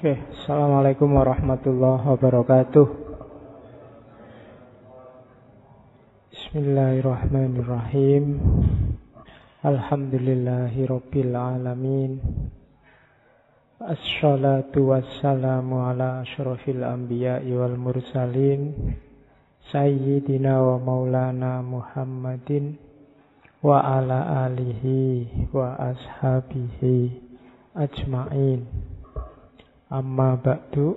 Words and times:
Oke, 0.00 0.16
Assalamualaikum 0.16 1.12
warahmatullahi 1.12 2.08
wabarakatuh. 2.08 2.88
Bismillahirrahmanirrahim. 6.32 8.40
Alhamdulillahi 9.60 10.88
alamin. 11.36 12.16
Assalatu 13.76 14.88
wassalamu 14.88 15.84
ala 15.84 16.24
ashrafil 16.24 16.80
anbiya'i 16.80 17.52
wal 17.52 17.76
mursalin. 17.76 18.96
Sayyidina 19.68 20.64
wa 20.64 20.80
maulana 20.80 21.60
Muhammadin 21.60 22.80
wa 23.60 23.84
ala 23.84 24.48
alihi 24.48 25.52
wa 25.52 25.76
ashabihi 25.76 27.20
ajma'in. 27.76 28.89
Amma 29.90 30.38
ba'du. 30.38 30.94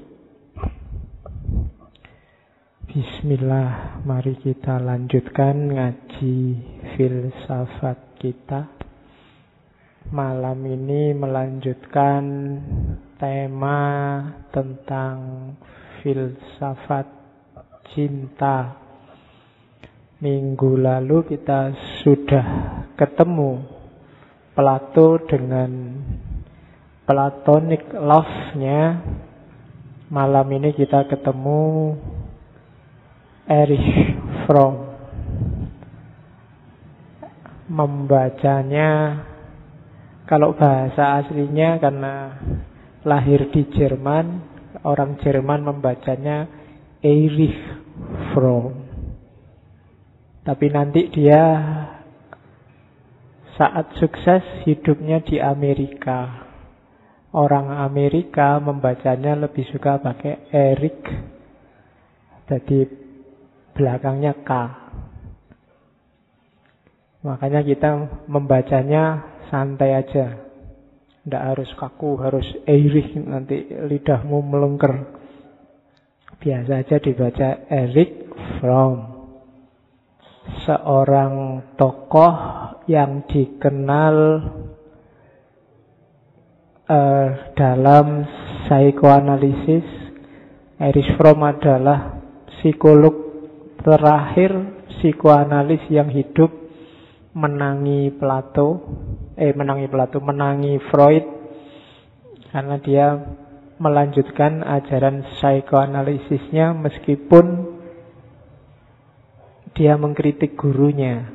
Bismillah 2.86 4.06
Mari 4.06 4.38
kita 4.38 4.78
lanjutkan 4.78 5.74
ngaji 5.74 6.38
filsafat 6.94 8.22
kita. 8.22 8.70
Malam 10.14 10.62
ini 10.70 11.10
melanjutkan 11.18 12.22
tema 13.18 13.82
tentang 14.54 15.18
filsafat 16.06 17.10
cinta. 17.98 18.78
Minggu 20.22 20.78
lalu 20.78 21.34
kita 21.34 21.74
sudah 22.06 22.46
ketemu 22.94 23.58
Plato 24.54 25.18
dengan 25.26 25.82
platonic 27.04 27.84
love-nya 27.92 29.04
malam 30.08 30.48
ini 30.56 30.72
kita 30.72 31.04
ketemu 31.12 31.96
Erich 33.44 34.16
Fromm. 34.48 34.94
Membacanya 37.68 39.20
kalau 40.30 40.56
bahasa 40.56 41.20
aslinya 41.20 41.82
karena 41.82 42.40
lahir 43.04 43.52
di 43.52 43.68
Jerman 43.74 44.40
orang 44.88 45.20
Jerman 45.20 45.66
membacanya 45.66 46.48
Erich 47.04 47.60
Fromm. 48.32 48.80
Tapi 50.44 50.68
nanti 50.72 51.08
dia 51.12 51.44
saat 53.56 53.96
sukses 54.00 54.44
hidupnya 54.68 55.24
di 55.24 55.40
Amerika 55.40 56.43
Orang 57.34 57.74
Amerika 57.74 58.62
membacanya 58.62 59.34
lebih 59.34 59.66
suka 59.74 59.98
pakai 59.98 60.54
Eric. 60.54 61.00
Jadi 62.46 62.86
belakangnya 63.74 64.38
K. 64.46 64.52
Makanya 67.26 67.66
kita 67.66 67.90
membacanya 68.30 69.34
santai 69.50 69.98
aja. 69.98 70.38
Tidak 71.24 71.44
harus 71.56 71.72
kaku, 71.74 72.20
harus 72.22 72.46
Eric 72.70 73.18
nanti 73.18 73.66
lidahmu 73.66 74.44
melengker. 74.44 75.08
Biasa 76.38 76.84
aja 76.84 77.00
dibaca 77.00 77.50
Eric 77.72 78.30
from 78.60 79.14
seorang 80.68 81.64
tokoh 81.80 82.36
yang 82.92 83.24
dikenal 83.26 84.16
uh, 86.88 87.56
dalam 87.56 88.28
psikoanalisis 88.66 89.86
Erich 90.80 91.16
Fromm 91.16 91.46
adalah 91.48 92.20
psikolog 92.50 93.16
terakhir 93.80 94.52
psikoanalis 94.98 95.84
yang 95.92 96.12
hidup 96.12 96.52
menangi 97.34 98.14
Plato 98.14 98.84
eh 99.40 99.52
menangi 99.56 99.88
Plato 99.90 100.20
menangi 100.20 100.80
Freud 100.92 101.26
karena 102.54 102.78
dia 102.78 103.08
melanjutkan 103.82 104.62
ajaran 104.62 105.26
psikoanalisisnya 105.34 106.78
meskipun 106.78 107.74
dia 109.74 109.98
mengkritik 109.98 110.54
gurunya 110.54 111.34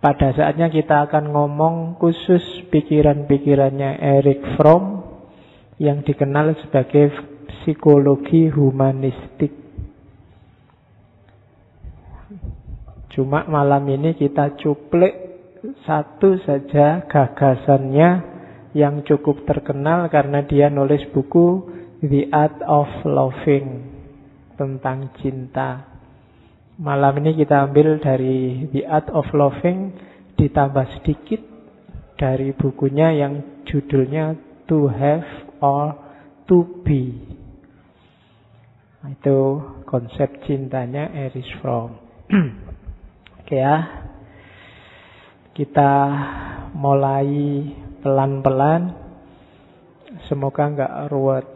pada 0.00 0.32
saatnya 0.32 0.72
kita 0.72 1.08
akan 1.08 1.28
ngomong 1.28 1.76
khusus 2.00 2.40
pikiran-pikirannya 2.72 4.00
Eric 4.00 4.56
Fromm 4.56 5.04
yang 5.76 6.00
dikenal 6.00 6.56
sebagai 6.64 7.12
psikologi 7.60 8.48
humanistik. 8.48 9.52
Cuma 13.12 13.44
malam 13.44 13.84
ini 13.92 14.16
kita 14.16 14.56
cuplik 14.56 15.12
satu 15.84 16.40
saja 16.48 17.04
gagasannya 17.04 18.10
yang 18.72 19.04
cukup 19.04 19.44
terkenal 19.44 20.08
karena 20.08 20.40
dia 20.46 20.72
nulis 20.72 21.04
buku 21.12 21.68
The 22.00 22.32
Art 22.32 22.64
of 22.64 22.88
Loving 23.04 23.68
tentang 24.56 25.12
cinta. 25.20 25.89
Malam 26.80 27.20
ini 27.20 27.36
kita 27.36 27.68
ambil 27.68 28.00
dari 28.00 28.64
The 28.72 28.88
Art 28.88 29.12
of 29.12 29.28
Loving 29.36 29.92
ditambah 30.40 30.96
sedikit 30.96 31.44
dari 32.16 32.56
bukunya 32.56 33.12
yang 33.20 33.60
judulnya 33.68 34.32
To 34.64 34.88
Have 34.88 35.60
or 35.60 35.92
To 36.48 36.80
Be. 36.80 37.20
Nah, 39.04 39.12
itu 39.12 39.60
konsep 39.84 40.40
cintanya 40.48 41.12
Erich 41.12 41.52
Fromm. 41.60 42.00
Oke 43.44 43.60
ya. 43.60 43.76
Kita 45.52 45.92
mulai 46.72 47.28
pelan-pelan. 48.00 48.82
Semoga 50.32 50.64
nggak 50.72 51.12
ruwet. 51.12 51.48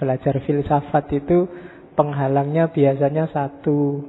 Belajar 0.00 0.40
filsafat 0.48 1.12
itu 1.12 1.44
penghalangnya 1.92 2.72
biasanya 2.72 3.28
satu 3.28 4.08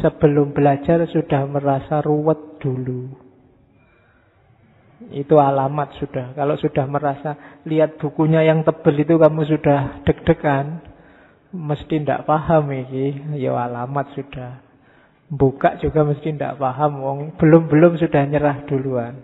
sebelum 0.00 0.56
belajar 0.56 1.04
sudah 1.08 1.44
merasa 1.44 2.00
ruwet 2.00 2.60
dulu. 2.60 3.12
Itu 5.12 5.36
alamat 5.36 6.00
sudah. 6.00 6.32
Kalau 6.32 6.56
sudah 6.56 6.88
merasa 6.88 7.60
lihat 7.68 8.00
bukunya 8.00 8.40
yang 8.42 8.64
tebel 8.64 8.96
itu 8.96 9.20
kamu 9.20 9.44
sudah 9.44 10.00
deg-degan, 10.08 10.80
mesti 11.52 12.00
tidak 12.00 12.24
paham 12.24 12.72
ini. 12.72 13.36
Ya 13.36 13.52
alamat 13.52 14.16
sudah. 14.16 14.64
Buka 15.28 15.76
juga 15.82 16.06
mesti 16.06 16.32
tidak 16.32 16.56
paham. 16.56 17.04
Wong 17.04 17.18
belum-belum 17.36 18.00
sudah 18.00 18.22
nyerah 18.24 18.64
duluan. 18.64 19.20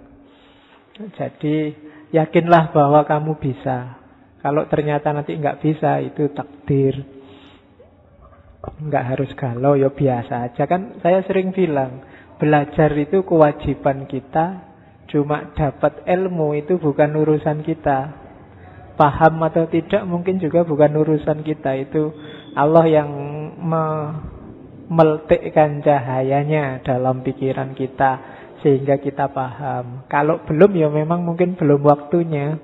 Jadi 0.93 1.73
yakinlah 2.13 2.71
bahwa 2.77 3.09
kamu 3.09 3.41
bisa. 3.41 3.97
Kalau 4.45 4.67
ternyata 4.69 5.15
nanti 5.15 5.39
nggak 5.39 5.63
bisa, 5.63 6.03
itu 6.03 6.29
takdir. 6.35 7.22
Nggak 8.63 9.05
harus 9.15 9.31
galau, 9.35 9.75
ya 9.75 9.91
biasa 9.91 10.51
aja 10.51 10.71
kan. 10.71 11.03
Saya 11.03 11.27
sering 11.27 11.51
bilang, 11.51 12.07
belajar 12.39 12.95
itu 12.95 13.27
kewajiban 13.27 14.07
kita, 14.07 14.71
cuma 15.11 15.51
dapat 15.59 16.07
ilmu 16.07 16.55
itu 16.55 16.79
bukan 16.79 17.11
urusan 17.19 17.67
kita. 17.67 18.23
Paham 18.95 19.43
atau 19.43 19.67
tidak 19.67 20.07
mungkin 20.07 20.39
juga 20.39 20.63
bukan 20.63 20.95
urusan 20.95 21.43
kita. 21.43 21.75
Itu 21.75 22.15
Allah 22.55 22.87
yang 22.87 23.11
me 23.59 23.85
meltikkan 24.93 25.81
cahayanya 25.81 26.85
dalam 26.85 27.25
pikiran 27.25 27.73
kita 27.73 28.21
sehingga 28.61 29.01
kita 29.01 29.33
paham. 29.33 30.07
Kalau 30.07 30.45
belum 30.47 30.71
ya 30.77 30.89
memang 30.93 31.27
mungkin 31.27 31.59
belum 31.59 31.83
waktunya. 31.83 32.61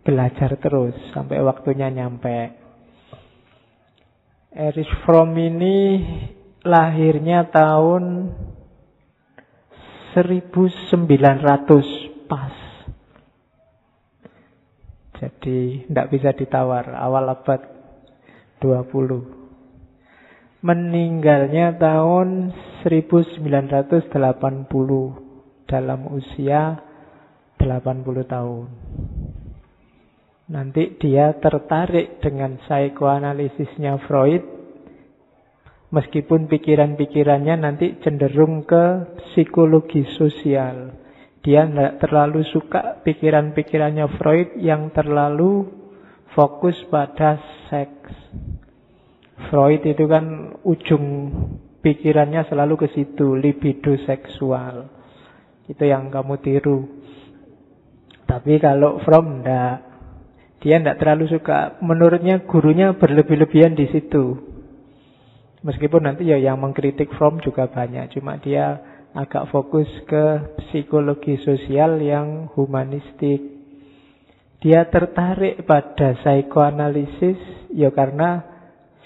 Belajar 0.00 0.56
terus 0.58 0.96
sampai 1.12 1.38
waktunya 1.44 1.92
nyampe. 1.92 2.59
Erich 4.50 4.90
Fromm 5.06 5.38
ini 5.38 6.02
lahirnya 6.66 7.46
tahun 7.54 8.34
1900 10.10 11.06
pas. 12.26 12.50
Jadi 15.22 15.86
tidak 15.86 16.06
bisa 16.10 16.34
ditawar 16.34 16.98
awal 16.98 17.30
abad 17.30 17.62
20. 18.58 20.66
Meninggalnya 20.66 21.78
tahun 21.78 22.50
1980 22.82 24.10
dalam 25.70 26.00
usia 26.10 26.82
80 27.54 28.26
tahun. 28.26 28.66
Nanti 30.50 30.98
dia 30.98 31.38
tertarik 31.38 32.18
dengan 32.18 32.58
psikoanalisisnya 32.58 34.02
Freud 34.10 34.42
Meskipun 35.90 36.46
pikiran-pikirannya 36.50 37.54
nanti 37.62 37.98
cenderung 38.02 38.66
ke 38.66 39.14
psikologi 39.30 40.06
sosial 40.18 40.94
Dia 41.46 41.70
tidak 41.70 42.02
terlalu 42.02 42.42
suka 42.50 42.98
pikiran-pikirannya 43.06 44.06
Freud 44.18 44.58
yang 44.58 44.90
terlalu 44.90 45.80
fokus 46.34 46.76
pada 46.90 47.38
seks. 47.70 48.12
Freud 49.50 49.82
itu 49.82 50.04
kan 50.06 50.56
ujung 50.62 51.04
pikirannya 51.80 52.46
selalu 52.46 52.86
ke 52.86 52.88
situ, 52.92 53.34
libido 53.34 53.96
seksual. 54.04 54.90
Itu 55.66 55.82
yang 55.86 56.10
kamu 56.12 56.34
tiru. 56.42 56.78
Tapi 58.26 58.60
kalau 58.62 59.02
From 59.02 59.42
enggak. 59.42 59.89
Dia 60.60 60.76
enggak 60.76 61.00
terlalu 61.00 61.32
suka. 61.32 61.80
Menurutnya 61.80 62.44
gurunya 62.44 62.92
berlebih-lebihan 62.92 63.72
di 63.72 63.88
situ. 63.88 64.36
Meskipun 65.60 66.04
nanti 66.08 66.24
ya 66.28 66.40
yang 66.40 66.60
mengkritik 66.60 67.12
From 67.16 67.40
juga 67.40 67.68
banyak. 67.68 68.12
Cuma 68.16 68.36
dia 68.40 68.80
agak 69.16 69.48
fokus 69.50 69.88
ke 70.04 70.56
psikologi 70.68 71.40
sosial 71.40 72.00
yang 72.00 72.52
humanistik. 72.56 73.40
Dia 74.60 74.84
tertarik 74.92 75.64
pada 75.64 76.20
psikoanalisis 76.20 77.40
ya 77.72 77.88
karena 77.88 78.44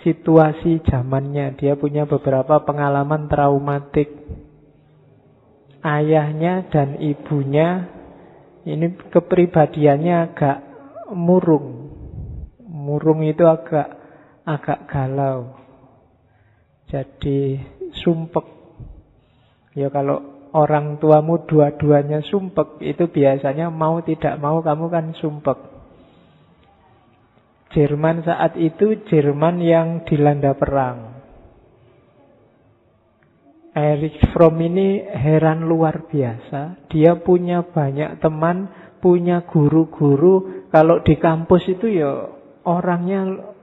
situasi 0.03 0.83
zamannya. 0.91 1.55
Dia 1.55 1.79
punya 1.79 2.07
beberapa 2.07 2.67
pengalaman 2.67 3.31
traumatik. 3.31 4.11
Ayahnya 5.85 6.67
dan 6.73 6.97
ibunya 6.99 7.87
ini 8.65 8.97
kepribadiannya 9.13 10.17
agak 10.33 10.74
murung. 11.15 11.95
Murung 12.67 13.25
itu 13.25 13.47
agak 13.47 13.89
agak 14.45 14.91
galau. 14.91 15.57
Jadi 16.91 17.59
sumpek. 18.05 18.47
Ya 19.75 19.91
kalau 19.91 20.51
orang 20.55 21.03
tuamu 21.03 21.43
dua-duanya 21.49 22.23
sumpek, 22.23 22.79
itu 22.79 23.11
biasanya 23.11 23.73
mau 23.75 23.99
tidak 24.05 24.39
mau 24.39 24.63
kamu 24.63 24.87
kan 24.93 25.07
sumpek. 25.19 25.59
Jerman 27.75 28.23
saat 28.23 28.55
itu 28.55 29.03
Jerman 29.11 29.59
yang 29.59 30.07
dilanda 30.07 30.55
perang. 30.55 31.15
Erich 33.75 34.23
Fromm 34.31 34.63
ini 34.63 35.03
heran 35.03 35.67
luar 35.67 36.07
biasa. 36.07 36.87
Dia 36.95 37.19
punya 37.19 37.67
banyak 37.67 38.23
teman, 38.23 38.71
punya 39.03 39.43
guru-guru. 39.43 40.64
Kalau 40.75 41.07
di 41.07 41.15
kampus 41.23 41.71
itu 41.71 41.87
ya 41.87 42.35
orangnya 42.67 43.55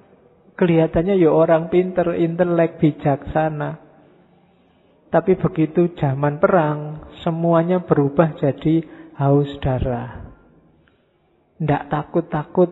kelihatannya 0.55 1.19
ya 1.19 1.27
orang 1.27 1.67
pinter, 1.67 2.15
intelek, 2.15 2.79
bijaksana. 2.79 3.83
Tapi 5.11 5.35
begitu 5.35 5.91
zaman 5.99 6.39
perang, 6.39 7.11
semuanya 7.19 7.83
berubah 7.83 8.39
jadi 8.39 8.87
haus 9.19 9.51
darah. 9.59 10.31
Tidak 11.59 11.91
takut-takut 11.91 12.71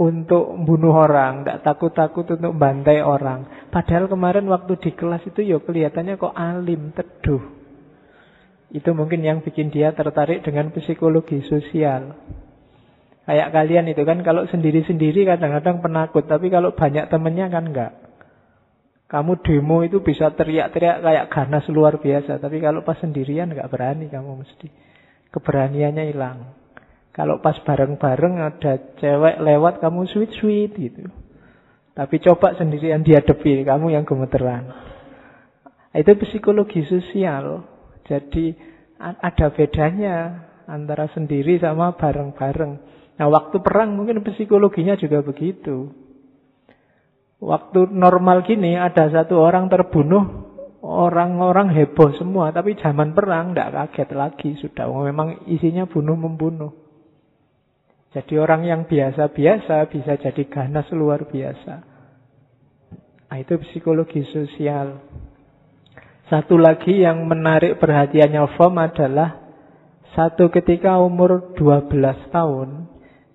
untuk 0.00 0.56
bunuh 0.64 0.96
orang, 1.04 1.44
tidak 1.44 1.68
takut-takut 1.68 2.24
untuk 2.40 2.56
bantai 2.56 3.04
orang. 3.04 3.68
Padahal 3.68 4.08
kemarin 4.08 4.48
waktu 4.48 4.80
di 4.80 4.96
kelas 4.96 5.20
itu 5.28 5.44
ya 5.44 5.60
kelihatannya 5.60 6.16
kok 6.16 6.32
alim, 6.32 6.96
teduh. 6.96 7.44
Itu 8.72 8.96
mungkin 8.96 9.20
yang 9.20 9.44
bikin 9.44 9.68
dia 9.68 9.92
tertarik 9.92 10.40
dengan 10.40 10.72
psikologi 10.72 11.44
sosial. 11.44 12.16
Kayak 13.24 13.56
kalian 13.56 13.88
itu 13.88 14.04
kan 14.04 14.20
kalau 14.20 14.44
sendiri-sendiri 14.44 15.24
kadang-kadang 15.24 15.80
penakut, 15.80 16.28
tapi 16.28 16.52
kalau 16.52 16.76
banyak 16.76 17.08
temennya 17.08 17.48
kan 17.48 17.64
enggak. 17.72 17.92
Kamu 19.08 19.40
demo 19.40 19.80
itu 19.80 20.04
bisa 20.04 20.32
teriak-teriak 20.32 21.00
kayak 21.00 21.28
ganas 21.32 21.64
luar 21.72 21.96
biasa, 21.96 22.36
tapi 22.36 22.60
kalau 22.60 22.84
pas 22.84 23.00
sendirian 23.00 23.48
enggak 23.48 23.72
berani 23.72 24.12
kamu 24.12 24.44
mesti. 24.44 24.68
Keberaniannya 25.32 26.04
hilang. 26.12 26.38
Kalau 27.14 27.38
pas 27.38 27.54
bareng-bareng 27.62 28.34
ada 28.42 28.72
cewek 29.00 29.38
lewat 29.40 29.80
kamu 29.80 30.04
sweet-sweet 30.10 30.72
gitu. 30.76 31.08
Tapi 31.94 32.18
coba 32.18 32.58
sendirian 32.58 33.06
dihadapi, 33.06 33.62
kamu 33.62 33.94
yang 33.94 34.02
gemeteran. 34.02 34.66
Itu 35.94 36.18
psikologi 36.18 36.82
sosial. 36.90 37.62
Jadi 38.02 38.50
ada 38.98 39.46
bedanya 39.54 40.42
antara 40.66 41.06
sendiri 41.14 41.62
sama 41.62 41.94
bareng-bareng. 41.94 42.72
Nah 43.14 43.26
waktu 43.30 43.62
perang 43.62 43.94
mungkin 43.94 44.22
psikologinya 44.26 44.98
juga 44.98 45.22
begitu. 45.22 45.94
Waktu 47.38 47.92
normal 47.92 48.42
gini 48.48 48.74
ada 48.74 49.10
satu 49.12 49.36
orang 49.36 49.68
terbunuh, 49.68 50.24
orang-orang 50.80 51.70
heboh 51.72 52.14
semua. 52.16 52.50
Tapi 52.50 52.74
zaman 52.80 53.12
perang 53.12 53.52
tidak 53.52 53.92
kaget 53.92 54.10
lagi 54.16 54.50
sudah. 54.58 54.86
Memang 54.88 55.46
isinya 55.46 55.84
bunuh-membunuh. 55.84 56.72
Jadi 58.14 58.38
orang 58.38 58.62
yang 58.62 58.86
biasa-biasa 58.86 59.90
bisa 59.90 60.14
jadi 60.14 60.42
ganas 60.46 60.86
luar 60.94 61.26
biasa. 61.26 61.74
Nah, 63.26 63.42
itu 63.42 63.58
psikologi 63.66 64.22
sosial. 64.30 65.02
Satu 66.30 66.54
lagi 66.54 67.02
yang 67.02 67.26
menarik 67.26 67.82
perhatiannya 67.82 68.54
FOM 68.54 68.78
adalah 68.78 69.42
satu 70.14 70.46
ketika 70.54 71.02
umur 71.02 71.58
12 71.58 71.90
tahun, 72.30 72.86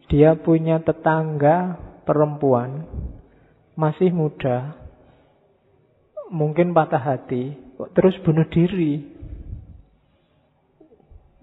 dia 0.09 0.33
punya 0.35 0.81
tetangga 0.81 1.77
perempuan, 2.03 2.89
masih 3.77 4.09
muda, 4.09 4.75
mungkin 6.33 6.73
patah 6.73 7.01
hati, 7.01 7.53
terus 7.93 8.17
bunuh 8.25 8.49
diri 8.49 9.19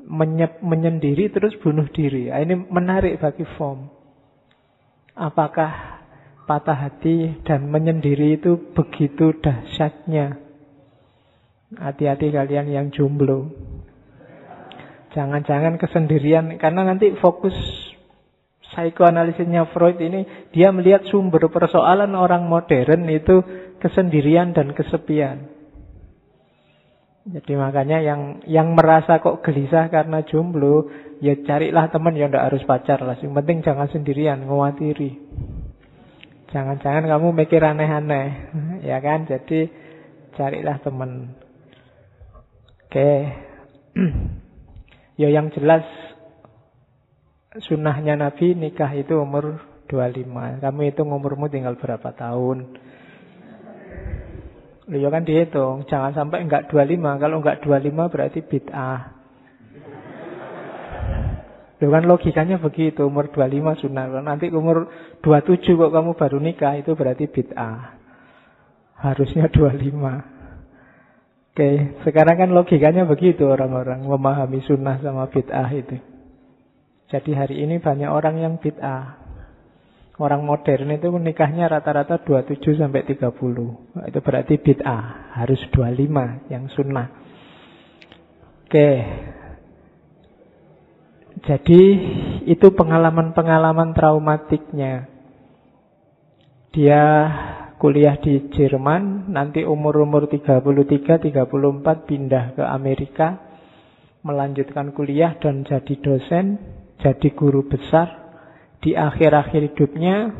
menyep, 0.06 0.62
menyendiri 0.62 1.28
terus 1.34 1.52
bunuh 1.60 1.86
diri. 1.90 2.30
Nah, 2.30 2.40
ini 2.40 2.54
menarik 2.54 3.18
bagi 3.18 3.42
form. 3.58 3.90
Apakah 5.18 6.00
patah 6.46 6.78
hati 6.86 7.42
dan 7.42 7.66
menyendiri 7.68 8.38
itu 8.38 8.72
begitu 8.72 9.34
dahsyatnya? 9.42 10.38
Hati-hati 11.76 12.30
kalian 12.30 12.70
yang 12.70 12.86
jomblo. 12.94 13.50
Jangan-jangan 15.10 15.80
kesendirian 15.82 16.60
karena 16.62 16.86
nanti 16.86 17.10
fokus 17.18 17.56
psikoanalisisnya 18.72 19.70
Freud 19.70 19.98
ini 20.02 20.50
dia 20.50 20.74
melihat 20.74 21.06
sumber 21.06 21.46
persoalan 21.50 22.12
orang 22.18 22.46
modern 22.50 23.06
itu 23.06 23.42
kesendirian 23.78 24.56
dan 24.56 24.74
kesepian. 24.74 25.56
Jadi 27.26 27.58
makanya 27.58 27.98
yang 27.98 28.46
yang 28.46 28.78
merasa 28.78 29.18
kok 29.18 29.42
gelisah 29.42 29.90
karena 29.90 30.22
jomblo, 30.22 30.86
ya 31.18 31.34
carilah 31.42 31.90
teman 31.90 32.14
yang 32.14 32.30
tidak 32.30 32.54
harus 32.54 32.62
pacar 32.62 33.02
lah. 33.02 33.18
Yang 33.18 33.34
penting 33.42 33.58
jangan 33.66 33.90
sendirian, 33.90 34.46
ngawatiri. 34.46 35.10
Jangan-jangan 36.54 37.11
kamu 37.11 37.28
mikir 37.35 37.58
aneh-aneh, 37.58 38.26
ya 38.90 39.02
kan? 39.02 39.26
Jadi 39.26 39.66
carilah 40.38 40.78
teman. 40.78 41.35
Oke. 42.87 43.11
ya 45.20 45.26
yang 45.26 45.50
jelas 45.50 45.82
sunnahnya 47.64 48.18
Nabi 48.18 48.52
nikah 48.56 48.92
itu 48.92 49.16
umur 49.16 49.60
25. 49.88 50.60
Kamu 50.60 50.80
itu 50.84 51.00
umurmu 51.06 51.46
tinggal 51.48 51.78
berapa 51.78 52.10
tahun? 52.12 52.76
Loh 54.86 54.98
ya 55.02 55.10
kan 55.10 55.26
dihitung, 55.26 55.82
jangan 55.90 56.14
sampai 56.14 56.46
enggak 56.46 56.70
25. 56.70 57.18
Kalau 57.18 57.42
enggak 57.42 57.58
25 57.62 58.06
berarti 58.06 58.40
bid'ah. 58.46 59.00
Loh 61.76 61.90
kan 61.90 62.04
logikanya 62.06 62.56
begitu, 62.62 63.02
umur 63.02 63.28
25 63.34 63.82
sunnah. 63.82 64.06
Nanti 64.22 64.46
umur 64.54 64.86
27 65.26 65.75
kok 65.75 65.92
kamu 65.92 66.10
baru 66.14 66.38
nikah, 66.38 66.78
itu 66.78 66.94
berarti 66.94 67.26
bid'ah. 67.26 67.98
Harusnya 69.02 69.50
25. 69.50 70.22
Oke, 71.56 71.70
sekarang 72.04 72.36
kan 72.36 72.50
logikanya 72.52 73.08
begitu 73.08 73.48
orang-orang 73.48 74.04
memahami 74.06 74.60
sunnah 74.64 75.02
sama 75.02 75.26
bid'ah 75.26 75.70
itu. 75.75 76.15
Jadi 77.06 77.30
hari 77.38 77.62
ini 77.62 77.78
banyak 77.78 78.10
orang 78.10 78.42
yang 78.42 78.54
bid'ah. 78.58 79.22
Orang 80.16 80.48
modern 80.48 80.90
itu 80.90 81.12
nikahnya 81.12 81.68
rata-rata 81.70 82.18
27 82.25 82.80
sampai 82.80 83.06
30. 83.06 84.10
Itu 84.10 84.18
berarti 84.25 84.54
bid'ah, 84.58 85.36
harus 85.38 85.60
25 85.70 86.50
yang 86.50 86.66
sunnah. 86.72 87.06
Oke. 88.66 88.90
Jadi 91.46 91.82
itu 92.50 92.66
pengalaman-pengalaman 92.75 93.94
traumatiknya. 93.94 95.06
Dia 96.75 97.02
kuliah 97.78 98.18
di 98.18 98.50
Jerman, 98.50 99.30
nanti 99.30 99.62
umur-umur 99.62 100.26
33, 100.26 101.22
34 101.22 102.08
pindah 102.08 102.56
ke 102.56 102.64
Amerika, 102.66 103.38
melanjutkan 104.26 104.90
kuliah 104.90 105.38
dan 105.38 105.62
jadi 105.62 105.94
dosen, 106.02 106.75
jadi 107.00 107.29
guru 107.37 107.67
besar 107.69 108.26
di 108.81 108.97
akhir-akhir 108.97 109.75
hidupnya 109.75 110.33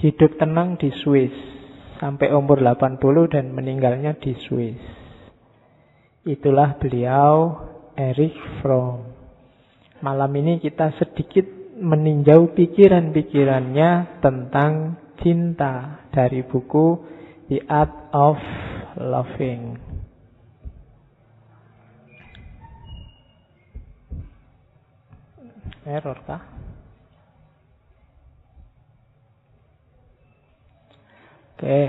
hidup 0.00 0.40
tenang 0.40 0.80
di 0.80 0.92
Swiss 1.04 1.32
sampai 2.00 2.32
umur 2.32 2.64
80 2.64 3.00
dan 3.28 3.52
meninggalnya 3.52 4.16
di 4.16 4.32
Swiss. 4.48 4.80
Itulah 6.24 6.80
beliau 6.80 7.60
Erich 7.96 8.36
Fromm. 8.60 9.04
Malam 10.00 10.32
ini 10.40 10.56
kita 10.60 10.96
sedikit 10.96 11.44
meninjau 11.80 12.56
pikiran-pikirannya 12.56 14.20
tentang 14.24 14.96
cinta 15.20 16.04
dari 16.12 16.40
buku 16.44 16.86
The 17.52 17.68
Art 17.68 18.12
of 18.12 18.40
Loving. 18.96 19.89
Error 25.88 26.20
kah? 26.28 26.44
Oke. 31.56 31.80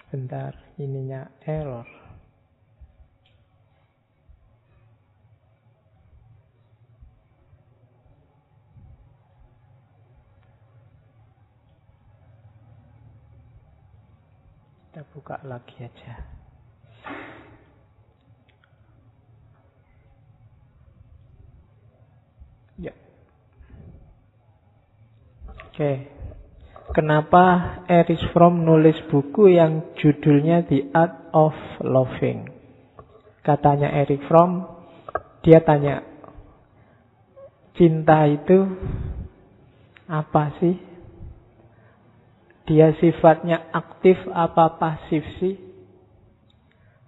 Sebentar, 0.00 0.56
ininya 0.80 1.28
error. 1.44 1.84
Kita 14.94 15.02
buka 15.10 15.42
lagi 15.42 15.82
aja. 15.82 16.14
Ya. 22.78 22.94
Oke. 25.84 26.00
Kenapa 26.96 27.44
Erich 27.92 28.24
Fromm 28.32 28.64
nulis 28.64 28.96
buku 29.12 29.52
yang 29.52 29.92
judulnya 30.00 30.64
The 30.64 30.88
Art 30.96 31.28
of 31.36 31.52
Loving? 31.84 32.48
Katanya 33.44 33.92
Erich 33.92 34.24
Fromm, 34.24 34.64
dia 35.44 35.60
tanya, 35.60 36.00
cinta 37.76 38.24
itu 38.24 38.64
apa 40.08 40.56
sih? 40.56 40.80
Dia 42.64 42.96
sifatnya 42.96 43.68
aktif 43.68 44.16
apa 44.32 44.80
pasif 44.80 45.20
sih? 45.44 45.60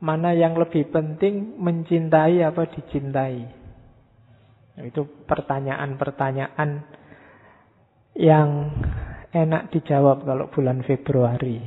Mana 0.04 0.36
yang 0.36 0.52
lebih 0.52 0.92
penting 0.92 1.56
mencintai 1.56 2.44
apa 2.44 2.68
dicintai? 2.68 3.40
Itu 4.84 5.08
pertanyaan-pertanyaan 5.24 7.05
yang 8.16 8.72
enak 9.32 9.72
dijawab 9.72 10.24
kalau 10.24 10.48
bulan 10.48 10.80
Februari. 10.84 11.60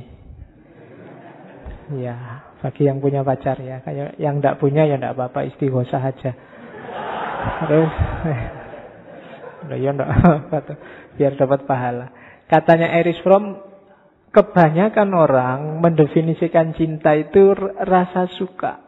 Ya, 1.90 2.46
bagi 2.62 2.86
yang 2.86 3.02
punya 3.02 3.26
pacar 3.26 3.58
ya. 3.58 3.82
Kayak 3.82 4.14
yang 4.18 4.38
tidak 4.38 4.62
punya 4.62 4.86
ya 4.86 4.98
tidak 4.98 5.18
apa-apa, 5.18 5.46
istighosah 5.50 6.02
aja. 6.02 6.30
Terus, 7.66 7.92
ya 9.74 9.90
enggak 9.90 10.10
biar 11.18 11.32
dapat 11.34 11.66
pahala. 11.66 12.06
Katanya 12.46 12.94
Erich 12.94 13.22
Fromm, 13.22 13.70
Kebanyakan 14.30 15.10
orang 15.10 15.82
mendefinisikan 15.82 16.70
cinta 16.78 17.18
itu 17.18 17.50
rasa 17.82 18.30
suka 18.38 18.78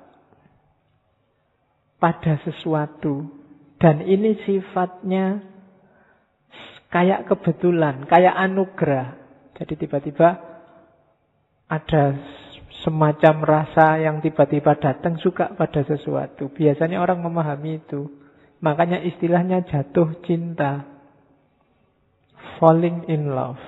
pada 1.98 2.38
sesuatu. 2.46 3.26
Dan 3.82 4.06
ini 4.06 4.38
sifatnya 4.46 5.42
kayak 6.92 7.26
kebetulan, 7.26 8.04
kayak 8.04 8.36
anugerah. 8.36 9.16
Jadi 9.56 9.74
tiba-tiba 9.88 10.28
ada 11.72 12.04
semacam 12.84 13.34
rasa 13.40 13.96
yang 13.96 14.20
tiba-tiba 14.20 14.76
datang 14.76 15.16
suka 15.16 15.56
pada 15.56 15.80
sesuatu. 15.88 16.52
Biasanya 16.52 17.00
orang 17.00 17.24
memahami 17.24 17.80
itu. 17.80 18.12
Makanya 18.60 19.00
istilahnya 19.00 19.64
jatuh 19.64 20.20
cinta. 20.22 20.84
Falling 22.60 23.08
in 23.08 23.32
love. 23.32 23.58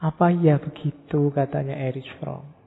Apa 0.00 0.30
ya 0.32 0.56
begitu 0.58 1.30
katanya 1.34 1.76
Erich 1.76 2.08
Fromm. 2.18 2.58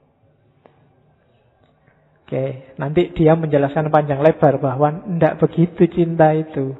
Oke, 2.22 2.72
nanti 2.80 3.12
dia 3.12 3.36
menjelaskan 3.36 3.92
panjang 3.92 4.24
lebar 4.24 4.56
bahwa 4.56 5.04
tidak 5.04 5.36
begitu 5.44 5.84
cinta 5.92 6.32
itu. 6.32 6.72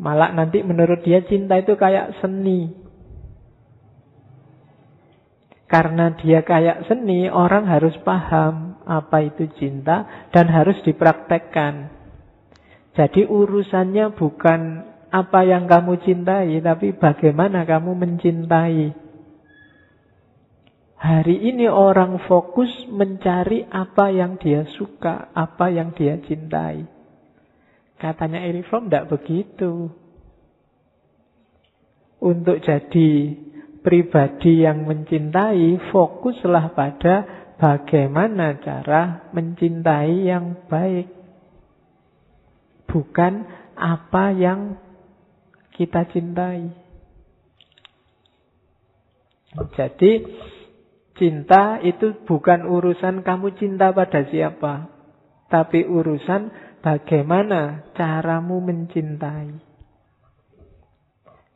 Malah 0.00 0.32
nanti 0.32 0.64
menurut 0.64 1.04
dia 1.04 1.20
cinta 1.28 1.60
itu 1.60 1.76
kayak 1.76 2.24
seni. 2.24 2.72
Karena 5.68 6.16
dia 6.16 6.40
kayak 6.40 6.88
seni, 6.88 7.28
orang 7.28 7.68
harus 7.68 7.94
paham 8.00 8.80
apa 8.88 9.22
itu 9.22 9.46
cinta 9.60 10.26
dan 10.32 10.48
harus 10.48 10.80
dipraktekkan. 10.82 11.92
Jadi 12.96 13.28
urusannya 13.28 14.16
bukan 14.16 14.60
apa 15.12 15.46
yang 15.46 15.68
kamu 15.68 16.00
cintai, 16.02 16.58
tapi 16.64 16.96
bagaimana 16.96 17.68
kamu 17.68 17.92
mencintai. 17.94 19.10
Hari 21.00 21.36
ini 21.54 21.68
orang 21.70 22.24
fokus 22.24 22.72
mencari 22.88 23.68
apa 23.68 24.10
yang 24.10 24.40
dia 24.40 24.64
suka, 24.74 25.28
apa 25.36 25.70
yang 25.70 25.94
dia 25.94 26.18
cintai. 26.24 26.99
Katanya 28.00 28.40
Eric 28.40 28.66
Fromm 28.72 28.88
tidak 28.88 29.12
begitu. 29.12 29.92
Untuk 32.20 32.64
jadi 32.64 33.10
pribadi 33.84 34.64
yang 34.64 34.88
mencintai, 34.88 35.92
fokuslah 35.92 36.72
pada 36.72 37.14
bagaimana 37.60 38.56
cara 38.64 39.28
mencintai 39.36 40.14
yang 40.24 40.64
baik. 40.68 41.08
Bukan 42.88 43.32
apa 43.76 44.24
yang 44.32 44.80
kita 45.76 46.08
cintai. 46.08 46.72
Jadi 49.76 50.12
Cinta 51.20 51.76
itu 51.84 52.16
bukan 52.24 52.64
urusan 52.64 53.20
kamu 53.20 53.52
cinta 53.60 53.92
pada 53.92 54.24
siapa. 54.32 54.88
Tapi 55.52 55.84
urusan 55.84 56.69
bagaimana 56.80 57.92
caramu 57.94 58.60
mencintai. 58.64 59.70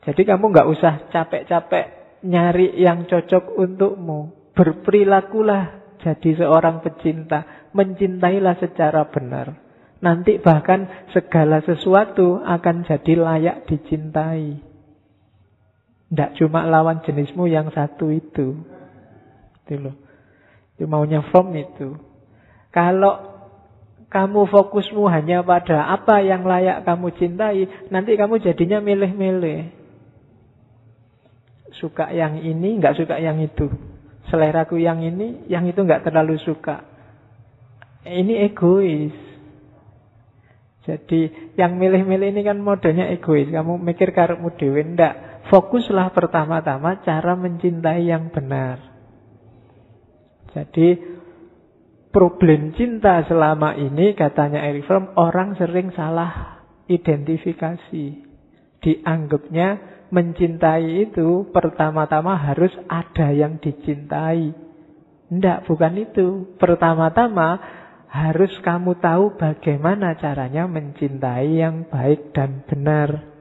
Jadi 0.05 0.23
kamu 0.29 0.45
nggak 0.53 0.69
usah 0.69 1.09
capek-capek 1.09 1.87
nyari 2.29 2.77
yang 2.77 3.09
cocok 3.09 3.57
untukmu. 3.57 4.53
Berperilakulah 4.53 5.97
jadi 6.05 6.31
seorang 6.45 6.85
pecinta. 6.85 7.69
Mencintailah 7.73 8.61
secara 8.61 9.09
benar. 9.09 9.57
Nanti 10.05 10.37
bahkan 10.37 11.09
segala 11.17 11.65
sesuatu 11.65 12.45
akan 12.45 12.85
jadi 12.85 13.13
layak 13.17 13.57
dicintai. 13.65 14.61
Tidak 16.13 16.31
cuma 16.37 16.69
lawan 16.69 17.01
jenismu 17.01 17.49
yang 17.49 17.73
satu 17.73 18.13
itu. 18.13 18.61
Itu 19.65 19.75
loh. 19.81 19.97
Itu 20.77 20.85
maunya 20.85 21.25
from 21.33 21.57
itu. 21.57 21.97
Kalau 22.69 23.34
kamu 24.15 24.47
fokusmu 24.47 25.11
hanya 25.11 25.43
pada 25.43 25.91
apa 25.91 26.23
yang 26.23 26.47
layak 26.47 26.87
kamu 26.87 27.11
cintai, 27.19 27.67
nanti 27.91 28.15
kamu 28.15 28.39
jadinya 28.39 28.79
milih-milih. 28.79 29.75
Suka 31.75 32.15
yang 32.15 32.39
ini, 32.39 32.79
nggak 32.79 32.95
suka 32.95 33.19
yang 33.19 33.43
itu. 33.43 33.67
Seleraku 34.31 34.79
yang 34.79 35.03
ini, 35.03 35.51
yang 35.51 35.67
itu 35.67 35.83
nggak 35.83 36.07
terlalu 36.07 36.39
suka. 36.39 36.87
Ini 38.07 38.55
egois. 38.55 39.19
Jadi 40.87 41.51
yang 41.59 41.75
milih-milih 41.75 42.39
ini 42.39 42.47
kan 42.47 42.63
modenya 42.63 43.11
egois. 43.11 43.51
Kamu 43.51 43.83
mikir 43.83 44.15
karepmu 44.15 44.55
dewe 44.55 44.95
ndak. 44.95 45.43
Fokuslah 45.51 46.15
pertama-tama 46.15 47.03
cara 47.03 47.35
mencintai 47.35 48.07
yang 48.07 48.31
benar. 48.31 48.79
Jadi 50.55 51.14
problem 52.15 52.71
cinta 52.79 53.27
selama 53.27 53.75
ini 53.75 54.15
katanya 54.15 54.63
Eric 54.63 54.87
Fromm 54.87 55.19
orang 55.19 55.59
sering 55.59 55.91
salah 55.99 56.63
identifikasi. 56.87 58.23
Dianggapnya 58.79 59.69
mencintai 60.15 61.11
itu 61.11 61.51
pertama-tama 61.51 62.39
harus 62.39 62.71
ada 62.87 63.35
yang 63.35 63.59
dicintai. 63.59 64.55
Tidak, 65.27 65.59
bukan 65.67 65.95
itu. 65.99 66.55
Pertama-tama 66.55 67.59
harus 68.07 68.55
kamu 68.63 69.03
tahu 69.03 69.35
bagaimana 69.35 70.15
caranya 70.15 70.71
mencintai 70.71 71.51
yang 71.59 71.91
baik 71.91 72.31
dan 72.31 72.63
benar. 72.71 73.35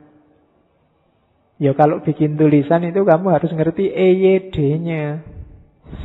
Ya 1.61 1.77
kalau 1.77 2.01
bikin 2.01 2.33
tulisan 2.41 2.81
itu 2.89 3.05
kamu 3.05 3.37
harus 3.37 3.53
ngerti 3.53 3.93
EYD-nya 3.93 5.21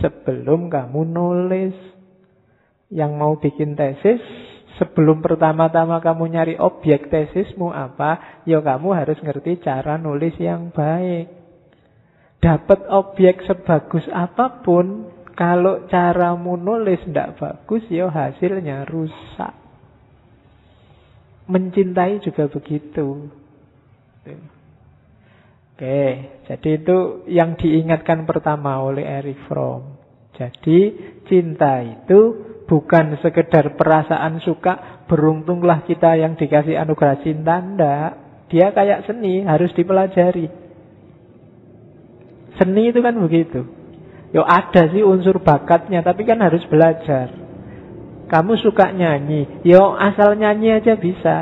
sebelum 0.05 0.69
kamu 0.69 1.01
nulis. 1.09 1.98
Yang 2.89 3.13
mau 3.21 3.37
bikin 3.37 3.77
tesis, 3.77 4.21
sebelum 4.81 5.21
pertama-tama 5.21 6.01
kamu 6.01 6.25
nyari 6.33 6.55
objek 6.57 7.13
tesismu 7.13 7.69
apa, 7.75 8.43
ya 8.49 8.65
kamu 8.65 8.97
harus 8.97 9.19
ngerti 9.21 9.61
cara 9.61 10.01
nulis 10.01 10.33
yang 10.41 10.73
baik. 10.73 11.29
Dapat 12.39 12.87
objek 12.89 13.45
sebagus 13.45 14.07
apa 14.15 14.63
pun, 14.63 15.11
kalau 15.35 15.85
caramu 15.91 16.55
nulis 16.55 17.03
tidak 17.05 17.37
bagus, 17.37 17.83
ya 17.91 18.09
hasilnya 18.09 18.87
rusak. 18.87 19.53
Mencintai 21.51 22.23
juga 22.23 22.47
begitu. 22.47 23.29
Oke, 25.79 26.03
jadi 26.47 26.71
itu 26.75 27.23
yang 27.31 27.55
diingatkan 27.55 28.27
pertama 28.27 28.83
oleh 28.83 29.07
Eric 29.07 29.39
Fromm. 29.47 29.99
Jadi 30.35 30.95
cinta 31.27 31.83
itu 31.83 32.48
bukan 32.69 33.17
sekedar 33.25 33.75
perasaan 33.75 34.45
suka, 34.45 35.03
beruntunglah 35.09 35.89
kita 35.89 36.21
yang 36.21 36.37
dikasih 36.37 36.77
anugerah 36.77 37.19
cinta, 37.25 37.57
enggak. 37.59 38.11
Dia 38.53 38.71
kayak 38.77 39.09
seni, 39.09 39.43
harus 39.43 39.73
dipelajari. 39.73 40.47
Seni 42.61 42.93
itu 42.93 43.01
kan 43.01 43.17
begitu. 43.17 43.65
Yo 44.29 44.45
ada 44.45 44.93
sih 44.93 45.01
unsur 45.01 45.41
bakatnya, 45.41 46.05
tapi 46.05 46.29
kan 46.29 46.45
harus 46.45 46.61
belajar. 46.69 47.33
Kamu 48.29 48.61
suka 48.61 48.93
nyanyi, 48.93 49.65
yo 49.65 49.97
asal 49.97 50.37
nyanyi 50.37 50.77
aja 50.77 51.01
bisa. 51.01 51.37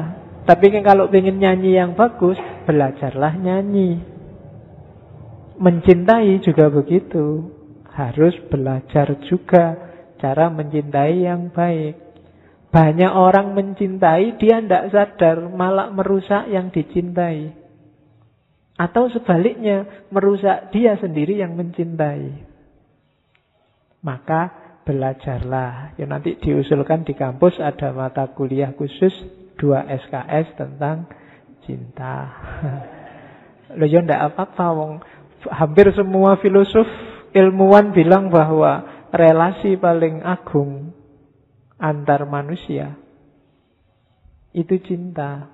Tapi 0.47 0.71
kan 0.71 0.87
kalau 0.87 1.11
ingin 1.11 1.43
nyanyi 1.43 1.75
yang 1.75 1.99
bagus, 1.99 2.39
belajarlah 2.71 3.35
nyanyi. 3.35 3.99
Mencintai 5.59 6.39
juga 6.47 6.71
begitu. 6.71 7.51
Harus 7.91 8.37
belajar 8.53 9.19
juga 9.27 9.86
cara 10.21 10.49
mencintai 10.49 11.17
yang 11.25 11.53
baik. 11.53 12.07
Banyak 12.73 13.13
orang 13.13 13.57
mencintai, 13.57 14.37
dia 14.37 14.61
tidak 14.61 14.93
sadar, 14.93 15.49
malah 15.49 15.89
merusak 15.89 16.51
yang 16.53 16.69
dicintai. 16.69 17.57
Atau 18.77 19.09
sebaliknya, 19.09 20.07
merusak 20.13 20.69
dia 20.77 21.01
sendiri 21.01 21.41
yang 21.41 21.57
mencintai. 21.57 22.45
Maka 24.05 24.67
belajarlah. 24.85 25.97
Ya 25.97 26.05
nanti 26.05 26.37
diusulkan 26.37 27.03
di 27.03 27.17
kampus 27.17 27.59
ada 27.59 27.91
mata 27.97 28.29
kuliah 28.31 28.77
khusus 28.77 29.13
2 29.57 29.89
SKS 30.07 30.47
tentang 30.55 31.09
cinta. 31.65 32.31
Loh 33.79 33.89
ya 33.89 34.05
ndak 34.05 34.33
apa-apa 34.33 34.67
wong 34.77 34.93
hampir 35.51 35.91
semua 35.97 36.39
filosof 36.39 36.87
ilmuwan 37.35 37.91
bilang 37.91 38.31
bahwa 38.31 38.96
relasi 39.13 39.79
paling 39.79 40.23
agung 40.25 40.95
antar 41.77 42.25
manusia 42.25 42.97
itu 44.57 44.81
cinta. 44.81 45.53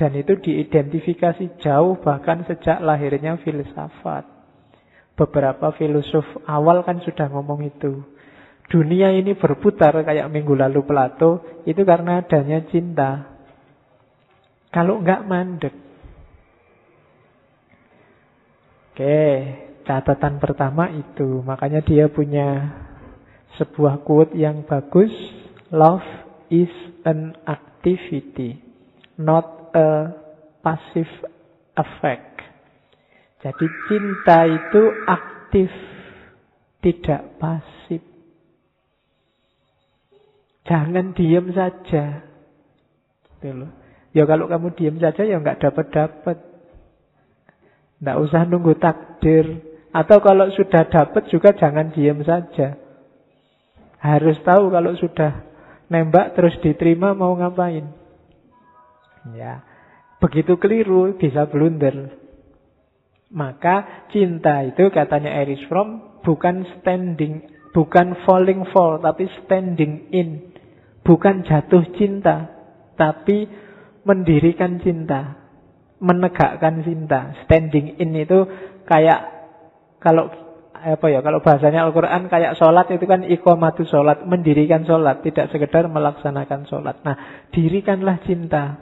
Dan 0.00 0.16
itu 0.16 0.32
diidentifikasi 0.40 1.60
jauh 1.60 2.00
bahkan 2.00 2.40
sejak 2.48 2.80
lahirnya 2.80 3.36
filsafat. 3.44 4.24
Beberapa 5.12 5.76
filosof 5.76 6.24
awal 6.48 6.80
kan 6.88 7.04
sudah 7.04 7.28
ngomong 7.28 7.68
itu. 7.68 8.00
Dunia 8.72 9.12
ini 9.12 9.36
berputar 9.36 9.92
kayak 10.00 10.32
minggu 10.32 10.56
lalu 10.56 10.80
Plato 10.88 11.44
itu 11.68 11.84
karena 11.84 12.24
adanya 12.24 12.64
cinta. 12.72 13.28
Kalau 14.72 15.04
enggak 15.04 15.28
mandek. 15.28 15.74
Oke, 18.94 19.20
catatan 19.90 20.38
pertama 20.38 20.86
itu. 20.94 21.42
Makanya 21.42 21.82
dia 21.82 22.06
punya 22.06 22.70
sebuah 23.58 24.06
quote 24.06 24.38
yang 24.38 24.62
bagus. 24.62 25.10
Love 25.74 26.06
is 26.46 26.70
an 27.02 27.34
activity, 27.42 28.62
not 29.18 29.74
a 29.74 30.14
passive 30.62 31.10
effect. 31.74 32.38
Jadi 33.42 33.66
cinta 33.90 34.46
itu 34.46 34.82
aktif, 35.10 35.70
tidak 36.84 37.22
pasif. 37.42 38.02
Jangan 40.70 41.16
diam 41.18 41.50
saja. 41.50 42.22
Gitu 43.42 43.66
Ya 44.10 44.26
kalau 44.26 44.50
kamu 44.50 44.74
diam 44.74 44.98
saja 44.98 45.22
ya 45.22 45.38
nggak 45.38 45.62
dapat-dapat. 45.62 46.36
Tidak 47.98 48.16
usah 48.26 48.42
nunggu 48.44 48.74
takdir. 48.76 49.69
Atau 49.90 50.22
kalau 50.22 50.46
sudah 50.54 50.86
dapat 50.86 51.26
juga 51.30 51.50
jangan 51.54 51.90
diam 51.90 52.22
saja. 52.22 52.78
Harus 54.00 54.38
tahu 54.46 54.70
kalau 54.70 54.94
sudah 54.96 55.44
nembak 55.90 56.38
terus 56.38 56.54
diterima 56.62 57.12
mau 57.12 57.34
ngapain. 57.34 57.90
Ya, 59.36 59.60
begitu 60.22 60.56
keliru 60.56 61.18
bisa 61.18 61.44
blunder. 61.50 62.16
Maka 63.30 64.08
cinta 64.10 64.64
itu 64.64 64.90
katanya 64.90 65.42
Erich 65.42 65.62
Fromm 65.68 66.22
bukan 66.24 66.66
standing, 66.80 67.46
bukan 67.76 68.18
falling 68.24 68.66
fall, 68.72 68.98
tapi 68.98 69.28
standing 69.44 70.10
in. 70.10 70.54
Bukan 71.04 71.44
jatuh 71.44 71.84
cinta, 71.98 72.48
tapi 72.94 73.46
mendirikan 74.06 74.80
cinta 74.80 75.40
menegakkan 76.00 76.82
cinta. 76.82 77.36
Standing 77.44 78.00
in 78.00 78.16
itu 78.16 78.48
kayak 78.88 79.39
kalau 80.00 80.32
apa 80.80 81.06
ya 81.12 81.20
kalau 81.20 81.44
bahasanya 81.44 81.84
Al-Quran 81.84 82.32
kayak 82.32 82.56
sholat 82.56 82.88
itu 82.88 83.04
kan 83.04 83.20
ikomatu 83.20 83.84
sholat 83.84 84.24
mendirikan 84.24 84.88
sholat 84.88 85.20
tidak 85.20 85.52
sekedar 85.52 85.86
melaksanakan 85.92 86.64
sholat. 86.64 87.04
Nah 87.04 87.46
dirikanlah 87.52 88.24
cinta. 88.24 88.80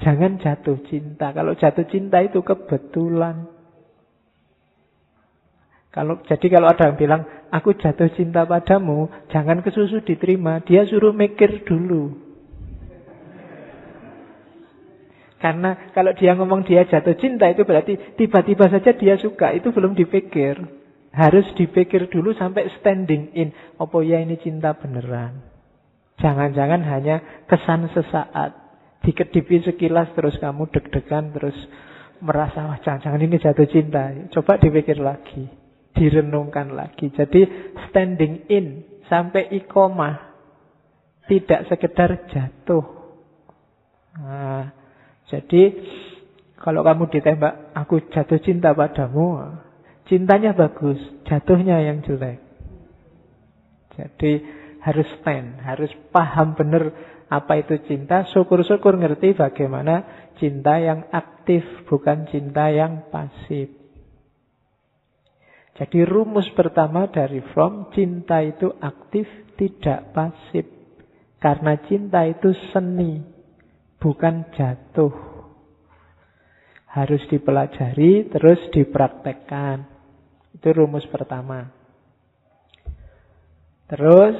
Jangan 0.00 0.40
jatuh 0.40 0.80
cinta. 0.88 1.30
Kalau 1.36 1.52
jatuh 1.54 1.86
cinta 1.86 2.24
itu 2.24 2.40
kebetulan. 2.40 3.46
Kalau 5.92 6.24
jadi 6.24 6.46
kalau 6.48 6.72
ada 6.72 6.88
yang 6.88 6.96
bilang 6.96 7.22
aku 7.52 7.76
jatuh 7.76 8.08
cinta 8.16 8.48
padamu 8.48 9.12
jangan 9.28 9.60
kesusu 9.60 10.00
diterima. 10.00 10.64
Dia 10.64 10.88
suruh 10.88 11.12
mikir 11.12 11.68
dulu 11.68 12.21
Karena 15.42 15.90
kalau 15.90 16.14
dia 16.14 16.38
ngomong 16.38 16.62
dia 16.62 16.86
jatuh 16.86 17.18
cinta 17.18 17.50
itu 17.50 17.66
berarti 17.66 18.14
tiba-tiba 18.14 18.70
saja 18.70 18.94
dia 18.94 19.18
suka. 19.18 19.50
Itu 19.50 19.74
belum 19.74 19.98
dipikir. 19.98 20.54
Harus 21.10 21.50
dipikir 21.58 22.06
dulu 22.06 22.30
sampai 22.30 22.70
standing 22.78 23.34
in. 23.34 23.50
Apa 23.74 24.06
ya 24.06 24.22
ini 24.22 24.38
cinta 24.38 24.70
beneran. 24.78 25.42
Jangan-jangan 26.22 26.86
hanya 26.86 27.42
kesan 27.50 27.90
sesaat. 27.90 28.54
Dikedipi 29.02 29.66
sekilas 29.66 30.14
terus 30.14 30.38
kamu 30.38 30.70
deg-degan 30.70 31.34
terus 31.34 31.58
merasa 32.22 32.62
wah 32.62 32.78
jangan-jangan 32.78 33.26
ini 33.26 33.42
jatuh 33.42 33.66
cinta. 33.66 34.14
Coba 34.30 34.62
dipikir 34.62 35.02
lagi. 35.02 35.50
Direnungkan 35.90 36.70
lagi. 36.70 37.10
Jadi 37.10 37.74
standing 37.90 38.46
in 38.46 38.86
sampai 39.10 39.50
ikomah. 39.58 40.30
Tidak 41.26 41.66
sekedar 41.66 42.30
jatuh. 42.30 42.86
Nah, 44.22 44.81
jadi 45.32 45.62
kalau 46.60 46.84
kamu 46.84 47.08
ditembak, 47.08 47.72
aku 47.74 48.06
jatuh 48.12 48.38
cinta 48.38 48.76
padamu, 48.76 49.56
cintanya 50.06 50.52
bagus, 50.52 51.00
jatuhnya 51.26 51.80
yang 51.82 52.04
jelek. 52.04 52.38
Jadi 53.96 54.32
harus 54.84 55.08
stand, 55.18 55.58
harus 55.64 55.90
paham 56.14 56.54
benar 56.54 56.92
apa 57.32 57.58
itu 57.58 57.80
cinta, 57.88 58.28
syukur-syukur 58.28 58.94
ngerti 59.00 59.32
bagaimana 59.32 60.28
cinta 60.36 60.76
yang 60.78 61.08
aktif, 61.10 61.64
bukan 61.88 62.28
cinta 62.28 62.68
yang 62.68 63.08
pasif. 63.08 63.72
Jadi 65.72 66.04
rumus 66.04 66.46
pertama 66.52 67.08
dari 67.08 67.40
From, 67.56 67.88
cinta 67.96 68.44
itu 68.44 68.68
aktif, 68.78 69.24
tidak 69.56 70.12
pasif. 70.12 70.68
Karena 71.40 71.74
cinta 71.88 72.22
itu 72.28 72.52
seni, 72.70 73.31
bukan 74.02 74.50
jatuh. 74.58 75.14
Harus 76.90 77.22
dipelajari, 77.30 78.28
terus 78.28 78.58
dipraktekkan. 78.74 79.86
Itu 80.52 80.74
rumus 80.76 81.06
pertama. 81.08 81.72
Terus, 83.88 84.36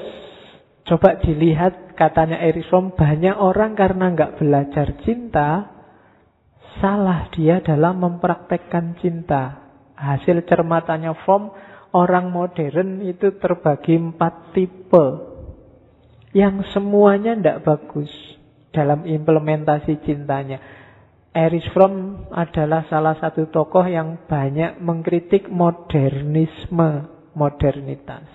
coba 0.85 1.17
dilihat 1.23 1.97
katanya 1.97 2.43
Erikson, 2.45 2.93
banyak 2.93 3.33
orang 3.33 3.73
karena 3.73 4.13
nggak 4.13 4.37
belajar 4.37 5.01
cinta, 5.01 5.73
salah 6.83 7.33
dia 7.33 7.65
dalam 7.65 8.05
mempraktekkan 8.05 9.01
cinta. 9.01 9.65
Hasil 9.97 10.45
cermatannya 10.45 11.17
From, 11.25 11.57
orang 11.97 12.29
modern 12.29 13.01
itu 13.01 13.33
terbagi 13.41 13.97
empat 13.97 14.53
tipe. 14.53 15.07
Yang 16.37 16.69
semuanya 16.77 17.33
tidak 17.37 17.65
bagus 17.65 18.32
dalam 18.73 19.05
implementasi 19.05 20.03
cintanya. 20.03 20.59
Erich 21.33 21.65
Fromm 21.73 22.29
adalah 22.29 22.85
salah 22.93 23.17
satu 23.17 23.49
tokoh 23.49 23.89
yang 23.89 24.29
banyak 24.29 24.81
mengkritik 24.85 25.49
modernisme, 25.49 27.09
modernitas. 27.33 28.29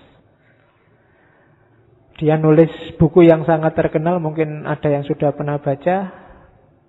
Dia 2.18 2.34
nulis 2.34 2.74
buku 2.98 3.22
yang 3.22 3.46
sangat 3.46 3.78
terkenal, 3.78 4.18
mungkin 4.18 4.66
ada 4.66 4.90
yang 4.90 5.06
sudah 5.06 5.30
pernah 5.30 5.62
baca, 5.62 6.10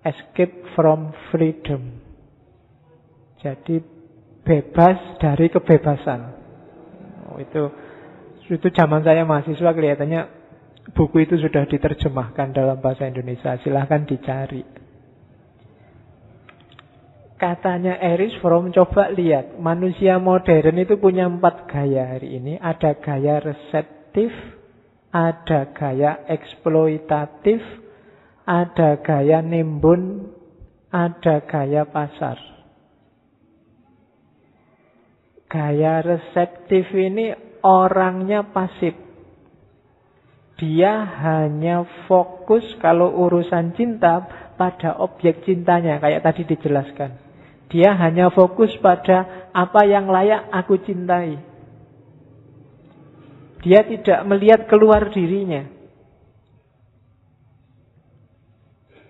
Escape 0.02 0.74
from 0.74 1.14
Freedom. 1.30 2.02
Jadi 3.38 3.78
bebas 4.42 4.98
dari 5.22 5.46
kebebasan. 5.46 6.20
Oh, 7.30 7.38
itu 7.38 7.70
itu 8.50 8.66
zaman 8.74 9.06
saya 9.06 9.22
mahasiswa 9.22 9.70
kelihatannya 9.70 10.39
Buku 10.90 11.22
itu 11.22 11.38
sudah 11.38 11.64
diterjemahkan 11.70 12.50
dalam 12.50 12.78
bahasa 12.82 13.06
Indonesia. 13.06 13.54
Silahkan 13.62 14.02
dicari. 14.04 14.62
Katanya 17.40 17.96
Erich 17.96 18.36
Fromm, 18.44 18.68
coba 18.68 19.08
lihat. 19.08 19.56
Manusia 19.56 20.20
modern 20.20 20.76
itu 20.76 21.00
punya 21.00 21.24
empat 21.24 21.64
gaya 21.72 22.12
hari 22.12 22.36
ini. 22.36 22.60
Ada 22.60 23.00
gaya 23.00 23.40
reseptif, 23.40 24.28
ada 25.08 25.72
gaya 25.72 26.20
eksploitatif, 26.28 27.64
ada 28.44 29.00
gaya 29.00 29.40
nimbun, 29.40 30.28
ada 30.92 31.40
gaya 31.48 31.88
pasar. 31.88 32.36
Gaya 35.48 36.04
reseptif 36.04 36.92
ini 36.92 37.32
orangnya 37.64 38.52
pasif. 38.52 39.09
Dia 40.60 40.92
hanya 41.24 41.88
fokus 42.04 42.60
kalau 42.84 43.16
urusan 43.16 43.72
cinta 43.72 44.28
pada 44.60 44.92
objek 45.00 45.40
cintanya, 45.48 45.96
kayak 45.96 46.20
tadi 46.20 46.44
dijelaskan. 46.44 47.16
Dia 47.72 47.96
hanya 47.96 48.28
fokus 48.28 48.68
pada 48.84 49.48
apa 49.56 49.88
yang 49.88 50.12
layak 50.12 50.52
aku 50.52 50.76
cintai. 50.84 51.40
Dia 53.64 53.88
tidak 53.88 54.20
melihat 54.28 54.68
keluar 54.68 55.08
dirinya. 55.08 55.64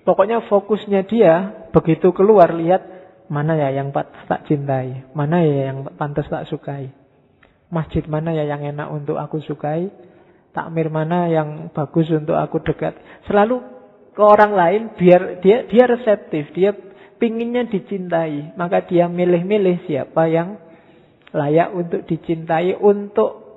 Pokoknya 0.06 0.46
fokusnya 0.46 1.02
dia 1.06 1.34
begitu 1.74 2.14
keluar 2.14 2.54
lihat 2.54 2.82
mana 3.30 3.58
ya 3.58 3.74
yang 3.74 3.90
tak 3.94 4.46
cintai, 4.46 5.06
mana 5.18 5.42
ya 5.42 5.70
yang 5.74 5.86
pantas 5.98 6.30
tak 6.30 6.46
sukai. 6.46 6.94
Masjid 7.70 8.02
mana 8.06 8.34
ya 8.34 8.46
yang 8.46 8.62
enak 8.62 8.90
untuk 8.90 9.18
aku 9.18 9.38
sukai, 9.42 9.90
takmir 10.50 10.90
mana 10.90 11.30
yang 11.30 11.70
bagus 11.70 12.10
untuk 12.10 12.34
aku 12.34 12.62
dekat. 12.62 12.98
Selalu 13.26 13.62
ke 14.14 14.22
orang 14.22 14.52
lain 14.54 14.82
biar 14.98 15.38
dia 15.42 15.66
dia 15.66 15.84
reseptif, 15.86 16.50
dia 16.52 16.74
pinginnya 17.20 17.68
dicintai, 17.68 18.56
maka 18.56 18.82
dia 18.88 19.06
milih-milih 19.06 19.86
siapa 19.86 20.26
yang 20.26 20.58
layak 21.30 21.70
untuk 21.76 22.02
dicintai, 22.08 22.74
untuk 22.74 23.50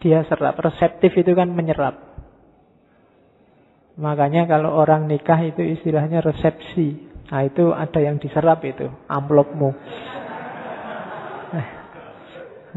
dia 0.00 0.24
serap. 0.28 0.56
Reseptif 0.60 1.12
itu 1.16 1.32
kan 1.36 1.52
menyerap. 1.52 2.14
Makanya 3.94 4.50
kalau 4.50 4.74
orang 4.74 5.06
nikah 5.06 5.38
itu 5.42 5.62
istilahnya 5.62 6.18
resepsi. 6.24 7.14
Nah 7.30 7.42
itu 7.46 7.70
ada 7.70 7.98
yang 8.02 8.18
diserap 8.18 8.62
itu, 8.66 8.90
amplopmu. 9.06 9.70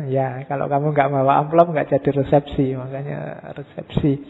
Ya, 0.06 0.46
kalau 0.46 0.70
kamu 0.70 0.94
nggak 0.94 1.10
bawa 1.10 1.42
amplop 1.42 1.74
nggak 1.74 1.90
jadi 1.98 2.10
resepsi, 2.22 2.78
makanya 2.78 3.50
resepsi. 3.58 4.22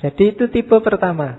Jadi 0.00 0.22
itu 0.32 0.48
tipe 0.48 0.76
pertama. 0.80 1.36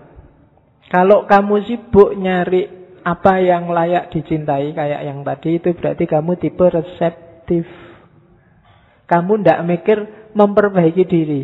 Kalau 0.93 1.25
kamu 1.25 1.65
sibuk 1.65 2.13
nyari 2.13 2.69
apa 3.01 3.41
yang 3.41 3.73
layak 3.73 4.13
dicintai 4.13 4.77
kayak 4.77 5.01
yang 5.01 5.25
tadi 5.25 5.57
itu 5.57 5.73
berarti 5.73 6.05
kamu 6.05 6.37
tipe 6.37 6.65
reseptif. 6.69 7.65
Kamu 9.09 9.41
tidak 9.41 9.59
mikir 9.65 9.97
memperbaiki 10.37 11.03
diri. 11.09 11.43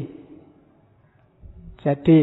Jadi 1.82 2.18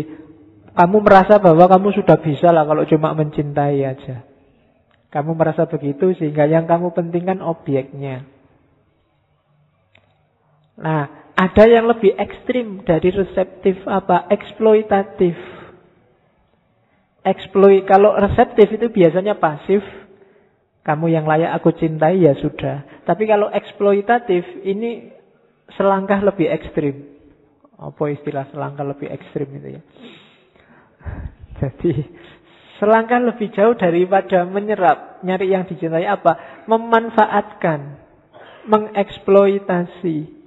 kamu 0.74 0.96
merasa 1.02 1.38
bahwa 1.38 1.70
kamu 1.70 1.88
sudah 2.02 2.18
bisa 2.22 2.50
lah 2.54 2.66
kalau 2.66 2.86
cuma 2.86 3.14
mencintai 3.14 3.82
aja. 3.82 4.26
Kamu 5.14 5.38
merasa 5.38 5.70
begitu 5.70 6.10
sehingga 6.18 6.50
yang 6.50 6.66
kamu 6.66 6.90
pentingkan 6.90 7.38
objeknya. 7.38 8.26
Nah, 10.74 11.24
ada 11.34 11.64
yang 11.66 11.90
lebih 11.90 12.14
ekstrim 12.14 12.82
dari 12.86 13.10
reseptif 13.10 13.82
apa? 13.86 14.30
Eksploitatif. 14.30 15.34
Exploit 17.24 17.82
kalau 17.88 18.14
reseptif 18.14 18.70
itu 18.70 18.86
biasanya 18.90 19.38
pasif. 19.38 19.82
Kamu 20.84 21.08
yang 21.08 21.24
layak 21.24 21.56
aku 21.56 21.72
cintai 21.74 22.20
ya 22.20 22.36
sudah. 22.36 22.84
Tapi 23.08 23.24
kalau 23.24 23.48
eksploitatif 23.48 24.44
ini 24.62 25.08
selangkah 25.74 26.20
lebih 26.20 26.52
ekstrim. 26.52 27.08
Apa 27.80 28.12
istilah 28.12 28.46
selangkah 28.52 28.84
lebih 28.84 29.08
ekstrim 29.08 29.48
itu 29.56 29.80
ya? 29.80 29.82
Jadi 31.64 31.92
selangkah 32.76 33.18
lebih 33.18 33.48
jauh 33.56 33.72
daripada 33.74 34.44
menyerap, 34.44 35.24
nyari 35.24 35.56
yang 35.56 35.64
dicintai 35.64 36.04
apa? 36.04 36.62
Memanfaatkan, 36.68 37.96
mengeksploitasi 38.68 40.43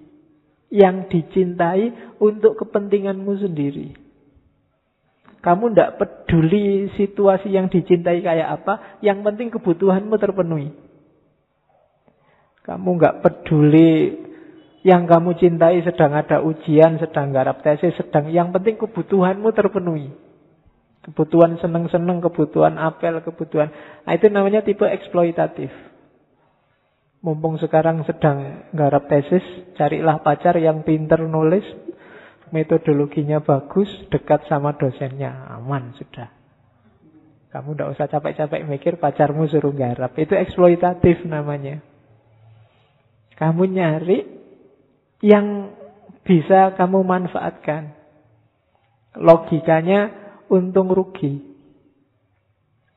yang 0.67 1.07
dicintai 1.07 2.17
untuk 2.19 2.59
kepentinganmu 2.59 3.33
sendiri. 3.39 3.87
Kamu 5.39 5.71
tidak 5.71 5.95
peduli 6.01 6.91
situasi 6.99 7.53
yang 7.53 7.71
dicintai 7.71 8.19
kayak 8.19 8.49
apa, 8.61 8.99
yang 8.99 9.23
penting 9.23 9.47
kebutuhanmu 9.53 10.19
terpenuhi. 10.19 10.75
Kamu 12.67 12.89
nggak 12.99 13.23
peduli 13.23 14.11
yang 14.83 15.07
kamu 15.07 15.39
cintai 15.39 15.79
sedang 15.87 16.11
ada 16.15 16.43
ujian, 16.43 16.99
sedang 16.99 17.31
garap 17.31 17.63
tesis, 17.63 17.95
sedang 17.95 18.27
yang 18.27 18.51
penting 18.51 18.75
kebutuhanmu 18.75 19.55
terpenuhi. 19.55 20.11
Kebutuhan 21.07 21.55
seneng-seneng, 21.63 22.19
kebutuhan 22.19 22.75
apel, 22.75 23.23
kebutuhan. 23.23 23.71
Nah, 24.03 24.11
itu 24.11 24.27
namanya 24.27 24.59
tipe 24.59 24.83
eksploitatif. 24.83 25.71
Mumpung 27.27 27.59
sekarang 27.59 28.07
sedang 28.07 28.71
garap 28.71 29.11
tesis, 29.11 29.43
carilah 29.75 30.23
pacar 30.23 30.55
yang 30.63 30.87
pinter 30.87 31.19
nulis, 31.27 31.67
metodologinya 32.55 33.43
bagus, 33.43 33.91
dekat 34.07 34.47
sama 34.47 34.79
dosennya, 34.79 35.51
aman 35.59 35.91
sudah. 35.99 36.31
Kamu 37.51 37.75
tidak 37.75 37.99
usah 37.99 38.07
capek-capek 38.07 38.63
mikir 38.63 38.93
pacarmu 38.95 39.43
suruh 39.51 39.75
garap. 39.75 40.15
Itu 40.15 40.39
eksploitatif 40.39 41.27
namanya. 41.27 41.83
Kamu 43.35 43.75
nyari 43.75 44.23
yang 45.19 45.75
bisa 46.23 46.79
kamu 46.79 47.03
manfaatkan. 47.03 47.91
Logikanya 49.19 50.15
untung 50.47 50.95
rugi. 50.95 51.43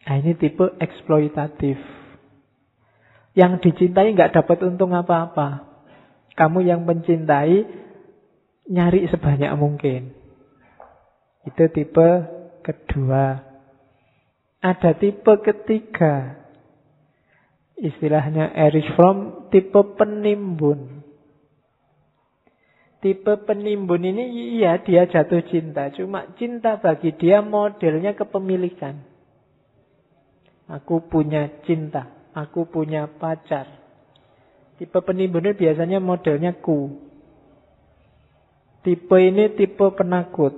Nah 0.07 0.23
ini 0.23 0.39
tipe 0.39 0.71
eksploitatif. 0.79 2.00
Yang 3.35 3.71
dicintai 3.71 4.11
nggak 4.15 4.35
dapat 4.35 4.59
untung 4.67 4.91
apa-apa. 4.91 5.67
Kamu 6.35 6.67
yang 6.67 6.83
mencintai 6.83 7.67
nyari 8.71 9.07
sebanyak 9.11 9.53
mungkin. 9.59 10.15
Itu 11.47 11.67
tipe 11.71 12.09
kedua. 12.63 13.43
Ada 14.61 14.93
tipe 14.99 15.33
ketiga. 15.41 16.37
Istilahnya 17.81 18.53
Erich 18.53 18.93
Fromm 18.93 19.49
tipe 19.49 19.81
penimbun. 19.97 21.01
Tipe 23.01 23.33
penimbun 23.49 24.05
ini 24.05 24.61
iya 24.61 24.77
dia 24.85 25.09
jatuh 25.09 25.41
cinta. 25.49 25.89
Cuma 25.97 26.29
cinta 26.37 26.77
bagi 26.77 27.17
dia 27.17 27.41
modelnya 27.41 28.13
kepemilikan. 28.13 29.01
Aku 30.69 31.09
punya 31.09 31.49
cinta. 31.65 32.20
Aku 32.35 32.71
punya 32.71 33.11
pacar. 33.11 33.67
Tipe 34.79 34.99
penimbun 35.03 35.51
biasanya 35.53 35.99
modelnya 35.99 36.57
ku. 36.57 37.11
Tipe 38.81 39.17
ini 39.21 39.53
tipe 39.53 39.87
penakut. 39.93 40.57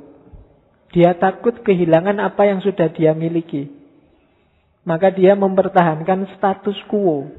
Dia 0.93 1.17
takut 1.17 1.59
kehilangan 1.65 2.21
apa 2.21 2.47
yang 2.47 2.61
sudah 2.61 2.93
dia 2.93 3.17
miliki. 3.17 3.67
Maka 4.85 5.11
dia 5.11 5.33
mempertahankan 5.33 6.39
status 6.39 6.77
quo. 6.87 7.33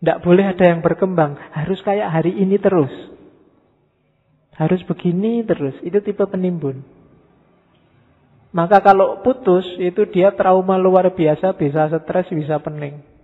Tidak 0.00 0.18
boleh 0.24 0.56
ada 0.56 0.64
yang 0.64 0.80
berkembang. 0.80 1.36
Harus 1.52 1.78
kayak 1.84 2.08
hari 2.08 2.32
ini 2.32 2.56
terus. 2.56 2.90
Harus 4.56 4.80
begini 4.88 5.44
terus. 5.44 5.76
Itu 5.84 6.00
tipe 6.00 6.24
penimbun. 6.24 6.95
Maka 8.56 8.80
kalau 8.80 9.20
putus, 9.20 9.68
itu 9.76 10.08
dia 10.08 10.32
trauma 10.32 10.80
luar 10.80 11.12
biasa, 11.12 11.52
bisa 11.60 11.92
stres, 11.92 12.32
bisa 12.32 12.56
pening 12.56 13.16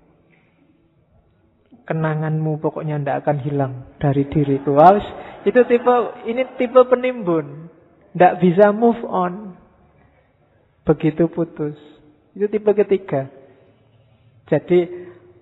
kenanganmu 1.83 2.62
pokoknya 2.62 2.97
tidak 3.03 3.16
akan 3.27 3.38
hilang 3.42 3.73
dari 3.99 4.27
diriku. 4.27 4.75
Wow, 4.79 4.99
itu 5.42 5.61
tipe 5.66 5.95
ini 6.31 6.42
tipe 6.57 6.81
penimbun. 6.87 7.68
Tidak 8.12 8.35
bisa 8.40 8.71
move 8.71 9.03
on. 9.09 9.57
Begitu 10.88 11.29
putus. 11.31 11.77
Itu 12.33 12.47
tipe 12.49 12.71
ketiga. 12.73 13.29
Jadi 14.49 14.88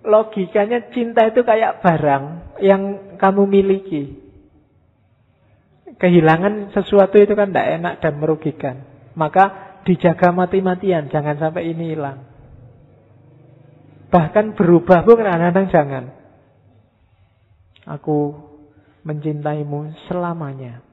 logikanya 0.01 0.91
cinta 0.91 1.27
itu 1.29 1.43
kayak 1.43 1.83
barang 1.83 2.23
yang 2.63 3.15
kamu 3.19 3.43
miliki. 3.45 4.17
Kehilangan 6.01 6.73
sesuatu 6.73 7.21
itu 7.21 7.37
kan 7.37 7.53
tidak 7.53 7.67
enak 7.77 7.93
dan 8.01 8.13
merugikan. 8.17 8.75
Maka 9.13 9.70
dijaga 9.87 10.29
mati-matian, 10.33 11.09
jangan 11.09 11.37
sampai 11.37 11.71
ini 11.71 11.95
hilang. 11.95 12.25
Bahkan 14.11 14.59
berubah 14.59 15.07
pun 15.07 15.23
kadang-kadang 15.23 15.67
jangan. 15.71 16.05
Aku 17.87 18.35
mencintaimu 19.07 19.95
selamanya. 20.05 20.83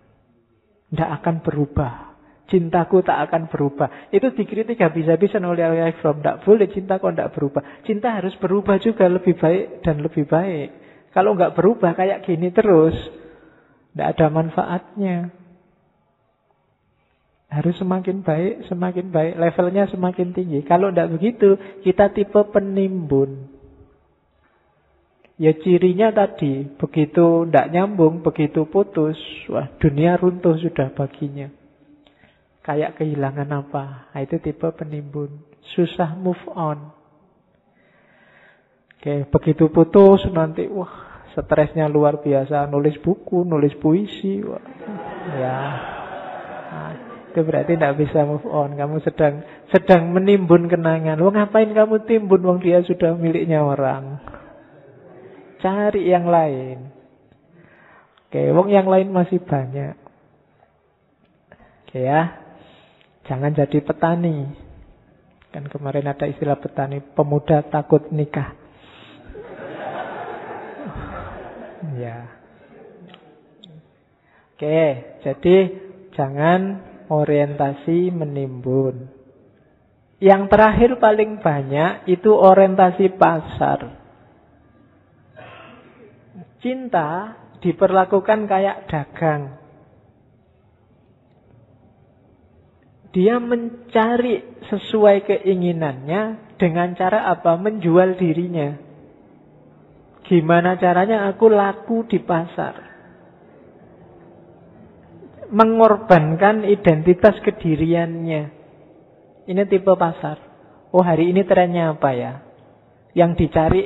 Tidak 0.88 1.10
akan 1.20 1.44
berubah. 1.44 2.16
Cintaku 2.48 3.04
tak 3.04 3.28
akan 3.28 3.52
berubah. 3.52 4.08
Itu 4.08 4.32
dikritik 4.32 4.80
habis-habisan 4.80 5.44
oleh 5.44 5.68
Eric 5.68 6.00
Fromm. 6.00 6.24
Tidak 6.24 6.48
boleh 6.48 6.68
cinta 6.72 6.96
kok 6.96 7.12
tidak 7.12 7.36
berubah. 7.36 7.84
Cinta 7.84 8.16
harus 8.16 8.32
berubah 8.40 8.80
juga 8.80 9.04
lebih 9.04 9.36
baik 9.36 9.84
dan 9.84 10.00
lebih 10.00 10.24
baik. 10.24 10.68
Kalau 11.12 11.36
nggak 11.36 11.52
berubah 11.52 11.92
kayak 11.92 12.24
gini 12.24 12.48
terus, 12.48 12.96
tidak 13.92 14.16
ada 14.16 14.26
manfaatnya. 14.32 15.16
Harus 17.48 17.80
semakin 17.80 18.20
baik, 18.20 18.68
semakin 18.68 19.08
baik. 19.08 19.40
Levelnya 19.40 19.88
semakin 19.88 20.36
tinggi. 20.36 20.60
Kalau 20.68 20.92
tidak 20.92 21.16
begitu, 21.16 21.56
kita 21.80 22.12
tipe 22.12 22.36
penimbun. 22.52 23.48
Ya 25.38 25.54
cirinya 25.54 26.10
tadi, 26.10 26.66
begitu 26.76 27.46
tidak 27.46 27.70
nyambung, 27.70 28.26
begitu 28.26 28.66
putus, 28.66 29.16
wah 29.46 29.70
dunia 29.78 30.18
runtuh 30.18 30.58
sudah 30.58 30.90
baginya. 30.92 31.48
Kayak 32.66 33.00
kehilangan 33.00 33.48
apa? 33.54 34.12
Nah, 34.12 34.20
itu 34.20 34.36
tipe 34.42 34.66
penimbun. 34.74 35.40
Susah 35.72 36.18
move 36.18 36.42
on. 36.52 36.90
Oke, 38.98 39.30
begitu 39.30 39.70
putus 39.70 40.26
nanti, 40.34 40.66
wah 40.68 41.22
stresnya 41.32 41.86
luar 41.86 42.18
biasa. 42.18 42.66
Nulis 42.66 42.98
buku, 42.98 43.46
nulis 43.46 43.72
puisi. 43.78 44.42
Wah. 44.42 44.58
Ya, 45.38 45.58
nah, 46.66 47.07
itu 47.28 47.40
berarti 47.44 47.76
tidak 47.76 48.00
bisa 48.00 48.24
move 48.24 48.48
on. 48.48 48.74
Kamu 48.74 49.04
sedang 49.04 49.44
sedang 49.68 50.10
menimbun 50.16 50.66
kenangan. 50.66 51.20
Wah 51.20 51.32
ngapain 51.32 51.70
kamu 51.70 52.08
timbun? 52.08 52.40
Wong 52.40 52.58
dia 52.64 52.80
sudah 52.82 53.12
miliknya 53.14 53.60
orang. 53.60 54.20
Cari 55.60 56.08
yang 56.08 56.26
lain. 56.30 56.88
Oke, 58.28 58.52
wong 58.52 58.68
yang 58.72 58.88
lain 58.88 59.12
masih 59.12 59.40
banyak. 59.40 59.96
Oke 61.84 62.04
ya. 62.04 62.44
Jangan 63.28 63.52
jadi 63.52 63.78
petani. 63.84 64.48
Kan 65.52 65.68
kemarin 65.68 66.08
ada 66.08 66.28
istilah 66.28 66.60
petani, 66.60 67.00
pemuda 67.00 67.64
takut 67.68 68.08
nikah. 68.12 68.52
ya. 71.96 72.28
Oke, 74.58 74.82
jadi 75.22 75.56
jangan 76.18 76.82
orientasi 77.08 78.12
menimbun. 78.12 79.08
Yang 80.18 80.42
terakhir 80.50 80.90
paling 80.98 81.38
banyak 81.38 82.10
itu 82.10 82.30
orientasi 82.34 83.16
pasar. 83.16 83.96
Cinta 86.58 87.38
diperlakukan 87.62 88.50
kayak 88.50 88.90
dagang. 88.90 89.42
Dia 93.14 93.40
mencari 93.40 94.62
sesuai 94.68 95.24
keinginannya 95.24 96.54
dengan 96.60 96.92
cara 96.98 97.30
apa? 97.30 97.56
Menjual 97.56 98.18
dirinya. 98.20 98.74
Gimana 100.28 100.76
caranya 100.76 101.30
aku 101.30 101.48
laku 101.48 102.04
di 102.04 102.20
pasar? 102.20 102.87
Mengorbankan 105.48 106.68
identitas 106.68 107.40
kediriannya. 107.40 108.42
Ini 109.48 109.62
tipe 109.64 109.92
pasar. 109.96 110.36
Oh 110.92 111.00
hari 111.00 111.32
ini 111.32 111.44
trennya 111.48 111.96
apa 111.96 112.10
ya? 112.12 112.32
Yang 113.16 113.30
dicari 113.44 113.82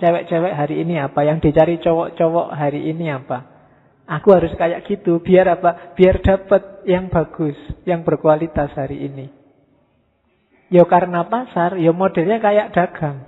cewek-cewek 0.00 0.52
hari 0.52 0.80
ini 0.84 1.00
apa, 1.00 1.20
yang 1.24 1.40
dicari 1.40 1.80
cowok-cowok 1.80 2.48
hari 2.52 2.88
ini 2.88 3.12
apa. 3.12 3.54
Aku 4.04 4.36
harus 4.36 4.52
kayak 4.60 4.84
gitu, 4.84 5.24
biar 5.24 5.48
apa? 5.48 5.96
Biar 5.96 6.20
dapat 6.20 6.84
yang 6.84 7.08
bagus, 7.08 7.56
yang 7.88 8.04
berkualitas 8.04 8.68
hari 8.76 9.08
ini. 9.08 9.32
Ya 10.68 10.84
karena 10.84 11.24
pasar, 11.24 11.80
ya 11.80 11.92
modelnya 11.96 12.36
kayak 12.40 12.76
dagang. 12.76 13.24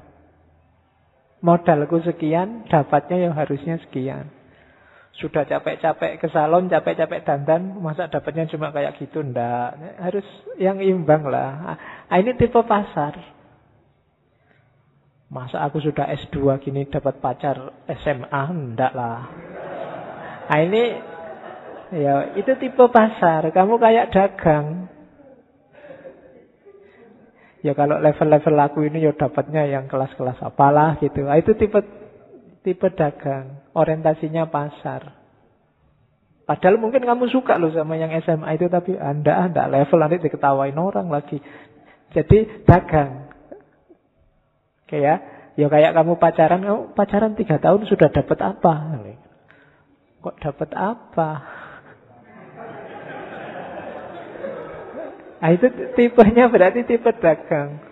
Modalku 1.41 2.05
sekian, 2.05 2.69
dapatnya 2.69 3.29
ya 3.29 3.31
harusnya 3.33 3.81
sekian. 3.89 4.36
Sudah 5.17 5.49
capek-capek 5.49 6.21
ke 6.21 6.29
salon, 6.29 6.69
capek-capek 6.69 7.25
dandan, 7.25 7.81
masa 7.81 8.05
dapatnya 8.05 8.45
cuma 8.53 8.69
kayak 8.69 9.01
gitu? 9.01 9.25
Ndak. 9.25 9.97
Harus 9.97 10.27
yang 10.61 10.77
imbang 10.77 11.25
lah. 11.25 11.81
Nah, 12.13 12.17
ini 12.21 12.37
tipe 12.37 12.61
pasar. 12.61 13.17
Masa 15.27 15.65
aku 15.65 15.83
sudah 15.83 16.07
S2 16.29 16.61
gini 16.63 16.87
dapat 16.87 17.19
pacar 17.19 17.75
SMA? 17.89 18.43
Enggak 18.47 18.93
lah. 18.95 19.27
Nah 20.47 20.59
ini 20.63 20.83
ya 21.99 22.39
itu 22.39 22.55
tipe 22.63 22.85
pasar. 22.93 23.51
Kamu 23.51 23.75
kayak 23.83 24.15
dagang. 24.15 24.87
Ya 27.67 27.75
kalau 27.75 27.99
level-level 27.99 28.57
aku 28.63 28.87
ini 28.87 29.03
ya 29.03 29.11
dapatnya 29.11 29.67
yang 29.67 29.91
kelas-kelas 29.91 30.39
apalah 30.39 31.03
gitu. 31.03 31.27
Nah, 31.27 31.35
itu 31.35 31.59
tipe 31.59 31.83
tipe 32.63 32.87
dagang. 32.95 33.66
Orientasinya 33.77 34.49
pasar. 34.49 35.13
Padahal 36.49 36.81
mungkin 36.81 37.05
kamu 37.05 37.29
suka 37.29 37.61
loh 37.61 37.75
sama 37.75 38.01
yang 38.01 38.15
SMA 38.25 38.57
itu 38.57 38.73
tapi 38.73 38.97
anda 38.97 39.51
anda 39.51 39.69
level 39.69 40.01
nanti 40.01 40.23
diketawain 40.23 40.79
orang 40.79 41.13
lagi. 41.13 41.43
Jadi 42.17 42.65
dagang. 42.65 43.29
Oke 44.87 44.97
ya. 45.03 45.21
Ya 45.61 45.67
kayak 45.73 45.93
kamu 45.93 46.17
pacaran, 46.17 46.63
kamu 46.65 46.83
pacaran 46.97 47.33
tiga 47.37 47.61
tahun 47.61 47.85
sudah 47.85 48.09
dapat 48.13 48.39
apa? 48.41 48.73
Kok 50.23 50.37
dapat 50.41 50.71
apa? 50.73 51.29
Nah 55.43 55.51
itu 55.57 55.67
tipenya 55.99 56.49
berarti 56.49 56.87
tipe 56.87 57.11
dagang. 57.21 57.83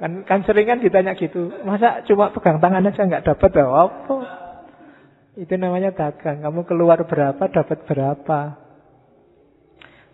Kan, 0.00 0.24
kan 0.24 0.40
sering 0.48 0.64
kan 0.64 0.80
ditanya 0.80 1.12
gitu, 1.12 1.52
masa 1.60 2.00
cuma 2.08 2.32
pegang 2.32 2.56
tangan 2.56 2.88
aja 2.88 3.04
nggak 3.04 3.24
dapat? 3.24 3.52
Apa? 3.60 4.39
Itu 5.38 5.54
namanya 5.54 5.94
dagang. 5.94 6.42
Kamu 6.42 6.66
keluar 6.66 6.98
berapa, 7.06 7.38
dapat 7.38 7.78
berapa. 7.86 8.40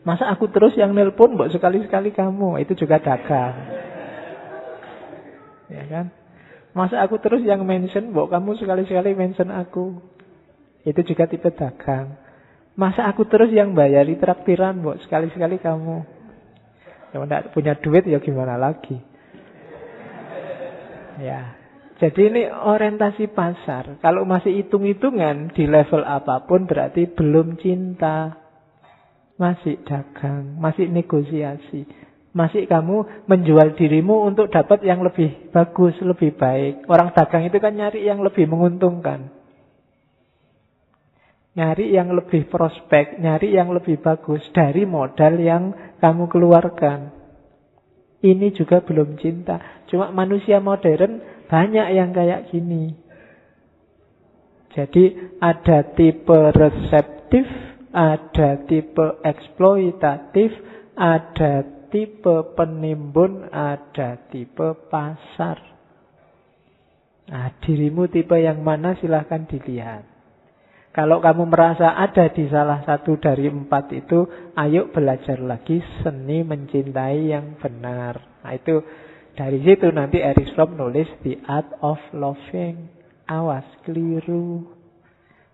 Masa 0.04 0.30
aku 0.30 0.46
terus 0.52 0.76
yang 0.76 0.92
nelpon, 0.92 1.34
buat 1.34 1.50
sekali-sekali 1.50 2.12
kamu. 2.12 2.62
Itu 2.62 2.76
juga 2.76 3.00
dagang. 3.00 3.56
Ya 5.66 5.84
kan? 5.88 6.06
Masa 6.76 7.00
aku 7.00 7.16
terus 7.18 7.40
yang 7.42 7.64
mention, 7.64 8.12
Mbok 8.12 8.28
kamu 8.36 8.60
sekali-sekali 8.60 9.16
mention 9.16 9.48
aku. 9.48 9.96
Itu 10.84 11.00
juga 11.02 11.24
tipe 11.26 11.48
dagang. 11.48 12.20
Masa 12.76 13.08
aku 13.08 13.24
terus 13.24 13.48
yang 13.48 13.72
bayari 13.72 14.20
traktiran, 14.20 14.84
Mbok 14.84 15.00
sekali-sekali 15.08 15.56
kamu. 15.56 16.04
Ya 17.16 17.24
tidak 17.24 17.56
punya 17.56 17.72
duit 17.80 18.04
ya 18.04 18.20
gimana 18.20 18.60
lagi. 18.60 19.00
Ya. 21.16 21.55
Jadi 21.96 22.20
ini 22.28 22.42
orientasi 22.52 23.32
pasar. 23.32 23.96
Kalau 24.04 24.28
masih 24.28 24.52
hitung-hitungan 24.52 25.56
di 25.56 25.64
level 25.64 26.04
apa 26.04 26.44
pun 26.44 26.68
berarti 26.68 27.08
belum 27.08 27.56
cinta. 27.56 28.36
Masih 29.40 29.80
dagang, 29.84 30.60
masih 30.60 30.92
negosiasi. 30.92 31.88
Masih 32.36 32.68
kamu 32.68 33.24
menjual 33.24 33.72
dirimu 33.80 34.28
untuk 34.28 34.52
dapat 34.52 34.84
yang 34.84 35.00
lebih 35.00 35.48
bagus, 35.56 35.96
lebih 36.04 36.36
baik. 36.36 36.84
Orang 36.84 37.16
dagang 37.16 37.48
itu 37.48 37.56
kan 37.56 37.72
nyari 37.72 38.04
yang 38.04 38.20
lebih 38.20 38.44
menguntungkan. 38.44 39.32
Nyari 41.56 41.96
yang 41.96 42.12
lebih 42.12 42.44
prospek, 42.52 43.16
nyari 43.16 43.56
yang 43.56 43.72
lebih 43.72 44.04
bagus 44.04 44.44
dari 44.52 44.84
modal 44.84 45.40
yang 45.40 45.96
kamu 45.96 46.28
keluarkan. 46.28 47.16
Ini 48.20 48.52
juga 48.52 48.84
belum 48.84 49.16
cinta. 49.16 49.84
Cuma 49.88 50.12
manusia 50.12 50.60
modern 50.60 51.35
banyak 51.46 51.88
yang 51.94 52.10
kayak 52.14 52.50
gini. 52.50 52.94
Jadi 54.76 55.04
ada 55.40 55.96
tipe 55.96 56.40
reseptif, 56.52 57.48
ada 57.96 58.60
tipe 58.68 59.06
eksploitatif, 59.24 60.52
ada 60.92 61.64
tipe 61.88 62.36
penimbun, 62.52 63.48
ada 63.48 64.20
tipe 64.28 64.76
pasar. 64.92 65.56
Nah, 67.26 67.56
dirimu 67.64 68.06
tipe 68.06 68.36
yang 68.36 68.60
mana 68.60 68.94
silahkan 69.00 69.48
dilihat. 69.48 70.16
Kalau 70.96 71.20
kamu 71.20 71.52
merasa 71.52 71.92
ada 71.92 72.32
di 72.32 72.48
salah 72.48 72.80
satu 72.80 73.20
dari 73.20 73.52
empat 73.52 73.92
itu, 73.92 74.24
ayo 74.56 74.88
belajar 74.88 75.36
lagi 75.44 75.76
seni 76.00 76.40
mencintai 76.40 77.36
yang 77.36 77.60
benar. 77.60 78.16
Nah 78.40 78.52
itu 78.56 78.80
dari 79.36 79.60
situ 79.60 79.92
nanti 79.92 80.24
Erich 80.24 80.56
Fromm 80.56 80.80
nulis 80.80 81.06
The 81.20 81.44
Art 81.44 81.76
of 81.84 82.00
Loving. 82.16 82.88
Awas, 83.28 83.68
keliru. 83.84 84.64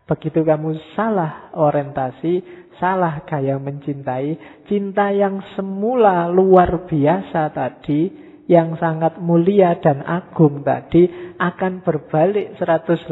Begitu 0.06 0.44
kamu 0.46 0.76
salah 0.94 1.50
orientasi, 1.56 2.44
salah 2.78 3.26
gaya 3.26 3.58
mencintai, 3.58 4.62
cinta 4.70 5.10
yang 5.10 5.42
semula 5.58 6.30
luar 6.30 6.86
biasa 6.86 7.50
tadi, 7.50 8.12
yang 8.46 8.76
sangat 8.76 9.18
mulia 9.22 9.78
dan 9.80 10.04
agung 10.04 10.60
tadi 10.66 11.34
akan 11.40 11.80
berbalik 11.80 12.58
180 12.60 13.08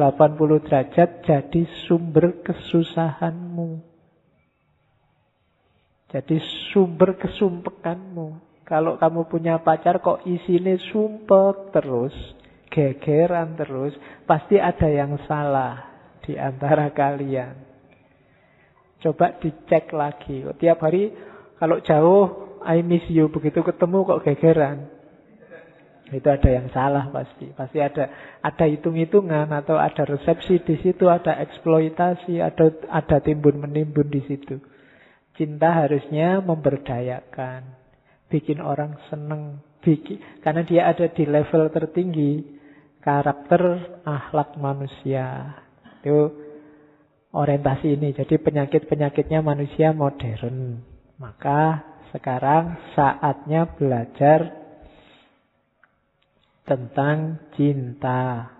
derajat 0.67 1.11
jadi 1.25 1.63
sumber 1.89 2.45
kesusahanmu. 2.45 3.81
Jadi 6.11 6.37
sumber 6.75 7.15
kesumpekanmu. 7.17 8.50
Kalau 8.71 8.95
kamu 9.03 9.27
punya 9.27 9.59
pacar 9.59 9.99
kok 9.99 10.23
isinya 10.23 10.79
sumpek 10.95 11.75
terus, 11.75 12.15
gegeran 12.71 13.59
terus, 13.59 13.99
pasti 14.31 14.63
ada 14.63 14.87
yang 14.87 15.19
salah 15.27 15.91
di 16.23 16.39
antara 16.39 16.95
kalian. 16.95 17.67
Coba 19.03 19.35
dicek 19.43 19.91
lagi. 19.91 20.47
Tiap 20.55 20.79
hari 20.87 21.11
kalau 21.59 21.83
jauh, 21.83 22.25
I 22.63 22.87
miss 22.87 23.03
you. 23.11 23.27
Begitu 23.27 23.67
ketemu 23.67 24.07
kok 24.07 24.23
gegeran. 24.23 24.87
Itu 26.15 26.31
ada 26.31 26.51
yang 26.51 26.71
salah 26.71 27.11
pasti. 27.11 27.51
Pasti 27.51 27.83
ada 27.83 28.07
ada 28.39 28.65
hitung-hitungan 28.71 29.51
atau 29.51 29.79
ada 29.83 30.07
resepsi 30.07 30.63
di 30.63 30.79
situ, 30.79 31.11
ada 31.11 31.39
eksploitasi, 31.43 32.39
ada 32.39 32.71
ada 32.87 33.19
timbun 33.19 33.63
menimbun 33.63 34.07
di 34.11 34.23
situ. 34.31 34.63
Cinta 35.39 35.73
harusnya 35.73 36.43
memberdayakan, 36.45 37.80
bikin 38.31 38.63
orang 38.63 38.97
seneng, 39.11 39.61
bikin 39.83 40.23
karena 40.41 40.63
dia 40.63 40.87
ada 40.89 41.11
di 41.11 41.27
level 41.27 41.69
tertinggi 41.75 42.47
karakter 43.03 43.97
akhlak 44.07 44.57
manusia. 44.57 45.59
Itu 46.01 46.33
orientasi 47.35 47.99
ini. 47.99 48.15
Jadi 48.15 48.39
penyakit-penyakitnya 48.39 49.41
manusia 49.43 49.91
modern. 49.95 50.83
Maka 51.21 51.85
sekarang 52.11 52.95
saatnya 52.97 53.71
belajar 53.71 54.61
tentang 56.67 57.39
cinta. 57.55 58.51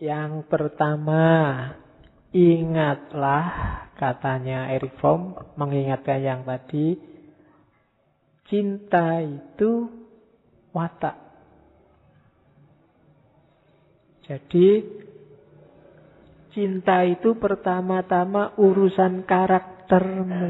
Yang 0.00 0.48
pertama, 0.48 1.28
ingatlah 2.32 3.44
katanya 4.00 4.72
Eric 4.72 4.96
Fromm 4.96 5.36
mengingatkan 5.60 6.24
yang 6.24 6.40
tadi, 6.48 6.96
cinta 8.50 9.22
itu 9.22 9.86
watak. 10.74 11.16
Jadi 14.26 14.68
cinta 16.50 17.06
itu 17.06 17.38
pertama-tama 17.38 18.58
urusan 18.58 19.22
karakter 19.22 19.80
karaktermu. 19.90 20.46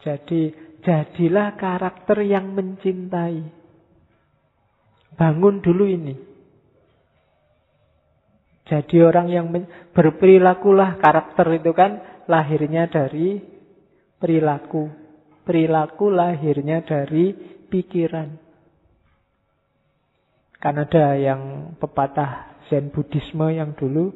Jadi, 0.00 0.40
jadilah 0.84 1.56
karakter 1.56 2.20
yang 2.24 2.52
mencintai. 2.52 3.40
Bangun 5.16 5.64
dulu 5.64 5.84
ini. 5.88 6.16
Jadi 8.68 8.96
orang 9.02 9.26
yang 9.28 9.46
berperilakulah 9.92 11.00
karakter 11.02 11.58
itu 11.58 11.72
kan 11.74 12.00
lahirnya 12.30 12.86
dari 12.86 13.40
perilaku. 14.20 14.92
Perilaku 15.42 16.12
lahirnya 16.12 16.84
dari 16.84 17.32
pikiran. 17.66 18.28
Kan 20.60 20.76
ada 20.76 21.16
yang 21.16 21.74
pepatah 21.80 22.60
Zen 22.68 22.92
Buddhisme 22.92 23.48
yang 23.50 23.72
dulu 23.74 24.12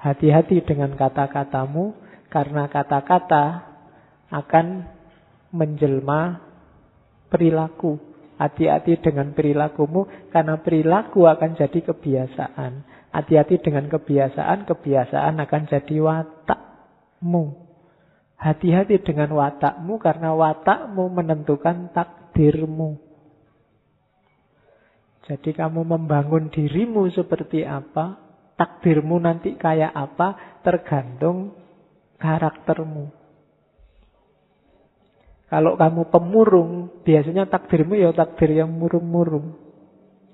Hati-hati 0.00 0.64
dengan 0.64 0.96
kata-katamu 0.96 1.92
karena 2.32 2.72
kata-kata 2.72 3.68
akan 4.32 4.88
menjelma 5.52 6.40
perilaku. 7.28 8.00
Hati-hati 8.40 8.96
dengan 9.04 9.36
perilakumu 9.36 10.08
karena 10.32 10.56
perilaku 10.56 11.28
akan 11.28 11.52
jadi 11.52 11.84
kebiasaan. 11.92 12.72
Hati-hati 13.12 13.60
dengan 13.60 13.92
kebiasaan, 13.92 14.64
kebiasaan 14.64 15.36
akan 15.36 15.62
jadi 15.68 15.96
watakmu. 16.00 17.59
Hati-hati 18.40 19.04
dengan 19.04 19.36
watakmu 19.36 20.00
karena 20.00 20.32
watakmu 20.32 21.12
menentukan 21.12 21.92
takdirmu. 21.92 22.96
Jadi 25.28 25.52
kamu 25.52 25.84
membangun 25.84 26.48
dirimu 26.48 27.04
seperti 27.12 27.68
apa, 27.68 28.16
takdirmu 28.56 29.20
nanti 29.20 29.60
kayak 29.60 29.92
apa 29.92 30.56
tergantung 30.64 31.52
karaktermu. 32.16 33.12
Kalau 35.50 35.74
kamu 35.76 36.08
pemurung, 36.08 37.02
biasanya 37.04 37.44
takdirmu 37.44 37.98
ya 37.98 38.14
takdir 38.16 38.54
yang 38.56 38.72
murung-murung. 38.72 39.58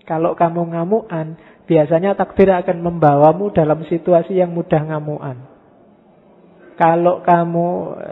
Kalau 0.07 0.39
kamu 0.39 0.77
ngamuan, 0.77 1.35
biasanya 1.67 2.15
takdir 2.15 2.55
akan 2.55 2.85
membawamu 2.85 3.51
dalam 3.51 3.83
situasi 3.89 4.39
yang 4.39 4.55
mudah 4.55 4.79
ngamuan. 4.79 5.56
Kalau 6.77 7.25
kamu, 7.25 7.69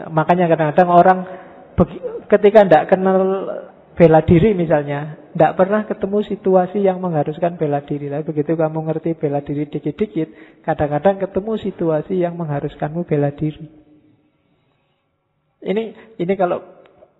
makanya 0.09 0.49
kadang-kadang 0.49 0.89
orang 0.89 1.19
ketika 2.29 2.65
tidak 2.65 2.83
kenal 2.89 3.17
bela 3.93 4.25
diri 4.25 4.57
misalnya, 4.57 5.21
tidak 5.31 5.53
pernah 5.53 5.85
ketemu 5.85 6.25
situasi 6.25 6.81
yang 6.81 6.97
mengharuskan 6.97 7.61
bela 7.61 7.85
diri. 7.85 8.09
Tapi 8.09 8.25
begitu 8.25 8.57
kamu 8.57 8.79
ngerti 8.89 9.15
bela 9.15 9.45
diri 9.45 9.69
dikit-dikit, 9.69 10.61
kadang-kadang 10.65 11.21
ketemu 11.21 11.51
situasi 11.61 12.17
yang 12.17 12.33
mengharuskanmu 12.35 13.05
bela 13.05 13.29
diri. 13.31 13.69
Ini 15.65 15.83
ini 16.21 16.33
kalau 16.37 16.61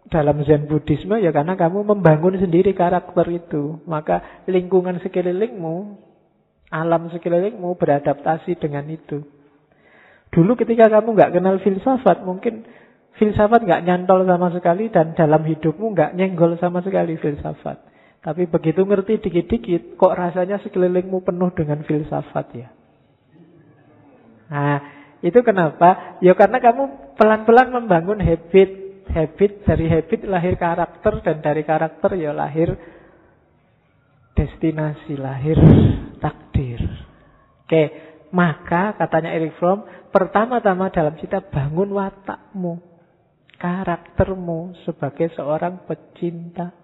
dalam 0.10 0.38
Zen 0.46 0.70
Buddhisme 0.70 1.18
ya 1.18 1.34
karena 1.34 1.58
kamu 1.58 1.82
membangun 1.96 2.38
sendiri 2.38 2.78
karakter 2.78 3.26
itu. 3.34 3.82
Maka 3.90 4.46
lingkungan 4.46 5.02
sekelilingmu, 5.02 5.76
alam 6.70 7.10
sekelilingmu 7.10 7.74
beradaptasi 7.78 8.58
dengan 8.62 8.86
itu. 8.90 9.26
Dulu 10.36 10.60
ketika 10.60 10.92
kamu 10.92 11.16
nggak 11.16 11.32
kenal 11.32 11.56
filsafat, 11.64 12.28
mungkin 12.28 12.68
Filsafat 13.16 13.64
nggak 13.64 13.84
nyantol 13.88 14.28
sama 14.28 14.52
sekali 14.52 14.92
dan 14.92 15.16
dalam 15.16 15.48
hidupmu 15.48 15.96
nggak 15.96 16.20
nyenggol 16.20 16.60
sama 16.60 16.84
sekali 16.84 17.16
filsafat. 17.16 17.80
Tapi 18.20 18.44
begitu 18.52 18.84
ngerti 18.84 19.24
dikit-dikit, 19.24 19.96
kok 19.96 20.18
rasanya 20.18 20.60
sekelilingmu 20.60 21.24
penuh 21.24 21.48
dengan 21.56 21.80
filsafat 21.88 22.48
ya. 22.52 22.68
Nah, 24.52 24.78
itu 25.24 25.40
kenapa? 25.48 26.20
Ya 26.20 26.36
karena 26.36 26.60
kamu 26.60 27.16
pelan-pelan 27.16 27.72
membangun 27.72 28.20
habit. 28.20 28.84
Habit, 29.06 29.70
dari 29.70 29.86
habit 29.86 30.26
lahir 30.26 30.58
karakter, 30.58 31.22
dan 31.22 31.38
dari 31.38 31.62
karakter 31.62 32.18
ya 32.18 32.34
lahir 32.34 32.74
destinasi, 34.34 35.14
lahir 35.14 35.56
takdir. 36.18 36.82
Oke, 37.64 37.84
maka 38.36 39.00
katanya 39.00 39.32
Eric 39.32 39.56
Fromm, 39.56 39.88
pertama-tama 40.12 40.92
dalam 40.92 41.16
cita 41.16 41.40
bangun 41.40 41.96
watakmu 41.96 42.84
karaktermu 43.56 44.76
sebagai 44.84 45.32
seorang 45.34 45.88
pecinta. 45.88 46.76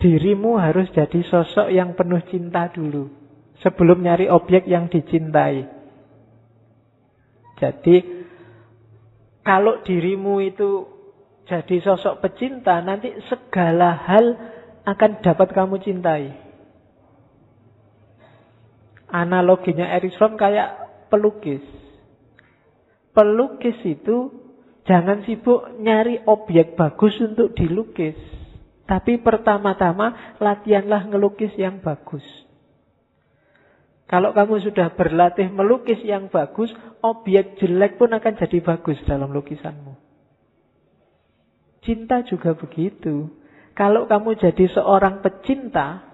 Dirimu 0.00 0.56
harus 0.56 0.88
jadi 0.96 1.20
sosok 1.20 1.68
yang 1.68 1.92
penuh 1.92 2.24
cinta 2.32 2.72
dulu. 2.72 3.12
Sebelum 3.60 4.00
nyari 4.00 4.32
objek 4.32 4.64
yang 4.64 4.88
dicintai. 4.88 5.68
Jadi, 7.60 7.96
kalau 9.44 9.84
dirimu 9.84 10.40
itu 10.40 10.88
jadi 11.44 11.76
sosok 11.84 12.24
pecinta, 12.24 12.80
nanti 12.80 13.12
segala 13.28 13.92
hal 13.92 14.24
akan 14.88 15.20
dapat 15.20 15.52
kamu 15.52 15.76
cintai. 15.84 16.49
Analoginya 19.10 19.90
Fromm 20.16 20.38
kayak 20.38 20.90
pelukis. 21.10 21.62
Pelukis 23.10 23.76
itu 23.82 24.30
jangan 24.86 25.26
sibuk 25.26 25.66
nyari 25.82 26.22
objek 26.24 26.78
bagus 26.78 27.18
untuk 27.18 27.52
dilukis. 27.58 28.16
Tapi 28.86 29.22
pertama-tama 29.22 30.38
latihanlah 30.42 31.06
ngelukis 31.10 31.54
yang 31.54 31.78
bagus. 31.78 32.26
Kalau 34.10 34.34
kamu 34.34 34.58
sudah 34.66 34.90
berlatih 34.98 35.46
melukis 35.54 36.02
yang 36.02 36.26
bagus, 36.26 36.74
objek 36.98 37.54
jelek 37.62 37.94
pun 37.94 38.10
akan 38.10 38.34
jadi 38.42 38.58
bagus 38.58 38.98
dalam 39.06 39.30
lukisanmu. 39.30 39.94
Cinta 41.86 42.26
juga 42.26 42.58
begitu. 42.58 43.30
Kalau 43.78 44.10
kamu 44.10 44.34
jadi 44.34 44.66
seorang 44.74 45.22
pecinta, 45.22 46.09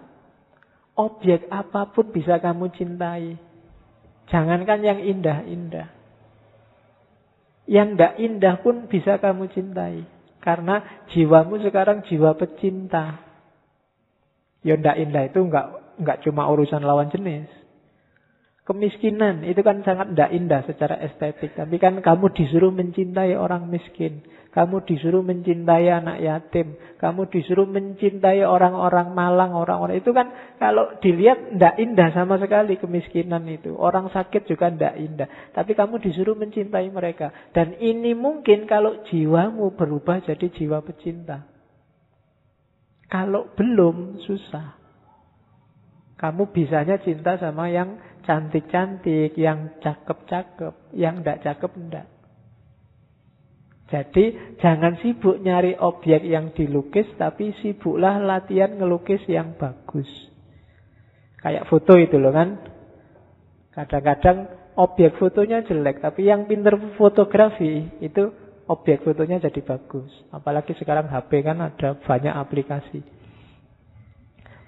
objek 0.96 1.46
apa 1.52 1.92
pun 1.92 2.10
bisa 2.10 2.40
kamu 2.40 2.72
cintai. 2.74 3.36
Jangankan 4.26 4.80
yang 4.82 4.98
indah-indah. 4.98 5.88
Yang 7.68 7.88
tidak 7.94 8.12
indah 8.18 8.54
pun 8.64 8.90
bisa 8.90 9.20
kamu 9.22 9.46
cintai. 9.52 10.02
Karena 10.42 11.06
jiwamu 11.12 11.62
sekarang 11.62 12.02
jiwa 12.08 12.34
pecinta. 12.34 13.22
Yang 14.66 14.78
tidak 14.82 14.96
indah 14.98 15.22
itu 15.30 15.38
enggak, 15.46 15.66
enggak 16.00 16.18
cuma 16.26 16.42
urusan 16.50 16.82
lawan 16.82 17.12
jenis. 17.12 17.46
Kemiskinan 18.66 19.46
itu 19.46 19.62
kan 19.62 19.86
sangat 19.86 20.10
tidak 20.10 20.30
indah 20.34 20.60
secara 20.66 20.98
estetik. 21.06 21.54
Tapi 21.54 21.78
kan 21.78 22.02
kamu 22.02 22.34
disuruh 22.34 22.74
mencintai 22.74 23.38
orang 23.38 23.70
miskin. 23.70 24.26
Kamu 24.56 24.88
disuruh 24.88 25.20
mencintai 25.20 25.84
anak 25.92 26.16
yatim. 26.16 26.80
Kamu 26.96 27.28
disuruh 27.28 27.68
mencintai 27.68 28.40
orang-orang 28.40 29.12
malang, 29.12 29.52
orang-orang 29.52 30.00
itu 30.00 30.16
kan 30.16 30.32
kalau 30.56 30.96
dilihat 31.04 31.52
tidak 31.52 31.76
indah 31.76 32.08
sama 32.16 32.40
sekali 32.40 32.80
kemiskinan 32.80 33.44
itu. 33.52 33.76
Orang 33.76 34.08
sakit 34.08 34.48
juga 34.48 34.72
tidak 34.72 34.96
indah. 34.96 35.28
Tapi 35.52 35.76
kamu 35.76 36.00
disuruh 36.00 36.32
mencintai 36.40 36.88
mereka. 36.88 37.52
Dan 37.52 37.76
ini 37.76 38.16
mungkin 38.16 38.64
kalau 38.64 39.04
jiwamu 39.04 39.76
berubah 39.76 40.24
jadi 40.24 40.48
jiwa 40.48 40.80
pecinta. 40.80 41.44
Kalau 43.12 43.52
belum, 43.52 44.24
susah. 44.24 44.80
Kamu 46.16 46.48
bisanya 46.56 46.96
cinta 47.04 47.36
sama 47.36 47.68
yang 47.68 48.00
cantik-cantik, 48.24 49.36
yang 49.36 49.76
cakep-cakep, 49.84 50.96
yang 50.96 51.20
tidak 51.20 51.44
cakep 51.44 51.72
enggak. 51.76 52.15
Jadi 53.86 54.58
jangan 54.58 54.98
sibuk 54.98 55.38
nyari 55.38 55.78
objek 55.78 56.26
yang 56.26 56.50
dilukis, 56.50 57.06
tapi 57.14 57.54
sibuklah 57.62 58.18
latihan 58.18 58.74
ngelukis 58.74 59.22
yang 59.30 59.54
bagus. 59.54 60.10
Kayak 61.38 61.70
foto 61.70 61.94
itu 61.94 62.18
loh 62.18 62.34
kan. 62.34 62.58
Kadang-kadang 63.70 64.50
objek 64.74 65.14
fotonya 65.22 65.62
jelek, 65.62 66.02
tapi 66.02 66.26
yang 66.26 66.50
pinter 66.50 66.74
fotografi 66.98 67.86
itu 68.02 68.34
objek 68.66 69.06
fotonya 69.06 69.38
jadi 69.38 69.62
bagus. 69.62 70.10
Apalagi 70.34 70.74
sekarang 70.74 71.06
HP 71.06 71.46
kan 71.46 71.62
ada 71.62 71.94
banyak 71.94 72.34
aplikasi. 72.34 73.00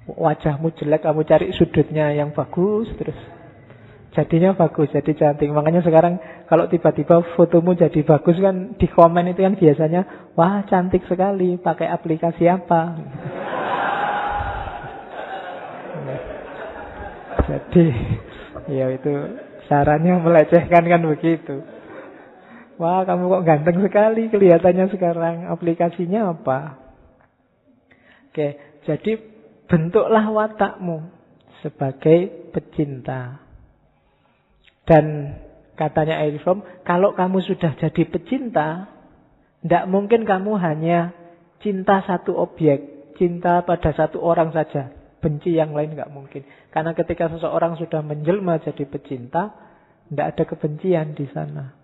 Wajahmu 0.08 0.78
jelek, 0.78 1.02
kamu 1.02 1.26
cari 1.26 1.50
sudutnya 1.58 2.14
yang 2.14 2.30
bagus 2.30 2.86
terus 2.94 3.18
jadinya 4.18 4.58
bagus, 4.58 4.90
jadi 4.90 5.14
cantik. 5.14 5.46
Makanya 5.54 5.78
sekarang 5.86 6.18
kalau 6.50 6.66
tiba-tiba 6.66 7.22
fotomu 7.38 7.78
jadi 7.78 8.02
bagus 8.02 8.42
kan 8.42 8.74
di 8.74 8.90
komen 8.90 9.30
itu 9.30 9.46
kan 9.46 9.54
biasanya, 9.54 10.34
wah 10.34 10.66
cantik 10.66 11.06
sekali, 11.06 11.54
pakai 11.54 11.86
aplikasi 11.86 12.50
apa? 12.50 12.98
jadi 17.48 17.86
ya 18.68 18.90
itu 18.90 19.14
sarannya 19.70 20.18
melecehkan 20.18 20.82
kan 20.82 21.02
begitu. 21.06 21.62
Wah 22.82 23.06
kamu 23.06 23.30
kok 23.30 23.46
ganteng 23.46 23.78
sekali 23.86 24.26
kelihatannya 24.30 24.86
sekarang, 24.90 25.46
aplikasinya 25.46 26.34
apa? 26.34 26.78
Oke, 28.30 28.54
jadi 28.86 29.12
bentuklah 29.66 30.26
watakmu 30.30 31.06
sebagai 31.62 32.50
pecinta. 32.54 33.47
Dan 34.88 35.36
katanya 35.76 36.24
Fromm, 36.40 36.64
kalau 36.80 37.12
kamu 37.12 37.44
sudah 37.44 37.76
jadi 37.76 38.08
pecinta, 38.08 38.88
tidak 39.60 39.84
mungkin 39.84 40.24
kamu 40.24 40.56
hanya 40.56 41.12
cinta 41.60 42.00
satu 42.08 42.32
objek, 42.40 43.12
cinta 43.20 43.60
pada 43.68 43.92
satu 43.92 44.24
orang 44.24 44.48
saja. 44.56 44.88
Benci 45.20 45.52
yang 45.52 45.76
lain 45.76 45.92
nggak 45.92 46.08
mungkin. 46.08 46.46
Karena 46.72 46.96
ketika 46.96 47.28
seseorang 47.28 47.76
sudah 47.76 48.00
menjelma 48.00 48.64
jadi 48.64 48.88
pecinta, 48.88 49.52
tidak 50.08 50.26
ada 50.32 50.44
kebencian 50.48 51.12
di 51.12 51.28
sana. 51.36 51.76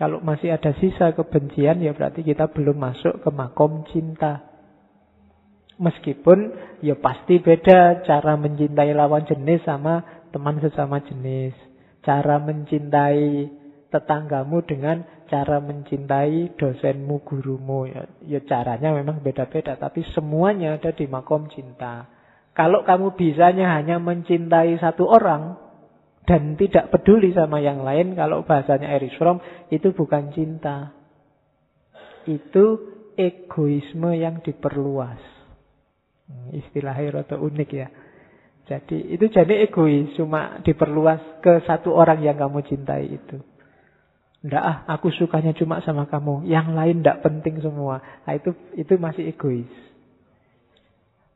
Kalau 0.00 0.24
masih 0.24 0.56
ada 0.56 0.72
sisa 0.80 1.12
kebencian, 1.12 1.84
ya 1.84 1.92
berarti 1.92 2.24
kita 2.24 2.48
belum 2.48 2.80
masuk 2.80 3.20
ke 3.20 3.30
makom 3.34 3.84
cinta. 3.92 4.40
Meskipun 5.74 6.54
ya 6.86 6.94
pasti 6.96 7.42
beda 7.42 8.06
cara 8.06 8.38
mencintai 8.38 8.94
lawan 8.94 9.26
jenis 9.26 9.66
sama 9.66 10.06
teman 10.30 10.62
sesama 10.62 11.02
jenis 11.02 11.73
cara 12.04 12.36
mencintai 12.38 13.48
tetanggamu 13.88 14.60
dengan 14.66 15.02
cara 15.26 15.58
mencintai 15.58 16.54
dosenmu, 16.58 17.24
gurumu. 17.24 17.88
Ya, 17.88 18.02
ya 18.26 18.40
caranya 18.44 18.92
memang 18.92 19.24
beda-beda, 19.24 19.74
tapi 19.80 20.04
semuanya 20.12 20.76
ada 20.76 20.92
di 20.92 21.08
makom 21.08 21.48
cinta. 21.50 22.06
Kalau 22.54 22.86
kamu 22.86 23.18
bisanya 23.18 23.74
hanya 23.74 23.98
mencintai 23.98 24.78
satu 24.78 25.10
orang 25.10 25.58
dan 26.24 26.54
tidak 26.54 26.94
peduli 26.94 27.34
sama 27.34 27.58
yang 27.58 27.82
lain, 27.82 28.14
kalau 28.14 28.46
bahasanya 28.46 28.94
Erich 28.94 29.18
Fromm, 29.18 29.42
itu 29.74 29.90
bukan 29.90 30.30
cinta. 30.30 30.94
Itu 32.24 32.94
egoisme 33.18 34.14
yang 34.16 34.40
diperluas. 34.40 35.20
Hmm, 36.24 36.56
istilahnya 36.56 37.20
rada 37.20 37.36
unik 37.36 37.70
ya. 37.74 37.88
Jadi 38.64 39.12
itu 39.12 39.28
jadi 39.28 39.68
egois, 39.68 40.16
cuma 40.16 40.64
diperluas 40.64 41.44
ke 41.44 41.60
satu 41.68 41.92
orang 41.92 42.24
yang 42.24 42.40
kamu 42.40 42.64
cintai 42.64 43.12
itu. 43.12 43.36
Enggak 44.44 44.64
ah, 44.64 44.76
aku 44.88 45.12
sukanya 45.12 45.52
cuma 45.56 45.84
sama 45.84 46.08
kamu. 46.08 46.48
Yang 46.48 46.68
lain 46.72 46.96
enggak 47.00 47.20
penting 47.24 47.60
semua. 47.60 48.00
Nah, 48.24 48.32
itu 48.36 48.52
itu 48.76 48.92
masih 49.00 49.32
egois. 49.32 49.68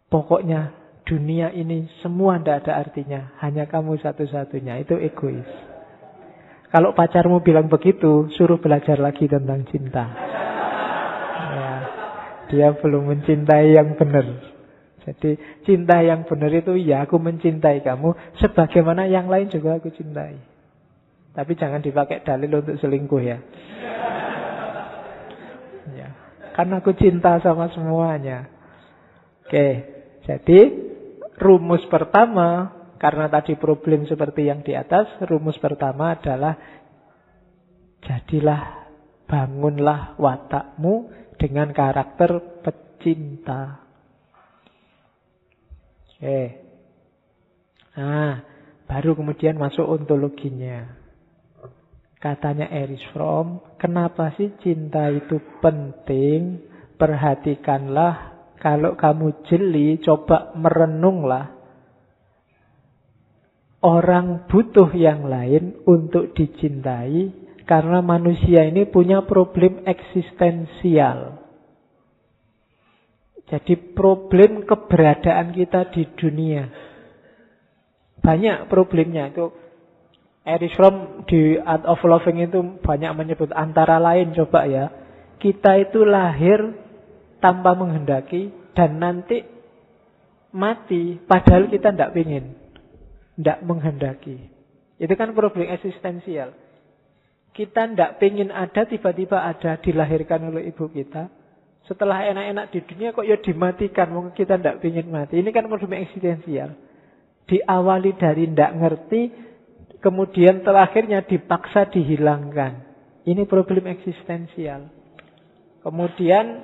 Pokoknya 0.08 0.72
dunia 1.04 1.52
ini 1.52 1.88
semua 2.04 2.36
enggak 2.36 2.64
ada 2.64 2.80
artinya. 2.80 3.32
Hanya 3.44 3.68
kamu 3.68 4.00
satu-satunya. 4.00 4.80
Itu 4.84 4.96
egois. 4.96 5.48
Kalau 6.68 6.92
pacarmu 6.92 7.40
bilang 7.40 7.72
begitu, 7.72 8.28
suruh 8.36 8.60
belajar 8.60 9.00
lagi 9.00 9.24
tentang 9.24 9.64
cinta. 9.72 10.04
Ya, 11.48 11.72
dia 12.52 12.68
belum 12.76 13.08
mencintai 13.08 13.72
yang 13.72 13.96
benar. 13.96 14.57
Jadi 15.08 15.40
cinta 15.64 16.04
yang 16.04 16.28
benar 16.28 16.52
itu 16.52 16.76
ya 16.76 17.08
aku 17.08 17.16
mencintai 17.16 17.80
kamu 17.80 18.12
sebagaimana 18.44 19.08
yang 19.08 19.24
lain 19.32 19.48
juga 19.48 19.80
aku 19.80 19.88
cintai. 19.88 20.36
Tapi 21.32 21.52
jangan 21.56 21.80
dipakai 21.80 22.20
dalil 22.20 22.60
untuk 22.60 22.76
selingkuh 22.76 23.22
ya. 23.24 23.38
ya. 26.00 26.08
Karena 26.52 26.84
aku 26.84 26.92
cinta 26.92 27.40
sama 27.40 27.72
semuanya. 27.72 28.52
Oke, 29.48 29.68
jadi 30.28 30.60
rumus 31.40 31.80
pertama 31.88 32.76
karena 33.00 33.32
tadi 33.32 33.56
problem 33.56 34.04
seperti 34.04 34.44
yang 34.50 34.60
di 34.60 34.76
atas, 34.76 35.08
rumus 35.24 35.56
pertama 35.56 36.12
adalah 36.18 36.52
jadilah 38.04 38.92
bangunlah 39.24 40.18
watakmu 40.20 41.08
dengan 41.38 41.72
karakter 41.72 42.60
pecinta. 42.60 43.87
Oke. 46.18 46.42
Nah, 47.94 48.42
baru 48.90 49.14
kemudian 49.14 49.54
masuk 49.54 49.86
ontologinya. 49.86 50.98
Katanya 52.18 52.66
Erich 52.74 53.06
Fromm, 53.14 53.62
kenapa 53.78 54.34
sih 54.34 54.50
cinta 54.58 55.06
itu 55.14 55.38
penting? 55.62 56.66
Perhatikanlah, 56.98 58.34
kalau 58.58 58.98
kamu 58.98 59.46
jeli, 59.46 60.02
coba 60.02 60.50
merenunglah. 60.58 61.54
Orang 63.78 64.50
butuh 64.50 64.90
yang 64.98 65.30
lain 65.30 65.78
untuk 65.86 66.34
dicintai 66.34 67.30
karena 67.62 68.02
manusia 68.02 68.66
ini 68.66 68.90
punya 68.90 69.22
problem 69.22 69.86
eksistensial. 69.86 71.47
Jadi 73.48 73.96
problem 73.96 74.68
keberadaan 74.68 75.56
kita 75.56 75.88
di 75.88 76.04
dunia. 76.16 76.68
Banyak 78.20 78.68
problemnya 78.68 79.32
itu. 79.32 79.48
Erich 80.44 80.76
Fromm 80.76 81.28
di 81.28 81.60
Art 81.60 81.84
of 81.84 82.00
Loving 82.04 82.44
itu 82.44 82.60
banyak 82.80 83.12
menyebut 83.16 83.52
antara 83.52 83.96
lain 84.00 84.32
coba 84.36 84.64
ya. 84.64 84.92
Kita 85.40 85.76
itu 85.80 86.04
lahir 86.04 86.76
tanpa 87.40 87.76
menghendaki 87.76 88.52
dan 88.72 88.96
nanti 89.00 89.44
mati 90.52 91.20
padahal 91.20 91.68
kita 91.72 91.92
tidak 91.92 92.12
ingin. 92.16 92.52
Tidak 93.36 93.58
menghendaki. 93.64 94.36
Itu 94.98 95.14
kan 95.14 95.32
problem 95.32 95.68
eksistensial. 95.72 96.52
Kita 97.54 97.86
tidak 97.90 98.18
ingin 98.22 98.50
ada, 98.50 98.84
tiba-tiba 98.84 99.40
ada, 99.46 99.78
dilahirkan 99.78 100.52
oleh 100.52 100.68
ibu 100.68 100.90
kita. 100.90 101.30
Setelah 101.88 102.20
enak-enak 102.28 102.66
di 102.68 102.80
dunia 102.84 103.16
kok 103.16 103.24
ya 103.24 103.40
dimatikan. 103.40 104.12
Mungkin 104.12 104.36
kita 104.36 104.60
tidak 104.60 104.84
ingin 104.84 105.08
mati. 105.08 105.40
Ini 105.40 105.48
kan 105.56 105.72
problem 105.72 105.96
eksistensial. 105.96 106.76
Diawali 107.48 108.12
dari 108.20 108.44
tidak 108.44 108.72
ngerti, 108.76 109.22
kemudian 110.04 110.60
terakhirnya 110.60 111.24
dipaksa 111.24 111.88
dihilangkan. 111.88 112.84
Ini 113.24 113.48
problem 113.48 113.88
eksistensial. 113.88 114.92
Kemudian 115.80 116.60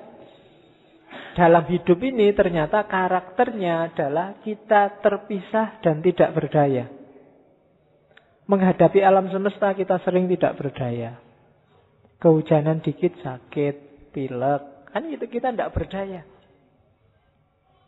dalam 1.33 1.65
hidup 1.73 1.99
ini 2.05 2.29
ternyata 2.37 2.85
karakternya 2.85 3.89
adalah 3.89 4.37
kita 4.45 5.01
terpisah 5.01 5.81
dan 5.81 6.05
tidak 6.05 6.37
berdaya. 6.37 6.85
Menghadapi 8.45 9.01
alam 9.01 9.33
semesta 9.33 9.73
kita 9.73 10.05
sering 10.05 10.29
tidak 10.29 10.53
berdaya. 10.61 11.17
Kehujanan 12.21 12.85
dikit 12.85 13.17
sakit, 13.25 14.13
pilek, 14.13 14.74
Kan 14.95 15.11
itu 15.11 15.27
kita 15.27 15.51
tidak 15.51 15.75
berdaya. 15.75 16.23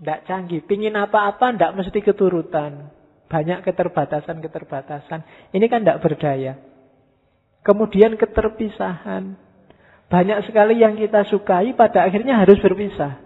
Tidak 0.03 0.21
canggih. 0.27 0.67
Pingin 0.67 0.99
apa-apa 0.99 1.55
tidak 1.55 1.79
mesti 1.79 2.03
keturutan. 2.03 2.91
Banyak 3.31 3.63
keterbatasan-keterbatasan. 3.63 5.55
Ini 5.55 5.67
kan 5.71 5.87
tidak 5.87 6.03
berdaya. 6.03 6.59
Kemudian 7.63 8.19
keterpisahan. 8.19 9.39
Banyak 10.11 10.39
sekali 10.51 10.83
yang 10.83 10.99
kita 10.99 11.31
sukai 11.31 11.79
pada 11.79 12.11
akhirnya 12.11 12.43
harus 12.43 12.59
berpisah. 12.59 13.23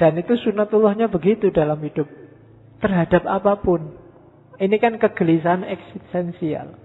Dan 0.00 0.16
itu 0.16 0.32
sunatullahnya 0.40 1.12
begitu 1.12 1.52
dalam 1.52 1.76
hidup. 1.84 2.08
Terhadap 2.80 3.28
apa 3.28 3.60
pun. 3.60 3.92
Ini 4.56 4.76
kan 4.80 4.96
kegelisahan 4.96 5.68
eksistensial. 5.68 6.80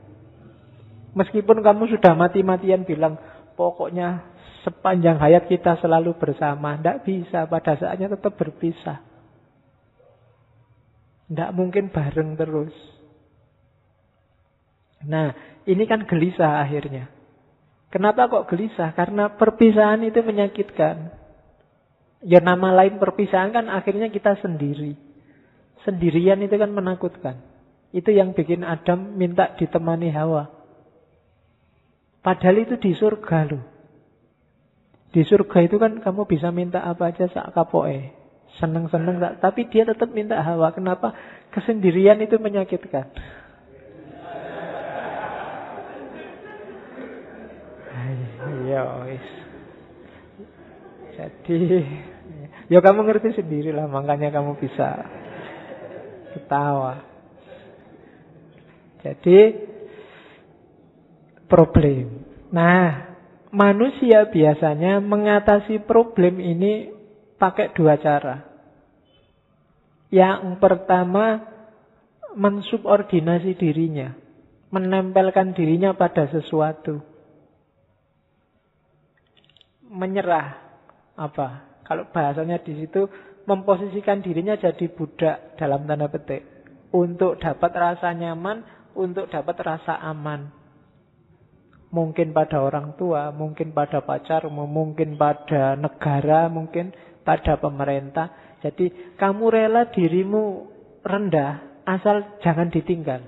Meskipun 1.15 1.63
kamu 1.63 1.97
sudah 1.97 2.13
mati-matian 2.13 2.83
bilang, 2.83 3.17
pokoknya 3.57 4.36
sepanjang 4.65 5.19
hayat 5.21 5.49
kita 5.49 5.77
selalu 5.81 6.15
bersama. 6.17 6.77
Tidak 6.77 7.03
bisa, 7.03 7.45
pada 7.45 7.77
saatnya 7.77 8.13
tetap 8.13 8.37
berpisah. 8.39 9.03
Tidak 11.27 11.51
mungkin 11.51 11.91
bareng 11.91 12.39
terus. 12.39 12.73
Nah, 15.03 15.35
ini 15.67 15.83
kan 15.83 16.07
gelisah 16.07 16.63
akhirnya. 16.63 17.11
Kenapa 17.91 18.27
kok 18.27 18.47
gelisah? 18.51 18.95
Karena 18.95 19.35
perpisahan 19.35 20.03
itu 20.07 20.19
menyakitkan. 20.23 21.11
Ya 22.25 22.41
nama 22.41 22.73
lain 22.73 22.97
perpisahan 22.97 23.53
kan 23.53 23.69
akhirnya 23.69 24.09
kita 24.09 24.39
sendiri. 24.41 24.97
Sendirian 25.85 26.41
itu 26.41 26.55
kan 26.57 26.73
menakutkan. 26.73 27.39
Itu 27.95 28.11
yang 28.11 28.35
bikin 28.35 28.67
Adam 28.67 29.15
minta 29.15 29.55
ditemani 29.55 30.11
Hawa. 30.11 30.51
Padahal 32.19 32.67
itu 32.67 32.75
di 32.75 32.91
surga 32.91 33.39
loh. 33.47 33.76
Di 35.07 35.23
surga 35.23 35.57
itu 35.63 35.79
kan 35.79 36.03
kamu 36.03 36.27
bisa 36.27 36.51
minta 36.51 36.83
apa 36.83 37.09
aja 37.09 37.31
sak 37.31 37.55
kapoe. 37.55 38.11
Seneng-seneng 38.59 39.21
tak. 39.21 39.33
Tapi 39.39 39.69
dia 39.71 39.87
tetap 39.87 40.11
minta 40.11 40.39
hawa. 40.41 40.73
Kenapa? 40.75 41.15
Kesendirian 41.53 42.19
itu 42.19 42.35
menyakitkan. 42.41 43.07
Ya 48.67 48.83
Jadi 51.17 51.59
ya 52.67 52.79
kamu 52.83 53.07
ngerti 53.07 53.39
sendiri 53.39 53.71
lah 53.71 53.87
makanya 53.87 54.29
kamu 54.29 54.59
bisa 54.59 55.07
ketawa. 56.35 57.01
Jadi 59.01 59.39
problem. 61.47 62.27
Nah, 62.51 63.06
manusia 63.51 64.27
biasanya 64.27 64.99
mengatasi 64.99 65.83
problem 65.85 66.39
ini 66.41 66.91
pakai 67.37 67.71
dua 67.71 67.95
cara. 68.01 68.43
Yang 70.07 70.55
pertama, 70.63 71.43
mensubordinasi 72.37 73.59
dirinya, 73.59 74.15
menempelkan 74.71 75.51
dirinya 75.51 75.91
pada 75.97 76.31
sesuatu. 76.31 77.03
Menyerah 79.87 80.59
apa? 81.15 81.79
Kalau 81.87 82.07
bahasanya 82.11 82.59
di 82.63 82.75
situ 82.83 83.07
memposisikan 83.47 84.19
dirinya 84.19 84.59
jadi 84.59 84.91
budak 84.91 85.55
dalam 85.55 85.87
tanda 85.87 86.11
petik 86.11 86.43
untuk 86.91 87.39
dapat 87.39 87.71
rasa 87.71 88.11
nyaman, 88.11 88.63
untuk 88.95 89.31
dapat 89.31 89.55
rasa 89.63 89.95
aman. 90.03 90.56
Mungkin 91.87 92.35
pada 92.35 92.59
orang 92.59 92.99
tua, 92.99 93.31
mungkin 93.31 93.71
pada 93.71 94.03
pacar, 94.03 94.43
mungkin 94.51 95.15
pada 95.15 95.79
negara, 95.79 96.51
mungkin 96.51 96.91
pada 97.23 97.55
pemerintah. 97.59 98.31
Jadi 98.59 99.15
kamu 99.15 99.43
rela 99.47 99.87
dirimu 99.87 100.67
rendah 101.05 101.83
asal 101.87 102.39
jangan 102.43 102.67
ditinggal. 102.67 103.23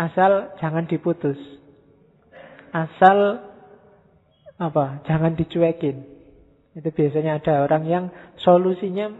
Asal 0.00 0.56
jangan 0.56 0.88
diputus. 0.88 1.36
Asal 2.72 3.44
apa? 4.56 5.04
Jangan 5.04 5.36
dicuekin. 5.36 6.08
Itu 6.72 6.88
biasanya 6.88 7.36
ada 7.44 7.68
orang 7.68 7.84
yang 7.84 8.04
solusinya 8.40 9.12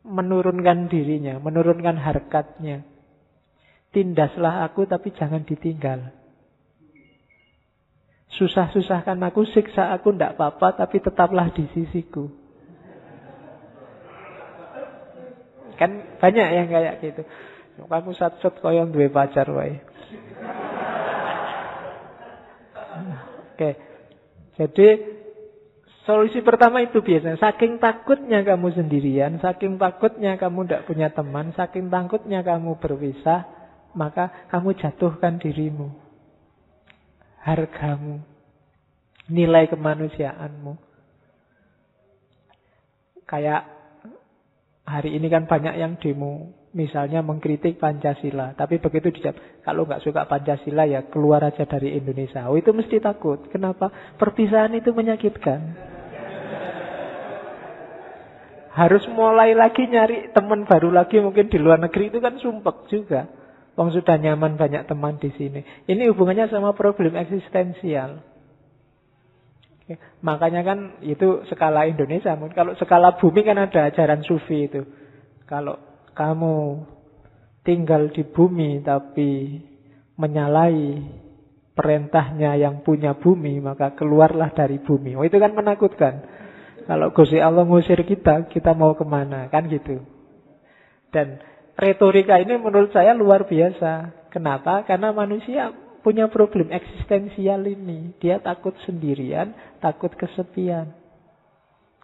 menurunkan 0.00 0.88
dirinya, 0.88 1.36
menurunkan 1.36 2.00
harkatnya. 2.00 2.88
Tindaslah 3.92 4.64
aku 4.64 4.88
tapi 4.88 5.12
jangan 5.12 5.44
ditinggal. 5.44 6.19
Susah-susahkan 8.30 9.18
aku, 9.26 9.42
siksa 9.50 9.90
aku 9.90 10.14
ndak 10.14 10.38
apa-apa, 10.38 10.78
tapi 10.78 11.02
tetaplah 11.02 11.50
di 11.50 11.66
sisiku. 11.74 12.30
Kan 15.74 16.18
banyak 16.22 16.48
yang 16.54 16.66
kayak 16.70 16.94
gitu. 17.02 17.22
Kamu 17.80 18.12
sat-sat 18.14 18.54
yang 18.70 18.94
dua 18.94 19.10
pacar 19.10 19.50
wae. 19.50 19.82
Oke. 23.50 23.70
Jadi 24.60 24.88
solusi 26.04 26.44
pertama 26.44 26.84
itu 26.84 27.00
biasanya 27.00 27.40
saking 27.40 27.80
takutnya 27.82 28.44
kamu 28.46 28.76
sendirian, 28.76 29.40
saking 29.40 29.80
takutnya 29.80 30.36
kamu 30.36 30.68
tidak 30.68 30.84
punya 30.86 31.08
teman, 31.10 31.50
saking 31.56 31.88
takutnya 31.88 32.44
kamu 32.44 32.76
berpisah, 32.78 33.48
maka 33.96 34.46
kamu 34.52 34.76
jatuhkan 34.76 35.40
dirimu 35.40 36.09
hargamu, 37.40 38.20
nilai 39.32 39.68
kemanusiaanmu. 39.72 40.76
Kayak 43.24 43.62
hari 44.84 45.14
ini 45.16 45.30
kan 45.30 45.46
banyak 45.46 45.74
yang 45.78 45.96
demo, 46.02 46.50
misalnya 46.74 47.22
mengkritik 47.22 47.78
Pancasila. 47.78 48.58
Tapi 48.58 48.82
begitu 48.82 49.14
dijawab, 49.14 49.62
kalau 49.62 49.86
nggak 49.86 50.02
suka 50.02 50.26
Pancasila 50.26 50.84
ya 50.86 51.06
keluar 51.06 51.46
aja 51.46 51.64
dari 51.64 51.94
Indonesia. 51.94 52.46
Oh 52.50 52.58
itu 52.58 52.74
mesti 52.74 52.98
takut. 52.98 53.46
Kenapa? 53.54 53.90
Perpisahan 54.18 54.74
itu 54.74 54.90
menyakitkan. 54.90 55.88
Harus 58.70 59.02
mulai 59.10 59.50
lagi 59.50 59.82
nyari 59.90 60.30
teman 60.30 60.62
baru 60.62 60.94
lagi 60.94 61.18
mungkin 61.18 61.50
di 61.50 61.58
luar 61.58 61.82
negeri 61.82 62.06
itu 62.06 62.18
kan 62.22 62.38
sumpek 62.38 62.86
juga. 62.86 63.39
Wong 63.80 63.96
sudah 63.96 64.20
nyaman 64.20 64.60
banyak 64.60 64.84
teman 64.84 65.16
di 65.16 65.32
sini. 65.40 65.64
Ini 65.88 66.12
hubungannya 66.12 66.52
sama 66.52 66.76
problem 66.76 67.16
eksistensial. 67.16 68.20
Oke. 69.72 69.96
Makanya 70.20 70.60
kan 70.60 71.00
itu 71.00 71.48
skala 71.48 71.88
Indonesia. 71.88 72.36
Kalau 72.52 72.76
skala 72.76 73.16
bumi 73.16 73.40
kan 73.40 73.56
ada 73.56 73.88
ajaran 73.88 74.20
sufi 74.20 74.68
itu. 74.68 74.84
Kalau 75.48 75.80
kamu 76.12 76.84
tinggal 77.64 78.12
di 78.12 78.20
bumi 78.20 78.84
tapi 78.84 79.64
menyalahi 80.20 81.00
perintahnya 81.72 82.60
yang 82.60 82.84
punya 82.84 83.16
bumi, 83.16 83.64
maka 83.64 83.96
keluarlah 83.96 84.52
dari 84.52 84.76
bumi. 84.76 85.16
Oh 85.16 85.24
itu 85.24 85.40
kan 85.40 85.56
menakutkan. 85.56 86.20
Kalau 86.84 87.16
Gusti 87.16 87.40
Allah 87.40 87.64
ngusir 87.64 88.04
kita, 88.04 88.44
kita 88.52 88.76
mau 88.76 88.92
ke 88.92 89.08
mana? 89.08 89.48
Kan 89.48 89.72
gitu. 89.72 90.04
Dan 91.08 91.40
retorika 91.80 92.36
ini 92.36 92.60
menurut 92.60 92.92
saya 92.92 93.16
luar 93.16 93.48
biasa. 93.48 94.12
Kenapa? 94.28 94.84
Karena 94.84 95.10
manusia 95.10 95.72
punya 96.04 96.28
problem 96.28 96.68
eksistensial 96.70 97.64
ini. 97.64 98.14
Dia 98.20 98.38
takut 98.38 98.76
sendirian, 98.84 99.56
takut 99.80 100.12
kesepian. 100.14 100.92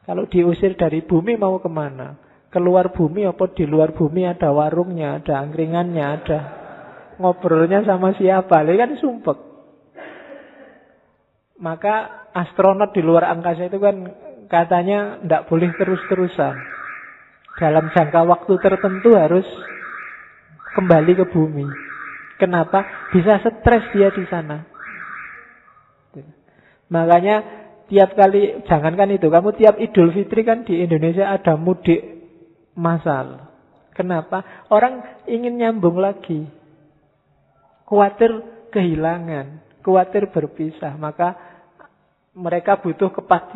Kalau 0.09 0.25
diusir 0.27 0.75
dari 0.75 1.05
bumi 1.05 1.37
mau 1.37 1.61
ke 1.61 1.69
mana? 1.69 2.17
Keluar 2.49 2.95
bumi 2.97 3.29
apa 3.29 3.53
di 3.53 3.69
luar 3.69 3.93
bumi 3.93 4.25
ada 4.25 4.49
warungnya, 4.55 5.21
ada 5.21 5.45
angkringannya, 5.45 6.05
ada 6.05 6.41
ngobrolnya 7.21 7.85
sama 7.85 8.17
siapa. 8.17 8.65
Ini 8.65 8.75
kan 8.81 8.93
sumpek. 8.97 9.39
Maka 11.61 12.29
astronot 12.33 12.97
di 12.97 13.03
luar 13.05 13.29
angkasa 13.29 13.69
itu 13.69 13.77
kan 13.81 14.09
katanya 14.47 15.21
tidak 15.21 15.43
boleh 15.51 15.71
terus-terusan 15.75 16.76
dalam 17.57 17.89
jangka 17.93 18.21
waktu 18.29 18.53
tertentu 18.61 19.17
harus 19.17 19.47
kembali 20.77 21.13
ke 21.17 21.25
bumi. 21.33 21.65
Kenapa? 22.37 23.09
Bisa 23.13 23.41
stres 23.41 23.85
dia 23.97 24.13
di 24.13 24.25
sana. 24.29 24.61
Makanya 26.93 27.37
tiap 27.89 28.15
kali, 28.15 28.63
jangankan 28.69 29.17
itu, 29.17 29.27
kamu 29.27 29.57
tiap 29.57 29.75
Idul 29.81 30.13
Fitri 30.13 30.45
kan 30.45 30.63
di 30.63 30.85
Indonesia 30.85 31.33
ada 31.33 31.57
mudik 31.57 32.05
masal. 32.77 33.49
Kenapa? 33.97 34.69
Orang 34.69 35.25
ingin 35.25 35.57
nyambung 35.57 35.97
lagi. 35.97 36.45
Khawatir 37.89 38.45
kehilangan, 38.69 39.81
khawatir 39.81 40.29
berpisah. 40.29 40.93
Maka 41.01 41.46
mereka 42.37 42.85
butuh 42.85 43.09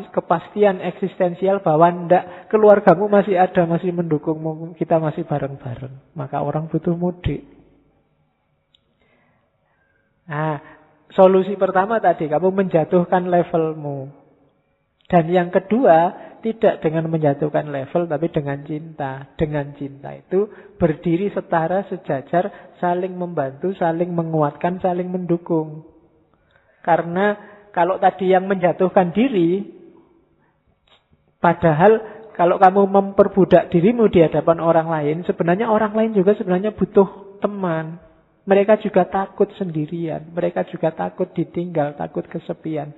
kepastian 0.09 0.81
eksistensial 0.81 1.61
bahwa 1.61 1.93
ndak 1.93 2.49
keluargamu 2.49 3.13
masih 3.13 3.37
ada, 3.37 3.69
masih 3.69 3.93
mendukungmu, 3.93 4.73
kita 4.81 4.97
masih 4.97 5.29
bareng-bareng. 5.29 6.17
Maka 6.17 6.41
orang 6.41 6.73
butuh 6.73 6.97
mudik. 6.97 7.45
Nah, 10.25 10.65
solusi 11.13 11.61
pertama 11.61 12.01
tadi 12.01 12.25
kamu 12.33 12.49
menjatuhkan 12.49 13.29
levelmu. 13.29 14.17
Dan 15.11 15.29
yang 15.29 15.53
kedua, 15.53 16.31
tidak 16.41 16.81
dengan 16.81 17.13
menjatuhkan 17.13 17.69
level, 17.69 18.09
tapi 18.09 18.33
dengan 18.33 18.65
cinta. 18.65 19.29
Dengan 19.37 19.77
cinta 19.77 20.17
itu 20.17 20.49
berdiri 20.81 21.29
setara, 21.37 21.85
sejajar, 21.93 22.73
saling 22.81 23.13
membantu, 23.13 23.77
saling 23.77 24.09
menguatkan, 24.17 24.81
saling 24.81 25.13
mendukung. 25.13 25.85
Karena 26.81 27.37
kalau 27.71 27.99
tadi 28.03 28.31
yang 28.31 28.47
menjatuhkan 28.47 29.15
diri, 29.15 29.67
padahal 31.39 32.01
kalau 32.35 32.57
kamu 32.57 32.89
memperbudak 32.89 33.69
dirimu 33.71 34.09
di 34.09 34.25
hadapan 34.25 34.59
orang 34.63 34.89
lain, 34.89 35.17
sebenarnya 35.29 35.69
orang 35.69 35.93
lain 35.93 36.13
juga 36.17 36.35
sebenarnya 36.35 36.73
butuh 36.75 37.39
teman. 37.43 38.01
Mereka 38.49 38.81
juga 38.83 39.07
takut 39.07 39.47
sendirian, 39.61 40.33
mereka 40.33 40.65
juga 40.67 40.91
takut 40.91 41.29
ditinggal, 41.31 41.95
takut 41.95 42.25
kesepian. 42.27 42.91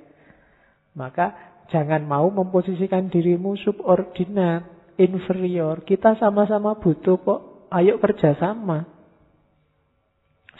Maka 0.95 1.53
Jangan 1.73 2.05
mau 2.05 2.29
memposisikan 2.29 3.09
dirimu 3.09 3.57
subordinat, 3.57 4.69
inferior. 5.01 5.81
Kita 5.89 6.21
sama-sama 6.21 6.77
butuh 6.77 7.17
kok. 7.17 7.41
Ayo 7.73 7.97
kerjasama. 7.97 8.85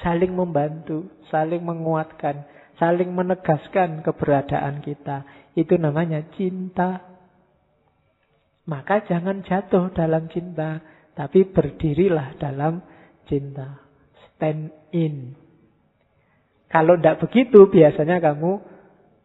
Saling 0.01 0.33
membantu, 0.33 1.13
saling 1.29 1.61
menguatkan, 1.61 2.49
saling 2.83 3.15
menegaskan 3.15 4.03
keberadaan 4.03 4.83
kita. 4.83 5.23
Itu 5.55 5.79
namanya 5.79 6.27
cinta. 6.35 6.99
Maka 8.67 9.07
jangan 9.07 9.47
jatuh 9.47 9.95
dalam 9.95 10.27
cinta, 10.27 10.83
tapi 11.15 11.47
berdirilah 11.47 12.35
dalam 12.43 12.83
cinta. 13.31 13.79
Stand 14.35 14.75
in. 14.91 15.39
Kalau 16.67 16.99
tidak 16.99 17.23
begitu, 17.23 17.71
biasanya 17.71 18.19
kamu 18.19 18.59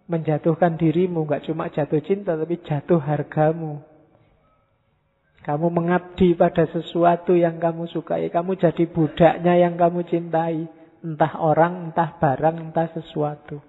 menjatuhkan 0.06 0.78
dirimu, 0.78 1.26
nggak 1.26 1.50
cuma 1.50 1.74
jatuh 1.74 2.02
cinta, 2.06 2.38
tapi 2.38 2.62
jatuh 2.62 3.02
hargamu. 3.02 3.82
Kamu 5.42 5.72
mengabdi 5.74 6.38
pada 6.38 6.70
sesuatu 6.70 7.34
yang 7.34 7.58
kamu 7.58 7.90
sukai. 7.90 8.30
Kamu 8.30 8.54
jadi 8.60 8.84
budaknya 8.86 9.54
yang 9.58 9.80
kamu 9.80 10.04
cintai. 10.06 10.77
Entah 11.08 11.40
orang, 11.40 11.92
entah 11.92 12.20
barang, 12.20 12.68
entah 12.68 12.92
sesuatu. 12.92 13.64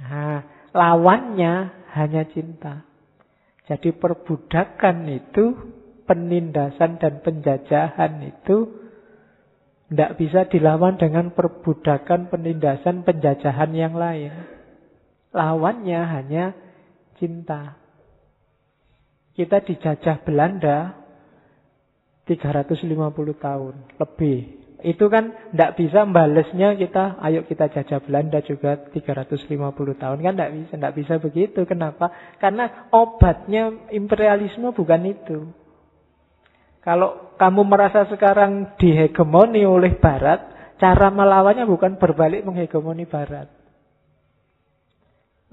Nah, 0.00 0.40
lawannya 0.72 1.84
hanya 1.92 2.24
cinta. 2.32 2.88
Jadi 3.68 3.92
perbudakan 3.92 5.04
itu, 5.12 5.44
penindasan 6.08 6.96
dan 6.96 7.20
penjajahan 7.20 8.24
itu 8.24 8.72
tidak 9.92 10.16
bisa 10.16 10.48
dilawan 10.48 10.96
dengan 10.96 11.36
perbudakan, 11.36 12.32
penindasan, 12.32 13.04
penjajahan 13.04 13.72
yang 13.76 13.94
lain. 13.94 14.32
Lawannya 15.36 16.00
hanya 16.08 16.44
cinta. 17.20 17.76
Kita 19.34 19.60
dijajah 19.60 20.24
Belanda 20.24 20.94
350 22.24 22.96
tahun 23.36 23.74
lebih. 24.00 24.63
Itu 24.84 25.08
kan 25.08 25.32
tidak 25.56 25.80
bisa 25.80 26.04
membalesnya 26.04 26.76
kita, 26.76 27.16
ayo 27.24 27.48
kita 27.48 27.72
jajah 27.72 28.04
Belanda 28.04 28.44
juga 28.44 28.76
350 28.92 29.48
tahun. 29.96 30.18
Kan 30.20 30.36
tidak 30.36 30.52
bisa, 30.52 30.72
tidak 30.76 30.94
bisa 31.00 31.14
begitu. 31.16 31.60
Kenapa? 31.64 32.12
Karena 32.36 32.92
obatnya 32.92 33.72
imperialisme 33.88 34.76
bukan 34.76 35.02
itu. 35.08 35.48
Kalau 36.84 37.32
kamu 37.40 37.64
merasa 37.64 38.04
sekarang 38.12 38.76
dihegemoni 38.76 39.64
oleh 39.64 39.96
Barat, 39.96 40.52
cara 40.76 41.08
melawannya 41.08 41.64
bukan 41.64 41.96
berbalik 41.96 42.44
menghegemoni 42.44 43.08
Barat. 43.08 43.48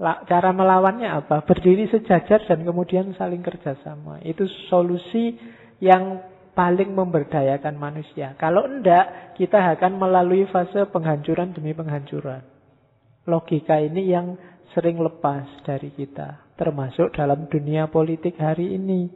Cara 0.02 0.50
melawannya 0.52 1.08
apa? 1.08 1.40
Berdiri 1.48 1.88
sejajar 1.88 2.44
dan 2.44 2.68
kemudian 2.68 3.16
saling 3.16 3.40
kerjasama. 3.40 4.20
Itu 4.28 4.44
solusi 4.68 5.40
yang 5.80 6.20
paling 6.52 6.92
memberdayakan 6.92 7.76
manusia. 7.80 8.36
Kalau 8.36 8.68
enggak, 8.68 9.36
kita 9.40 9.58
akan 9.76 9.96
melalui 9.96 10.44
fase 10.48 10.84
penghancuran 10.92 11.56
demi 11.56 11.72
penghancuran. 11.72 12.44
Logika 13.24 13.80
ini 13.80 14.12
yang 14.12 14.36
sering 14.76 15.00
lepas 15.00 15.48
dari 15.64 15.92
kita. 15.92 16.52
Termasuk 16.56 17.16
dalam 17.16 17.48
dunia 17.48 17.88
politik 17.88 18.36
hari 18.36 18.76
ini. 18.76 19.08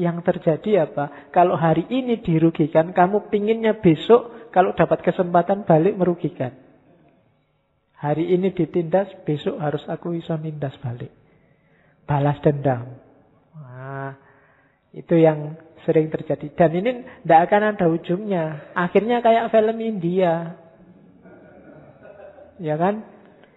Yang 0.00 0.24
terjadi 0.24 0.88
apa? 0.88 1.30
Kalau 1.30 1.54
hari 1.54 1.86
ini 1.92 2.18
dirugikan, 2.24 2.90
kamu 2.96 3.28
pinginnya 3.28 3.76
besok 3.76 4.50
kalau 4.50 4.72
dapat 4.72 5.04
kesempatan 5.04 5.68
balik 5.68 5.94
merugikan. 5.94 6.56
Hari 8.02 8.34
ini 8.34 8.50
ditindas, 8.50 9.06
besok 9.22 9.62
harus 9.62 9.84
aku 9.86 10.18
iso 10.18 10.34
nindas 10.34 10.74
balik. 10.82 11.12
Balas 12.02 12.34
dendam. 12.42 12.98
Nah, 13.54 14.18
itu 14.90 15.14
yang 15.22 15.54
sering 15.84 16.08
terjadi. 16.08 16.46
Dan 16.54 16.70
ini 16.78 16.90
tidak 17.24 17.40
akan 17.50 17.62
ada 17.74 17.86
ujungnya. 17.90 18.44
Akhirnya 18.74 19.20
kayak 19.20 19.50
film 19.50 19.78
India. 19.82 20.56
Ya 22.62 22.74
kan? 22.78 23.02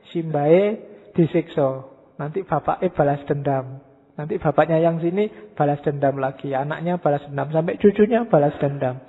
Simbae 0.10 0.80
disiksa. 1.14 1.86
Nanti 2.16 2.42
bapaknya 2.48 2.90
balas 2.96 3.22
dendam. 3.28 3.84
Nanti 4.16 4.40
bapaknya 4.40 4.80
yang 4.80 5.04
sini 5.04 5.28
balas 5.60 5.84
dendam 5.84 6.16
lagi, 6.16 6.56
anaknya 6.56 6.96
balas 7.04 7.28
dendam, 7.28 7.52
sampai 7.52 7.76
cucunya 7.76 8.24
balas 8.32 8.56
dendam. 8.64 9.04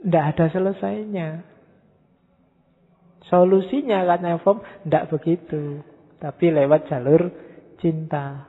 Tidak 0.00 0.24
ada 0.32 0.48
selesainya. 0.48 1.44
Solusinya 3.28 4.08
kan 4.08 4.24
Evom 4.26 4.58
tidak 4.88 5.12
begitu. 5.12 5.84
Tapi 6.16 6.50
lewat 6.50 6.88
jalur 6.88 7.28
cinta. 7.84 8.48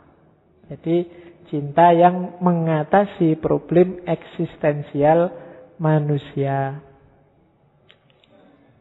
Jadi 0.72 1.21
cinta 1.52 1.92
yang 1.92 2.40
mengatasi 2.40 3.36
problem 3.36 4.00
eksistensial 4.08 5.36
manusia. 5.76 6.80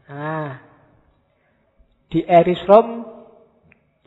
Nah, 0.07 0.63
di 2.07 2.23
Eris 2.23 2.63
Rom 2.71 3.03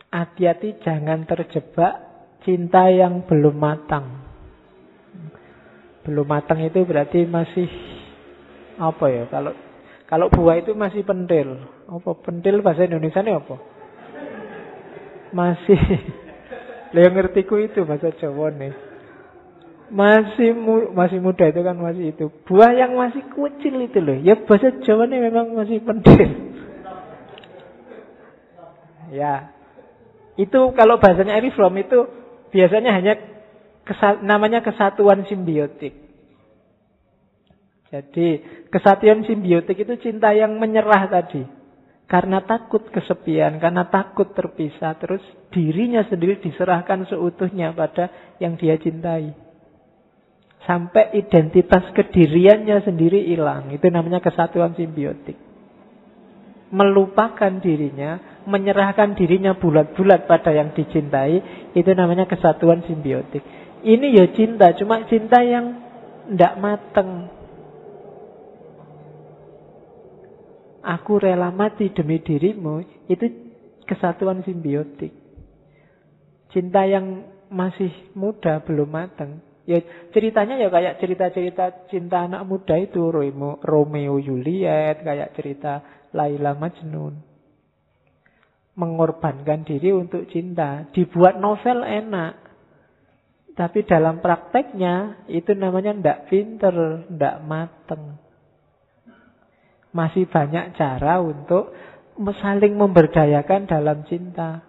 hati-hati 0.07 0.79
jangan 0.79 1.27
terjebak 1.27 1.93
cinta 2.47 2.87
yang 2.87 3.27
belum 3.27 3.55
matang. 3.59 4.23
Belum 6.07 6.23
matang 6.23 6.63
itu 6.63 6.87
berarti 6.87 7.27
masih 7.27 7.67
apa 8.79 9.05
ya? 9.11 9.23
Kalau 9.27 9.51
kalau 10.07 10.27
buah 10.31 10.63
itu 10.63 10.71
masih 10.71 11.03
pentil. 11.03 11.67
Apa 11.87 12.15
pentil 12.15 12.63
bahasa 12.63 12.87
Indonesia 12.87 13.19
ini 13.23 13.31
apa? 13.35 13.55
Masih 15.35 15.79
Leo 16.93 17.09
ngertiku 17.09 17.57
itu 17.57 17.81
bahasa 17.89 18.13
Jawa 18.21 18.53
nih. 18.53 18.73
Masih 19.89 20.53
mu, 20.53 20.93
masih 20.93 21.17
muda 21.17 21.49
itu 21.49 21.61
kan 21.65 21.77
masih 21.77 22.13
itu. 22.13 22.29
Buah 22.45 22.73
yang 22.73 22.93
masih 22.93 23.25
kecil 23.33 23.81
itu 23.81 23.97
loh. 23.97 24.17
Ya 24.21 24.37
bahasa 24.37 24.69
Jawa 24.85 25.09
nih 25.09 25.19
memang 25.25 25.57
masih 25.57 25.81
pentil. 25.81 26.29
ya. 29.09 29.49
Itu 30.37 30.73
kalau 30.73 30.97
bahasanya 31.01 31.37
Erifrom 31.37 31.73
itu 31.77 32.09
biasanya 32.53 32.93
hanya 32.93 33.13
kesa 33.85 34.21
namanya 34.21 34.61
kesatuan 34.61 35.25
simbiotik. 35.25 35.93
Jadi 37.93 38.41
kesatuan 38.73 39.21
simbiotik 39.25 39.77
itu 39.77 39.93
cinta 40.01 40.33
yang 40.33 40.57
menyerah 40.57 41.09
tadi. 41.09 41.45
Karena 42.03 42.43
takut 42.43 42.83
kesepian, 42.91 43.57
karena 43.57 43.87
takut 43.87 44.35
terpisah, 44.35 44.93
terus 44.99 45.23
dirinya 45.49 46.03
sendiri 46.05 46.37
diserahkan 46.43 47.07
seutuhnya 47.09 47.73
pada 47.73 48.35
yang 48.37 48.59
dia 48.59 48.77
cintai. 48.77 49.33
Sampai 50.63 51.11
identitas 51.19 51.91
kediriannya 51.91 52.87
sendiri 52.87 53.27
hilang. 53.27 53.71
Itu 53.75 53.91
namanya 53.91 54.23
kesatuan 54.23 54.75
simbiotik. 54.79 55.35
Melupakan 56.71 57.59
dirinya, 57.59 58.43
menyerahkan 58.47 59.15
dirinya 59.15 59.59
bulat-bulat 59.59 60.23
pada 60.27 60.55
yang 60.55 60.71
dicintai, 60.71 61.69
itu 61.75 61.91
namanya 61.91 62.27
kesatuan 62.27 62.83
simbiotik. 62.87 63.43
Ini 63.83 64.07
ya 64.15 64.25
cinta, 64.31 64.71
cuma 64.79 65.03
cinta 65.11 65.43
yang 65.43 65.83
tidak 66.31 66.53
mateng. 66.63 67.42
Aku 70.83 71.15
rela 71.17 71.49
mati 71.49 71.95
demi 71.95 72.19
dirimu, 72.19 72.83
itu 73.07 73.25
kesatuan 73.87 74.43
simbiotik. 74.43 75.15
Cinta 76.51 76.83
yang 76.83 77.23
masih 77.47 77.91
muda, 78.13 78.59
belum 78.67 78.91
mateng. 78.91 79.39
Ya 79.63 79.79
ceritanya 80.11 80.59
ya 80.59 80.67
kayak 80.67 80.99
cerita-cerita 80.99 81.87
cinta 81.87 82.27
anak 82.27 82.43
muda 82.43 82.75
itu 82.75 82.99
Romeo 83.63 84.19
Juliet, 84.19 84.99
kayak 85.07 85.39
cerita 85.39 85.79
Laila 86.11 86.51
Majnun 86.51 87.33
mengorbankan 88.73 89.65
diri 89.65 89.93
untuk 89.93 90.25
cinta. 90.29 90.89
Dibuat 90.93 91.37
novel 91.37 91.85
enak. 91.85 92.33
Tapi 93.53 93.85
dalam 93.85 94.17
prakteknya 94.17 95.25
itu 95.29 95.53
namanya 95.53 95.93
ndak 95.93 96.19
pinter, 96.25 97.05
ndak 97.05 97.37
mateng. 97.45 98.17
Masih 99.93 100.25
banyak 100.25 100.73
cara 100.73 101.21
untuk 101.21 101.69
saling 102.41 102.73
memberdayakan 102.73 103.69
dalam 103.69 104.05
cinta. 104.09 104.65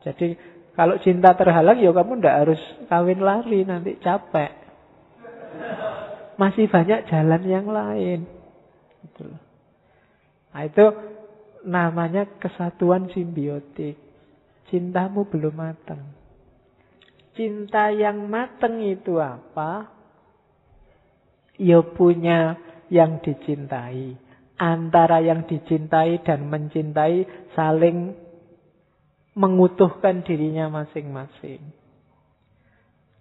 Jadi 0.00 0.36
kalau 0.72 0.96
cinta 1.04 1.36
terhalang 1.36 1.76
ya 1.76 1.92
kamu 1.92 2.24
ndak 2.24 2.36
harus 2.46 2.60
kawin 2.88 3.20
lari 3.20 3.68
nanti 3.68 4.00
capek. 4.00 4.52
Masih 6.40 6.72
banyak 6.72 7.04
jalan 7.04 7.42
yang 7.44 7.68
lain. 7.68 8.24
Gitu. 9.04 9.28
Nah 10.56 10.62
itu 10.64 10.86
namanya 11.68 12.24
kesatuan 12.40 13.12
simbiotik. 13.12 14.00
Cintamu 14.72 15.28
belum 15.28 15.52
matang. 15.52 16.00
Cinta 17.36 17.92
yang 17.92 18.24
matang 18.30 18.80
itu 18.80 19.20
apa? 19.20 19.90
Ya 21.60 21.84
punya 21.84 22.56
yang 22.92 23.22
dicintai. 23.22 24.18
Antara 24.60 25.24
yang 25.24 25.48
dicintai 25.48 26.20
dan 26.20 26.52
mencintai 26.52 27.24
saling 27.56 28.12
mengutuhkan 29.32 30.20
dirinya 30.20 30.68
masing-masing. 30.68 31.64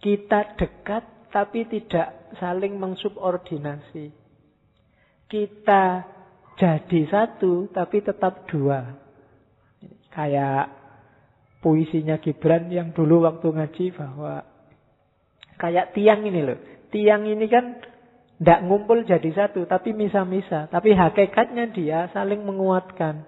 Kita 0.03 0.59
dekat 0.59 1.31
tapi 1.31 1.63
tidak 1.69 2.35
saling 2.41 2.75
mengsubordinasi. 2.75 4.11
Kita 5.29 5.83
jadi 6.59 7.01
satu 7.07 7.71
tapi 7.71 8.03
tetap 8.03 8.49
dua. 8.51 8.99
Kayak 10.11 10.75
puisinya 11.63 12.19
Gibran 12.19 12.67
yang 12.67 12.91
dulu 12.91 13.23
waktu 13.23 13.47
ngaji 13.47 13.85
bahwa 13.95 14.43
kayak 15.55 15.95
tiang 15.95 16.25
ini 16.27 16.41
loh. 16.43 16.59
Tiang 16.89 17.29
ini 17.29 17.45
kan 17.47 17.79
tidak 18.39 18.59
ngumpul 18.63 19.03
jadi 19.03 19.29
satu, 19.35 19.67
tapi 19.67 19.91
misa-misa. 19.91 20.71
Tapi 20.71 20.95
hakikatnya 20.95 21.75
dia 21.75 22.07
saling 22.15 22.39
menguatkan. 22.47 23.27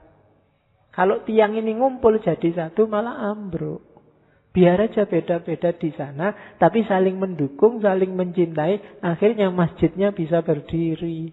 Kalau 0.96 1.28
tiang 1.28 1.52
ini 1.52 1.76
ngumpul 1.76 2.24
jadi 2.24 2.48
satu 2.56 2.88
malah 2.88 3.28
ambruk. 3.36 3.84
Biar 4.52 4.80
aja 4.84 5.08
beda-beda 5.08 5.72
di 5.76 5.92
sana, 5.96 6.56
tapi 6.60 6.84
saling 6.84 7.16
mendukung, 7.16 7.80
saling 7.80 8.12
mencintai, 8.16 9.04
akhirnya 9.04 9.48
masjidnya 9.48 10.12
bisa 10.12 10.44
berdiri. 10.44 11.32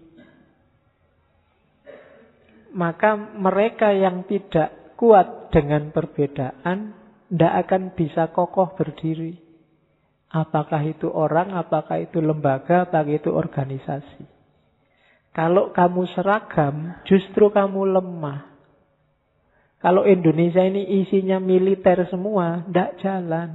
Maka 2.75 3.15
mereka 3.15 3.91
yang 3.91 4.23
tidak 4.23 4.95
kuat 4.95 5.51
dengan 5.51 5.91
perbedaan, 5.91 6.95
tidak 7.27 7.53
akan 7.67 7.81
bisa 7.95 8.31
kokoh 8.31 8.71
berdiri. 8.75 9.48
Apakah 10.29 10.85
itu 10.85 11.09
orang, 11.09 11.57
apakah 11.57 12.05
itu 12.05 12.21
lembaga, 12.21 12.85
apakah 12.85 13.09
itu 13.09 13.33
organisasi. 13.33 14.29
Kalau 15.33 15.73
kamu 15.73 16.05
seragam, 16.13 17.01
justru 17.09 17.49
kamu 17.49 17.97
lemah. 17.97 18.45
Kalau 19.81 20.05
Indonesia 20.05 20.61
ini 20.61 21.01
isinya 21.01 21.41
militer 21.41 22.05
semua, 22.13 22.61
tidak 22.67 22.99
jalan. 23.01 23.49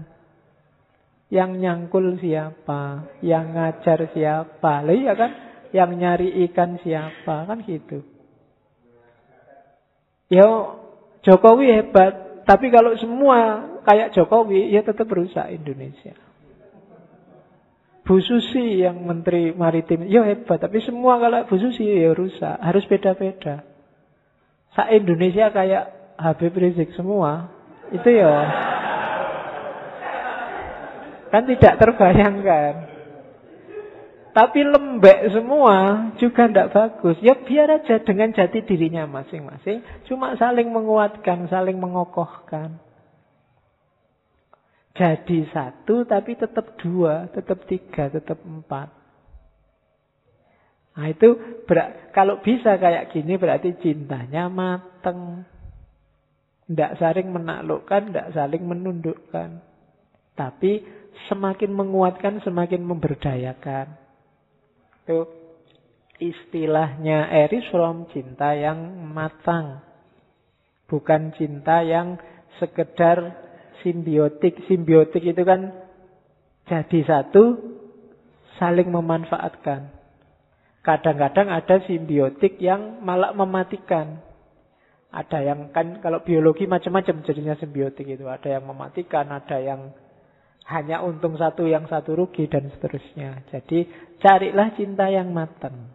Yang 1.30 1.50
nyangkul 1.62 2.18
siapa? 2.18 3.12
Yang 3.22 3.46
ngajar 3.54 4.00
siapa? 4.10 4.74
Lah 4.82 4.94
iya 4.94 5.12
kan? 5.14 5.30
Yang 5.70 5.90
nyari 5.94 6.28
ikan 6.50 6.78
siapa? 6.82 7.44
Kan 7.46 7.62
gitu. 7.66 8.02
Ya 10.32 10.46
Jokowi 11.22 11.70
hebat, 11.70 12.44
tapi 12.48 12.72
kalau 12.72 12.96
semua 12.96 13.70
kayak 13.84 14.16
Jokowi, 14.16 14.72
ya 14.72 14.80
tetap 14.82 15.08
rusak 15.12 15.52
Indonesia. 15.52 16.23
Bu 18.05 18.20
Susi 18.20 18.84
yang 18.84 19.00
Menteri 19.09 19.57
Maritim, 19.57 20.05
ya 20.05 20.28
hebat, 20.28 20.61
tapi 20.61 20.84
semua 20.84 21.16
kalau 21.16 21.48
Bu 21.48 21.57
Susi 21.57 21.88
ya 21.88 22.12
rusak, 22.12 22.61
harus 22.61 22.84
beda-beda. 22.84 23.64
Sa 24.76 24.92
Indonesia 24.92 25.48
kayak 25.48 26.16
Habib 26.20 26.52
Rizik 26.52 26.92
semua, 26.92 27.48
itu 27.88 28.05
ya 28.12 28.34
kan 31.32 31.48
tidak 31.48 31.74
terbayangkan. 31.80 32.74
Tapi 34.34 34.66
lembek 34.66 35.30
semua 35.30 36.11
juga 36.18 36.50
tidak 36.50 36.70
bagus. 36.74 37.16
Ya 37.22 37.38
biar 37.38 37.70
aja 37.70 38.02
dengan 38.02 38.34
jati 38.34 38.66
dirinya 38.66 39.07
masing-masing. 39.07 39.80
Cuma 40.11 40.34
saling 40.34 40.74
menguatkan, 40.74 41.46
saling 41.46 41.78
mengokohkan. 41.78 42.84
Jadi 44.95 45.42
satu 45.51 46.07
tapi 46.07 46.38
tetap 46.38 46.78
dua, 46.78 47.26
tetap 47.34 47.66
tiga, 47.66 48.07
tetap 48.14 48.38
empat. 48.47 48.95
Nah 50.95 51.11
itu 51.11 51.34
kalau 52.14 52.38
bisa 52.38 52.78
kayak 52.78 53.11
gini 53.11 53.34
berarti 53.34 53.74
cintanya 53.82 54.47
mateng. 54.47 55.42
Tidak 56.64 56.97
saling 56.97 57.28
menaklukkan, 57.28 58.14
tidak 58.14 58.28
saling 58.38 58.62
menundukkan. 58.62 59.59
Tapi 60.38 60.86
semakin 61.26 61.70
menguatkan, 61.74 62.40
semakin 62.47 62.86
memberdayakan. 62.86 63.99
Itu 65.05 65.28
istilahnya 66.22 67.28
Eris 67.34 67.66
from 67.68 68.07
cinta 68.14 68.55
yang 68.55 68.78
matang. 69.11 69.82
Bukan 70.86 71.34
cinta 71.34 71.82
yang 71.82 72.16
sekedar 72.62 73.43
simbiotik. 73.82 74.62
Simbiotik 74.68 75.24
itu 75.24 75.42
kan 75.42 75.72
jadi 76.68 77.00
satu, 77.04 77.58
saling 78.60 78.88
memanfaatkan. 78.92 79.90
Kadang-kadang 80.84 81.48
ada 81.48 81.80
simbiotik 81.88 82.60
yang 82.60 83.00
malah 83.00 83.32
mematikan. 83.32 84.20
Ada 85.14 85.46
yang 85.46 85.70
kan 85.70 86.02
kalau 86.02 86.20
biologi 86.26 86.66
macam-macam 86.68 87.24
jadinya 87.24 87.56
simbiotik 87.56 88.04
itu. 88.04 88.28
Ada 88.28 88.60
yang 88.60 88.68
mematikan, 88.68 89.30
ada 89.32 89.56
yang 89.62 89.94
hanya 90.64 91.04
untung 91.04 91.36
satu 91.36 91.68
yang 91.68 91.88
satu 91.88 92.16
rugi 92.16 92.48
dan 92.48 92.68
seterusnya. 92.72 93.44
Jadi 93.52 93.88
carilah 94.20 94.72
cinta 94.76 95.08
yang 95.08 95.32
matang. 95.32 95.92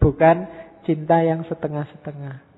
Bukan 0.00 0.48
cinta 0.88 1.20
yang 1.20 1.44
setengah-setengah. 1.44 2.49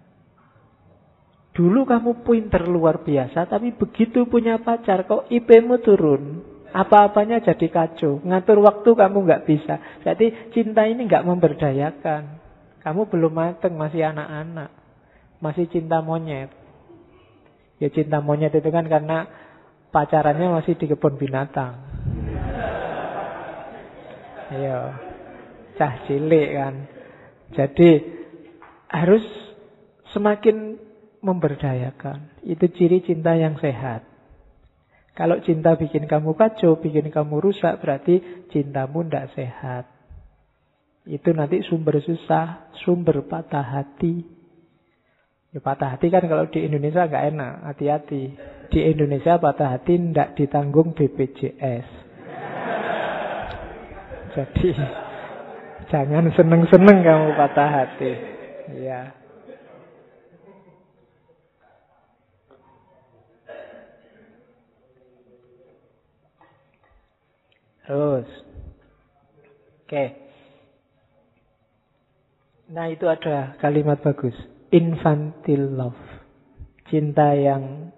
Dulu 1.52 1.84
kamu 1.84 2.24
pinter 2.24 2.64
luar 2.64 3.04
biasa, 3.04 3.44
tapi 3.44 3.76
begitu 3.76 4.24
punya 4.24 4.56
pacar, 4.56 5.04
kok 5.04 5.28
IP-mu 5.28 5.76
turun. 5.84 6.40
Apa-apanya 6.72 7.44
jadi 7.44 7.68
kacau. 7.68 8.24
Ngatur 8.24 8.64
waktu 8.64 8.90
kamu 8.96 9.28
nggak 9.28 9.44
bisa. 9.44 9.76
Jadi 10.00 10.52
cinta 10.56 10.88
ini 10.88 11.04
nggak 11.04 11.28
memberdayakan. 11.28 12.40
Kamu 12.80 13.12
belum 13.12 13.32
mateng, 13.36 13.76
masih 13.76 14.08
anak-anak. 14.08 14.72
Masih 15.44 15.68
cinta 15.68 16.00
monyet. 16.00 16.48
Ya 17.76 17.92
cinta 17.92 18.24
monyet 18.24 18.56
itu 18.56 18.72
kan 18.72 18.88
karena 18.88 19.28
pacarannya 19.92 20.48
masih 20.48 20.80
di 20.80 20.88
kebun 20.88 21.20
binatang. 21.20 21.76
Iya. 24.56 24.96
Cah 25.76 25.94
cilik 26.08 26.48
kan. 26.56 26.74
Jadi 27.52 27.90
harus 28.88 29.24
semakin 30.16 30.80
memberdayakan. 31.22 32.42
Itu 32.42 32.68
ciri 32.74 33.00
cinta 33.06 33.38
yang 33.38 33.56
sehat. 33.62 34.04
Kalau 35.12 35.38
cinta 35.44 35.78
bikin 35.78 36.10
kamu 36.10 36.34
kacau, 36.34 36.80
bikin 36.82 37.08
kamu 37.14 37.38
rusak, 37.38 37.78
berarti 37.78 38.46
cintamu 38.50 39.06
tidak 39.06 39.30
sehat. 39.38 39.84
Itu 41.06 41.34
nanti 41.34 41.62
sumber 41.66 42.00
susah, 42.02 42.74
sumber 42.82 43.22
patah 43.26 43.62
hati. 43.62 44.24
Ya, 45.52 45.60
patah 45.60 45.94
hati 45.94 46.08
kan 46.08 46.24
kalau 46.24 46.48
di 46.48 46.64
Indonesia 46.64 47.04
nggak 47.04 47.26
enak, 47.36 47.52
hati-hati. 47.68 48.22
Di 48.72 48.80
Indonesia 48.88 49.36
patah 49.36 49.76
hati 49.76 50.00
tidak 50.00 50.32
ditanggung 50.32 50.96
BPJS. 50.96 51.88
Jadi 54.32 54.68
jangan 55.92 56.24
seneng-seneng 56.32 56.98
kamu 57.04 57.28
patah 57.36 57.68
hati. 57.68 58.12
Ya. 58.80 59.21
Terus. 67.86 68.28
Oke. 69.82 69.90
Okay. 69.90 70.08
Nah 72.72 72.88
itu 72.88 73.04
ada 73.04 73.58
kalimat 73.60 74.00
bagus. 74.00 74.32
Infantile 74.72 75.68
love. 75.76 76.00
Cinta 76.88 77.36
yang 77.36 77.92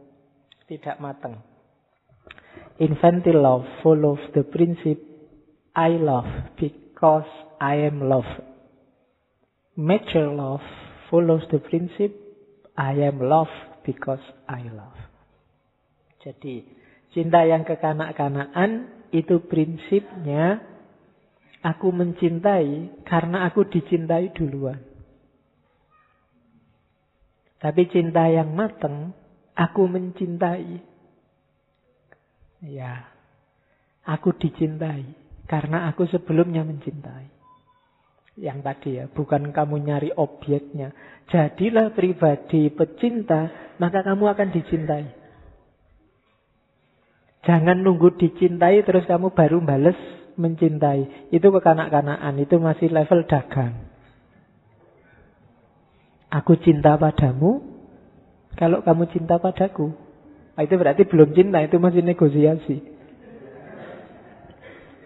tidak 0.67 0.99
matang. 0.99 1.45
Infantile 2.83 3.39
love 3.39 3.67
follows 3.87 4.19
the 4.35 4.43
principle 4.43 5.15
I 5.79 5.95
love 5.95 6.27
because 6.59 7.29
I 7.63 7.87
am 7.87 8.03
loved. 8.11 8.43
Mature 9.79 10.31
love 10.31 10.63
follows 11.11 11.47
the 11.51 11.63
principle 11.63 12.19
I 12.75 12.99
am 13.07 13.23
loved 13.23 13.87
because 13.87 14.23
I 14.51 14.67
love. 14.71 14.99
Jadi 16.19 16.67
cinta 17.15 17.47
yang 17.47 17.63
kekanak-kanakan 17.63 19.04
itu 19.15 19.39
prinsipnya 19.47 20.75
Aku 21.65 21.97
mencintai 21.97 23.01
karena 23.09 23.49
aku 23.49 23.65
dicintai 23.65 24.37
duluan. 24.37 24.77
Tapi 27.57 27.89
cinta 27.89 28.29
yang 28.29 28.53
mateng 28.53 29.17
Aku 29.55 29.87
mencintai. 29.87 30.83
Ya. 32.67 33.07
Aku 34.03 34.35
dicintai. 34.35 35.07
Karena 35.47 35.87
aku 35.89 36.11
sebelumnya 36.11 36.67
mencintai. 36.67 37.31
Yang 38.35 38.59
tadi 38.67 38.91
ya, 38.99 39.07
bukan 39.07 39.55
kamu 39.55 39.77
nyari 39.87 40.11
objeknya. 40.11 40.91
Jadilah 41.31 41.95
pribadi 41.95 42.67
pecinta, 42.75 43.71
maka 43.79 44.03
kamu 44.03 44.25
akan 44.27 44.49
dicintai. 44.51 45.07
Jangan 47.45 47.85
nunggu 47.85 48.17
dicintai 48.17 48.81
terus 48.89 49.05
kamu 49.05 49.37
baru 49.37 49.61
bales 49.61 49.97
mencintai. 50.41 51.31
Itu 51.31 51.53
kekanak-kanakan, 51.53 52.41
itu 52.41 52.57
masih 52.57 52.89
level 52.91 53.29
dagang. 53.29 53.85
Aku 56.33 56.59
cinta 56.59 56.99
padamu, 56.99 57.63
kalau 58.59 58.83
kamu 58.83 59.07
cinta 59.15 59.39
padaku. 59.39 59.95
Nah, 60.55 60.63
itu 60.63 60.75
berarti 60.79 61.03
belum 61.07 61.35
cinta, 61.35 61.63
itu 61.63 61.77
masih 61.79 62.03
negosiasi. 62.03 62.77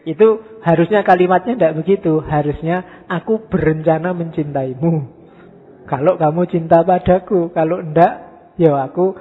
Itu 0.08 0.40
harusnya 0.64 1.04
kalimatnya 1.04 1.56
tidak 1.56 1.76
begitu. 1.84 2.24
Harusnya 2.24 3.04
aku 3.12 3.44
berencana 3.52 4.16
mencintaimu. 4.16 4.92
Kalau 5.84 6.16
kamu 6.16 6.48
cinta 6.48 6.80
padaku, 6.80 7.52
kalau 7.52 7.80
enggak, 7.84 8.24
ya 8.56 8.72
aku 8.88 9.16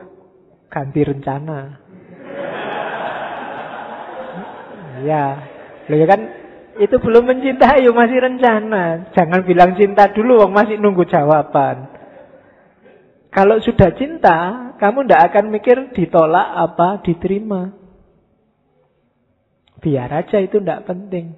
ganti 0.72 1.03
rencana. 1.03 1.86
Ya, 5.07 5.25
Loh 5.87 6.03
kan 6.03 6.21
itu 6.77 6.95
belum 6.99 7.23
mencintai, 7.25 7.81
ya 7.81 7.91
masih 7.95 8.19
rencana. 8.21 9.09
Jangan 9.15 9.41
bilang 9.47 9.73
cinta 9.79 10.11
dulu, 10.11 10.45
wong 10.45 10.53
masih 10.53 10.77
nunggu 10.77 11.07
jawaban. 11.09 11.89
Kalau 13.33 13.57
sudah 13.63 13.95
cinta, 13.97 14.37
kamu 14.77 15.07
tidak 15.07 15.21
akan 15.31 15.45
mikir 15.49 15.77
ditolak 15.95 16.47
apa 16.53 17.01
diterima. 17.01 17.73
Biar 19.77 20.09
aja 20.09 20.37
itu 20.41 20.57
tidak 20.61 20.85
penting. 20.89 21.37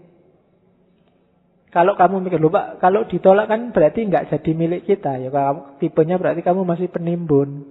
Kalau 1.69 1.93
kamu 1.93 2.25
mikir, 2.25 2.41
lupa, 2.41 2.81
kalau 2.81 3.05
ditolak 3.05 3.45
kan 3.45 3.69
berarti 3.69 4.09
nggak 4.09 4.33
jadi 4.33 4.51
milik 4.57 4.89
kita. 4.89 5.21
Ya, 5.21 5.29
kalau 5.29 5.77
tipenya 5.77 6.17
berarti 6.17 6.41
kamu 6.41 6.65
masih 6.65 6.89
penimbun. 6.89 7.69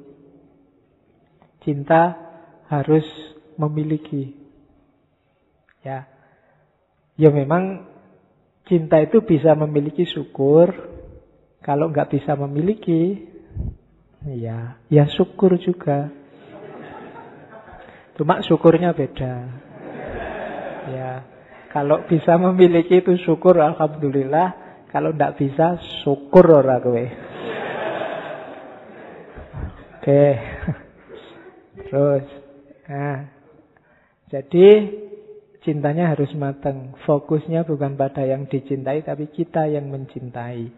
Cinta 1.66 2.14
harus 2.70 3.04
memiliki. 3.58 4.47
Ya, 5.86 6.10
ya 7.14 7.30
memang 7.30 7.86
cinta 8.66 8.98
itu 9.00 9.22
bisa 9.22 9.54
memiliki 9.54 10.04
syukur. 10.04 10.74
Kalau 11.62 11.90
nggak 11.90 12.14
bisa 12.16 12.32
memiliki, 12.38 13.28
Iya, 14.26 14.82
ya 14.90 15.04
syukur 15.06 15.54
juga. 15.62 16.10
Cuma 18.18 18.42
syukurnya 18.42 18.90
beda. 18.90 19.34
Ya, 20.90 21.22
kalau 21.70 22.02
bisa 22.10 22.34
memiliki 22.34 22.98
itu 22.98 23.14
syukur 23.22 23.62
alhamdulillah. 23.62 24.66
Kalau 24.90 25.12
tidak 25.14 25.36
bisa 25.38 25.78
syukur 26.02 26.50
ora 26.50 26.82
kowe. 26.82 27.06
Oke. 30.00 30.24
Terus. 31.86 32.26
Nah. 32.88 33.18
Jadi 34.28 34.68
cintanya 35.66 36.14
harus 36.14 36.30
matang. 36.34 36.94
Fokusnya 37.06 37.64
bukan 37.66 37.94
pada 37.98 38.22
yang 38.26 38.46
dicintai 38.46 39.02
tapi 39.02 39.30
kita 39.30 39.66
yang 39.70 39.88
mencintai. 39.90 40.70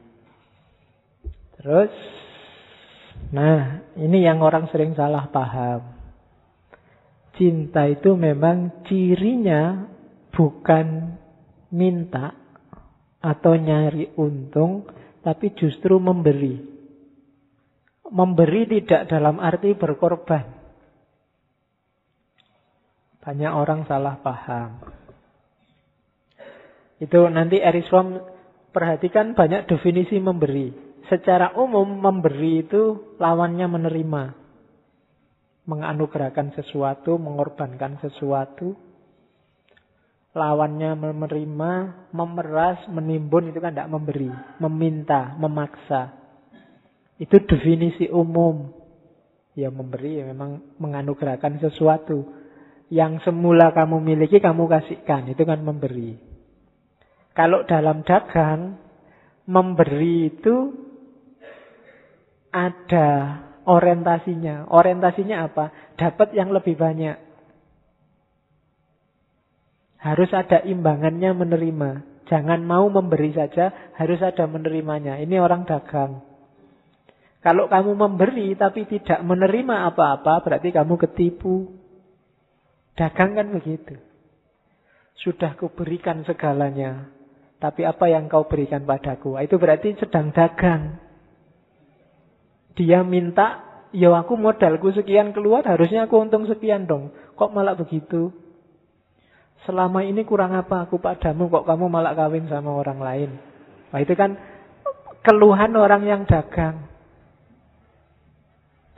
Terus 1.61 1.93
Nah, 3.29 3.85
ini 4.01 4.25
yang 4.25 4.41
orang 4.41 4.73
sering 4.73 4.97
salah 4.97 5.29
paham. 5.29 6.01
Cinta 7.37 7.87
itu 7.87 8.17
memang 8.19 8.85
cirinya 8.89 9.87
bukan 10.35 11.15
minta 11.71 12.35
atau 13.21 13.55
nyari 13.55 14.17
untung, 14.19 14.89
tapi 15.23 15.55
justru 15.55 16.01
memberi. 16.01 16.59
Memberi 18.11 18.67
tidak 18.67 19.07
dalam 19.07 19.39
arti 19.39 19.79
berkorban. 19.79 20.60
Banyak 23.31 23.53
orang 23.55 23.87
salah 23.87 24.19
paham. 24.19 24.83
Itu 26.99 27.31
nanti 27.31 27.63
Eris 27.63 27.87
perhatikan 28.75 29.39
banyak 29.39 29.71
definisi 29.71 30.19
memberi. 30.19 30.75
Secara 31.07 31.55
umum 31.55 31.87
memberi 31.87 32.67
itu 32.67 33.15
lawannya 33.23 33.71
menerima. 33.71 34.23
Menganugerahkan 35.63 36.59
sesuatu, 36.59 37.23
mengorbankan 37.23 38.03
sesuatu. 38.03 38.75
Lawannya 40.35 40.99
menerima, 40.99 41.73
memeras, 42.11 42.83
menimbun 42.91 43.55
itu 43.55 43.63
kan 43.63 43.79
tidak 43.79 43.95
memberi. 43.95 44.27
Meminta, 44.59 45.39
memaksa. 45.39 46.19
Itu 47.15 47.39
definisi 47.47 48.11
umum. 48.11 48.75
Ya 49.55 49.71
memberi 49.71 50.19
ya 50.19 50.27
memang 50.27 50.75
menganugerahkan 50.83 51.63
sesuatu. 51.63 52.40
Yang 52.91 53.23
semula 53.23 53.71
kamu 53.71 54.03
miliki 54.03 54.43
kamu 54.43 54.67
kasihkan. 54.67 55.31
Itu 55.31 55.47
kan 55.47 55.63
memberi. 55.63 56.19
Kalau 57.33 57.63
dalam 57.63 58.03
dagang, 58.03 58.77
memberi 59.47 60.35
itu 60.35 60.75
ada 62.51 63.09
orientasinya. 63.67 64.67
Orientasinya 64.71 65.47
apa? 65.47 65.95
Dapat 65.95 66.35
yang 66.35 66.51
lebih 66.51 66.75
banyak. 66.75 67.17
Harus 70.01 70.31
ada 70.33 70.65
imbangannya 70.65 71.31
menerima. 71.37 71.91
Jangan 72.31 72.63
mau 72.63 72.87
memberi 72.87 73.35
saja, 73.35 73.91
harus 73.99 74.23
ada 74.23 74.47
menerimanya. 74.47 75.19
Ini 75.19 75.43
orang 75.43 75.67
dagang. 75.67 76.23
Kalau 77.41 77.67
kamu 77.73 77.97
memberi 77.97 78.53
tapi 78.55 78.85
tidak 78.87 79.25
menerima 79.25 79.91
apa-apa, 79.93 80.45
berarti 80.45 80.71
kamu 80.71 80.95
ketipu. 81.09 81.80
Dagang 83.01 83.33
kan 83.33 83.49
begitu. 83.49 83.97
Sudah 85.25 85.57
kuberikan 85.57 86.21
segalanya, 86.29 87.09
tapi 87.57 87.89
apa 87.89 88.13
yang 88.13 88.29
kau 88.29 88.45
berikan 88.45 88.85
padaku? 88.85 89.41
Itu 89.41 89.57
berarti 89.57 89.97
sedang 89.97 90.37
dagang. 90.37 91.01
Dia 92.77 93.01
minta, 93.01 93.65
ya 93.97 94.13
aku 94.13 94.37
modalku 94.37 94.93
sekian 94.93 95.33
keluar, 95.33 95.65
harusnya 95.65 96.05
aku 96.05 96.21
untung 96.21 96.45
sekian 96.45 96.85
dong. 96.85 97.13
Kok 97.41 97.57
malah 97.57 97.73
begitu? 97.73 98.37
Selama 99.65 100.05
ini 100.05 100.25
kurang 100.29 100.53
apa 100.53 100.85
aku 100.85 101.01
padamu, 101.01 101.49
kok 101.49 101.65
kamu 101.65 101.89
malah 101.89 102.13
kawin 102.13 102.49
sama 102.53 102.77
orang 102.77 103.01
lain? 103.01 103.31
Nah 103.93 104.01
itu 104.01 104.13
kan 104.13 104.37
keluhan 105.25 105.73
orang 105.73 106.05
yang 106.05 106.23
dagang. 106.29 106.85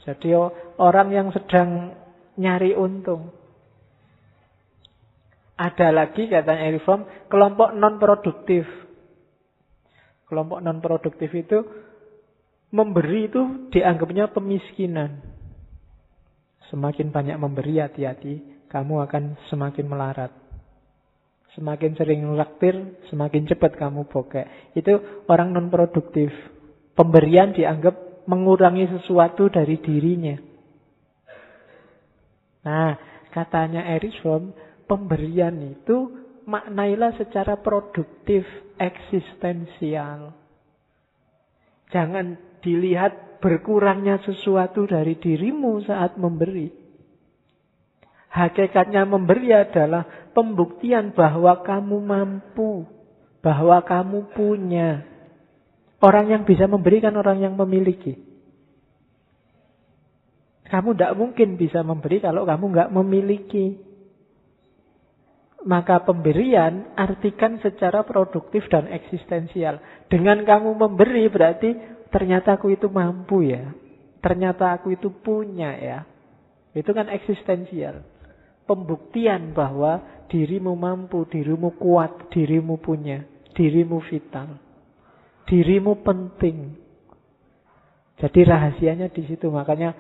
Jadi 0.03 0.35
orang 0.79 1.09
yang 1.15 1.31
sedang 1.31 1.95
nyari 2.35 2.75
untung. 2.75 3.42
Ada 5.63 5.95
lagi 5.95 6.27
katanya 6.27 6.67
Erifrom, 6.67 7.07
kelompok 7.31 7.71
non 7.79 8.03
produktif. 8.03 8.67
Kelompok 10.27 10.59
non 10.59 10.83
produktif 10.83 11.31
itu 11.31 11.63
Memberi 12.73 13.29
itu 13.29 13.69
dianggapnya 13.69 14.33
pemiskinan. 14.33 15.21
Semakin 16.73 17.13
banyak 17.13 17.37
memberi 17.37 17.85
hati-hati, 17.85 18.65
kamu 18.73 19.05
akan 19.05 19.37
semakin 19.53 19.85
melarat. 19.85 20.33
Semakin 21.53 21.93
sering 22.01 22.25
ngelaktir, 22.25 22.97
semakin 23.13 23.45
cepat 23.45 23.77
kamu 23.77 24.09
bokek. 24.09 24.73
Itu 24.73 25.05
orang 25.29 25.53
non 25.53 25.69
produktif. 25.69 26.33
Pemberian 26.97 27.53
dianggap 27.53 28.25
mengurangi 28.25 28.89
sesuatu 28.89 29.53
dari 29.53 29.77
dirinya. 29.77 30.41
Nah, 32.65 32.97
katanya 33.37 33.85
Erich 33.85 34.17
Fromm, 34.25 34.57
pemberian 34.93 35.57
itu 35.73 36.13
maknailah 36.45 37.17
secara 37.17 37.57
produktif, 37.57 38.45
eksistensial. 38.77 40.37
Jangan 41.89 42.37
dilihat 42.61 43.41
berkurangnya 43.41 44.21
sesuatu 44.21 44.85
dari 44.85 45.17
dirimu 45.17 45.81
saat 45.89 46.21
memberi. 46.21 46.69
Hakikatnya 48.33 49.09
memberi 49.09 49.53
adalah 49.57 50.05
pembuktian 50.37 51.17
bahwa 51.17 51.65
kamu 51.65 51.97
mampu, 52.01 52.85
bahwa 53.41 53.81
kamu 53.81 54.29
punya. 54.37 55.09
Orang 56.05 56.29
yang 56.29 56.45
bisa 56.45 56.69
memberikan 56.69 57.17
orang 57.17 57.41
yang 57.41 57.55
memiliki. 57.57 58.21
Kamu 60.69 60.97
tidak 60.97 61.13
mungkin 61.17 61.61
bisa 61.61 61.85
memberi 61.85 62.21
kalau 62.25 62.45
kamu 62.49 62.65
nggak 62.73 62.91
memiliki. 62.93 63.92
Maka 65.63 66.03
pemberian 66.03 66.91
artikan 66.99 67.63
secara 67.63 68.03
produktif 68.03 68.67
dan 68.67 68.91
eksistensial. 68.91 69.79
Dengan 70.11 70.43
kamu 70.43 70.75
memberi 70.75 71.31
berarti 71.31 71.71
Ternyata 72.13 72.61
aku 72.61 72.77
itu 72.77 72.93
mampu 72.93 73.41
ya. 73.49 73.73
Ternyata 74.21 74.77
aku 74.77 74.93
itu 74.93 75.09
punya 75.09 75.73
ya. 75.81 75.99
Itu 76.77 76.93
kan 76.93 77.09
eksistensial. 77.09 78.05
Pembuktian 78.69 79.57
bahwa 79.57 80.23
dirimu 80.29 80.77
mampu, 80.77 81.25
dirimu 81.27 81.75
kuat, 81.81 82.31
dirimu 82.31 82.79
punya, 82.79 83.25
dirimu 83.57 83.99
vital. 84.07 84.61
Dirimu 85.49 86.05
penting. 86.05 86.77
Jadi 88.21 88.41
rahasianya 88.45 89.09
di 89.11 89.25
situ. 89.27 89.49
Makanya 89.49 89.97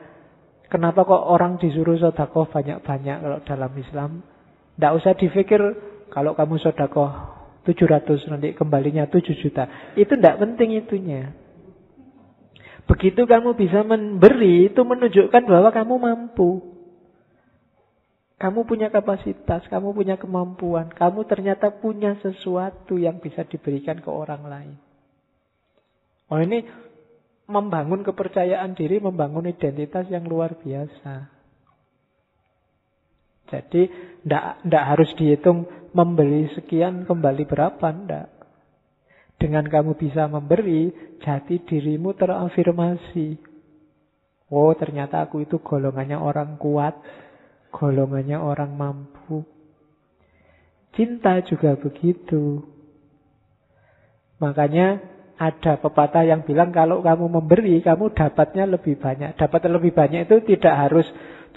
kenapa 0.68 1.08
kok 1.08 1.26
orang 1.26 1.56
disuruh 1.58 1.96
sodakoh 1.96 2.46
banyak-banyak 2.52 3.16
kalau 3.24 3.38
dalam 3.42 3.72
Islam. 3.80 4.10
Tidak 4.76 4.92
usah 4.96 5.12
dipikir 5.16 5.60
kalau 6.12 6.36
kamu 6.36 6.60
sodakoh 6.60 7.10
700 7.64 8.30
nanti 8.32 8.48
kembalinya 8.58 9.06
7 9.06 9.22
juta. 9.38 9.94
Itu 9.94 10.18
tidak 10.18 10.42
penting 10.42 10.82
itunya. 10.82 11.32
Begitu 12.90 13.22
kamu 13.24 13.54
bisa 13.54 13.86
memberi, 13.86 14.66
itu 14.66 14.82
menunjukkan 14.82 15.42
bahwa 15.46 15.70
kamu 15.70 15.94
mampu. 16.02 16.50
Kamu 18.42 18.66
punya 18.66 18.90
kapasitas, 18.90 19.62
kamu 19.70 19.94
punya 19.94 20.18
kemampuan, 20.18 20.90
kamu 20.90 21.22
ternyata 21.30 21.70
punya 21.70 22.18
sesuatu 22.18 22.98
yang 22.98 23.22
bisa 23.22 23.46
diberikan 23.46 24.02
ke 24.02 24.10
orang 24.10 24.42
lain. 24.50 24.76
Oh 26.26 26.42
ini 26.42 26.66
membangun 27.46 28.02
kepercayaan 28.02 28.74
diri, 28.74 28.98
membangun 28.98 29.46
identitas 29.46 30.10
yang 30.10 30.26
luar 30.26 30.58
biasa. 30.58 31.30
Jadi 33.52 33.92
tidak 34.24 34.84
harus 34.88 35.12
dihitung 35.20 35.68
membeli 35.92 36.48
sekian 36.56 37.04
kembali 37.04 37.44
berapa, 37.44 37.84
ndak. 37.92 38.28
Dengan 39.36 39.68
kamu 39.68 39.98
bisa 40.00 40.24
memberi, 40.30 40.88
jati 41.20 41.60
dirimu 41.60 42.16
terafirmasi. 42.16 43.36
Oh, 44.48 44.72
ternyata 44.72 45.28
aku 45.28 45.44
itu 45.44 45.60
golongannya 45.60 46.16
orang 46.16 46.56
kuat, 46.56 46.96
golongannya 47.74 48.40
orang 48.40 48.72
mampu. 48.72 49.44
Cinta 50.92 51.40
juga 51.44 51.76
begitu. 51.76 52.60
Makanya 54.38 55.00
ada 55.40 55.80
pepatah 55.80 56.22
yang 56.22 56.46
bilang 56.46 56.70
kalau 56.70 57.02
kamu 57.02 57.26
memberi, 57.26 57.82
kamu 57.82 58.14
dapatnya 58.14 58.68
lebih 58.68 59.00
banyak. 59.00 59.34
Dapat 59.34 59.66
lebih 59.66 59.90
banyak 59.90 60.30
itu 60.30 60.38
tidak 60.54 60.74
harus 60.86 61.06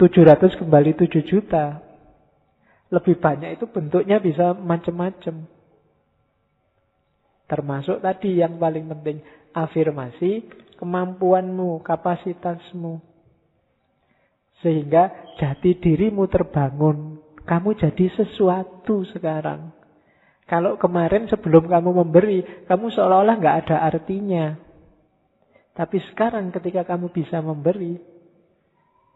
700 0.00 0.58
kembali 0.58 0.98
7 0.98 1.22
juta. 1.22 1.85
Lebih 2.86 3.18
banyak 3.18 3.58
itu 3.58 3.66
bentuknya 3.66 4.22
bisa 4.22 4.54
macam-macam. 4.54 5.46
Termasuk 7.46 8.02
tadi 8.02 8.38
yang 8.42 8.58
paling 8.58 8.90
penting, 8.90 9.22
afirmasi 9.54 10.46
kemampuanmu, 10.78 11.82
kapasitasmu. 11.82 13.02
Sehingga 14.62 15.34
jati 15.38 15.78
dirimu 15.78 16.26
terbangun. 16.26 17.22
Kamu 17.46 17.78
jadi 17.78 18.10
sesuatu 18.18 19.06
sekarang. 19.14 19.70
Kalau 20.46 20.78
kemarin 20.78 21.26
sebelum 21.26 21.66
kamu 21.66 21.90
memberi, 22.02 22.66
kamu 22.70 22.90
seolah-olah 22.94 23.34
nggak 23.38 23.58
ada 23.66 23.76
artinya. 23.86 24.54
Tapi 25.74 25.98
sekarang 26.10 26.54
ketika 26.54 26.86
kamu 26.86 27.10
bisa 27.10 27.42
memberi, 27.42 27.98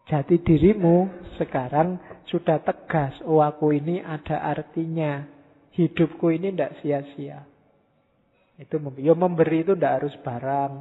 jati 0.09 0.41
dirimu 0.41 1.09
sekarang 1.37 1.99
sudah 2.29 2.61
tegas. 2.63 3.17
Oh 3.27 3.43
aku 3.43 3.75
ini 3.75 3.99
ada 4.01 4.39
artinya. 4.41 5.25
Hidupku 5.71 6.35
ini 6.35 6.51
tidak 6.51 6.83
sia-sia. 6.83 7.47
Itu 8.59 8.77
memberi. 8.77 9.07
Ya 9.07 9.15
memberi 9.15 9.63
itu 9.63 9.73
tidak 9.73 10.03
harus 10.03 10.15
barang. 10.19 10.73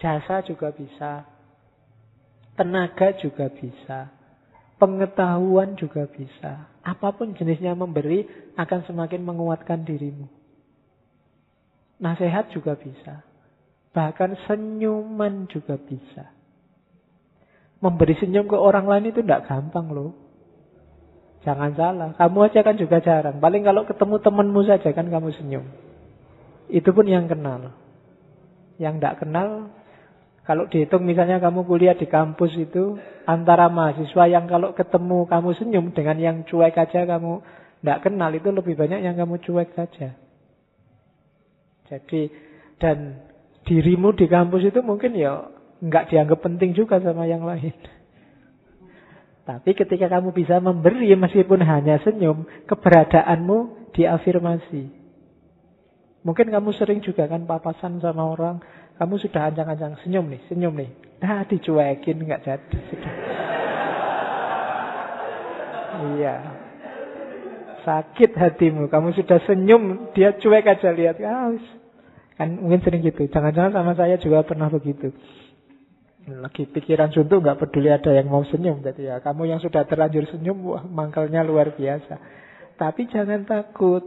Jasa 0.00 0.42
juga 0.42 0.72
bisa. 0.74 1.28
Tenaga 2.58 3.14
juga 3.20 3.46
bisa. 3.52 4.10
Pengetahuan 4.80 5.78
juga 5.78 6.10
bisa. 6.10 6.66
Apa 6.82 7.14
pun 7.14 7.36
jenisnya 7.38 7.78
memberi 7.78 8.26
akan 8.58 8.80
semakin 8.90 9.22
menguatkan 9.22 9.86
dirimu. 9.86 10.26
Nasihat 12.02 12.50
juga 12.50 12.74
bisa. 12.74 13.22
Bahkan 13.94 14.48
senyuman 14.50 15.46
juga 15.46 15.78
bisa. 15.78 16.33
Memberi 17.82 18.14
senyum 18.18 18.46
ke 18.50 18.56
orang 18.58 18.86
lain 18.86 19.10
itu 19.10 19.20
tidak 19.22 19.46
gampang 19.50 19.90
loh. 19.90 20.14
Jangan 21.44 21.76
salah. 21.76 22.10
Kamu 22.16 22.38
aja 22.48 22.64
kan 22.64 22.80
juga 22.80 23.04
jarang. 23.04 23.38
Paling 23.38 23.62
kalau 23.64 23.84
ketemu 23.84 24.16
temanmu 24.20 24.60
saja 24.64 24.88
kan 24.96 25.06
kamu 25.12 25.28
senyum. 25.36 25.64
Itu 26.72 26.96
pun 26.96 27.04
yang 27.04 27.28
kenal. 27.28 27.76
Yang 28.80 28.94
tidak 28.98 29.16
kenal 29.20 29.48
kalau 30.44 30.68
dihitung 30.68 31.08
misalnya 31.08 31.40
kamu 31.40 31.64
kuliah 31.64 31.96
di 31.96 32.04
kampus 32.04 32.52
itu 32.60 33.00
antara 33.24 33.72
mahasiswa 33.72 34.28
yang 34.28 34.44
kalau 34.44 34.76
ketemu 34.76 35.24
kamu 35.24 35.50
senyum 35.56 35.86
dengan 35.96 36.16
yang 36.20 36.36
cuek 36.44 36.76
aja 36.76 37.08
kamu 37.08 37.40
tidak 37.80 37.98
kenal 38.04 38.28
itu 38.28 38.48
lebih 38.52 38.76
banyak 38.76 39.00
yang 39.00 39.16
kamu 39.16 39.40
cuek 39.40 39.72
saja. 39.72 40.12
Jadi 41.88 42.28
dan 42.76 43.24
dirimu 43.64 44.12
di 44.12 44.28
kampus 44.28 44.68
itu 44.68 44.84
mungkin 44.84 45.16
ya 45.16 45.48
nggak 45.82 46.12
dianggap 46.12 46.38
penting 46.42 46.76
juga 46.76 47.00
sama 47.02 47.26
yang 47.26 47.42
lain. 47.42 47.74
Tapi 49.44 49.76
ketika 49.76 50.08
kamu 50.08 50.32
bisa 50.32 50.56
memberi 50.56 51.12
meskipun 51.12 51.60
hanya 51.60 52.00
senyum, 52.00 52.48
keberadaanmu 52.64 53.92
diafirmasi. 53.92 54.88
Mungkin 56.24 56.48
kamu 56.48 56.72
sering 56.72 57.04
juga 57.04 57.28
kan 57.28 57.44
papasan 57.44 58.00
sama 58.00 58.24
orang, 58.24 58.56
kamu 58.96 59.20
sudah 59.20 59.52
ancang-ancang 59.52 60.00
senyum 60.00 60.24
nih, 60.32 60.40
senyum 60.48 60.72
nih. 60.72 60.90
Nah, 61.20 61.44
dicuekin 61.44 62.24
nggak 62.24 62.40
jadi. 62.40 62.78
iya. 66.16 66.36
Sakit 67.84 68.32
hatimu. 68.32 68.88
Kamu 68.88 69.12
sudah 69.12 69.44
senyum, 69.44 70.08
dia 70.16 70.32
cuek 70.32 70.64
aja 70.64 70.88
lihat. 70.88 71.20
Ah, 71.20 71.52
kan 72.40 72.48
mungkin 72.56 72.80
sering 72.80 73.04
gitu. 73.04 73.28
Jangan-jangan 73.28 73.76
sama 73.76 73.92
saya 73.92 74.16
juga 74.16 74.40
pernah 74.40 74.72
begitu. 74.72 75.12
Lagi 76.24 76.64
pikiran 76.64 77.12
suntuk 77.12 77.44
nggak 77.44 77.60
peduli 77.60 77.92
ada 77.92 78.08
yang 78.16 78.32
mau 78.32 78.40
senyum. 78.48 78.80
Jadi 78.80 79.12
ya 79.12 79.20
kamu 79.20 79.44
yang 79.44 79.60
sudah 79.60 79.84
terlanjur 79.84 80.24
senyum, 80.32 80.56
wah 80.64 80.84
mangkalnya 80.84 81.44
luar 81.44 81.76
biasa. 81.76 82.16
Tapi 82.80 83.08
jangan 83.12 83.44
takut. 83.44 84.02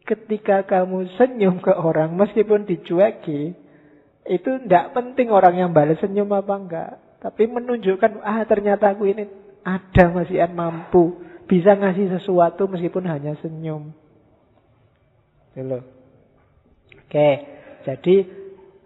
Ketika 0.00 0.66
kamu 0.66 1.06
senyum 1.14 1.62
ke 1.62 1.70
orang, 1.70 2.16
meskipun 2.18 2.66
dicueki, 2.66 3.54
itu 4.26 4.50
tidak 4.66 4.90
penting 4.90 5.30
orang 5.30 5.54
yang 5.54 5.70
balas 5.70 6.02
senyum 6.02 6.30
apa 6.34 6.54
enggak. 6.56 6.92
Tapi 7.20 7.46
menunjukkan, 7.46 8.24
ah 8.24 8.42
ternyata 8.48 8.96
aku 8.96 9.06
ini 9.06 9.28
ada 9.62 10.10
masih 10.10 10.40
mampu. 10.50 11.20
Bisa 11.46 11.76
ngasih 11.78 12.18
sesuatu 12.18 12.66
meskipun 12.66 13.06
hanya 13.06 13.38
senyum. 13.38 13.92
Gitu 15.54 15.78
Oke, 17.10 17.30
jadi 17.82 18.16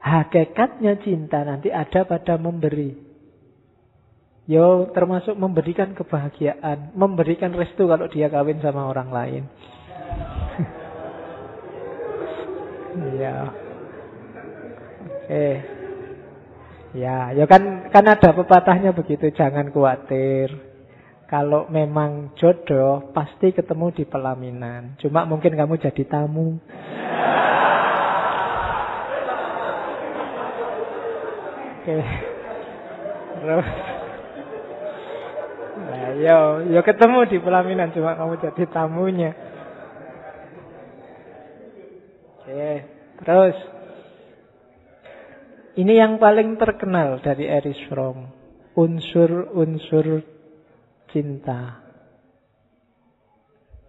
hakikatnya 0.04 1.00
cinta 1.00 1.40
nanti 1.48 1.72
ada 1.72 2.04
pada 2.04 2.36
memberi. 2.36 2.92
Yo 4.44 4.92
termasuk 4.92 5.32
memberikan 5.40 5.96
kebahagiaan, 5.96 6.92
memberikan 6.92 7.56
restu 7.56 7.88
kalau 7.88 8.04
dia 8.12 8.28
kawin 8.28 8.60
sama 8.60 8.92
orang 8.92 9.08
lain. 9.08 9.44
Iya. 12.94 13.50
Eh. 15.26 15.58
Ya, 16.94 17.34
ya 17.34 17.42
kan 17.50 17.90
kan 17.90 18.06
ada 18.06 18.30
pepatahnya 18.30 18.94
begitu, 18.94 19.34
jangan 19.34 19.74
khawatir. 19.74 20.46
Kalau 21.26 21.66
memang 21.66 22.38
jodoh 22.38 23.10
pasti 23.10 23.50
ketemu 23.50 23.90
di 23.98 24.06
pelaminan. 24.06 24.94
Cuma 25.02 25.26
mungkin 25.26 25.58
kamu 25.58 25.82
jadi 25.82 26.06
tamu. 26.06 26.54
Terus 31.84 33.68
Nah, 35.74 36.14
yo, 36.14 36.62
yo 36.70 36.80
ketemu 36.86 37.26
di 37.26 37.38
pelaminan 37.42 37.90
cuma 37.90 38.14
kamu 38.14 38.38
jadi 38.38 38.64
tamunya. 38.70 39.34
Oke, 42.38 42.70
terus 43.18 43.56
ini 45.74 45.98
yang 45.98 46.22
paling 46.22 46.54
terkenal 46.54 47.18
dari 47.18 47.50
Erich 47.50 47.90
Fromm. 47.90 48.30
Unsur-unsur 48.78 50.22
cinta. 51.10 51.82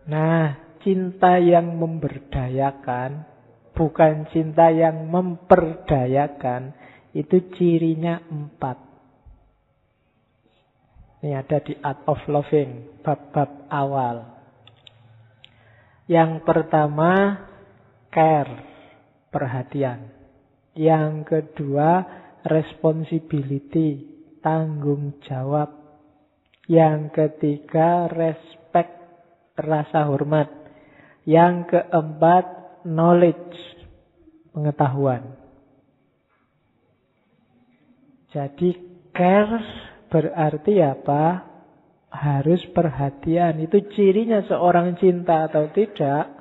Nah, 0.10 0.78
cinta 0.82 1.42
yang 1.42 1.78
memberdayakan, 1.78 3.26
bukan 3.74 4.30
cinta 4.30 4.70
yang 4.70 5.10
memperdayakan, 5.10 6.74
itu 7.16 7.48
cirinya 7.56 8.20
empat. 8.28 8.78
Ini 11.24 11.32
ada 11.32 11.58
di 11.64 11.72
Art 11.80 12.04
of 12.12 12.20
Loving, 12.28 13.02
bab-bab 13.02 13.72
awal. 13.72 14.36
Yang 16.12 16.44
pertama, 16.44 17.40
care, 18.12 18.62
perhatian. 19.32 20.12
Yang 20.76 21.26
kedua, 21.26 22.04
responsibility, 22.44 24.06
tanggung 24.44 25.18
jawab. 25.24 25.72
Yang 26.68 27.16
ketiga, 27.16 28.12
respect, 28.12 28.92
rasa 29.56 30.06
hormat. 30.12 30.52
Yang 31.24 31.74
keempat, 31.74 32.46
knowledge, 32.86 33.56
pengetahuan. 34.54 35.35
Jadi 38.36 38.76
care 39.16 39.64
berarti 40.12 40.84
apa? 40.84 41.56
Harus 42.12 42.60
perhatian. 42.76 43.64
Itu 43.64 43.80
cirinya 43.96 44.44
seorang 44.44 45.00
cinta 45.00 45.48
atau 45.48 45.72
tidak, 45.72 46.36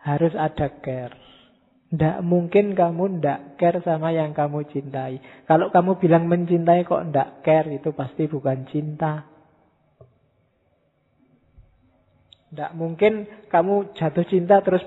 harus 0.00 0.32
ada 0.32 0.72
care. 0.80 1.12
Tidak 1.92 2.24
mungkin 2.24 2.72
kamu 2.72 3.20
tidak 3.20 3.60
care 3.60 3.80
sama 3.84 4.16
yang 4.16 4.32
kamu 4.32 4.64
cintai. 4.72 5.20
Kalau 5.44 5.68
kamu 5.68 6.00
bilang 6.00 6.24
mencintai 6.26 6.88
kok 6.88 7.04
tidak 7.12 7.44
care, 7.44 7.68
itu 7.68 7.92
pasti 7.92 8.24
bukan 8.26 8.64
cinta. 8.72 9.28
Tidak 12.50 12.72
mungkin 12.72 13.28
kamu 13.52 13.92
jatuh 13.92 14.24
cinta 14.24 14.64
terus 14.64 14.82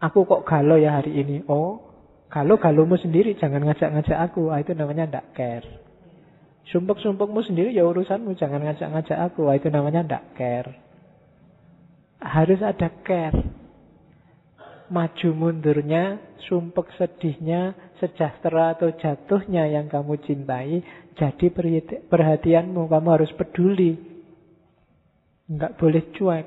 aku 0.00 0.28
kok 0.28 0.44
galau 0.44 0.76
ya 0.76 1.00
hari 1.00 1.18
ini. 1.18 1.42
Oh, 1.48 1.82
galau 2.28 2.60
galumu 2.60 3.00
sendiri, 3.00 3.34
jangan 3.36 3.64
ngajak-ngajak 3.64 4.18
aku. 4.30 4.52
Ah, 4.52 4.60
itu 4.60 4.72
namanya 4.76 5.08
tidak 5.08 5.26
care. 5.34 5.85
Sumpuk-sumpukmu 6.74 7.46
sendiri 7.46 7.70
ya 7.70 7.86
urusanmu, 7.86 8.34
jangan 8.34 8.62
ngajak-ngajak 8.66 9.18
aku. 9.30 9.46
Ah, 9.46 9.54
itu 9.54 9.70
namanya 9.70 10.02
tidak 10.02 10.24
care. 10.34 10.72
Harus 12.18 12.58
ada 12.58 12.90
care 13.06 13.66
maju 14.86 15.28
mundurnya, 15.34 16.18
sumpek 16.46 16.94
sedihnya, 16.94 17.74
sejahtera 17.98 18.78
atau 18.78 18.94
jatuhnya 18.94 19.66
yang 19.66 19.90
kamu 19.90 20.18
cintai, 20.22 20.82
jadi 21.18 21.46
perhatianmu, 22.06 22.86
kamu 22.86 23.08
harus 23.10 23.30
peduli. 23.34 23.98
Enggak 25.46 25.78
boleh 25.78 26.04
cuek. 26.14 26.46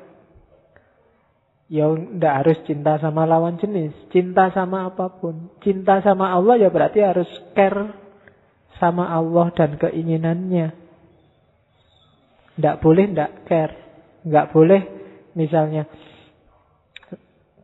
Ya 1.69 1.85
enggak 1.85 2.35
harus 2.43 2.57
cinta 2.65 2.97
sama 2.97 3.29
lawan 3.29 3.61
jenis, 3.61 3.93
cinta 4.09 4.49
sama 4.51 4.89
apa 4.89 5.21
pun. 5.21 5.53
Cinta 5.61 6.01
sama 6.01 6.33
Allah 6.33 6.57
ya 6.57 6.69
berarti 6.73 6.99
harus 7.05 7.29
care 7.53 8.08
sama 8.77 9.09
Allah 9.09 9.49
dan 9.57 9.81
keinginannya. 9.81 10.77
Enggak 12.59 12.77
boleh 12.83 13.05
enggak 13.09 13.31
care. 13.49 13.75
Enggak 14.27 14.53
boleh 14.53 14.81
misalnya 15.33 15.87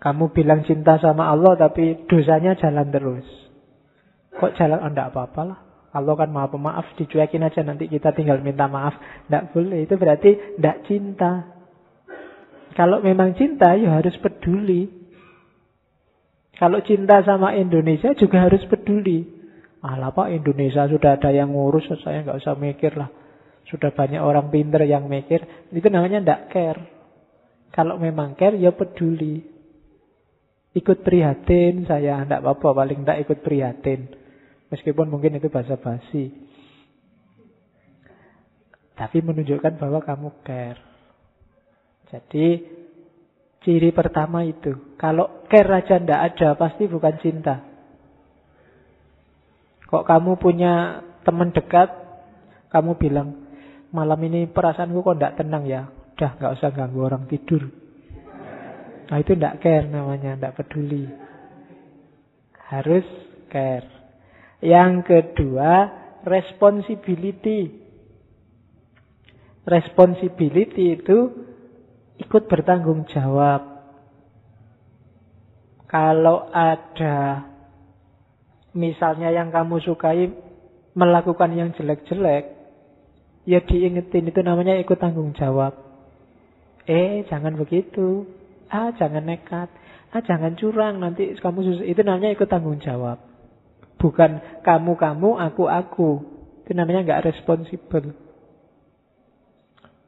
kamu 0.05 0.37
bilang 0.37 0.61
cinta 0.63 1.01
sama 1.01 1.33
Allah 1.33 1.57
tapi 1.57 2.05
dosanya 2.05 2.53
jalan 2.57 2.93
terus. 2.93 3.27
Kok 4.37 4.53
jalan? 4.53 4.83
Oh, 4.83 4.91
enggak 4.93 5.09
apa-apa 5.09 5.41
lah. 5.41 5.59
Allah 5.95 6.13
kan 6.19 6.27
maha 6.27 6.51
pemaaf, 6.51 6.91
dicuekin 6.99 7.41
aja 7.41 7.63
nanti 7.63 7.87
kita 7.87 8.11
tinggal 8.11 8.43
minta 8.43 8.67
maaf. 8.67 8.93
Enggak 9.25 9.55
boleh, 9.55 9.87
itu 9.87 9.95
berarti 9.95 10.61
enggak 10.61 10.77
cinta. 10.85 11.31
Kalau 12.75 12.99
memang 12.99 13.33
cinta, 13.39 13.73
ya 13.79 13.97
harus 13.97 14.13
peduli. 14.19 14.91
Kalau 16.59 16.83
cinta 16.83 17.23
sama 17.23 17.55
Indonesia 17.55 18.11
juga 18.13 18.45
harus 18.45 18.61
peduli. 18.67 19.34
Alah 19.85 20.09
Pak, 20.09 20.33
Indonesia 20.33 20.89
sudah 20.89 21.21
ada 21.21 21.29
yang 21.29 21.53
ngurus, 21.53 21.85
saya 22.01 22.25
nggak 22.25 22.41
usah 22.41 22.57
mikir 22.57 22.97
lah. 22.97 23.13
Sudah 23.69 23.93
banyak 23.93 24.17
orang 24.17 24.49
pinter 24.49 24.81
yang 24.81 25.05
mikir. 25.05 25.69
Itu 25.69 25.93
namanya 25.93 26.25
enggak 26.25 26.41
care. 26.49 26.81
Kalau 27.69 28.01
memang 28.01 28.33
care, 28.33 28.57
ya 28.57 28.73
peduli. 28.73 29.45
Ikut 30.73 31.05
prihatin 31.05 31.85
saya, 31.85 32.25
tidak 32.25 32.41
apa-apa, 32.41 32.81
paling 32.81 33.05
tidak 33.05 33.29
ikut 33.29 33.39
prihatin. 33.45 34.09
Meskipun 34.73 35.05
mungkin 35.05 35.37
itu 35.37 35.53
bahasa 35.53 35.77
basi. 35.77 36.33
Tapi 38.97 39.17
menunjukkan 39.21 39.77
bahwa 39.77 40.01
kamu 40.01 40.29
care. 40.41 40.81
Jadi 42.09 42.47
ciri 43.61 43.93
pertama 43.93 44.41
itu. 44.49 44.97
Kalau 44.97 45.45
care 45.45 45.69
aja 45.77 46.01
tidak 46.01 46.21
ada, 46.33 46.49
pasti 46.57 46.89
bukan 46.89 47.15
cinta. 47.21 47.74
Kok 49.85 50.03
kamu 50.03 50.37
punya 50.41 51.05
teman 51.21 51.53
dekat, 51.53 51.89
kamu 52.73 52.97
bilang, 52.97 53.45
malam 53.93 54.19
ini 54.25 54.49
perasaanku 54.49 55.05
kok 55.05 55.17
tidak 55.17 55.37
tenang 55.37 55.63
ya. 55.69 55.87
Udah 56.15 56.31
nggak 56.35 56.53
usah 56.57 56.69
ganggu 56.73 56.99
orang 57.05 57.29
tidur. 57.29 57.69
Nah 59.05 59.17
itu 59.21 59.37
tidak 59.37 59.61
care 59.61 59.85
namanya, 59.85 60.33
tidak 60.35 60.55
peduli. 60.57 61.05
Harus 62.65 63.05
care. 63.53 63.85
Yang 64.65 65.05
kedua, 65.05 65.71
responsibility. 66.25 67.85
Responsibility 69.65 70.97
itu 70.97 71.17
ikut 72.17 72.43
bertanggung 72.49 73.05
jawab. 73.13 73.61
Kalau 75.85 76.49
ada 76.49 77.45
misalnya 78.75 79.31
yang 79.31 79.49
kamu 79.49 79.79
sukai 79.81 80.29
melakukan 80.93 81.55
yang 81.55 81.71
jelek-jelek, 81.73 82.51
ya 83.47 83.63
diingetin 83.63 84.27
itu 84.29 84.41
namanya 84.43 84.75
ikut 84.77 84.99
tanggung 84.99 85.31
jawab. 85.31 85.73
Eh, 86.85 87.25
jangan 87.25 87.57
begitu. 87.57 88.29
Ah, 88.69 88.93
jangan 88.93 89.25
nekat. 89.25 89.71
Ah, 90.13 90.21
jangan 90.21 90.53
curang. 90.53 91.01
Nanti 91.01 91.33
kamu 91.39 91.59
susah. 91.65 91.85
Itu 91.87 92.05
namanya 92.05 92.35
ikut 92.35 92.45
tanggung 92.45 92.77
jawab. 92.77 93.17
Bukan 93.97 94.61
kamu-kamu, 94.61 95.39
aku-aku. 95.49 96.11
Itu 96.61 96.71
namanya 96.77 97.01
nggak 97.01 97.23
responsibel. 97.25 98.13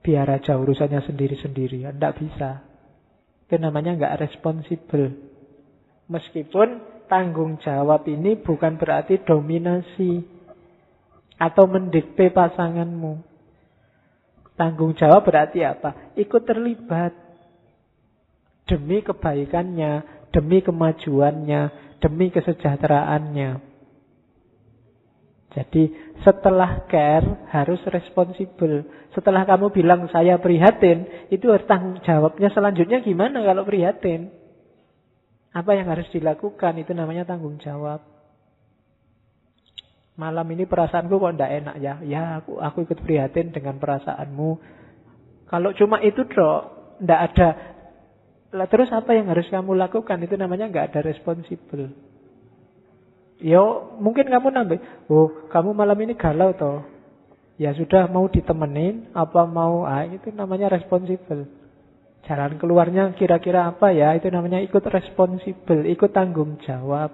Biar 0.06 0.30
aja 0.30 0.54
urusannya 0.54 1.02
sendiri-sendiri. 1.02 1.82
Tidak 1.88 2.14
bisa. 2.22 2.62
Itu 3.50 3.58
namanya 3.58 3.98
nggak 3.98 4.16
responsibel. 4.22 5.18
Meskipun 6.08 6.97
tanggung 7.08 7.60
jawab 7.64 8.06
ini 8.08 8.40
bukan 8.40 8.76
berarti 8.76 9.24
dominasi. 9.24 10.24
Atau 11.38 11.70
mendikte 11.70 12.34
pasanganmu. 12.34 13.22
Tanggung 14.58 14.98
jawab 14.98 15.22
berarti 15.22 15.62
apa? 15.62 16.14
Ikut 16.18 16.44
terlibat 16.50 17.14
demi 18.66 19.06
kebaikannya, 19.06 20.26
demi 20.34 20.66
kemajuannya, 20.66 21.62
demi 22.02 22.34
kesejahteraannya. 22.34 23.52
Jadi 25.58 25.90
setelah 26.22 26.86
care 26.86 27.50
harus 27.50 27.82
responsibel. 27.90 28.86
Setelah 29.16 29.48
kamu 29.48 29.74
bilang 29.74 30.06
saya 30.14 30.38
prihatin, 30.38 31.30
itu 31.34 31.50
tanggung 31.66 31.98
jawabnya 32.06 32.54
selanjutnya 32.54 33.02
gimana 33.02 33.42
kalau 33.42 33.66
prihatin? 33.66 34.30
Apa 35.56 35.72
yang 35.76 35.88
harus 35.92 36.08
dilakukan? 36.12 36.80
Itu 36.82 36.92
namanya 36.98 37.28
tanggung 37.28 37.60
jawab. 37.62 38.04
Malam 40.18 40.48
ini 40.50 40.66
perasaanku 40.66 41.14
kok 41.22 41.34
tidak 41.38 41.52
enak 41.62 41.76
ya. 41.78 41.94
Ya 42.02 42.24
aku, 42.42 42.58
aku 42.58 42.90
ikut 42.90 43.00
prihatin 43.06 43.54
dengan 43.54 43.78
perasaanmu. 43.78 44.50
Kalau 45.48 45.72
cuma 45.78 46.02
itu 46.02 46.26
dok, 46.26 46.60
tidak 47.00 47.20
ada 47.32 47.50
lah 48.56 48.68
terus 48.72 48.88
apa 48.96 49.12
yang 49.12 49.28
harus 49.28 49.48
kamu 49.52 49.76
lakukan? 49.76 50.24
Itu 50.24 50.40
namanya 50.40 50.72
nggak 50.72 50.88
ada 50.94 51.00
responsibel. 51.04 51.92
Yo, 53.38 53.94
mungkin 54.00 54.32
kamu 54.32 54.50
nambah, 54.50 54.80
oh 55.12 55.52
kamu 55.52 55.76
malam 55.76 56.00
ini 56.00 56.16
galau 56.16 56.56
toh. 56.56 56.82
Ya 57.58 57.74
sudah 57.74 58.10
mau 58.10 58.26
ditemenin, 58.30 59.14
apa 59.14 59.46
mau, 59.46 59.86
ah 59.86 60.06
itu 60.08 60.34
namanya 60.34 60.74
responsibel. 60.74 61.46
Jalan 62.28 62.60
keluarnya 62.60 63.16
kira-kira 63.16 63.72
apa 63.72 63.96
ya? 63.96 64.12
Itu 64.20 64.28
namanya 64.28 64.60
ikut 64.60 64.84
responsibel, 64.84 65.88
ikut 65.88 66.12
tanggung 66.12 66.60
jawab. 66.60 67.08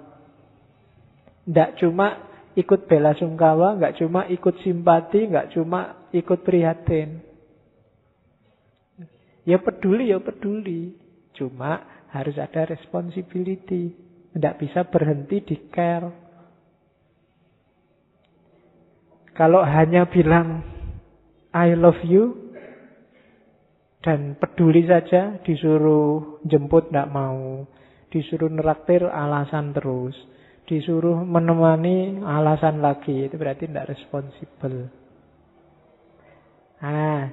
Tidak 1.46 1.78
cuma 1.78 2.34
ikut 2.58 2.90
bela 2.90 3.14
sungkawa, 3.14 3.78
nggak 3.78 4.02
cuma 4.02 4.26
ikut 4.26 4.58
simpati, 4.66 5.30
nggak 5.30 5.54
cuma 5.54 6.10
ikut 6.10 6.42
prihatin. 6.42 7.22
Ya 9.46 9.62
peduli, 9.62 10.10
ya 10.10 10.18
peduli. 10.18 10.98
Cuma 11.38 12.04
harus 12.10 12.34
ada 12.34 12.66
responsibility. 12.66 13.94
Tidak 14.34 14.54
bisa 14.58 14.82
berhenti 14.90 15.46
di 15.46 15.56
care. 15.70 16.10
Kalau 19.34 19.62
hanya 19.62 20.10
bilang 20.10 20.62
I 21.54 21.74
love 21.78 22.02
you 22.02 22.43
dan 24.04 24.36
peduli 24.36 24.84
saja, 24.84 25.40
disuruh 25.40 26.44
jemput 26.44 26.92
tidak 26.92 27.08
mau, 27.08 27.64
disuruh 28.12 28.52
neraktir 28.52 29.08
alasan 29.08 29.72
terus, 29.72 30.12
disuruh 30.68 31.24
menemani 31.24 32.20
alasan 32.20 32.84
lagi, 32.84 33.24
itu 33.24 33.40
berarti 33.40 33.64
tidak 33.64 33.96
responsibel. 33.96 34.92
Nah, 36.84 37.32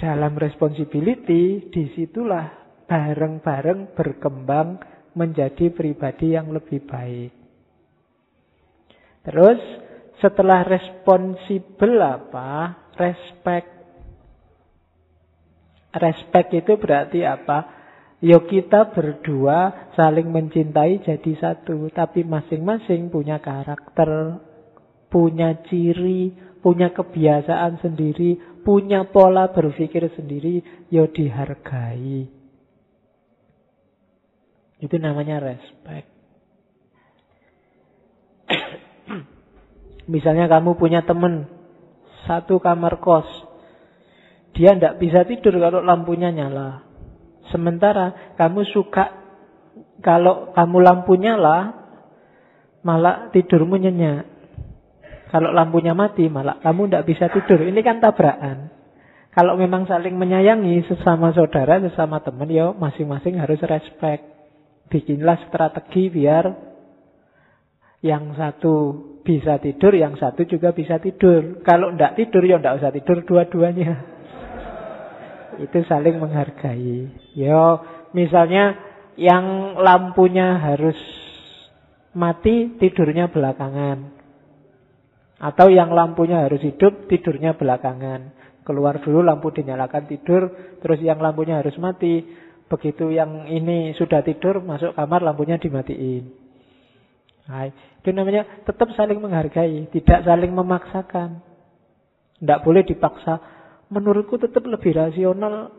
dalam 0.00 0.32
responsibility, 0.32 1.68
di 1.68 1.92
situlah 1.92 2.48
bareng-bareng 2.88 3.92
berkembang 3.92 4.80
menjadi 5.12 5.68
pribadi 5.68 6.32
yang 6.32 6.56
lebih 6.56 6.88
baik. 6.88 7.32
Terus 9.28 9.60
setelah 10.24 10.64
responsibel 10.64 12.00
apa? 12.00 12.80
Respect. 12.96 13.81
Respect 15.92 16.56
itu 16.56 16.80
berarti 16.80 17.20
apa? 17.28 17.82
Yo 18.22 18.46
kita 18.46 18.94
berdua 18.94 19.90
saling 19.98 20.30
mencintai 20.30 21.02
jadi 21.02 21.32
satu, 21.36 21.90
tapi 21.90 22.22
masing-masing 22.22 23.10
punya 23.10 23.42
karakter, 23.42 24.38
punya 25.10 25.58
ciri, 25.66 26.30
punya 26.62 26.94
kebiasaan 26.94 27.82
sendiri, 27.82 28.38
punya 28.62 29.10
pola 29.10 29.50
berpikir 29.50 30.06
sendiri, 30.14 30.86
yo 30.88 31.10
dihargai. 31.10 32.30
Itu 34.78 34.96
namanya 35.02 35.42
respect. 35.42 36.06
Misalnya 40.12 40.46
kamu 40.46 40.78
punya 40.78 41.02
teman 41.02 41.50
satu 42.22 42.62
kamar 42.62 43.02
kos, 43.02 43.26
dia 44.52 44.76
tidak 44.76 45.00
bisa 45.00 45.24
tidur 45.24 45.56
kalau 45.56 45.80
lampunya 45.80 46.28
nyala. 46.28 46.84
Sementara 47.48 48.36
kamu 48.36 48.64
suka 48.68 49.22
kalau 50.02 50.52
kamu 50.52 50.76
lampu 50.82 51.16
nyala, 51.16 51.72
malah 52.84 53.30
tidurmu 53.32 53.78
nyenyak. 53.78 54.28
Kalau 55.32 55.48
lampunya 55.54 55.96
mati, 55.96 56.28
malah 56.28 56.60
kamu 56.60 56.90
tidak 56.90 57.04
bisa 57.08 57.24
tidur. 57.32 57.64
Ini 57.64 57.80
kan 57.80 58.04
tabrakan. 58.04 58.68
Kalau 59.32 59.56
memang 59.56 59.88
saling 59.88 60.12
menyayangi 60.12 60.84
sesama 60.84 61.32
saudara, 61.32 61.80
sesama 61.80 62.20
teman, 62.20 62.52
ya 62.52 62.68
masing-masing 62.76 63.40
harus 63.40 63.56
respect. 63.64 64.28
Bikinlah 64.92 65.48
strategi 65.48 66.12
biar 66.12 66.52
yang 68.04 68.36
satu 68.36 68.74
bisa 69.24 69.56
tidur, 69.56 69.96
yang 69.96 70.20
satu 70.20 70.44
juga 70.44 70.76
bisa 70.76 71.00
tidur. 71.00 71.64
Kalau 71.64 71.96
tidak 71.96 72.20
tidur, 72.20 72.44
ya 72.44 72.60
tidak 72.60 72.76
usah 72.84 72.90
tidur 72.92 73.24
dua-duanya 73.24 74.11
itu 75.62 75.78
saling 75.86 76.18
menghargai. 76.18 77.10
Yo, 77.38 77.82
misalnya 78.12 78.76
yang 79.14 79.76
lampunya 79.78 80.58
harus 80.58 80.98
mati, 82.16 82.76
tidurnya 82.76 83.30
belakangan. 83.30 84.12
Atau 85.42 85.74
yang 85.74 85.90
lampunya 85.90 86.46
harus 86.46 86.62
hidup, 86.62 87.10
tidurnya 87.10 87.58
belakangan. 87.58 88.34
Keluar 88.62 89.02
dulu 89.02 89.26
lampu 89.26 89.50
dinyalakan 89.50 90.06
tidur, 90.06 90.54
terus 90.78 91.02
yang 91.02 91.18
lampunya 91.18 91.58
harus 91.58 91.74
mati. 91.82 92.22
Begitu 92.70 93.10
yang 93.10 93.50
ini 93.50 93.90
sudah 93.98 94.22
tidur, 94.22 94.62
masuk 94.62 94.94
kamar 94.94 95.20
lampunya 95.20 95.58
dimatiin. 95.58 96.30
Nah, 97.42 97.66
itu 97.74 98.10
namanya 98.14 98.46
tetap 98.62 98.94
saling 98.94 99.18
menghargai, 99.18 99.90
tidak 99.90 100.22
saling 100.22 100.54
memaksakan. 100.54 101.42
Tidak 102.38 102.58
boleh 102.62 102.86
dipaksa 102.86 103.38
menurutku 103.92 104.40
tetap 104.40 104.64
lebih 104.64 104.96
rasional 104.96 105.70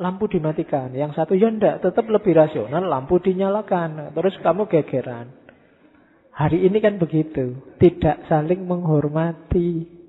lampu 0.00 0.26
dimatikan. 0.26 0.90
Yang 0.90 1.20
satu 1.20 1.36
ya 1.36 1.52
enggak, 1.52 1.84
tetap 1.84 2.08
lebih 2.08 2.34
rasional 2.34 2.82
lampu 2.82 3.20
dinyalakan. 3.22 4.16
Terus 4.16 4.34
kamu 4.42 4.66
gegeran. 4.66 5.30
Hari 6.34 6.64
ini 6.64 6.80
kan 6.80 6.96
begitu, 6.96 7.60
tidak 7.76 8.24
saling 8.26 8.64
menghormati. 8.64 10.00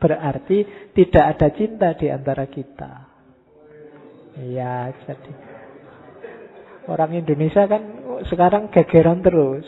Berarti 0.00 0.64
tidak 0.96 1.24
ada 1.36 1.48
cinta 1.52 1.88
di 1.98 2.08
antara 2.08 2.48
kita. 2.48 3.10
Iya, 4.40 4.94
jadi 5.04 5.32
orang 6.88 7.20
Indonesia 7.20 7.68
kan 7.68 7.82
sekarang 8.24 8.72
gegeran 8.72 9.20
terus, 9.20 9.66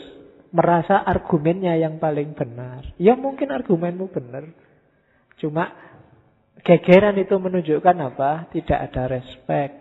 merasa 0.49 1.05
argumennya 1.05 1.77
yang 1.77 2.01
paling 2.01 2.33
benar. 2.33 2.81
Ya 2.97 3.13
mungkin 3.13 3.53
argumenmu 3.53 4.09
benar. 4.09 4.49
Cuma 5.37 5.69
Gegeran 6.63 7.19
itu 7.19 7.35
menunjukkan 7.35 7.97
apa? 7.99 8.47
Tidak 8.55 8.79
ada 8.79 9.03
respect. 9.11 9.75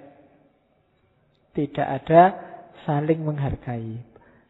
Tidak 1.55 1.89
ada 2.03 2.23
saling 2.83 3.23
menghargai. 3.23 4.03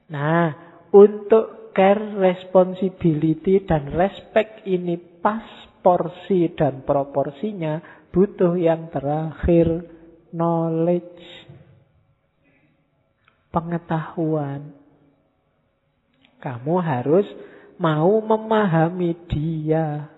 Nah, 0.09 0.49
untuk 0.93 1.77
care, 1.77 2.17
responsibility, 2.17 3.65
dan 3.69 3.93
respect 3.93 4.65
ini 4.65 4.97
pas 5.21 5.45
porsi 5.83 6.53
dan 6.55 6.87
proporsinya 6.87 8.07
butuh 8.15 8.55
yang 8.55 8.89
terakhir 8.93 9.83
knowledge 10.31 11.21
pengetahuan 13.51 14.73
kamu 16.39 16.75
harus 16.81 17.27
mau 17.77 18.21
memahami 18.23 19.17
dia 19.27 20.12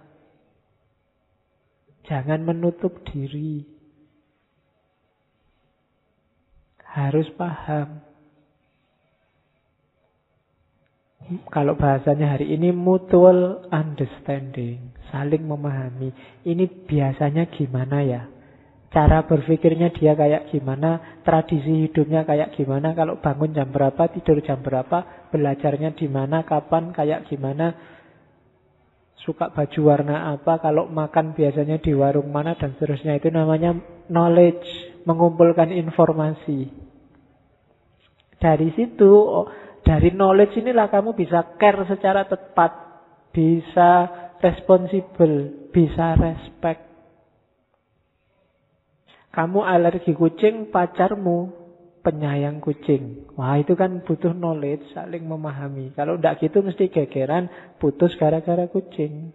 Jangan 2.04 2.44
menutup 2.44 3.00
diri. 3.08 3.64
Harus 6.84 7.26
paham. 7.34 8.04
Kalau 11.48 11.72
bahasanya 11.80 12.36
hari 12.36 12.52
ini 12.52 12.68
mutual 12.68 13.64
understanding, 13.72 14.92
saling 15.08 15.48
memahami. 15.48 16.12
Ini 16.44 16.84
biasanya 16.84 17.48
gimana 17.48 18.04
ya? 18.04 18.28
Cara 18.92 19.24
berpikirnya 19.26 19.90
dia 19.90 20.14
kayak 20.14 20.54
gimana, 20.54 21.18
tradisi 21.26 21.88
hidupnya 21.88 22.22
kayak 22.22 22.54
gimana, 22.54 22.94
kalau 22.94 23.18
bangun 23.18 23.50
jam 23.50 23.72
berapa, 23.74 24.06
tidur 24.12 24.38
jam 24.44 24.62
berapa, 24.62 25.26
belajarnya 25.34 25.98
di 25.98 26.06
mana, 26.06 26.46
kapan, 26.46 26.94
kayak 26.94 27.26
gimana, 27.26 27.74
suka 29.24 29.50
baju 29.50 29.80
warna 29.88 30.36
apa, 30.36 30.60
kalau 30.60 30.86
makan 30.86 31.32
biasanya 31.32 31.80
di 31.80 31.96
warung 31.96 32.28
mana 32.28 32.54
dan 32.54 32.76
seterusnya. 32.76 33.16
Itu 33.16 33.32
namanya 33.32 33.72
knowledge, 34.12 34.68
mengumpulkan 35.08 35.72
informasi. 35.72 36.68
Dari 38.36 38.68
situ, 38.76 39.08
oh, 39.08 39.48
dari 39.80 40.12
knowledge 40.12 40.60
inilah 40.60 40.92
kamu 40.92 41.16
bisa 41.16 41.56
care 41.56 41.88
secara 41.88 42.28
tepat, 42.28 42.72
bisa 43.32 43.90
responsible, 44.44 45.68
bisa 45.72 46.20
respect. 46.20 46.84
Kamu 49.32 49.64
alergi 49.64 50.12
kucing, 50.14 50.68
pacarmu 50.70 51.63
penyayang 52.04 52.60
kucing. 52.60 53.32
Wah 53.34 53.56
itu 53.56 53.72
kan 53.74 54.04
butuh 54.04 54.36
knowledge, 54.36 54.84
saling 54.92 55.24
memahami. 55.24 55.96
Kalau 55.96 56.20
tidak 56.20 56.44
gitu 56.44 56.60
mesti 56.60 56.92
gegeran, 56.92 57.48
putus 57.80 58.12
gara-gara 58.20 58.68
kucing. 58.68 59.32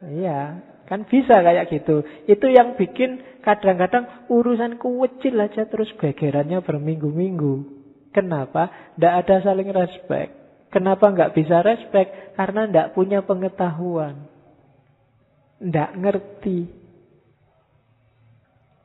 Iya, 0.00 0.64
kan 0.88 1.04
bisa 1.04 1.42
kayak 1.42 1.68
gitu. 1.68 2.06
Itu 2.24 2.46
yang 2.48 2.78
bikin 2.78 3.42
kadang-kadang 3.44 4.30
urusan 4.32 4.80
kecil 4.80 5.36
aja 5.36 5.68
terus 5.68 5.92
gegerannya 5.98 6.62
berminggu-minggu. 6.64 7.82
Kenapa? 8.14 8.94
Tidak 8.96 9.14
ada 9.26 9.36
saling 9.44 9.70
respect. 9.74 10.32
Kenapa 10.70 11.10
nggak 11.10 11.34
bisa 11.34 11.66
respect? 11.66 12.38
Karena 12.38 12.64
tidak 12.70 12.94
punya 12.94 13.26
pengetahuan. 13.26 14.30
Tidak 15.60 15.90
ngerti. 15.98 16.79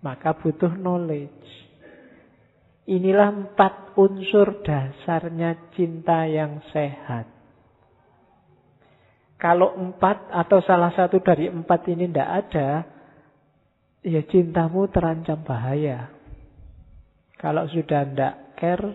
Maka 0.06 0.38
butuh 0.38 0.78
knowledge. 0.78 1.50
Inilah 2.86 3.34
empat 3.34 3.98
unsur 3.98 4.62
dasarnya 4.62 5.74
cinta 5.74 6.30
yang 6.30 6.62
sehat. 6.70 7.26
Kalau 9.42 9.74
empat 9.74 10.30
atau 10.30 10.62
salah 10.62 10.94
satu 10.94 11.18
dari 11.26 11.50
empat 11.50 11.90
ini 11.90 12.06
tidak 12.06 12.30
ada, 12.46 12.86
ya 14.06 14.22
cintamu 14.30 14.86
terancam 14.94 15.42
bahaya. 15.42 16.14
Kalau 17.42 17.66
sudah 17.66 18.06
tidak 18.06 18.54
care, 18.62 18.94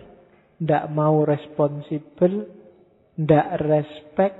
tidak 0.63 0.87
mau 0.95 1.27
responsibel, 1.27 2.47
tidak 3.19 3.47
respect, 3.59 4.37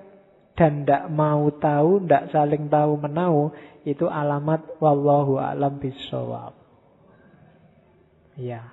dan 0.56 0.88
tidak 0.88 1.12
mau 1.12 1.52
tahu, 1.60 2.08
tidak 2.08 2.32
saling 2.32 2.72
tahu 2.72 2.96
menau, 2.96 3.52
itu 3.84 4.08
alamat 4.08 4.80
wallahu 4.80 5.38
alam 5.42 5.76
bisawab. 5.76 6.61
Ya. 8.40 8.72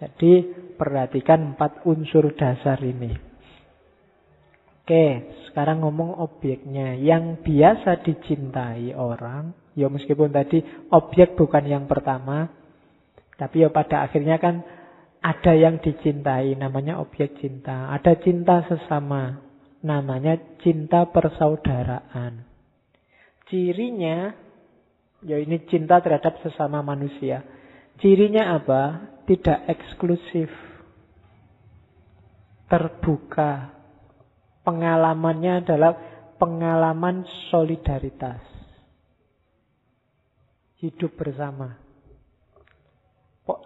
Jadi 0.00 0.52
perhatikan 0.74 1.54
empat 1.54 1.86
unsur 1.86 2.34
dasar 2.34 2.82
ini. 2.82 3.14
Oke, 4.84 5.32
sekarang 5.48 5.80
ngomong 5.80 6.20
objeknya. 6.20 6.92
Yang 6.92 7.40
biasa 7.40 8.04
dicintai 8.04 8.92
orang, 8.92 9.56
ya 9.72 9.88
meskipun 9.88 10.28
tadi 10.28 10.60
objek 10.92 11.40
bukan 11.40 11.64
yang 11.64 11.88
pertama, 11.88 12.52
tapi 13.40 13.64
ya 13.64 13.72
pada 13.72 14.04
akhirnya 14.04 14.36
kan 14.36 14.60
ada 15.24 15.56
yang 15.56 15.80
dicintai, 15.80 16.52
namanya 16.52 17.00
objek 17.00 17.40
cinta. 17.40 17.88
Ada 17.96 18.20
cinta 18.20 18.60
sesama, 18.68 19.40
namanya 19.80 20.36
cinta 20.60 21.08
persaudaraan. 21.08 22.44
Cirinya, 23.48 24.36
ya 25.24 25.40
ini 25.40 25.64
cinta 25.64 26.04
terhadap 26.04 26.44
sesama 26.44 26.84
manusia. 26.84 27.40
Cirinya 28.02 28.56
apa? 28.58 28.82
Tidak 29.26 29.70
eksklusif. 29.70 30.50
Terbuka. 32.66 33.74
Pengalamannya 34.64 35.60
adalah 35.60 35.92
pengalaman 36.40 37.28
solidaritas. 37.52 38.54
hidup 40.84 41.16
bersama. 41.16 41.80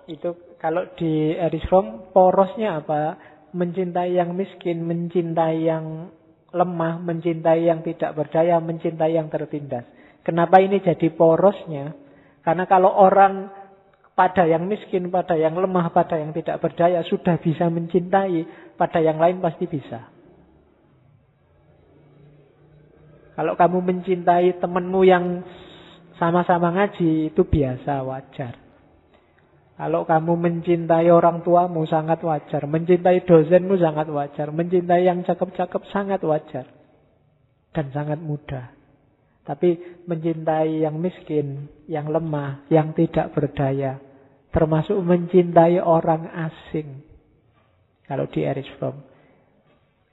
Itu 0.06 0.54
kalau 0.62 0.86
di 0.94 1.34
Erich 1.34 1.66
Fromm 1.66 2.14
porosnya 2.14 2.78
apa? 2.82 3.18
Mencintai 3.54 4.14
yang 4.14 4.34
miskin, 4.38 4.86
mencintai 4.86 5.66
yang 5.66 6.14
lemah, 6.54 7.02
mencintai 7.02 7.66
yang 7.66 7.80
tidak 7.82 8.14
berdaya, 8.14 8.62
mencintai 8.62 9.18
yang 9.18 9.28
tertindas. 9.28 9.84
Kenapa 10.22 10.60
ini 10.60 10.78
jadi 10.82 11.08
porosnya? 11.14 11.94
Karena 12.44 12.64
kalau 12.68 12.92
orang 12.92 13.50
pada 14.18 14.50
yang 14.50 14.66
miskin, 14.66 15.14
pada 15.14 15.38
yang 15.38 15.54
lemah, 15.54 15.94
pada 15.94 16.18
yang 16.18 16.34
tidak 16.34 16.58
berdaya 16.58 17.06
sudah 17.06 17.38
bisa 17.38 17.70
mencintai, 17.70 18.42
pada 18.74 18.98
yang 18.98 19.22
lain 19.22 19.38
pasti 19.38 19.70
bisa. 19.70 20.10
Kalau 23.38 23.54
kamu 23.54 23.78
mencintai 23.78 24.58
temanmu 24.58 25.06
yang 25.06 25.46
sama-sama 26.18 26.74
ngaji, 26.74 27.30
itu 27.30 27.46
biasa, 27.46 28.02
wajar. 28.02 28.58
Kalau 29.78 30.02
kamu 30.02 30.34
mencintai 30.34 31.06
orang 31.14 31.46
tuamu 31.46 31.86
sangat 31.86 32.18
wajar, 32.26 32.66
mencintai 32.66 33.22
dosenmu 33.22 33.78
sangat 33.78 34.10
wajar, 34.10 34.50
mencintai 34.50 35.06
yang 35.06 35.22
cakep-cakep 35.22 35.82
sangat 35.94 36.18
wajar. 36.26 36.66
Dan 37.70 37.94
sangat 37.94 38.18
mudah. 38.18 38.74
Tapi 39.46 40.02
mencintai 40.10 40.82
yang 40.82 40.98
miskin, 40.98 41.70
yang 41.86 42.10
lemah, 42.10 42.66
yang 42.74 42.90
tidak 42.98 43.30
berdaya, 43.38 44.02
termasuk 44.52 44.96
mencintai 45.00 45.80
orang 45.80 46.28
asing. 46.28 47.04
Kalau 48.08 48.24
di 48.32 48.40
Erich 48.44 48.68
Fromm, 48.80 49.04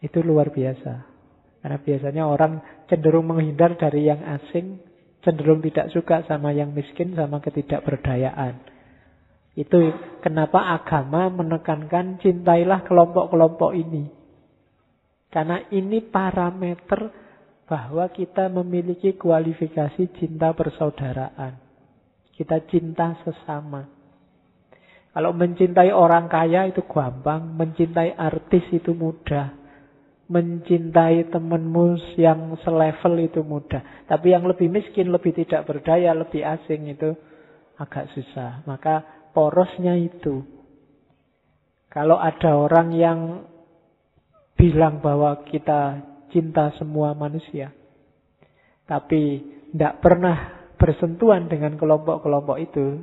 itu 0.04 0.20
luar 0.20 0.52
biasa. 0.52 0.94
Karena 1.64 1.82
biasanya 1.82 2.24
orang 2.30 2.62
cenderung 2.86 3.26
menghindar 3.32 3.74
dari 3.80 4.06
yang 4.06 4.22
asing, 4.22 4.78
cenderung 5.26 5.64
tidak 5.66 5.90
suka 5.96 6.22
sama 6.30 6.54
yang 6.54 6.76
miskin, 6.76 7.18
sama 7.18 7.42
ketidakberdayaan. 7.42 8.62
Itu 9.56 9.96
kenapa 10.20 10.76
agama 10.76 11.32
menekankan 11.32 12.20
cintailah 12.20 12.84
kelompok-kelompok 12.86 13.72
ini. 13.72 14.12
Karena 15.32 15.64
ini 15.72 16.04
parameter 16.04 17.10
bahwa 17.66 18.06
kita 18.14 18.52
memiliki 18.52 19.18
kualifikasi 19.18 20.12
cinta 20.22 20.54
persaudaraan. 20.54 21.58
Kita 22.36 22.62
cinta 22.68 23.16
sesama. 23.24 23.95
Kalau 25.16 25.32
mencintai 25.32 25.96
orang 25.96 26.28
kaya 26.28 26.68
itu 26.68 26.84
gampang, 26.84 27.56
mencintai 27.56 28.20
artis 28.20 28.68
itu 28.76 28.92
mudah 28.92 29.66
mencintai 30.26 31.30
temanmu 31.30 32.18
yang 32.18 32.58
selevel 32.66 33.14
itu 33.22 33.46
mudah. 33.46 34.10
Tapi 34.10 34.34
yang 34.34 34.50
lebih 34.50 34.70
miskin, 34.74 35.14
lebih 35.14 35.38
tidak 35.38 35.70
berdaya, 35.70 36.18
lebih 36.18 36.42
asing 36.42 36.90
itu 36.90 37.14
agak 37.78 38.10
susah. 38.18 38.66
Maka 38.66 39.30
porosnya 39.38 39.94
itu. 39.94 40.42
Kalau 41.94 42.20
ada 42.20 42.58
orang 42.58 42.90
yang 42.92 43.20
bilang 44.58 45.00
bahwa 45.00 45.46
kita 45.48 46.02
cinta 46.34 46.74
semua 46.76 47.16
manusia, 47.16 47.72
tapi 48.84 49.40
tidak 49.72 50.04
pernah 50.04 50.68
bersentuhan 50.76 51.48
dengan 51.48 51.80
kelompok-kelompok 51.80 52.58
itu, 52.60 53.00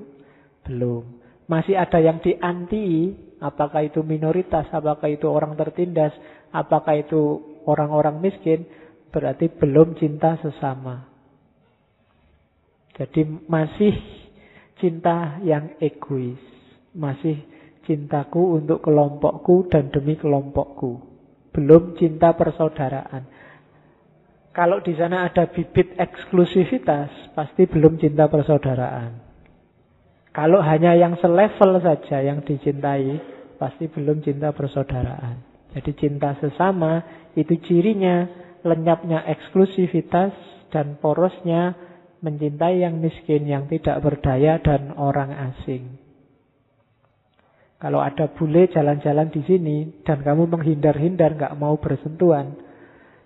belum. 0.68 1.21
Masih 1.52 1.76
ada 1.76 2.00
yang 2.00 2.16
dianti, 2.24 3.12
apakah 3.36 3.84
itu 3.84 4.00
minoritas, 4.00 4.64
apakah 4.72 5.12
itu 5.12 5.28
orang 5.28 5.52
tertindas, 5.52 6.16
apakah 6.48 6.96
itu 6.96 7.44
orang-orang 7.68 8.24
miskin, 8.24 8.64
berarti 9.12 9.52
belum 9.52 10.00
cinta 10.00 10.40
sesama. 10.40 11.12
Jadi 12.96 13.28
masih 13.44 13.92
cinta 14.80 15.36
yang 15.44 15.76
egois. 15.76 16.40
Masih 16.96 17.36
cintaku 17.84 18.56
untuk 18.56 18.80
kelompokku 18.80 19.68
dan 19.68 19.92
demi 19.92 20.16
kelompokku. 20.16 21.04
Belum 21.52 22.00
cinta 22.00 22.32
persaudaraan. 22.32 23.28
Kalau 24.56 24.80
di 24.80 24.96
sana 24.96 25.28
ada 25.28 25.52
bibit 25.52 26.00
eksklusivitas, 26.00 27.36
pasti 27.36 27.68
belum 27.68 28.00
cinta 28.00 28.28
persaudaraan. 28.28 29.31
Kalau 30.32 30.64
hanya 30.64 30.96
yang 30.96 31.20
selevel 31.20 31.76
saja 31.84 32.24
yang 32.24 32.40
dicintai, 32.40 33.20
pasti 33.60 33.84
belum 33.92 34.24
cinta 34.24 34.50
persaudaraan. 34.56 35.44
Jadi 35.76 35.92
cinta 35.96 36.36
sesama 36.40 37.04
itu 37.36 37.56
cirinya 37.64 38.28
lenyapnya 38.64 39.28
eksklusivitas 39.28 40.32
dan 40.72 40.96
porosnya 41.00 41.76
mencintai 42.24 42.80
yang 42.80 42.96
miskin, 43.02 43.44
yang 43.44 43.68
tidak 43.68 44.00
berdaya 44.00 44.56
dan 44.62 44.96
orang 44.96 45.52
asing. 45.52 46.00
Kalau 47.82 47.98
ada 47.98 48.30
bule 48.30 48.70
jalan-jalan 48.70 49.28
di 49.34 49.42
sini 49.42 49.76
dan 50.06 50.22
kamu 50.22 50.46
menghindar-hindar 50.46 51.34
nggak 51.34 51.58
mau 51.58 51.74
bersentuhan, 51.82 52.54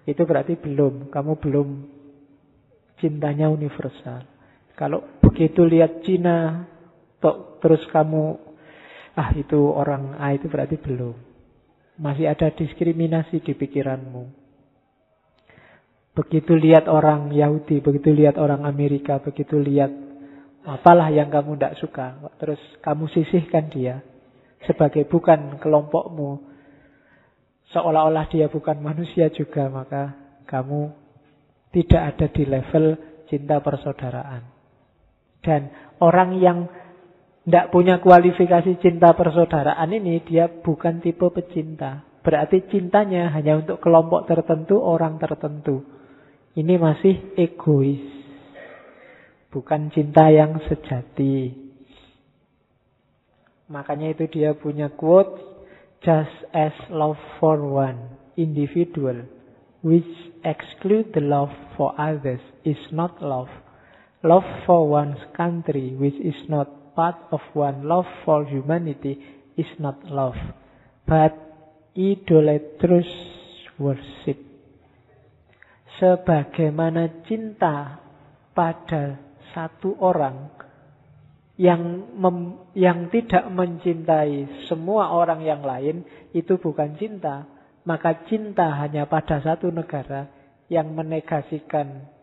itu 0.08 0.24
berarti 0.24 0.56
belum, 0.56 1.12
kamu 1.12 1.32
belum 1.38 1.68
cintanya 2.96 3.52
universal. 3.52 4.24
Kalau 4.72 5.04
begitu 5.20 5.60
lihat 5.60 6.00
Cina, 6.08 6.64
terus 7.62 7.82
kamu 7.90 8.36
ah 9.16 9.30
itu 9.32 9.58
orang 9.72 10.16
A 10.20 10.36
itu 10.36 10.46
berarti 10.46 10.76
belum. 10.76 11.16
Masih 11.96 12.28
ada 12.28 12.52
diskriminasi 12.52 13.40
di 13.40 13.56
pikiranmu. 13.56 14.46
Begitu 16.16 16.52
lihat 16.56 16.88
orang 16.88 17.32
Yahudi, 17.32 17.80
begitu 17.80 18.12
lihat 18.12 18.40
orang 18.40 18.64
Amerika, 18.64 19.20
begitu 19.20 19.56
lihat 19.60 19.92
apalah 20.64 21.12
yang 21.12 21.28
kamu 21.28 21.56
tidak 21.56 21.76
suka, 21.80 22.06
terus 22.40 22.60
kamu 22.80 23.04
sisihkan 23.12 23.68
dia 23.68 24.00
sebagai 24.64 25.06
bukan 25.06 25.60
kelompokmu, 25.62 26.42
seolah-olah 27.70 28.26
dia 28.32 28.50
bukan 28.50 28.80
manusia 28.82 29.30
juga, 29.30 29.68
maka 29.70 30.16
kamu 30.48 30.90
tidak 31.70 32.02
ada 32.16 32.26
di 32.32 32.42
level 32.48 32.86
cinta 33.28 33.60
persaudaraan. 33.62 34.42
Dan 35.44 35.70
orang 36.02 36.40
yang 36.40 36.58
tidak 37.46 37.70
punya 37.70 38.02
kualifikasi 38.02 38.82
cinta 38.82 39.14
persaudaraan 39.14 39.94
ini, 39.94 40.18
dia 40.26 40.50
bukan 40.50 40.98
tipe 40.98 41.30
pecinta. 41.30 42.02
Berarti 42.26 42.66
cintanya 42.66 43.30
hanya 43.30 43.62
untuk 43.62 43.78
kelompok 43.78 44.26
tertentu, 44.26 44.82
orang 44.82 45.22
tertentu. 45.22 45.86
Ini 46.58 46.74
masih 46.74 47.38
egois. 47.38 48.02
Bukan 49.54 49.94
cinta 49.94 50.26
yang 50.26 50.58
sejati. 50.66 51.54
Makanya 53.70 54.10
itu 54.10 54.26
dia 54.26 54.58
punya 54.58 54.90
quote, 54.90 55.38
just 56.02 56.34
as 56.50 56.74
love 56.90 57.18
for 57.38 57.62
one 57.62 58.18
individual, 58.34 59.22
which 59.86 60.10
exclude 60.42 61.14
the 61.14 61.22
love 61.22 61.54
for 61.78 61.94
others, 61.94 62.42
is 62.66 62.82
not 62.90 63.22
love. 63.22 63.46
Love 64.26 64.66
for 64.66 64.90
one's 64.90 65.22
country, 65.38 65.94
which 65.94 66.18
is 66.18 66.34
not 66.50 66.85
part 66.96 67.20
of 67.28 67.44
one 67.52 67.84
love 67.84 68.08
for 68.24 68.48
humanity 68.48 69.20
is 69.60 69.68
not 69.76 70.00
love, 70.08 70.40
but 71.04 71.36
idolatrous 71.92 73.12
worship. 73.76 74.40
Sebagaimana 76.00 77.24
cinta 77.28 78.00
pada 78.56 79.20
satu 79.52 79.96
orang 80.00 80.52
yang 81.56 82.12
mem, 82.20 82.68
yang 82.76 83.08
tidak 83.08 83.48
mencintai 83.48 84.68
semua 84.68 85.08
orang 85.12 85.40
yang 85.40 85.64
lain 85.64 86.04
itu 86.36 86.60
bukan 86.60 87.00
cinta, 87.00 87.48
maka 87.88 88.28
cinta 88.28 88.76
hanya 88.76 89.08
pada 89.08 89.40
satu 89.40 89.72
negara 89.72 90.28
yang 90.68 90.92
menegasikan 90.92 92.15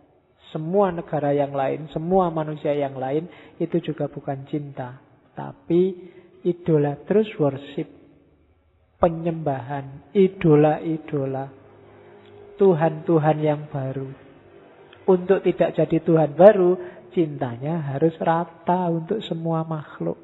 semua 0.53 0.93
negara 0.93 1.34
yang 1.34 1.51
lain, 1.51 1.89
semua 1.89 2.30
manusia 2.30 2.71
yang 2.77 2.93
lain 2.95 3.25
itu 3.57 3.81
juga 3.81 4.05
bukan 4.05 4.45
cinta, 4.45 5.01
tapi 5.34 5.97
idola 6.45 6.93
terus 7.03 7.27
worship, 7.41 7.89
penyembahan, 9.01 10.13
idola-idola, 10.13 11.49
Tuhan-Tuhan 12.55 13.38
yang 13.41 13.67
baru. 13.73 14.07
Untuk 15.03 15.43
tidak 15.43 15.75
jadi 15.75 15.97
Tuhan 15.99 16.31
baru, 16.38 16.80
cintanya 17.11 17.81
harus 17.91 18.15
rata 18.21 18.88
untuk 18.88 19.19
semua 19.25 19.67
makhluk. 19.67 20.15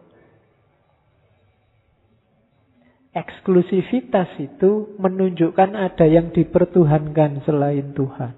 Eksklusivitas 3.10 4.38
itu 4.38 4.95
menunjukkan 5.01 5.73
ada 5.73 6.06
yang 6.06 6.30
dipertuhankan 6.30 7.41
selain 7.43 7.91
Tuhan. 7.97 8.34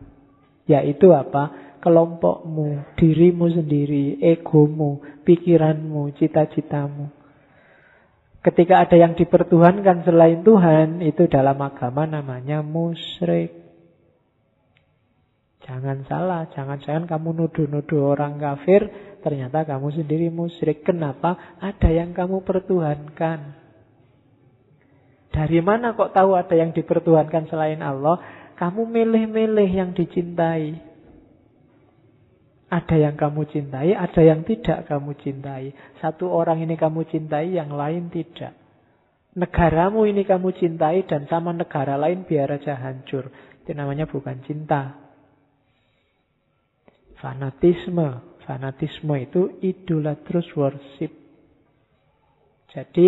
Yaitu 0.65 1.11
apa? 1.11 1.70
Kelompokmu, 1.81 2.95
dirimu 2.95 3.49
sendiri, 3.49 4.21
egomu, 4.21 5.01
pikiranmu, 5.25 6.13
cita-citamu. 6.15 7.09
Ketika 8.41 8.81
ada 8.81 8.97
yang 8.97 9.13
dipertuhankan 9.13 10.01
selain 10.01 10.41
Tuhan, 10.41 11.01
itu 11.05 11.29
dalam 11.29 11.61
agama 11.61 12.09
namanya 12.09 12.65
musyrik. 12.65 13.53
Jangan 15.61 16.09
salah, 16.09 16.49
jangan-jangan 16.49 17.05
kamu 17.05 17.37
nuduh-nuduh 17.37 18.17
orang 18.17 18.41
kafir 18.41 18.89
ternyata 19.21 19.61
kamu 19.61 19.93
sendiri 19.93 20.33
musyrik. 20.33 20.81
Kenapa? 20.81 21.57
Ada 21.61 21.93
yang 21.93 22.17
kamu 22.17 22.41
pertuhankan. 22.41 23.61
Dari 25.31 25.61
mana 25.61 25.93
kok 25.93 26.11
tahu 26.11 26.33
ada 26.35 26.57
yang 26.57 26.73
dipertuhankan 26.73 27.45
selain 27.47 27.79
Allah? 27.79 28.19
Kamu 28.57 28.89
milih-milih 28.89 29.69
yang 29.69 29.93
dicintai. 29.93 30.90
Ada 32.71 32.95
yang 32.95 33.19
kamu 33.19 33.51
cintai, 33.51 33.91
ada 33.91 34.21
yang 34.23 34.47
tidak 34.47 34.87
kamu 34.87 35.11
cintai. 35.19 35.75
Satu 35.99 36.31
orang 36.31 36.63
ini 36.63 36.79
kamu 36.79 37.03
cintai, 37.03 37.51
yang 37.51 37.75
lain 37.75 38.07
tidak. 38.07 38.55
Negaramu 39.35 40.07
ini 40.07 40.23
kamu 40.23 40.55
cintai 40.55 41.03
dan 41.03 41.27
sama 41.27 41.51
negara 41.51 41.99
lain 41.99 42.23
biar 42.23 42.47
aja 42.55 42.79
hancur. 42.79 43.27
Itu 43.59 43.75
namanya 43.75 44.07
bukan 44.07 44.39
cinta. 44.47 44.95
Fanatisme. 47.19 48.39
Fanatisme 48.47 49.15
itu 49.19 49.59
idolatrous 49.59 50.47
worship. 50.55 51.11
Jadi 52.71 53.07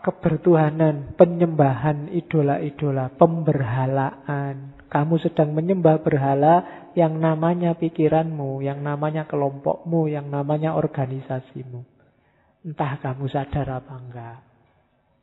kebertuhanan, 0.00 1.16
penyembahan 1.16 2.08
idola-idola, 2.12 3.12
pemberhalaan. 3.16 4.79
Kamu 4.90 5.22
sedang 5.22 5.54
menyembah 5.54 6.02
berhala 6.02 6.90
yang 6.98 7.22
namanya 7.22 7.78
pikiranmu, 7.78 8.58
yang 8.58 8.82
namanya 8.82 9.22
kelompokmu, 9.30 10.10
yang 10.10 10.26
namanya 10.26 10.74
organisasimu. 10.74 11.86
Entah 12.66 12.98
kamu 12.98 13.30
sadar 13.30 13.70
apa 13.70 13.94
enggak. 13.94 14.38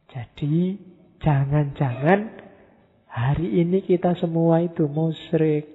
Jadi 0.08 0.80
jangan-jangan 1.20 2.32
hari 3.12 3.60
ini 3.60 3.84
kita 3.84 4.16
semua 4.16 4.64
itu 4.64 4.88
musyrik. 4.88 5.68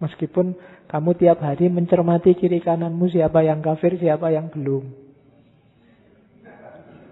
Meskipun 0.00 0.56
kamu 0.88 1.10
tiap 1.20 1.44
hari 1.44 1.68
mencermati 1.68 2.32
kiri 2.40 2.64
kananmu 2.64 3.04
siapa 3.12 3.44
yang 3.44 3.60
kafir, 3.60 4.00
siapa 4.00 4.32
yang 4.32 4.48
belum. 4.48 5.04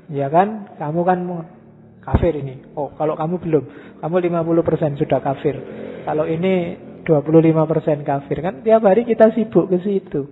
Ya 0.08 0.32
kan? 0.32 0.72
Kamu 0.80 1.00
kan 1.04 1.18
kafir 2.02 2.34
ini. 2.34 2.74
Oh, 2.74 2.90
kalau 2.98 3.14
kamu 3.14 3.38
belum, 3.38 3.64
kamu 4.02 4.16
50% 4.28 5.00
sudah 5.00 5.20
kafir. 5.22 5.54
Kalau 6.02 6.26
ini 6.26 6.76
25% 7.06 8.02
kafir 8.02 8.38
kan 8.42 8.62
tiap 8.62 8.82
hari 8.82 9.06
kita 9.06 9.30
sibuk 9.34 9.70
ke 9.70 9.78
situ. 9.82 10.26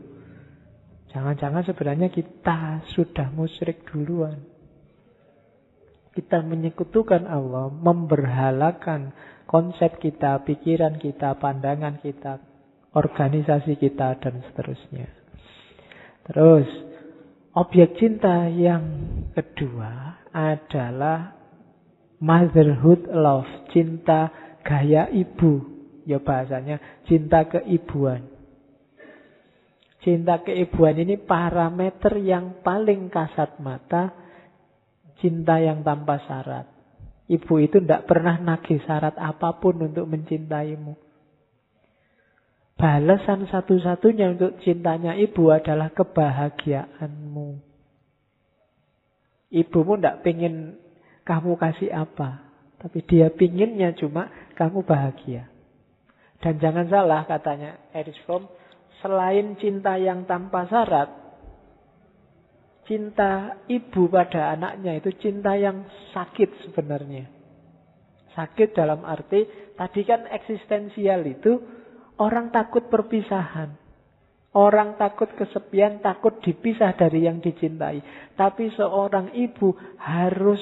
Jangan-jangan 1.10 1.66
sebenarnya 1.66 2.08
kita 2.10 2.86
sudah 2.94 3.34
musyrik 3.34 3.82
duluan. 3.90 4.46
Kita 6.14 6.42
menyekutukan 6.42 7.26
Allah, 7.26 7.70
memberhalakan 7.70 9.14
konsep 9.46 9.98
kita, 9.98 10.42
pikiran 10.46 10.98
kita, 10.98 11.38
pandangan 11.38 11.98
kita, 11.98 12.38
organisasi 12.94 13.78
kita, 13.78 14.18
dan 14.22 14.42
seterusnya. 14.46 15.10
Terus, 16.30 16.66
objek 17.58 17.98
cinta 17.98 18.46
yang 18.46 18.86
kedua 19.34 20.22
adalah 20.30 21.39
motherhood 22.20 23.08
love, 23.10 23.48
cinta 23.72 24.30
gaya 24.62 25.08
ibu. 25.10 25.64
Ya 26.04 26.20
bahasanya 26.20 27.04
cinta 27.08 27.48
keibuan. 27.48 28.28
Cinta 30.00 30.40
keibuan 30.40 30.96
ini 30.96 31.20
parameter 31.20 32.16
yang 32.20 32.64
paling 32.64 33.12
kasat 33.12 33.60
mata 33.60 34.16
cinta 35.20 35.60
yang 35.60 35.84
tanpa 35.84 36.18
syarat. 36.24 36.66
Ibu 37.30 37.54
itu 37.62 37.78
tidak 37.78 38.10
pernah 38.10 38.40
nagih 38.42 38.82
syarat 38.82 39.14
apa 39.14 39.60
pun 39.62 39.78
untuk 39.86 40.08
mencintaimu. 40.08 40.98
Balasan 42.80 43.44
satu-satunya 43.44 44.34
untuk 44.34 44.56
cintanya 44.64 45.12
ibu 45.14 45.52
adalah 45.52 45.92
kebahagiaanmu. 45.92 47.48
Ibumu 49.52 49.92
tidak 50.00 50.24
pengen 50.24 50.79
kamu 51.30 51.54
kasih 51.54 51.94
apa. 51.94 52.50
Tapi 52.82 53.06
dia 53.06 53.30
pinginnya 53.30 53.94
cuma 53.94 54.26
kamu 54.58 54.82
bahagia. 54.82 55.46
Dan 56.42 56.58
jangan 56.58 56.90
salah 56.90 57.22
katanya 57.30 57.78
Erich 57.94 58.18
Fromm. 58.26 58.50
Selain 58.98 59.54
cinta 59.62 59.94
yang 59.94 60.26
tanpa 60.26 60.66
syarat. 60.66 61.14
Cinta 62.90 63.62
ibu 63.70 64.10
pada 64.10 64.58
anaknya 64.58 64.98
itu 64.98 65.14
cinta 65.22 65.54
yang 65.54 65.86
sakit 66.10 66.66
sebenarnya. 66.66 67.30
Sakit 68.34 68.74
dalam 68.74 69.06
arti 69.06 69.46
tadi 69.78 70.02
kan 70.02 70.26
eksistensial 70.26 71.22
itu 71.22 71.62
Orang 72.20 72.52
takut 72.52 72.84
perpisahan. 72.92 73.80
Orang 74.52 75.00
takut 75.00 75.32
kesepian, 75.40 76.04
takut 76.04 76.36
dipisah 76.44 76.92
dari 76.92 77.24
yang 77.24 77.40
dicintai. 77.40 78.04
Tapi 78.36 78.68
seorang 78.76 79.32
ibu 79.32 79.72
harus 79.96 80.60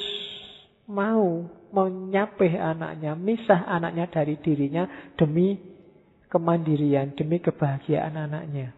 mau 0.89 1.45
menyapih 1.69 2.57
anaknya, 2.57 3.13
misah 3.13 3.69
anaknya 3.69 4.09
dari 4.09 4.41
dirinya 4.41 5.13
demi 5.21 5.61
kemandirian, 6.33 7.13
demi 7.13 7.39
kebahagiaan 7.45 8.17
anaknya. 8.17 8.73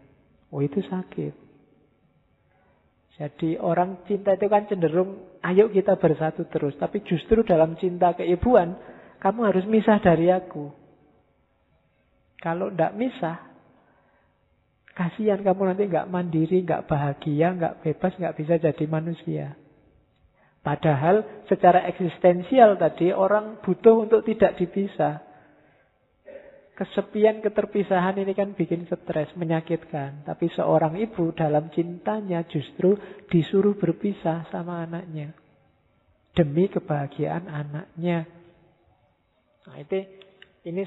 Oh 0.51 0.59
itu 0.59 0.83
sakit. 0.83 1.33
Jadi 3.15 3.55
orang 3.59 4.03
cinta 4.09 4.35
itu 4.35 4.47
kan 4.49 4.67
cenderung 4.67 5.39
ayo 5.45 5.71
kita 5.71 5.95
bersatu 5.95 6.47
terus. 6.51 6.75
Tapi 6.75 7.05
justru 7.07 7.45
dalam 7.47 7.79
cinta 7.79 8.11
keibuan, 8.17 8.75
kamu 9.23 9.39
harus 9.51 9.65
misah 9.69 10.01
dari 10.03 10.27
aku. 10.33 10.73
Kalau 12.41 12.73
tidak 12.73 12.97
misah, 12.97 13.37
kasihan 14.97 15.39
kamu 15.45 15.61
nanti 15.71 15.83
nggak 15.85 16.09
mandiri, 16.09 16.65
nggak 16.65 16.89
bahagia, 16.89 17.53
nggak 17.53 17.75
bebas, 17.85 18.11
nggak 18.17 18.35
bisa 18.41 18.53
jadi 18.57 18.85
manusia. 18.89 19.53
Padahal 20.61 21.45
secara 21.49 21.89
eksistensial 21.89 22.77
tadi 22.77 23.09
orang 23.09 23.61
butuh 23.65 24.05
untuk 24.05 24.21
tidak 24.25 24.61
dipisah. 24.61 25.21
Kesepian, 26.77 27.45
keterpisahan 27.45 28.17
ini 28.17 28.33
kan 28.33 28.57
bikin 28.57 28.89
stres, 28.89 29.29
menyakitkan. 29.37 30.25
Tapi 30.25 30.49
seorang 30.53 30.97
ibu 30.97 31.29
dalam 31.33 31.69
cintanya 31.73 32.45
justru 32.49 32.97
disuruh 33.29 33.77
berpisah 33.77 34.49
sama 34.49 34.85
anaknya. 34.85 35.33
Demi 36.33 36.69
kebahagiaan 36.69 37.45
anaknya. 37.45 38.25
Nah 39.61 39.77
itu, 39.77 39.99
ini 40.65 40.81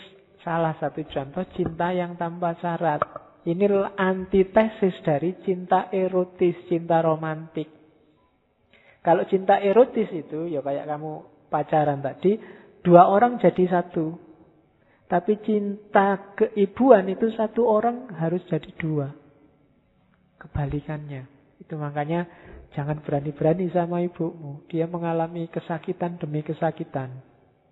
Salah 0.44 0.76
satu 0.76 1.00
contoh 1.08 1.48
cinta 1.56 1.88
yang 1.96 2.20
tanpa 2.20 2.52
syarat. 2.60 3.00
Ini 3.48 3.64
antitesis 3.96 5.00
dari 5.00 5.32
cinta 5.40 5.88
erotis, 5.88 6.68
cinta 6.68 7.00
romantik. 7.00 7.83
Kalau 9.04 9.28
cinta 9.28 9.60
erotis 9.60 10.08
itu, 10.08 10.48
ya 10.48 10.64
kayak 10.64 10.88
kamu 10.88 11.12
pacaran 11.52 12.00
tadi, 12.00 12.40
dua 12.80 13.12
orang 13.12 13.36
jadi 13.36 13.68
satu. 13.68 14.16
Tapi 15.04 15.36
cinta 15.44 16.32
keibuan 16.32 17.04
itu 17.12 17.28
satu 17.36 17.68
orang 17.68 18.08
harus 18.16 18.40
jadi 18.48 18.72
dua. 18.80 19.12
Kebalikannya. 20.40 21.28
Itu 21.60 21.76
makanya 21.76 22.24
jangan 22.72 23.04
berani-berani 23.04 23.68
sama 23.76 24.00
ibumu. 24.00 24.64
Dia 24.72 24.88
mengalami 24.88 25.52
kesakitan 25.52 26.16
demi 26.16 26.40
kesakitan. 26.40 27.20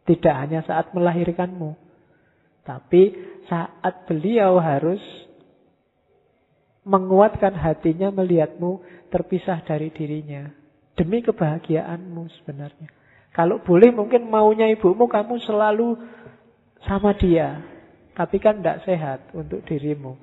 Tidak 0.04 0.34
hanya 0.36 0.60
saat 0.68 0.92
melahirkanmu. 0.92 1.72
Tapi 2.62 3.02
saat 3.48 4.04
beliau 4.04 4.60
harus 4.60 5.00
menguatkan 6.84 7.56
hatinya 7.56 8.12
melihatmu 8.12 8.84
terpisah 9.08 9.64
dari 9.64 9.88
dirinya. 9.88 10.61
Demi 10.92 11.24
kebahagiaanmu 11.24 12.22
sebenarnya. 12.40 12.88
Kalau 13.32 13.64
boleh 13.64 13.88
mungkin 13.88 14.28
maunya 14.28 14.68
ibumu 14.68 15.08
kamu 15.08 15.40
selalu 15.40 15.96
sama 16.84 17.16
dia. 17.16 17.64
Tapi 18.12 18.36
kan 18.36 18.60
tidak 18.60 18.84
sehat 18.84 19.32
untuk 19.32 19.64
dirimu. 19.64 20.20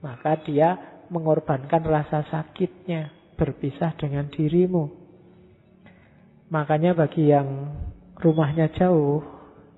Maka 0.00 0.40
dia 0.40 0.80
mengorbankan 1.12 1.84
rasa 1.84 2.24
sakitnya 2.32 3.12
berpisah 3.36 3.92
dengan 4.00 4.32
dirimu. 4.32 4.88
Makanya 6.48 6.96
bagi 6.96 7.28
yang 7.28 7.76
rumahnya 8.16 8.72
jauh, 8.72 9.20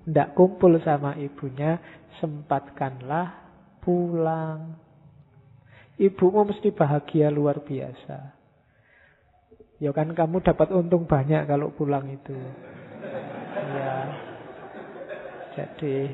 tidak 0.07 0.31
kumpul 0.31 0.79
sama 0.79 1.19
ibunya, 1.19 1.83
sempatkanlah 2.23 3.35
pulang. 3.83 4.79
Ibumu 5.99 6.47
mesti 6.47 6.71
bahagia 6.71 7.27
luar 7.27 7.59
biasa. 7.59 8.40
Ya 9.81 9.89
kan 9.91 10.13
kamu 10.13 10.45
dapat 10.45 10.69
untung 10.69 11.09
banyak 11.09 11.49
kalau 11.49 11.73
pulang 11.73 12.05
itu. 12.05 12.37
Ya. 13.51 13.97
Jadi 15.57 16.13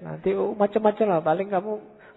nanti 0.00 0.30
oh, 0.38 0.54
macam-macam 0.54 1.06
lah. 1.10 1.20
Paling 1.26 1.48
kamu 1.50 1.72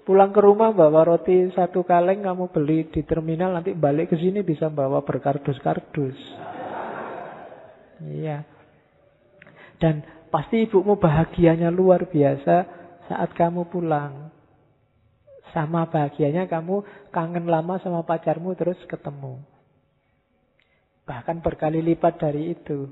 pulang 0.06 0.30
ke 0.30 0.40
rumah 0.40 0.70
bawa 0.72 1.10
roti 1.10 1.50
satu 1.58 1.82
kaleng 1.82 2.22
kamu 2.22 2.54
beli 2.54 2.86
di 2.94 3.02
terminal 3.02 3.58
nanti 3.58 3.74
balik 3.74 4.14
ke 4.14 4.16
sini 4.22 4.46
bisa 4.46 4.70
bawa 4.70 5.02
berkardus-kardus. 5.02 6.20
Iya. 8.04 8.46
Dan 9.82 10.06
Pasti 10.34 10.66
ibumu 10.66 10.98
bahagianya 10.98 11.70
luar 11.70 12.10
biasa 12.10 12.66
saat 13.06 13.30
kamu 13.38 13.70
pulang. 13.70 14.34
Sama 15.54 15.86
bahagianya 15.86 16.50
kamu 16.50 16.82
kangen 17.14 17.46
lama 17.46 17.78
sama 17.86 18.02
pacarmu 18.02 18.58
terus 18.58 18.82
ketemu. 18.90 19.38
Bahkan 21.04 21.44
berkali 21.44 21.84
lipat 21.84 22.20
dari 22.20 22.56
itu. 22.56 22.88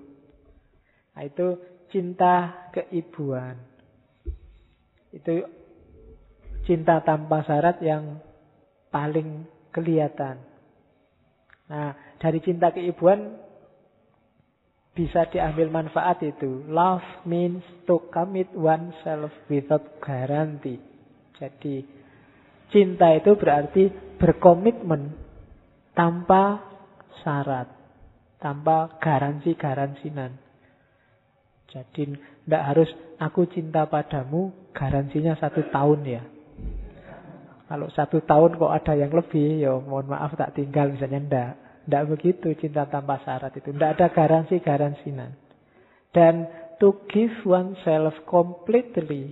Nah, 1.16 1.24
itu 1.24 1.60
cinta 1.92 2.68
keibuan. 2.76 3.56
Itu 5.12 5.44
cinta 6.64 7.04
tanpa 7.04 7.44
syarat 7.44 7.84
yang 7.84 8.20
paling 8.92 9.48
kelihatan. 9.72 10.40
Nah, 11.72 11.96
dari 12.20 12.40
cinta 12.44 12.76
keibuan 12.76 13.40
bisa 14.92 15.24
diambil 15.32 15.72
manfaat 15.72 16.20
itu. 16.20 16.68
Love 16.68 17.24
means 17.24 17.64
to 17.88 18.04
commit 18.12 18.52
oneself 18.52 19.32
without 19.48 20.00
guarantee. 20.04 20.84
Jadi 21.40 21.82
cinta 22.70 23.16
itu 23.16 23.34
berarti 23.40 23.90
berkomitmen 24.20 25.16
tanpa 25.96 26.62
syarat, 27.24 27.68
tanpa 28.42 28.98
garansi-garansinan. 28.98 30.34
Jadi 31.72 32.18
tidak 32.20 32.64
harus 32.68 32.90
aku 33.16 33.48
cinta 33.48 33.88
padamu, 33.88 34.52
garansinya 34.76 35.38
satu 35.40 35.70
tahun 35.72 36.00
ya. 36.04 36.24
Kalau 37.72 37.88
satu 37.88 38.20
tahun 38.28 38.60
kok 38.60 38.74
ada 38.76 38.94
yang 39.00 39.16
lebih, 39.16 39.64
ya 39.64 39.80
mohon 39.80 40.12
maaf 40.12 40.36
tak 40.36 40.60
tinggal 40.60 40.92
misalnya 40.92 41.24
ndak. 41.24 41.52
Tidak 41.88 42.04
begitu 42.12 42.52
cinta 42.60 42.84
tanpa 42.92 43.24
syarat 43.24 43.56
itu. 43.56 43.72
Tidak 43.72 43.92
ada 43.96 44.12
garansi-garansinan. 44.12 45.32
Dan 46.12 46.52
to 46.84 47.08
give 47.08 47.32
oneself 47.48 48.12
completely 48.28 49.32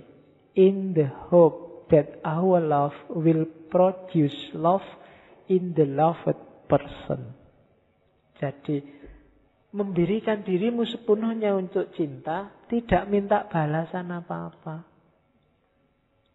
in 0.56 0.96
the 0.96 1.12
hope 1.28 1.84
that 1.92 2.16
our 2.24 2.62
love 2.64 2.96
will 3.12 3.44
produce 3.68 4.34
love 4.56 4.86
in 5.52 5.76
the 5.76 5.84
loved 5.84 6.40
person. 6.70 7.36
Jadi 8.40 8.99
memberikan 9.70 10.42
dirimu 10.42 10.82
sepenuhnya 10.86 11.54
untuk 11.54 11.94
cinta, 11.94 12.50
tidak 12.66 13.06
minta 13.06 13.46
balasan 13.46 14.10
apa-apa. 14.10 14.82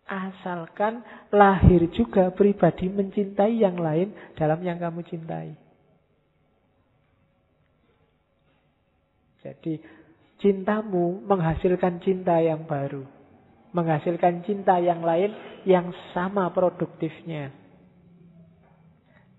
Asalkan 0.05 1.01
lahir 1.33 1.89
juga 1.89 2.29
pribadi 2.29 2.87
mencintai 2.87 3.57
yang 3.57 3.75
lain 3.75 4.13
dalam 4.37 4.61
yang 4.61 4.77
kamu 4.77 5.01
cintai. 5.01 5.57
Jadi 9.41 9.81
cintamu 10.41 11.25
menghasilkan 11.25 12.01
cinta 12.05 12.37
yang 12.37 12.69
baru. 12.69 13.01
Menghasilkan 13.73 14.45
cinta 14.45 14.77
yang 14.77 15.01
lain 15.01 15.33
yang 15.65 15.89
sama 16.13 16.53
produktifnya. 16.53 17.64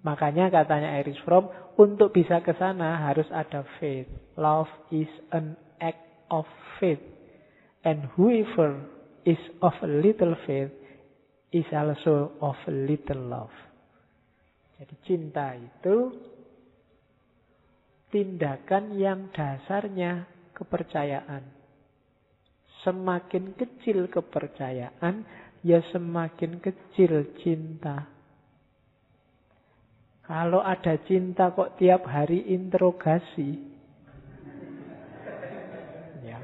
Makanya 0.06 0.54
katanya 0.54 0.94
Iris 1.02 1.18
Fromm, 1.26 1.50
untuk 1.74 2.14
bisa 2.14 2.38
ke 2.38 2.54
sana 2.54 3.02
harus 3.10 3.26
ada 3.34 3.66
faith. 3.82 4.06
Love 4.38 4.70
is 4.94 5.10
an 5.34 5.58
act 5.82 6.06
of 6.30 6.46
faith. 6.78 7.02
And 7.82 8.06
whoever 8.14 8.86
is 9.26 9.38
of 9.58 9.74
a 9.82 9.90
little 9.90 10.38
faith 10.46 10.70
is 11.50 11.66
also 11.74 12.38
of 12.38 12.54
a 12.70 12.74
little 12.74 13.26
love. 13.26 13.54
Jadi 14.78 14.94
cinta 15.02 15.58
itu 15.58 16.14
tindakan 18.14 18.94
yang 18.94 19.34
dasarnya 19.34 20.28
kepercayaan. 20.54 21.42
Semakin 22.86 23.58
kecil 23.58 24.06
kepercayaan, 24.06 25.26
ya 25.66 25.82
semakin 25.90 26.62
kecil 26.62 27.34
cinta. 27.42 28.15
Kalau 30.26 30.58
ada 30.58 30.98
cinta 31.06 31.54
kok 31.54 31.78
tiap 31.78 32.02
hari 32.10 32.50
interogasi. 32.50 33.62
Ya. 36.26 36.42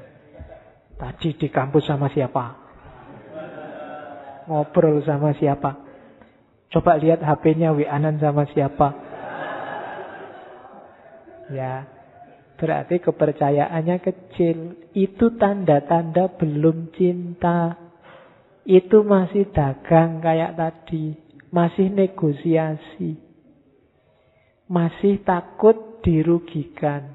Tadi 0.95 1.35
di 1.35 1.47
kampus 1.51 1.91
sama 1.91 2.07
siapa? 2.07 2.63
Ngobrol 4.47 5.03
sama 5.03 5.35
siapa? 5.35 5.83
Coba 6.71 6.95
lihat 6.95 7.19
HP-nya 7.19 7.75
WA-an 7.75 8.17
sama 8.23 8.47
siapa? 8.55 8.87
Ya, 11.51 11.83
berarti 12.55 13.03
kepercayaannya 13.03 13.99
kecil. 13.99 14.79
Itu 14.95 15.35
tanda-tanda 15.35 16.31
belum 16.39 16.95
cinta. 16.95 17.75
Itu 18.63 19.03
masih 19.03 19.51
dagang 19.51 20.23
kayak 20.23 20.55
tadi. 20.55 21.19
Masih 21.51 21.91
negosiasi. 21.91 23.22
Masih 24.73 25.21
takut 25.21 26.01
dirugikan. 26.01 27.13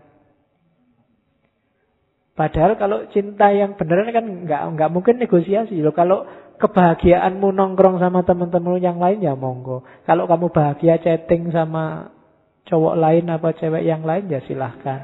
Padahal 2.38 2.78
kalau 2.78 3.02
cinta 3.10 3.50
yang 3.50 3.74
benar 3.74 4.06
kan 4.14 4.46
nggak 4.46 4.62
nggak 4.78 4.90
mungkin 4.94 5.18
negosiasi 5.18 5.82
loh. 5.82 5.90
Kalau 5.90 6.22
kebahagiaanmu 6.62 7.50
nongkrong 7.50 7.98
sama 7.98 8.22
teman-teman 8.22 8.78
yang 8.78 9.02
lain 9.02 9.26
ya 9.26 9.34
monggo. 9.34 9.82
Kalau 10.06 10.30
kamu 10.30 10.54
bahagia 10.54 11.02
chatting 11.02 11.50
sama 11.50 12.14
cowok 12.70 12.94
lain 12.94 13.26
apa 13.26 13.48
cewek 13.58 13.82
yang 13.82 14.06
lain 14.06 14.30
ya 14.30 14.38
silahkan. 14.46 15.02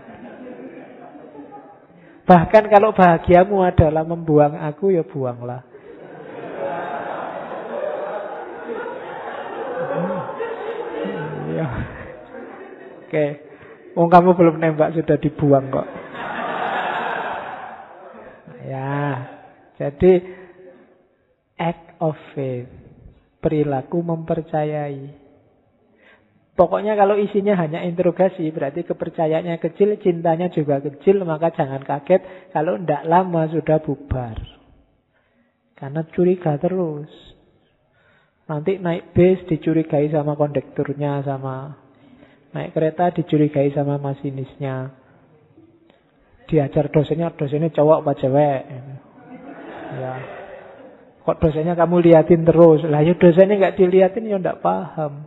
Bahkan 2.24 2.64
kalau 2.70 2.94
bahagiamu 2.94 3.66
adalah 3.66 4.06
membuang 4.06 4.54
aku 4.54 4.94
ya 4.94 5.02
buanglah. 5.02 5.73
Oke. 13.04 13.26
Wong 13.94 14.08
kamu 14.10 14.34
belum 14.34 14.56
nembak 14.58 14.96
sudah 14.96 15.16
dibuang 15.20 15.70
kok. 15.70 15.88
Ya. 18.66 18.96
Jadi 19.78 20.12
act 21.60 22.00
of 22.00 22.16
faith. 22.32 22.70
Perilaku 23.38 24.00
mempercayai. 24.00 25.22
Pokoknya 26.54 26.94
kalau 26.94 27.18
isinya 27.18 27.58
hanya 27.58 27.82
interogasi, 27.82 28.46
berarti 28.54 28.86
kepercayaannya 28.86 29.58
kecil, 29.58 29.98
cintanya 29.98 30.46
juga 30.54 30.78
kecil, 30.78 31.26
maka 31.26 31.50
jangan 31.50 31.82
kaget 31.82 32.22
kalau 32.54 32.78
tidak 32.78 33.02
lama 33.10 33.42
sudah 33.50 33.82
bubar. 33.82 34.38
Karena 35.74 36.06
curiga 36.14 36.54
terus. 36.62 37.10
Nanti 38.46 38.78
naik 38.78 39.10
bis 39.18 39.42
dicurigai 39.50 40.14
sama 40.14 40.38
kondekturnya, 40.38 41.26
sama 41.26 41.83
naik 42.54 42.70
kereta 42.70 43.10
dicurigai 43.10 43.74
sama 43.74 43.98
masinisnya. 43.98 44.94
Diajar 46.46 46.86
dosennya, 46.94 47.34
dosennya 47.34 47.74
cowok 47.74 47.98
apa 48.06 48.12
cewek. 48.14 48.62
Ya. 49.98 50.14
Kok 51.24 51.38
dosennya 51.40 51.74
kamu 51.74 52.04
liatin 52.04 52.46
terus? 52.46 52.86
Lah 52.86 53.02
ya 53.02 53.18
dosennya 53.18 53.58
nggak 53.58 53.76
diliatin 53.80 54.30
ya 54.30 54.38
nggak 54.38 54.62
paham. 54.62 55.26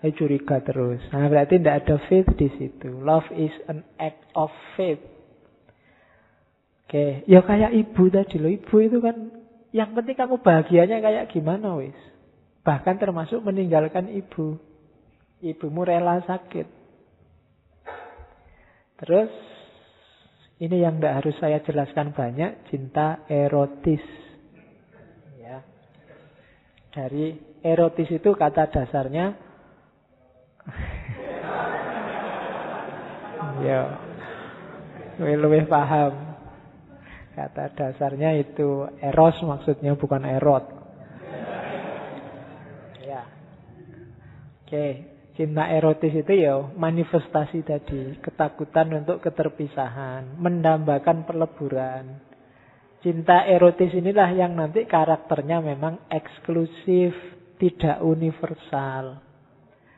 Saya 0.00 0.12
curiga 0.12 0.60
terus. 0.60 1.00
Nah, 1.12 1.26
berarti 1.26 1.56
tidak 1.56 1.82
ada 1.84 1.96
faith 2.08 2.28
di 2.36 2.48
situ. 2.56 3.00
Love 3.00 3.26
is 3.32 3.52
an 3.70 3.80
act 3.96 4.22
of 4.36 4.52
faith. 4.76 5.00
Oke, 6.86 7.26
ya 7.26 7.42
kayak 7.42 7.74
ibu 7.74 8.02
tadi 8.14 8.38
loh. 8.38 8.52
Ibu 8.52 8.76
itu 8.86 8.98
kan 9.02 9.16
yang 9.74 9.90
penting 9.92 10.14
kamu 10.14 10.38
bahagianya 10.38 11.02
kayak 11.02 11.34
gimana 11.34 11.74
wis. 11.82 11.98
Bahkan 12.62 13.02
termasuk 13.02 13.42
meninggalkan 13.42 14.06
ibu. 14.14 14.62
Ibumu 15.46 15.86
rela 15.86 16.18
sakit. 16.26 16.66
Terus 18.96 19.30
ini 20.56 20.80
yang 20.80 20.98
tidak 20.98 21.22
harus 21.22 21.36
saya 21.36 21.60
jelaskan 21.62 22.16
banyak, 22.16 22.66
cinta 22.72 23.22
erotis. 23.28 24.02
Ya. 25.36 25.60
Dari 26.90 27.36
erotis 27.60 28.08
itu 28.08 28.32
kata 28.32 28.72
dasarnya 28.72 29.36
Ya. 33.64 33.98
Lebih 35.16 35.64
paham. 35.70 36.12
Kata 37.36 37.72
dasarnya 37.72 38.36
itu 38.40 38.88
eros 39.00 39.36
maksudnya 39.44 39.96
bukan 39.96 40.24
erot. 40.24 40.64
Ya. 43.04 43.28
Oke, 44.64 45.15
cinta 45.36 45.68
erotis 45.68 46.16
itu 46.16 46.32
ya 46.32 46.72
manifestasi 46.74 47.60
tadi, 47.62 48.16
ketakutan 48.24 49.04
untuk 49.04 49.20
keterpisahan, 49.20 50.40
mendambakan 50.40 51.28
peleburan. 51.28 52.24
Cinta 53.04 53.44
erotis 53.44 53.92
inilah 53.92 54.32
yang 54.32 54.56
nanti 54.56 54.88
karakternya 54.88 55.60
memang 55.62 56.08
eksklusif, 56.08 57.12
tidak 57.60 58.00
universal. 58.02 59.20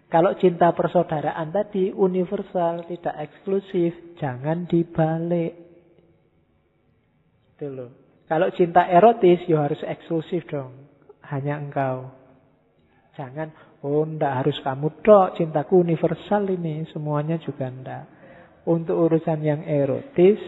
Kalau 0.09 0.33
cinta 0.41 0.75
persaudaraan 0.75 1.55
tadi 1.55 1.95
universal, 1.95 2.85
tidak 2.91 3.17
eksklusif, 3.29 4.19
jangan 4.19 4.67
dibalik. 4.67 5.53
Itu 7.57 7.69
loh. 7.71 7.91
Kalau 8.29 8.53
cinta 8.53 8.85
erotis, 8.89 9.41
ya 9.49 9.65
harus 9.65 9.81
eksklusif 9.85 10.45
dong. 10.49 10.89
hanya 11.29 11.61
engkau. 11.61 12.09
Jangan, 13.21 13.53
oh 13.83 14.03
ndak 14.05 14.45
harus 14.45 14.59
kamu 14.65 15.03
dok, 15.03 15.39
cintaku 15.39 15.83
universal 15.83 16.49
ini, 16.51 16.87
semuanya 16.91 17.39
juga 17.39 17.71
ndak. 17.71 18.05
Untuk 18.69 18.99
urusan 18.99 19.41
yang 19.41 19.65
erotis, 19.65 20.41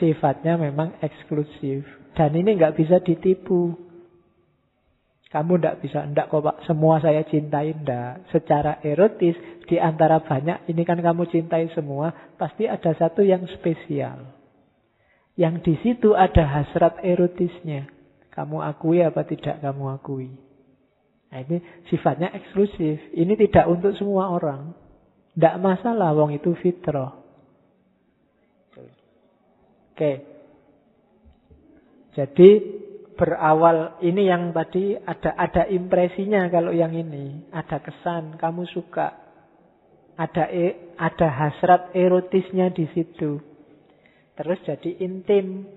sifatnya 0.00 0.56
memang 0.56 0.96
eksklusif. 1.02 1.84
Dan 2.16 2.32
ini 2.38 2.56
nggak 2.56 2.76
bisa 2.78 3.02
ditipu. 3.02 3.76
Kamu 5.30 5.62
ndak 5.62 5.78
bisa, 5.78 6.02
ndak 6.10 6.26
kok 6.26 6.42
pak, 6.42 6.56
semua 6.66 6.98
saya 6.98 7.22
cintai, 7.22 7.76
ndak. 7.76 8.30
Secara 8.34 8.82
erotis, 8.82 9.38
di 9.70 9.78
antara 9.78 10.18
banyak, 10.18 10.66
ini 10.66 10.82
kan 10.82 10.98
kamu 10.98 11.30
cintai 11.30 11.70
semua, 11.70 12.34
pasti 12.34 12.66
ada 12.66 12.90
satu 12.98 13.22
yang 13.22 13.46
spesial. 13.54 14.40
Yang 15.38 15.54
di 15.62 15.74
situ 15.86 16.18
ada 16.18 16.42
hasrat 16.42 16.98
erotisnya. 17.06 17.86
Kamu 18.34 18.58
akui 18.58 19.02
apa 19.06 19.22
tidak 19.22 19.62
kamu 19.62 19.84
akui. 19.94 20.49
Nah, 21.30 21.38
ini 21.46 21.62
sifatnya 21.86 22.34
eksklusif. 22.34 23.14
Ini 23.14 23.38
tidak 23.38 23.70
untuk 23.70 23.94
semua 23.94 24.34
orang. 24.34 24.74
Tidak 25.38 25.62
masalah, 25.62 26.10
wong 26.10 26.34
itu 26.34 26.50
fitrah. 26.58 27.14
Oke. 29.94 30.12
Jadi 32.18 32.50
berawal 33.14 34.00
ini 34.02 34.26
yang 34.26 34.50
tadi 34.50 34.96
ada 34.96 35.36
ada 35.36 35.68
impresinya 35.70 36.50
kalau 36.50 36.74
yang 36.74 36.90
ini, 36.96 37.46
ada 37.54 37.78
kesan 37.78 38.34
kamu 38.40 38.66
suka. 38.74 39.14
Ada 40.18 40.50
e, 40.50 40.96
ada 40.98 41.28
hasrat 41.30 41.94
erotisnya 41.94 42.74
di 42.74 42.90
situ. 42.90 43.38
Terus 44.34 44.58
jadi 44.66 45.04
intim. 45.04 45.68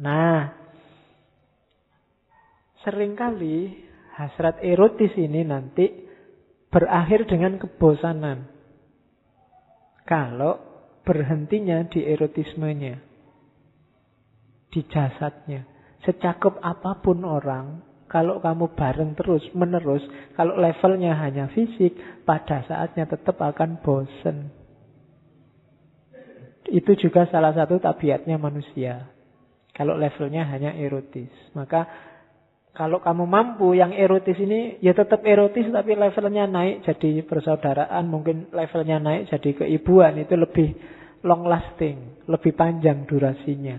Nah, 0.00 0.48
sering 2.82 3.14
kali 3.14 3.83
hasrat 4.14 4.62
erotis 4.62 5.10
ini 5.18 5.42
nanti 5.42 5.90
berakhir 6.70 7.26
dengan 7.26 7.58
kebosanan. 7.58 8.46
Kalau 10.06 10.58
berhentinya 11.02 11.84
di 11.90 12.06
erotismenya, 12.06 13.00
di 14.70 14.80
jasadnya. 14.86 15.66
Secakep 16.04 16.60
apa 16.60 17.00
pun 17.00 17.24
orang, 17.24 17.80
kalau 18.12 18.38
kamu 18.38 18.76
bareng 18.76 19.16
terus, 19.16 19.42
menerus, 19.56 20.04
kalau 20.36 20.60
levelnya 20.60 21.16
hanya 21.16 21.48
fisik, 21.50 21.96
pada 22.28 22.60
saatnya 22.68 23.08
tetap 23.08 23.40
akan 23.40 23.80
bosen. 23.80 24.52
Itu 26.68 26.96
juga 26.96 27.24
salah 27.28 27.56
satu 27.56 27.80
tabiatnya 27.80 28.36
manusia. 28.36 29.08
Kalau 29.72 29.96
levelnya 29.96 30.46
hanya 30.48 30.76
erotis. 30.76 31.32
Maka 31.52 31.88
kalau 32.74 32.98
kamu 32.98 33.30
mampu 33.30 33.78
yang 33.78 33.94
erotis 33.94 34.34
ini 34.34 34.82
ya 34.82 34.98
tetap 34.98 35.22
erotis 35.22 35.70
tapi 35.70 35.94
levelnya 35.94 36.50
naik 36.50 36.82
jadi 36.82 37.22
persaudaraan, 37.22 38.02
mungkin 38.10 38.50
levelnya 38.50 38.98
naik 38.98 39.30
jadi 39.30 39.62
keibuan 39.62 40.18
itu 40.18 40.34
lebih 40.34 40.74
long 41.22 41.46
lasting, 41.46 42.26
lebih 42.26 42.50
panjang 42.58 43.06
durasinya. 43.06 43.78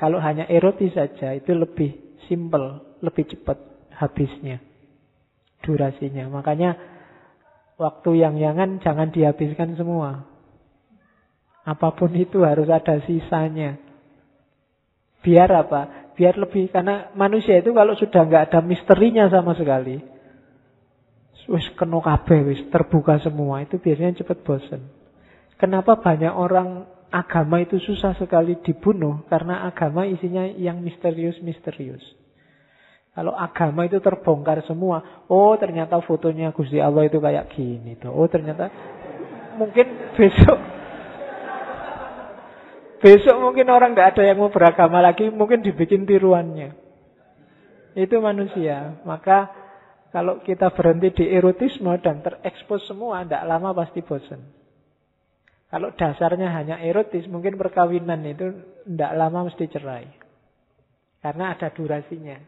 Kalau 0.00 0.16
hanya 0.16 0.48
erotis 0.48 0.96
saja 0.96 1.36
itu 1.36 1.52
lebih 1.52 2.16
simple, 2.24 2.98
lebih 3.04 3.28
cepat 3.28 3.60
habisnya 4.00 4.64
durasinya. 5.60 6.32
Makanya 6.32 6.80
waktu 7.76 8.10
yang 8.16 8.40
yangan 8.40 8.80
jangan 8.80 9.12
dihabiskan 9.12 9.76
semua. 9.76 10.24
Apa 11.68 11.92
pun 11.92 12.16
itu 12.16 12.44
harus 12.48 12.68
ada 12.72 13.00
sisanya. 13.04 13.76
Biar 15.20 15.52
apa? 15.52 16.03
Biar 16.14 16.38
lebih 16.38 16.70
karena 16.70 17.10
manusia 17.18 17.58
itu 17.58 17.74
kalau 17.74 17.98
sudah 17.98 18.22
nggak 18.22 18.44
ada 18.50 18.60
misterinya 18.62 19.26
sama 19.26 19.58
sekali, 19.58 19.98
wis 21.50 21.66
kena 21.74 21.98
kabeh 21.98 22.40
wis 22.46 22.60
terbuka 22.70 23.18
semua 23.18 23.66
itu 23.66 23.82
biasanya 23.82 24.22
cepat 24.22 24.38
bosen. 24.46 24.82
Kenapa 25.58 25.98
banyak 25.98 26.30
orang 26.30 26.86
agama 27.14 27.62
itu 27.62 27.78
susah 27.78 28.18
sekali 28.18 28.58
dibunuh 28.62 29.22
karena 29.30 29.66
agama 29.66 30.02
isinya 30.06 30.46
yang 30.46 30.82
misterius-misterius. 30.82 32.02
Kalau 33.14 33.30
agama 33.30 33.86
itu 33.86 34.02
terbongkar 34.02 34.66
semua, 34.66 35.26
oh 35.30 35.54
ternyata 35.54 36.02
fotonya 36.02 36.50
Gusti 36.50 36.82
Allah 36.82 37.06
itu 37.06 37.22
kayak 37.22 37.54
gini 37.54 37.94
tuh. 37.94 38.10
Oh 38.10 38.26
ternyata 38.26 38.66
mungkin 39.54 39.86
besok 40.18 40.58
besok 43.04 43.36
mungkin 43.36 43.68
orang 43.68 43.92
nggak 43.92 44.16
ada 44.16 44.22
yang 44.24 44.40
mau 44.40 44.48
beragama 44.48 45.04
lagi, 45.04 45.28
mungkin 45.28 45.60
dibikin 45.60 46.08
tiruannya. 46.08 46.72
Itu 47.92 48.24
manusia. 48.24 49.04
Maka 49.04 49.52
kalau 50.08 50.40
kita 50.40 50.72
berhenti 50.72 51.20
di 51.20 51.24
erotisme 51.28 51.92
dan 52.00 52.24
terekspos 52.24 52.88
semua, 52.88 53.28
tidak 53.28 53.44
lama 53.44 53.76
pasti 53.76 54.00
bosan. 54.00 54.40
Kalau 55.68 55.92
dasarnya 55.92 56.48
hanya 56.54 56.80
erotis, 56.80 57.28
mungkin 57.28 57.60
perkawinan 57.60 58.24
itu 58.24 58.46
tidak 58.88 59.12
lama 59.20 59.52
mesti 59.52 59.64
cerai. 59.68 60.06
Karena 61.20 61.52
ada 61.52 61.68
durasinya. 61.74 62.38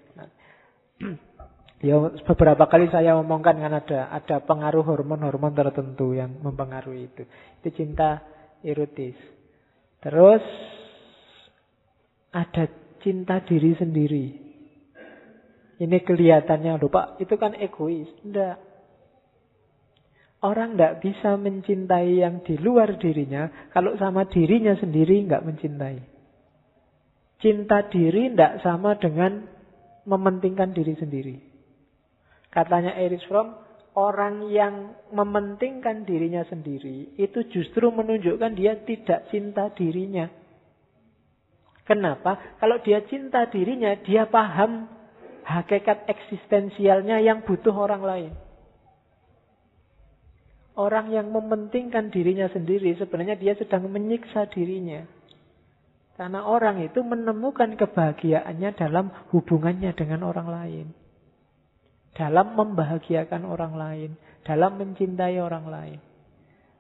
ya 1.85 1.97
beberapa 2.01 2.65
kali 2.65 2.89
saya 2.89 3.21
omongkan 3.21 3.61
kan 3.61 3.73
ada 3.77 4.09
ada 4.09 4.37
pengaruh 4.41 4.81
hormon-hormon 4.81 5.53
tertentu 5.53 6.17
yang 6.17 6.39
mempengaruhi 6.41 7.13
itu. 7.13 7.29
Itu 7.61 7.69
cinta 7.77 8.25
erotis. 8.65 9.36
Terus 10.07 10.45
ada 12.31 12.71
cinta 13.03 13.43
diri 13.43 13.75
sendiri. 13.75 14.27
Ini 15.83 15.99
kelihatannya, 16.07 16.79
lupa 16.79 17.19
itu 17.19 17.35
kan 17.35 17.59
egois. 17.59 18.07
Tidak. 18.23 18.57
Orang 20.47 20.79
tidak 20.79 21.03
bisa 21.03 21.35
mencintai 21.35 22.23
yang 22.23 22.39
di 22.47 22.55
luar 22.55 22.95
dirinya 23.03 23.51
kalau 23.75 23.99
sama 23.99 24.31
dirinya 24.31 24.79
sendiri 24.79 25.27
nggak 25.27 25.43
mencintai. 25.43 25.99
Cinta 27.43 27.91
diri 27.91 28.31
tidak 28.31 28.63
sama 28.63 28.95
dengan 29.03 29.43
mementingkan 30.07 30.71
diri 30.71 30.95
sendiri. 30.95 31.37
Katanya 32.55 32.95
Erich 32.95 33.27
Fromm, 33.27 33.59
orang 33.97 34.53
yang 34.53 34.93
mementingkan 35.09 36.05
dirinya 36.05 36.45
sendiri 36.45 37.17
itu 37.17 37.49
justru 37.49 37.89
menunjukkan 37.89 38.53
dia 38.53 38.77
tidak 38.85 39.33
cinta 39.33 39.73
dirinya. 39.73 40.29
Kenapa? 41.89 42.61
Kalau 42.61 42.77
dia 42.85 43.01
cinta 43.09 43.49
dirinya, 43.49 43.97
dia 44.05 44.29
paham 44.29 44.85
hakikat 45.49 46.05
eksistensialnya 46.11 47.25
yang 47.25 47.41
butuh 47.47 47.73
orang 47.73 48.03
lain. 48.05 48.33
Orang 50.77 51.09
yang 51.09 51.33
mementingkan 51.33 52.13
dirinya 52.13 52.53
sendiri 52.53 52.93
sebenarnya 53.01 53.41
dia 53.41 53.57
sedang 53.57 53.89
menyiksa 53.89 54.45
dirinya. 54.53 55.09
Karena 56.21 56.45
orang 56.45 56.85
itu 56.85 57.01
menemukan 57.01 57.81
kebahagiaannya 57.81 58.71
dalam 58.77 59.09
hubungannya 59.33 59.97
dengan 59.97 60.29
orang 60.29 60.49
lain. 60.53 61.06
Dalam 62.17 62.57
membahagiakan 62.57 63.45
orang 63.45 63.75
lain. 63.77 64.11
Dalam 64.43 64.81
mencintai 64.81 65.37
orang 65.37 65.67
lain. 65.69 65.99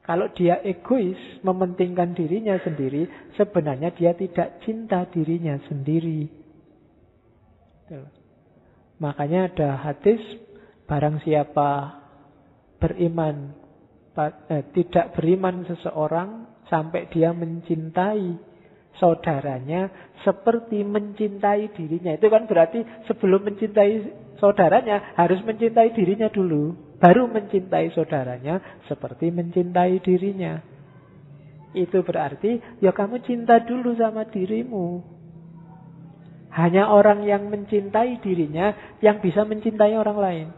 Kalau 0.06 0.30
dia 0.30 0.62
egois, 0.62 1.18
mementingkan 1.42 2.14
dirinya 2.14 2.54
sendiri, 2.62 3.10
sebenarnya 3.34 3.90
dia 3.90 4.14
tidak 4.14 4.62
cinta 4.62 5.02
dirinya 5.10 5.58
sendiri. 5.66 6.30
Makanya 9.02 9.50
ada 9.50 9.70
hadis, 9.82 10.22
barang 10.86 11.26
siapa 11.26 11.98
beriman 12.78 13.50
eh, 14.46 14.62
tidak 14.78 15.18
beriman 15.18 15.66
seseorang 15.66 16.54
sampai 16.70 17.10
dia 17.10 17.34
mencintai 17.34 18.38
saudaranya 19.02 19.90
seperti 20.22 20.86
mencintai 20.86 21.74
dirinya. 21.74 22.14
Itu 22.14 22.30
kan 22.30 22.46
berarti 22.46 22.80
sebelum 23.10 23.42
mencintai 23.42 23.92
saudaranya 24.40 25.16
harus 25.16 25.40
mencintai 25.44 25.92
dirinya 25.92 26.28
dulu. 26.30 26.76
Baru 26.96 27.28
mencintai 27.28 27.92
saudaranya 27.92 28.82
seperti 28.88 29.28
mencintai 29.28 30.00
dirinya. 30.00 30.60
Itu 31.76 32.00
berarti 32.00 32.80
ya 32.80 32.96
kamu 32.96 33.20
cinta 33.28 33.60
dulu 33.60 33.92
sama 34.00 34.24
dirimu. 34.24 35.04
Hanya 36.56 36.88
orang 36.88 37.28
yang 37.28 37.52
mencintai 37.52 38.24
dirinya 38.24 38.96
yang 39.04 39.20
bisa 39.20 39.44
mencintai 39.44 39.92
orang 39.92 40.16
lain. 40.16 40.48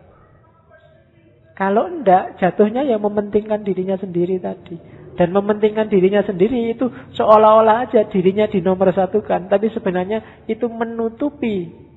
Kalau 1.58 1.90
enggak, 1.90 2.38
jatuhnya 2.38 2.86
yang 2.86 3.02
mementingkan 3.02 3.66
dirinya 3.66 3.98
sendiri 3.98 4.38
tadi. 4.38 4.78
Dan 5.18 5.34
mementingkan 5.34 5.90
dirinya 5.90 6.22
sendiri 6.22 6.70
itu 6.70 6.86
seolah-olah 7.18 7.90
aja 7.90 8.06
dirinya 8.06 8.46
dinomor 8.46 8.94
satukan. 8.94 9.50
Tapi 9.50 9.74
sebenarnya 9.74 10.46
itu 10.46 10.70
menutupi 10.70 11.87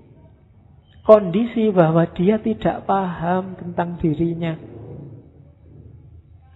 kondisi 1.01 1.73
bahwa 1.73 2.05
dia 2.13 2.37
tidak 2.37 2.85
paham 2.85 3.57
tentang 3.57 3.97
dirinya. 3.97 4.57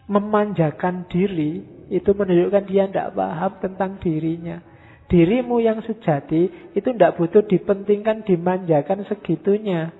Memanjakan 0.05 1.09
diri 1.09 1.65
itu 1.89 2.09
menunjukkan 2.13 2.63
dia 2.69 2.85
tidak 2.89 3.17
paham 3.17 3.51
tentang 3.61 3.97
dirinya. 4.01 4.61
Dirimu 5.05 5.61
yang 5.61 5.85
sejati 5.85 6.73
itu 6.73 6.87
tidak 6.97 7.17
butuh 7.17 7.45
dipentingkan, 7.45 8.25
dimanjakan 8.25 9.05
segitunya. 9.05 9.93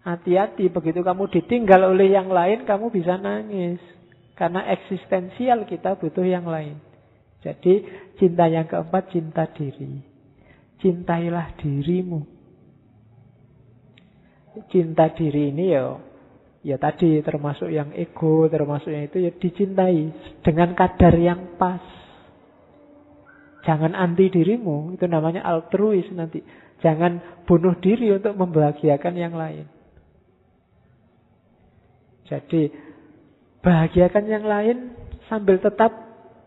Hati-hati 0.00 0.70
begitu 0.70 1.02
kamu 1.02 1.28
ditinggal 1.28 1.92
oleh 1.92 2.14
yang 2.14 2.30
lain, 2.30 2.62
kamu 2.64 2.94
bisa 2.94 3.18
nangis. 3.18 3.82
Karena 4.38 4.64
eksistensial 4.70 5.68
kita 5.68 5.98
butuh 5.98 6.24
yang 6.24 6.48
lain. 6.48 6.80
Jadi 7.44 7.84
cinta 8.16 8.48
yang 8.48 8.64
keempat 8.64 9.12
cinta 9.12 9.44
diri. 9.50 10.00
Cintailah 10.80 11.60
dirimu. 11.60 12.39
Cinta 14.66 15.10
diri 15.14 15.54
ini 15.54 15.70
ya 15.70 15.94
ya 16.60 16.76
tadi 16.76 17.24
termasuk 17.24 17.72
yang 17.72 17.92
ego, 17.96 18.44
termasuk 18.52 18.92
yang 18.92 19.08
itu 19.08 19.18
ya 19.24 19.32
dicintai 19.32 20.00
dengan 20.44 20.76
kadar 20.76 21.14
yang 21.16 21.56
pas. 21.56 21.80
Jangan 23.60 23.92
anti 23.92 24.32
dirimu, 24.32 24.96
itu 24.96 25.04
namanya 25.04 25.44
altruis 25.44 26.08
nanti. 26.16 26.40
Jangan 26.80 27.44
bunuh 27.44 27.76
diri 27.76 28.08
untuk 28.08 28.32
membahagiakan 28.40 29.14
yang 29.16 29.36
lain. 29.36 29.68
Jadi 32.24 32.72
bahagiakan 33.60 34.24
yang 34.30 34.44
lain 34.48 34.76
sambil 35.28 35.60
tetap 35.60 35.92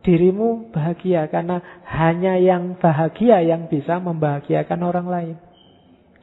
dirimu 0.02 0.74
bahagia 0.74 1.30
karena 1.30 1.62
hanya 1.86 2.36
yang 2.42 2.76
bahagia 2.82 3.46
yang 3.46 3.70
bisa 3.70 4.02
membahagiakan 4.02 4.80
orang 4.82 5.08
lain. 5.08 5.36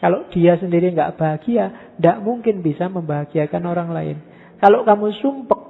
Kalau 0.01 0.32
dia 0.32 0.56
sendiri 0.56 0.97
nggak 0.97 1.20
bahagia, 1.20 1.93
tidak 2.01 2.18
mungkin 2.24 2.64
bisa 2.64 2.89
membahagiakan 2.89 3.62
orang 3.68 3.89
lain. 3.93 4.16
Kalau 4.56 4.81
kamu 4.89 5.12
sumpek, 5.20 5.60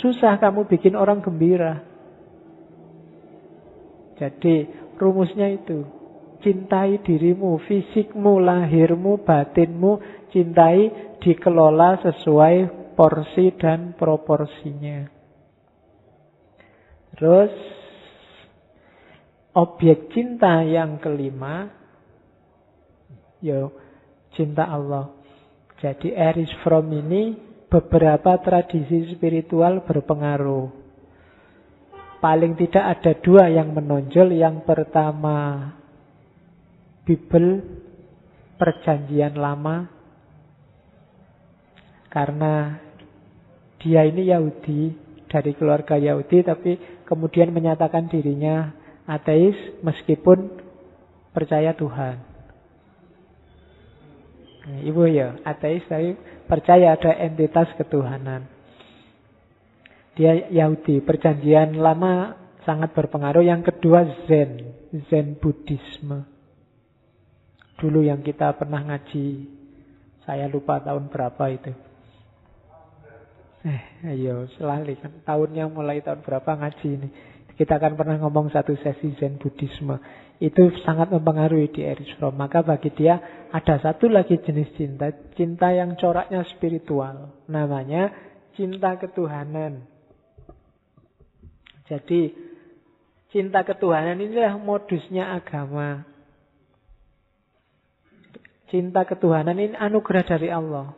susah 0.00 0.40
kamu 0.40 0.64
bikin 0.64 0.96
orang 0.96 1.20
gembira. 1.20 1.84
Jadi 4.16 4.64
rumusnya 4.96 5.52
itu. 5.52 5.84
Cintai 6.40 7.04
dirimu, 7.04 7.60
fisikmu, 7.68 8.40
lahirmu, 8.40 9.20
batinmu. 9.24 10.00
Cintai 10.32 10.88
dikelola 11.20 12.00
sesuai 12.00 12.56
porsi 12.96 13.52
dan 13.60 13.92
proporsinya. 13.92 15.04
Terus 17.16 17.52
objek 19.56 20.12
cinta 20.12 20.60
yang 20.64 21.00
kelima 21.00 21.85
Yo, 23.44 23.72
cinta 24.32 24.64
Allah. 24.64 25.12
Jadi 25.76 26.12
Eris 26.16 26.48
From 26.64 26.88
ini 26.88 27.36
beberapa 27.68 28.40
tradisi 28.40 29.12
spiritual 29.12 29.84
berpengaruh. 29.84 30.72
Paling 32.16 32.56
tidak 32.56 32.84
ada 32.96 33.12
dua 33.20 33.52
yang 33.52 33.76
menonjol. 33.76 34.32
Yang 34.32 34.64
pertama, 34.64 35.68
Bible, 37.04 37.60
perjanjian 38.56 39.36
lama. 39.36 39.92
Karena 42.08 42.80
dia 43.76 44.08
ini 44.08 44.32
Yahudi, 44.32 44.96
dari 45.28 45.52
keluarga 45.52 46.00
Yahudi, 46.00 46.40
tapi 46.40 46.72
kemudian 47.04 47.52
menyatakan 47.52 48.08
dirinya 48.08 48.72
ateis 49.04 49.54
meskipun 49.84 50.56
percaya 51.36 51.76
Tuhan. 51.76 52.35
Ibu 54.66 55.06
ya, 55.06 55.38
ateis 55.46 55.86
tapi 55.86 56.18
percaya 56.50 56.98
ada 56.98 57.14
entitas 57.22 57.70
ketuhanan. 57.78 58.50
Dia 60.18 60.50
Yahudi, 60.50 61.04
perjanjian 61.06 61.78
lama 61.78 62.34
sangat 62.66 62.90
berpengaruh. 62.90 63.46
Yang 63.46 63.70
kedua 63.70 64.02
Zen, 64.26 64.74
Zen 65.06 65.38
Buddhisme. 65.38 66.26
Dulu 67.78 68.02
yang 68.02 68.26
kita 68.26 68.56
pernah 68.58 68.82
ngaji, 68.82 69.46
saya 70.26 70.50
lupa 70.50 70.82
tahun 70.82 71.12
berapa 71.14 71.44
itu. 71.52 71.72
Eh, 73.66 73.82
ayo, 74.18 74.50
selalu 74.58 74.98
kan 74.98 75.12
tahunnya 75.22 75.70
mulai 75.70 76.02
tahun 76.02 76.26
berapa 76.26 76.58
ngaji 76.58 76.88
ini. 76.90 77.08
Kita 77.54 77.78
akan 77.78 77.94
pernah 77.94 78.16
ngomong 78.18 78.50
satu 78.50 78.74
sesi 78.82 79.14
Zen 79.16 79.38
Buddhisme 79.38 80.25
itu 80.36 80.68
sangat 80.84 81.08
mempengaruhi 81.08 81.72
di 81.72 81.80
Erich 81.80 82.12
Fromm. 82.20 82.36
Maka 82.36 82.60
bagi 82.60 82.92
dia 82.92 83.16
ada 83.48 83.80
satu 83.80 84.12
lagi 84.12 84.36
jenis 84.36 84.68
cinta, 84.76 85.08
cinta 85.32 85.72
yang 85.72 85.96
coraknya 85.96 86.44
spiritual. 86.52 87.32
Namanya 87.48 88.12
cinta 88.52 89.00
ketuhanan. 89.00 89.88
Jadi 91.88 92.34
cinta 93.32 93.64
ketuhanan 93.64 94.20
inilah 94.20 94.60
modusnya 94.60 95.32
agama. 95.32 96.04
Cinta 98.66 99.06
ketuhanan 99.06 99.56
ini 99.56 99.78
anugerah 99.78 100.24
dari 100.26 100.50
Allah. 100.50 100.90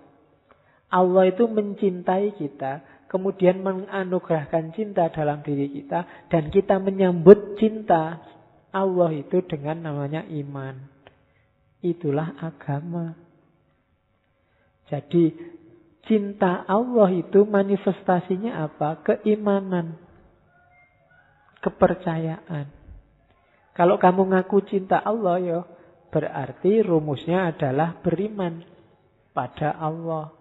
Allah 0.89 1.29
itu 1.29 1.45
mencintai 1.45 2.33
kita, 2.41 3.05
kemudian 3.13 3.61
menganugerahkan 3.61 4.73
cinta 4.73 5.13
dalam 5.13 5.45
diri 5.45 5.69
kita, 5.69 6.33
dan 6.33 6.49
kita 6.49 6.81
menyambut 6.81 7.61
cinta 7.61 8.25
Allah 8.71 9.11
itu 9.17 9.41
dengan 9.45 9.91
namanya 9.91 10.25
iman. 10.29 10.77
Itulah 11.81 12.37
agama. 12.43 13.15
Jadi 14.89 15.37
cinta 16.09 16.65
Allah 16.65 17.13
itu 17.13 17.45
manifestasinya 17.45 18.65
apa? 18.65 19.05
Keimanan. 19.05 20.01
Kepercayaan. 21.61 22.67
Kalau 23.77 23.97
kamu 24.01 24.35
ngaku 24.35 24.59
cinta 24.67 24.99
Allah 24.99 25.37
ya 25.39 25.61
berarti 26.09 26.83
rumusnya 26.83 27.53
adalah 27.53 28.01
beriman 28.01 28.65
pada 29.37 29.77
Allah 29.77 30.38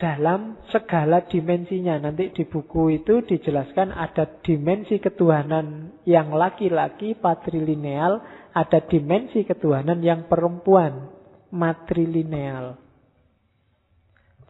dalam 0.00 0.56
segala 0.72 1.28
dimensinya. 1.28 2.00
Nanti 2.00 2.32
di 2.32 2.48
buku 2.48 2.96
itu 2.96 3.20
dijelaskan 3.20 3.92
ada 3.92 4.40
dimensi 4.40 4.96
ketuhanan 4.96 6.00
yang 6.08 6.32
laki-laki 6.32 7.14
patrilineal, 7.20 8.24
ada 8.56 8.80
dimensi 8.80 9.44
ketuhanan 9.44 10.00
yang 10.00 10.24
perempuan 10.26 11.12
matrilineal. 11.52 12.80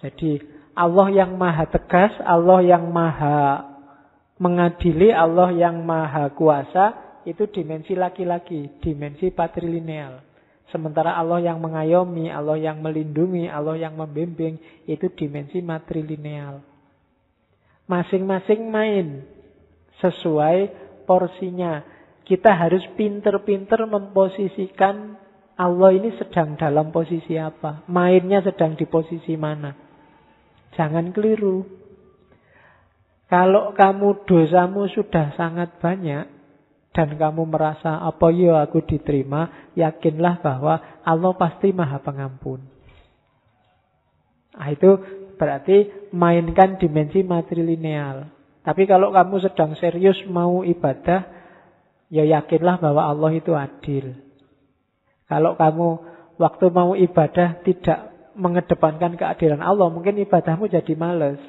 Jadi 0.01 0.41
Allah 0.79 1.09
yang 1.13 1.35
maha 1.35 1.67
tegas, 1.67 2.15
Allah 2.23 2.63
yang 2.65 2.89
maha 2.89 3.69
mengadili, 4.41 5.13
Allah 5.13 5.53
yang 5.53 5.83
maha 5.85 6.33
kuasa, 6.33 6.97
itu 7.29 7.45
dimensi 7.53 7.93
laki-laki, 7.93 8.81
dimensi 8.81 9.29
patrilineal. 9.29 10.30
Sementara 10.71 11.19
Allah 11.19 11.43
yang 11.43 11.59
mengayomi, 11.59 12.31
Allah 12.31 12.55
yang 12.55 12.79
melindungi, 12.79 13.51
Allah 13.51 13.75
yang 13.75 13.99
membimbing, 13.99 14.59
itu 14.87 15.11
dimensi 15.19 15.59
matrilineal. 15.59 16.63
Masing-masing 17.91 18.71
main 18.71 19.27
sesuai 19.99 20.71
porsinya. 21.11 21.83
Kita 22.23 22.55
harus 22.55 22.87
pinter-pinter 22.95 23.83
memposisikan 23.91 25.19
Allah 25.59 25.91
ini 25.93 26.15
sedang 26.17 26.55
dalam 26.55 26.95
posisi 26.95 27.35
apa. 27.35 27.83
Mainnya 27.91 28.41
sedang 28.41 28.79
di 28.79 28.87
posisi 28.87 29.35
mana. 29.35 29.75
Jangan 30.79 31.11
keliru. 31.11 31.67
Kalau 33.27 33.75
kamu 33.75 34.25
dosamu 34.25 34.87
sudah 34.91 35.35
sangat 35.35 35.77
banyak, 35.83 36.40
dan 37.01 37.17
kamu 37.17 37.49
merasa 37.49 37.97
apa 37.97 38.29
ya 38.29 38.61
aku 38.61 38.85
diterima, 38.85 39.73
yakinlah 39.73 40.45
bahwa 40.45 41.01
Allah 41.01 41.33
pasti 41.33 41.73
maha 41.73 41.97
pengampun. 41.97 42.61
Nah, 44.53 44.69
itu 44.69 45.01
berarti 45.41 45.89
mainkan 46.13 46.77
dimensi 46.77 47.25
matrilineal. 47.25 48.29
Tapi 48.61 48.85
kalau 48.85 49.17
kamu 49.17 49.41
sedang 49.41 49.73
serius 49.81 50.21
mau 50.29 50.61
ibadah, 50.61 51.25
ya 52.13 52.29
yakinlah 52.29 52.77
bahwa 52.77 53.09
Allah 53.09 53.33
itu 53.33 53.57
adil. 53.57 54.13
Kalau 55.25 55.57
kamu 55.57 55.89
waktu 56.37 56.67
mau 56.69 56.93
ibadah 56.93 57.65
tidak 57.65 58.13
mengedepankan 58.37 59.17
keadilan 59.17 59.65
Allah, 59.65 59.89
mungkin 59.89 60.21
ibadahmu 60.21 60.69
jadi 60.69 60.93
males. 61.01 61.41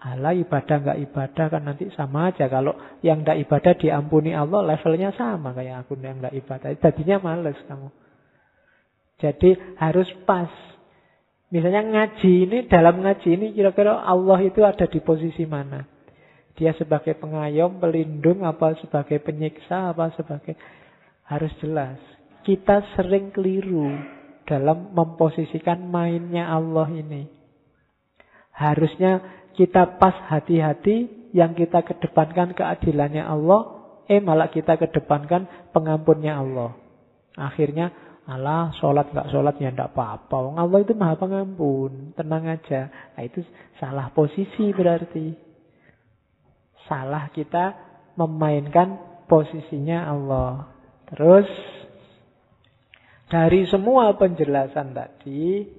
Allah 0.00 0.32
ibadah 0.32 0.76
nggak 0.80 1.00
ibadah 1.12 1.46
kan 1.52 1.62
nanti 1.68 1.92
sama 1.92 2.32
aja. 2.32 2.48
Kalau 2.48 2.72
yang 3.04 3.20
nggak 3.20 3.36
ibadah 3.44 3.76
diampuni 3.76 4.32
Allah 4.32 4.64
levelnya 4.64 5.12
sama 5.12 5.52
kayak 5.52 5.84
aku 5.84 6.00
yang 6.00 6.24
nggak 6.24 6.32
ibadah. 6.40 6.72
Tadinya 6.80 7.20
males 7.20 7.60
kamu. 7.68 7.92
Jadi 9.20 9.76
harus 9.76 10.08
pas. 10.24 10.48
Misalnya 11.52 11.84
ngaji 11.84 12.32
ini, 12.48 12.58
dalam 12.70 13.04
ngaji 13.04 13.28
ini 13.36 13.46
kira-kira 13.52 14.00
Allah 14.00 14.38
itu 14.40 14.64
ada 14.64 14.86
di 14.86 15.02
posisi 15.02 15.44
mana? 15.44 15.84
Dia 16.56 16.72
sebagai 16.78 17.18
pengayom, 17.18 17.82
pelindung, 17.82 18.46
apa 18.46 18.78
sebagai 18.80 19.20
penyiksa, 19.20 19.92
apa 19.92 20.14
sebagai... 20.16 20.54
Harus 21.26 21.50
jelas. 21.62 21.98
Kita 22.42 22.82
sering 22.98 23.30
keliru 23.30 23.86
dalam 24.46 24.90
memposisikan 24.94 25.90
mainnya 25.90 26.50
Allah 26.50 26.90
ini. 26.90 27.26
Harusnya 28.50 29.39
kita 29.54 29.98
pas 29.98 30.14
hati-hati 30.28 31.30
yang 31.30 31.54
kita 31.54 31.82
kedepankan 31.86 32.54
keadilannya 32.54 33.22
Allah, 33.22 33.80
Eh 34.10 34.18
malah 34.18 34.50
kita 34.50 34.74
kedepankan 34.74 35.70
pengampunnya 35.70 36.34
Allah. 36.34 36.74
Akhirnya 37.38 37.94
Allah 38.26 38.74
sholat 38.82 39.14
nggak 39.14 39.30
sholat 39.30 39.54
ya 39.62 39.70
ndak 39.70 39.94
apa-apa. 39.94 40.58
Allah 40.58 40.82
itu 40.82 40.98
maha 40.98 41.14
pengampun, 41.14 42.10
tenang 42.18 42.50
aja. 42.50 42.90
Nah 42.90 43.22
itu 43.22 43.46
salah 43.78 44.10
posisi 44.10 44.74
berarti. 44.74 45.30
Salah 46.90 47.30
kita 47.30 47.78
memainkan 48.18 48.98
posisinya 49.30 50.10
Allah. 50.10 50.74
Terus 51.06 51.46
dari 53.30 53.62
semua 53.70 54.10
penjelasan 54.18 54.90
tadi, 54.90 55.70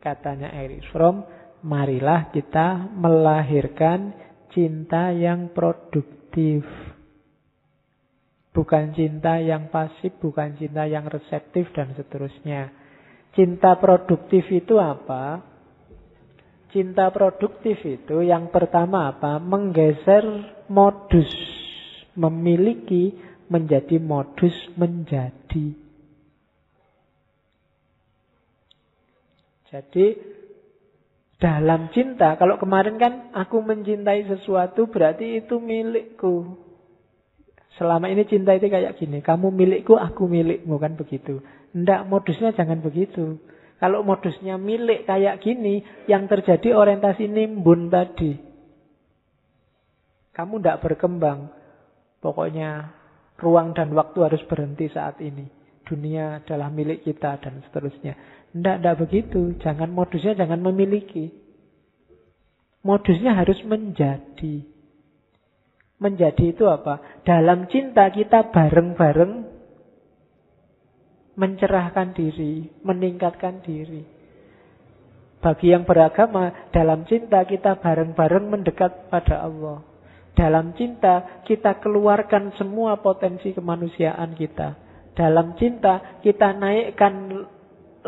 katanya 0.00 0.56
Erich 0.56 0.88
Fromm, 0.88 1.20
marilah 1.62 2.30
kita 2.30 2.90
melahirkan 2.94 4.14
cinta 4.52 5.10
yang 5.14 5.50
produktif. 5.54 6.62
Bukan 8.54 8.90
cinta 8.96 9.38
yang 9.38 9.70
pasif, 9.70 10.18
bukan 10.18 10.58
cinta 10.58 10.82
yang 10.88 11.06
reseptif, 11.06 11.70
dan 11.70 11.94
seterusnya. 11.94 12.74
Cinta 13.36 13.78
produktif 13.78 14.50
itu 14.50 14.82
apa? 14.82 15.44
Cinta 16.74 17.06
produktif 17.14 17.78
itu 17.86 18.20
yang 18.26 18.50
pertama 18.50 19.14
apa? 19.14 19.38
Menggeser 19.38 20.26
modus 20.66 21.30
memiliki 22.18 23.14
menjadi 23.46 24.02
modus 24.02 24.52
menjadi. 24.74 25.72
Jadi 29.70 30.06
dalam 31.38 31.86
cinta, 31.94 32.34
kalau 32.34 32.58
kemarin 32.58 32.98
kan 32.98 33.30
aku 33.30 33.62
mencintai 33.62 34.26
sesuatu 34.26 34.90
berarti 34.90 35.38
itu 35.38 35.62
milikku. 35.62 36.66
Selama 37.78 38.10
ini 38.10 38.26
cinta 38.26 38.58
itu 38.58 38.66
kayak 38.66 38.98
gini, 38.98 39.22
kamu 39.22 39.54
milikku, 39.54 39.94
aku 39.94 40.26
milikmu 40.26 40.82
kan 40.82 40.98
begitu. 40.98 41.38
Ndak 41.78 42.10
modusnya 42.10 42.50
jangan 42.58 42.82
begitu. 42.82 43.38
Kalau 43.78 44.02
modusnya 44.02 44.58
milik 44.58 45.06
kayak 45.06 45.38
gini, 45.38 45.86
yang 46.10 46.26
terjadi 46.26 46.74
orientasi 46.74 47.30
nimbun 47.30 47.86
tadi. 47.86 48.34
Kamu 50.34 50.58
ndak 50.58 50.82
berkembang. 50.82 51.54
Pokoknya 52.18 52.90
ruang 53.38 53.78
dan 53.78 53.94
waktu 53.94 54.18
harus 54.26 54.42
berhenti 54.50 54.90
saat 54.90 55.22
ini. 55.22 55.46
Dunia 55.86 56.42
adalah 56.42 56.74
milik 56.74 57.06
kita 57.06 57.38
dan 57.38 57.62
seterusnya. 57.70 58.37
Tidak, 58.58 58.76
tidak 58.82 58.98
begitu. 58.98 59.54
Jangan 59.62 59.94
modusnya 59.94 60.34
jangan 60.34 60.58
memiliki. 60.58 61.30
Modusnya 62.82 63.38
harus 63.38 63.62
menjadi. 63.62 64.66
Menjadi 66.02 66.44
itu 66.50 66.66
apa? 66.66 67.22
Dalam 67.22 67.70
cinta 67.70 68.10
kita 68.10 68.50
bareng-bareng 68.50 69.46
mencerahkan 71.38 72.18
diri, 72.18 72.66
meningkatkan 72.82 73.62
diri. 73.62 74.02
Bagi 75.38 75.70
yang 75.70 75.86
beragama, 75.86 76.50
dalam 76.74 77.06
cinta 77.06 77.46
kita 77.46 77.78
bareng-bareng 77.78 78.58
mendekat 78.58 79.06
pada 79.06 79.46
Allah. 79.46 79.86
Dalam 80.34 80.74
cinta 80.74 81.42
kita 81.46 81.78
keluarkan 81.78 82.58
semua 82.58 82.98
potensi 82.98 83.54
kemanusiaan 83.54 84.34
kita. 84.34 84.74
Dalam 85.14 85.54
cinta 85.58 86.18
kita 86.22 86.58
naikkan 86.58 87.46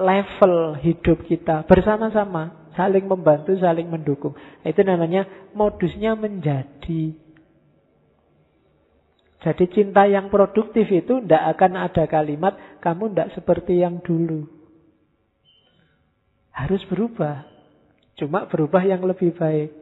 level 0.01 0.81
hidup 0.81 1.28
kita 1.28 1.68
bersama-sama, 1.68 2.72
saling 2.74 3.05
membantu, 3.05 3.55
saling 3.60 3.86
mendukung. 3.86 4.32
Itu 4.64 4.81
namanya 4.82 5.28
modusnya 5.52 6.16
menjadi. 6.16 7.14
Jadi 9.40 9.64
cinta 9.72 10.05
yang 10.05 10.28
produktif 10.28 10.85
itu 10.93 11.24
tidak 11.24 11.56
akan 11.56 11.81
ada 11.81 12.05
kalimat 12.05 12.81
kamu 12.85 13.12
tidak 13.12 13.28
seperti 13.32 13.81
yang 13.81 14.05
dulu. 14.05 14.44
Harus 16.52 16.85
berubah. 16.93 17.48
Cuma 18.20 18.44
berubah 18.44 18.85
yang 18.85 19.01
lebih 19.01 19.32
baik. 19.32 19.72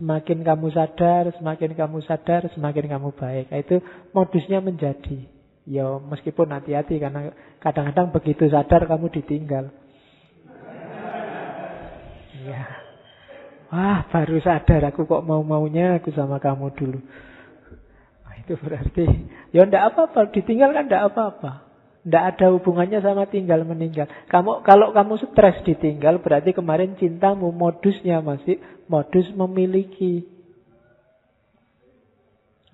Semakin 0.00 0.40
kamu 0.40 0.72
sadar, 0.72 1.30
semakin 1.36 1.76
kamu 1.76 2.00
sadar, 2.08 2.48
semakin 2.56 2.88
kamu 2.88 3.12
baik. 3.12 3.52
Nah, 3.52 3.60
itu 3.60 3.76
modusnya 4.16 4.58
menjadi. 4.64 5.33
Ya 5.64 5.96
meskipun 5.96 6.52
hati-hati 6.52 7.00
karena 7.00 7.32
kadang-kadang 7.56 8.12
begitu 8.12 8.44
sadar 8.52 8.84
kamu 8.84 9.08
ditinggal. 9.08 9.72
Ya. 12.44 12.84
Wah, 13.72 14.04
baru 14.12 14.36
sadar 14.44 14.92
aku 14.92 15.08
kok 15.08 15.24
mau-maunya 15.24 15.96
aku 15.96 16.12
sama 16.12 16.36
kamu 16.36 16.68
dulu. 16.76 17.00
Nah, 18.22 18.34
itu 18.44 18.54
berarti 18.60 19.04
ya 19.56 19.64
ndak 19.64 19.96
apa-apa, 19.96 20.28
ditinggal 20.36 20.76
kan 20.76 20.84
ndak 20.84 21.04
apa-apa. 21.10 21.64
Tidak 22.04 22.24
ada 22.36 22.52
hubungannya 22.52 23.00
sama 23.00 23.24
tinggal 23.24 23.64
meninggal. 23.64 24.04
Kamu 24.28 24.60
kalau 24.60 24.92
kamu 24.92 25.16
stres 25.24 25.64
ditinggal 25.64 26.20
berarti 26.20 26.52
kemarin 26.52 27.00
cintamu 27.00 27.48
modusnya 27.48 28.20
masih 28.20 28.60
modus 28.92 29.32
memiliki. 29.32 30.28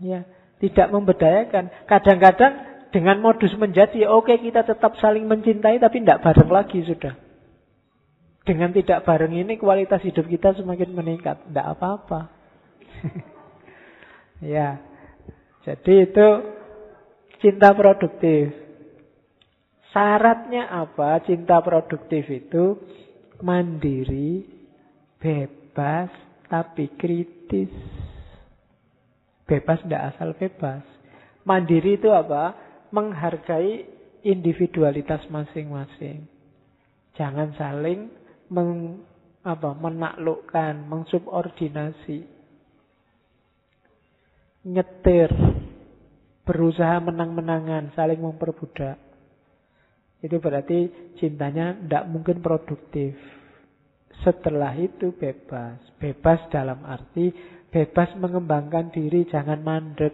Ya, 0.02 0.26
tidak 0.58 0.90
membedayakan. 0.90 1.70
Kadang-kadang 1.86 2.69
dengan 2.90 3.22
modus 3.22 3.54
menjadi 3.54 4.10
oke 4.10 4.26
okay, 4.30 4.38
kita 4.42 4.66
tetap 4.66 4.98
saling 4.98 5.26
mencintai 5.26 5.78
tapi 5.78 6.02
tidak 6.02 6.22
bareng 6.26 6.50
lagi 6.50 6.82
sudah. 6.82 7.14
Dengan 8.42 8.74
tidak 8.74 9.06
bareng 9.06 9.30
ini 9.30 9.54
kualitas 9.60 10.02
hidup 10.02 10.26
kita 10.26 10.58
semakin 10.58 10.90
meningkat. 10.90 11.38
Tidak 11.46 11.66
apa-apa. 11.76 12.20
ya. 14.54 14.82
Jadi 15.62 15.94
itu 16.10 16.28
cinta 17.38 17.70
produktif. 17.76 18.50
Syaratnya 19.94 20.66
apa? 20.70 21.22
Cinta 21.26 21.62
produktif 21.62 22.26
itu 22.26 22.78
mandiri, 23.42 24.46
bebas, 25.18 26.10
tapi 26.50 26.90
kritis. 26.98 27.70
Bebas 29.46 29.82
tidak 29.82 30.14
asal 30.14 30.34
bebas. 30.34 30.82
Mandiri 31.42 31.98
itu 31.98 32.08
apa? 32.10 32.69
Menghargai 32.90 33.86
individualitas 34.26 35.24
masing-masing. 35.30 36.26
Jangan 37.16 37.54
saling 37.56 38.10
meng, 38.50 39.02
apa, 39.46 39.70
menaklukkan, 39.74 40.86
mengsubordinasi. 40.90 42.26
Nyetir, 44.66 45.30
berusaha 46.44 47.00
menang-menangan, 47.00 47.96
saling 47.96 48.20
memperbudak. 48.20 49.00
Itu 50.20 50.36
berarti 50.36 50.92
cintanya 51.16 51.72
tidak 51.80 52.04
mungkin 52.12 52.44
produktif. 52.44 53.16
Setelah 54.20 54.76
itu 54.76 55.16
bebas. 55.16 55.80
Bebas 55.96 56.44
dalam 56.52 56.84
arti 56.84 57.32
bebas 57.70 58.12
mengembangkan 58.20 58.92
diri, 58.92 59.24
jangan 59.30 59.64
mandek. 59.64 60.12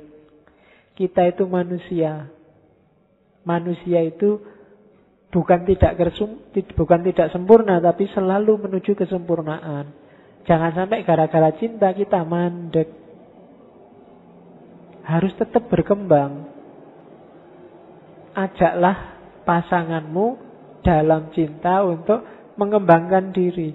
Kita 0.95 1.27
itu 1.27 1.45
manusia. 1.51 2.31
Manusia 3.47 4.03
itu 4.03 4.43
bukan 5.31 5.63
tidak 5.63 5.95
kersum, 5.95 6.43
bukan 6.75 7.01
tidak 7.07 7.31
sempurna, 7.31 7.79
tapi 7.79 8.11
selalu 8.11 8.67
menuju 8.67 8.99
kesempurnaan. 8.99 9.95
Jangan 10.47 10.73
sampai 10.75 11.03
gara-gara 11.03 11.51
cinta 11.59 11.95
kita 11.95 12.23
mandek. 12.23 12.91
Harus 15.07 15.31
tetap 15.39 15.71
berkembang. 15.71 16.51
Ajaklah 18.35 19.19
pasanganmu 19.47 20.27
dalam 20.83 21.31
cinta 21.35 21.87
untuk 21.87 22.23
mengembangkan 22.59 23.31
diri. 23.31 23.75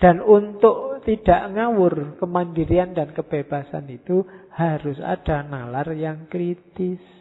Dan 0.00 0.24
untuk 0.24 1.02
tidak 1.04 1.52
ngawur 1.52 2.16
kemandirian 2.16 2.96
dan 2.96 3.12
kebebasan 3.12 3.84
itu 3.90 4.24
harus 4.54 4.96
ada 5.02 5.44
nalar 5.44 5.90
yang 5.92 6.30
kritis. 6.30 7.19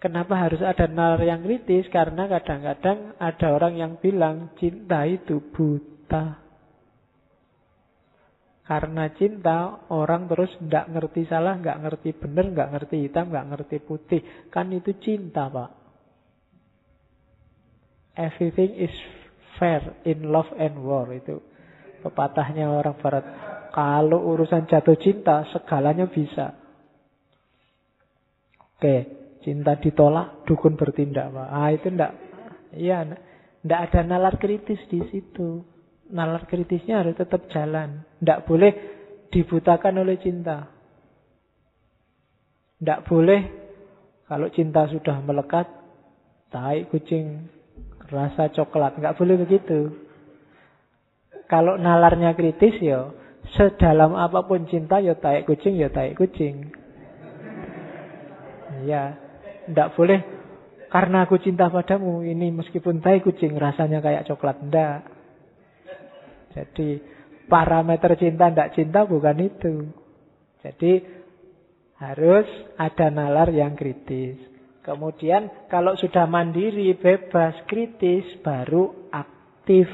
Kenapa 0.00 0.32
harus 0.48 0.64
ada 0.64 0.88
nalar 0.88 1.20
yang 1.20 1.44
kritis? 1.44 1.84
Karena 1.92 2.24
kadang-kadang 2.24 3.20
ada 3.20 3.46
orang 3.52 3.76
yang 3.76 3.92
bilang 4.00 4.56
cinta 4.56 5.04
itu 5.04 5.44
buta. 5.52 6.40
Karena 8.64 9.12
cinta, 9.12 9.84
orang 9.92 10.24
terus 10.24 10.48
tidak 10.56 10.88
ngerti 10.88 11.28
salah, 11.28 11.60
nggak 11.60 11.84
ngerti 11.84 12.16
benar, 12.16 12.48
nggak 12.48 12.70
ngerti 12.72 12.96
hitam, 13.04 13.28
nggak 13.28 13.48
ngerti 13.52 13.76
putih. 13.84 14.22
Kan 14.48 14.72
itu 14.72 14.96
cinta, 15.04 15.52
Pak. 15.52 15.70
Everything 18.16 18.80
is 18.80 18.94
fair 19.60 19.84
in 20.08 20.32
love 20.32 20.48
and 20.56 20.80
war. 20.80 21.12
Itu 21.12 21.44
pepatahnya 22.00 22.72
orang 22.72 22.96
barat. 23.04 23.24
Kalau 23.76 24.32
urusan 24.32 24.64
jatuh 24.64 24.96
cinta, 24.96 25.44
segalanya 25.52 26.08
bisa. 26.08 26.56
Oke, 28.80 29.19
cinta 29.40 29.76
ditolak, 29.80 30.44
dukun 30.44 30.76
bertindak, 30.76 31.32
Pak. 31.32 31.48
Ah, 31.48 31.68
itu 31.72 31.88
enggak. 31.88 32.12
Iya, 32.76 33.18
enggak 33.64 33.80
ada 33.90 34.00
nalar 34.04 34.34
kritis 34.36 34.80
di 34.88 35.00
situ 35.08 35.64
nalar 36.12 36.44
kritisnya 36.46 37.02
harus 37.02 37.14
tetap 37.16 37.46
jalan. 37.48 38.02
Tidak 38.20 38.44
boleh 38.44 38.72
dibutakan 39.30 40.02
oleh 40.02 40.18
cinta. 40.18 40.68
Tidak 42.78 43.00
boleh 43.06 43.40
kalau 44.26 44.50
cinta 44.50 44.86
sudah 44.90 45.22
melekat, 45.22 45.66
tai 46.50 46.86
kucing 46.90 47.50
rasa 48.10 48.50
coklat. 48.50 48.98
Nggak 48.98 49.16
boleh 49.18 49.36
begitu. 49.46 49.80
Kalau 51.50 51.74
nalarnya 51.78 52.34
kritis 52.38 52.78
ya, 52.78 53.10
sedalam 53.58 54.14
apa 54.14 54.46
pun 54.46 54.70
cinta 54.70 55.02
ya 55.02 55.18
tai 55.18 55.42
kucing 55.42 55.78
ya 55.78 55.90
tai 55.90 56.14
kucing. 56.14 56.70
Ya, 58.86 59.18
tidak 59.70 59.94
boleh 59.94 60.20
karena 60.90 61.22
aku 61.22 61.38
cinta 61.38 61.70
padamu 61.70 62.26
ini 62.26 62.50
meskipun 62.50 62.98
tai 62.98 63.22
kucing 63.22 63.54
rasanya 63.54 64.02
kayak 64.02 64.26
coklat. 64.26 64.58
Tidak. 64.58 64.98
Jadi 66.50 66.88
parameter 67.46 68.18
cinta 68.18 68.50
tidak 68.50 68.74
cinta 68.74 69.06
bukan 69.06 69.38
itu. 69.38 69.74
Jadi 70.66 70.92
harus 72.02 72.48
ada 72.74 73.06
nalar 73.14 73.54
yang 73.54 73.78
kritis. 73.78 74.50
Kemudian 74.82 75.70
kalau 75.70 75.94
sudah 75.94 76.26
mandiri, 76.26 76.90
bebas, 76.98 77.54
kritis, 77.70 78.26
baru 78.42 79.12
aktif. 79.14 79.86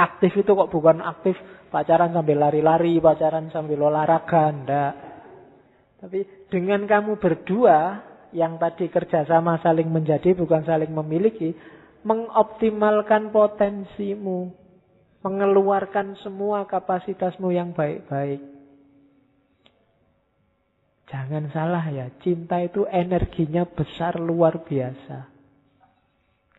Aktif 0.00 0.32
itu 0.32 0.48
kok 0.48 0.72
bukan 0.72 1.04
aktif 1.04 1.36
pacaran 1.68 2.16
sambil 2.16 2.40
lari-lari, 2.40 2.96
pacaran 3.04 3.52
sambil 3.52 3.84
olahraga, 3.84 4.48
enggak. 4.48 4.94
Tapi 6.00 6.39
dengan 6.50 6.84
kamu 6.84 7.16
berdua, 7.22 8.02
yang 8.34 8.58
tadi 8.58 8.90
kerjasama 8.90 9.58
saling 9.62 9.86
menjadi 9.90 10.34
bukan 10.34 10.66
saling 10.66 10.90
memiliki, 10.90 11.54
mengoptimalkan 12.02 13.30
potensimu, 13.30 14.50
mengeluarkan 15.22 16.18
semua 16.22 16.66
kapasitasmu 16.66 17.54
yang 17.54 17.70
baik-baik. 17.70 18.42
Jangan 21.10 21.50
salah 21.50 21.86
ya, 21.90 22.06
cinta 22.22 22.62
itu 22.62 22.86
energinya 22.86 23.66
besar 23.66 24.14
luar 24.18 24.62
biasa. 24.62 25.26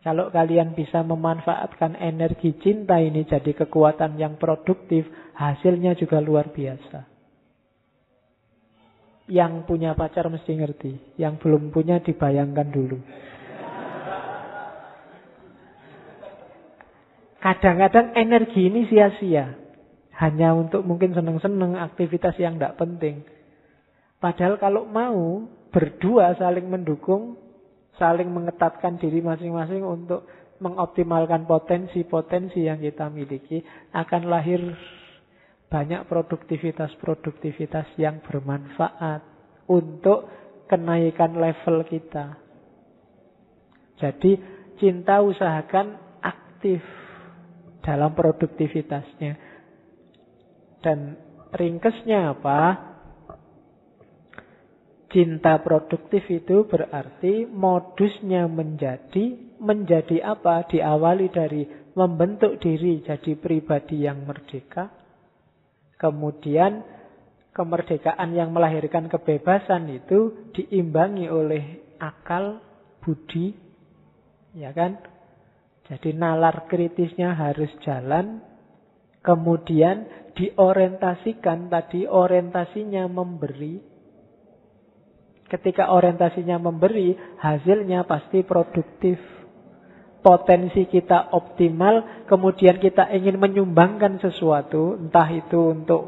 Kalau 0.02 0.28
kalian 0.34 0.74
bisa 0.74 1.00
memanfaatkan 1.06 1.94
energi 1.94 2.58
cinta 2.58 2.98
ini 2.98 3.22
jadi 3.24 3.54
kekuatan 3.54 4.18
yang 4.18 4.36
produktif, 4.36 5.06
hasilnya 5.38 5.94
juga 5.94 6.18
luar 6.20 6.50
biasa. 6.52 7.11
Yang 9.30 9.66
punya 9.70 9.94
pacar 9.94 10.26
mesti 10.26 10.52
ngerti, 10.58 10.92
yang 11.18 11.38
belum 11.38 11.70
punya 11.70 12.02
dibayangkan 12.02 12.68
dulu. 12.74 12.98
Kadang-kadang 17.42 18.14
energi 18.14 18.70
ini 18.70 18.86
sia-sia. 18.86 19.58
Hanya 20.14 20.54
untuk 20.54 20.86
mungkin 20.86 21.10
seneng-seneng 21.10 21.74
aktivitas 21.74 22.38
yang 22.38 22.54
tidak 22.54 22.78
penting. 22.78 23.26
Padahal 24.22 24.54
kalau 24.62 24.86
mau 24.86 25.50
berdua 25.74 26.38
saling 26.38 26.70
mendukung, 26.70 27.34
saling 27.98 28.30
mengetatkan 28.30 29.02
diri 29.02 29.18
masing-masing 29.18 29.82
untuk 29.82 30.22
mengoptimalkan 30.62 31.42
potensi-potensi 31.50 32.62
yang 32.62 32.78
kita 32.78 33.10
miliki, 33.10 33.66
akan 33.90 34.30
lahir 34.30 34.62
banyak 35.72 36.04
produktivitas-produktivitas 36.04 37.96
yang 37.96 38.20
bermanfaat 38.20 39.24
untuk 39.72 40.28
kenaikan 40.68 41.32
level 41.32 41.80
kita. 41.88 42.36
Jadi 43.96 44.36
cinta 44.76 45.24
usahakan 45.24 45.96
aktif 46.20 46.84
dalam 47.80 48.12
produktivitasnya. 48.12 49.32
Dan 50.84 51.16
ringkesnya 51.56 52.36
apa? 52.36 52.60
Cinta 55.08 55.60
produktif 55.60 56.24
itu 56.28 56.64
berarti 56.68 57.44
modusnya 57.48 58.44
menjadi, 58.44 59.56
menjadi 59.60 60.24
apa? 60.36 60.68
Diawali 60.68 61.28
dari 61.32 61.62
membentuk 61.96 62.56
diri 62.60 63.04
jadi 63.04 63.36
pribadi 63.36 64.04
yang 64.08 64.24
merdeka. 64.24 65.01
Kemudian 66.02 66.82
kemerdekaan 67.54 68.34
yang 68.34 68.50
melahirkan 68.50 69.06
kebebasan 69.06 69.86
itu 69.94 70.50
diimbangi 70.50 71.30
oleh 71.30 71.94
akal, 72.02 72.58
budi, 72.98 73.54
ya 74.58 74.74
kan? 74.74 74.98
Jadi 75.86 76.10
nalar 76.18 76.66
kritisnya 76.66 77.38
harus 77.38 77.70
jalan, 77.86 78.42
kemudian 79.22 80.10
diorientasikan 80.34 81.70
tadi 81.70 82.10
orientasinya 82.10 83.06
memberi, 83.06 83.92
Ketika 85.52 85.92
orientasinya 85.92 86.56
memberi, 86.56 87.12
hasilnya 87.36 88.08
pasti 88.08 88.40
produktif. 88.40 89.20
Potensi 90.22 90.86
kita 90.86 91.34
optimal, 91.34 92.24
kemudian 92.30 92.78
kita 92.78 93.10
ingin 93.10 93.42
menyumbangkan 93.42 94.22
sesuatu, 94.22 94.94
entah 94.94 95.26
itu 95.34 95.74
untuk 95.74 96.02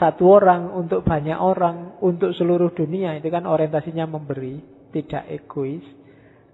satu 0.00 0.40
orang, 0.40 0.72
untuk 0.72 1.04
banyak 1.04 1.36
orang, 1.36 2.00
untuk 2.00 2.32
seluruh 2.32 2.72
dunia, 2.72 3.16
itu 3.16 3.28
kan 3.28 3.44
orientasinya 3.44 4.08
memberi, 4.08 4.56
tidak 4.92 5.28
egois. 5.28 5.84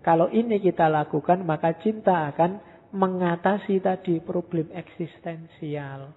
Kalau 0.03 0.27
ini 0.31 0.59
kita 0.59 0.91
lakukan, 0.91 1.47
maka 1.47 1.79
cinta 1.79 2.27
akan 2.35 2.59
mengatasi 2.91 3.79
tadi 3.79 4.19
problem 4.19 4.75
eksistensial. 4.75 6.11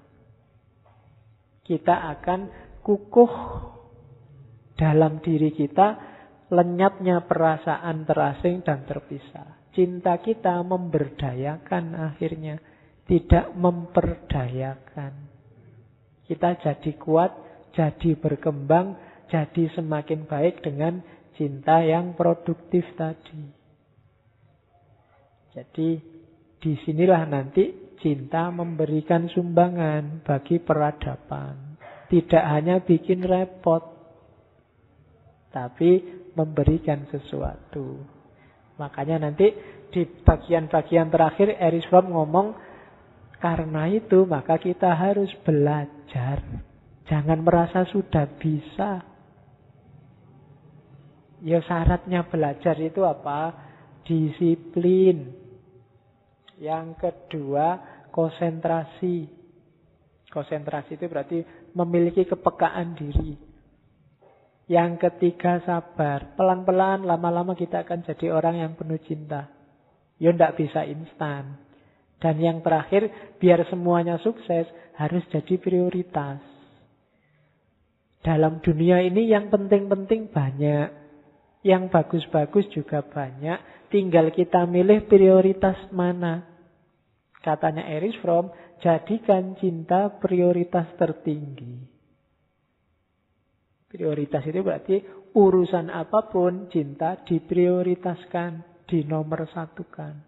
Kita 1.61 2.09
akan 2.17 2.39
kukuh 2.81 3.33
dalam 4.77 5.23
diri 5.23 5.49
kita 5.55 5.97
lenyapnya 6.51 7.25
perasaan 7.25 8.05
terasing 8.05 8.61
dan 8.61 8.85
terpisah. 8.85 9.54
Cinta 9.75 10.15
kita 10.23 10.63
memberdayakan 10.63 11.99
akhirnya, 11.99 12.55
tidak 13.03 13.51
memperdayakan. 13.59 15.13
Kita 16.23 16.49
jadi 16.63 16.91
kuat, 16.95 17.35
jadi 17.75 18.15
berkembang, 18.15 18.95
jadi 19.27 19.67
semakin 19.75 20.31
baik 20.31 20.63
dengan 20.63 21.03
cinta 21.35 21.83
yang 21.83 22.15
produktif 22.15 22.87
tadi. 22.95 23.51
Jadi 25.51 25.89
di 26.63 26.71
sinilah 26.87 27.27
nanti 27.27 27.95
cinta 27.99 28.47
memberikan 28.55 29.27
sumbangan 29.27 30.23
bagi 30.23 30.63
peradaban. 30.63 31.75
Tidak 32.07 32.43
hanya 32.47 32.79
bikin 32.79 33.27
repot, 33.27 33.83
tapi 35.51 35.99
memberikan 36.31 37.11
sesuatu. 37.11 38.14
Makanya 38.75 39.27
nanti 39.27 39.51
di 39.91 40.03
bagian-bagian 40.03 41.07
terakhir 41.07 41.55
Eris 41.55 41.87
Fromm 41.87 42.11
ngomong 42.11 42.47
karena 43.39 43.87
itu 43.87 44.27
maka 44.27 44.59
kita 44.59 44.91
harus 44.91 45.31
belajar. 45.47 46.43
Jangan 47.05 47.39
merasa 47.45 47.85
sudah 47.87 48.25
bisa. 48.35 49.05
Ya 51.45 51.61
syaratnya 51.61 52.25
belajar 52.25 52.75
itu 52.81 53.05
apa? 53.05 53.53
Disiplin. 54.01 55.29
Yang 56.57 56.87
kedua, 56.97 57.79
konsentrasi. 58.09 59.29
Konsentrasi 60.31 60.97
itu 60.97 61.05
berarti 61.05 61.39
memiliki 61.77 62.25
kepekaan 62.25 62.97
diri. 62.97 63.54
Yang 64.65 65.09
ketiga 65.09 65.61
sabar. 65.61 66.33
Pelan-pelan 66.33 67.05
lama-lama 67.05 67.53
kita 67.53 67.85
akan 67.85 68.01
jadi 68.01 68.33
orang 68.33 68.57
yang 68.57 68.71
penuh 68.73 68.97
cinta. 69.05 69.49
Ya 70.17 70.33
tidak 70.33 70.57
bisa 70.57 70.81
instan. 70.89 71.61
Dan 72.17 72.41
yang 72.41 72.65
terakhir, 72.65 73.35
biar 73.37 73.61
semuanya 73.69 74.17
sukses, 74.25 74.65
harus 74.97 75.21
jadi 75.29 75.61
prioritas. 75.61 76.41
Dalam 78.25 78.57
dunia 78.65 79.05
ini 79.05 79.29
yang 79.29 79.53
penting-penting 79.53 80.33
banyak. 80.33 80.89
Yang 81.61 81.83
bagus-bagus 81.93 82.65
juga 82.73 83.05
banyak. 83.05 83.89
Tinggal 83.93 84.33
kita 84.33 84.65
milih 84.65 85.05
prioritas 85.05 85.77
mana. 85.93 86.41
Katanya 87.45 87.85
Erich 87.85 88.17
Fromm, 88.25 88.49
jadikan 88.81 89.53
cinta 89.61 90.09
prioritas 90.17 90.89
tertinggi. 90.97 91.94
Prioritas 93.95 94.43
itu 94.43 94.59
berarti 94.59 94.99
urusan 95.31 95.87
apa 95.87 96.27
pun 96.27 96.67
cinta 96.67 97.15
diprioritaskan, 97.23 98.83
dinomor 98.91 99.47
satukan. 99.55 100.19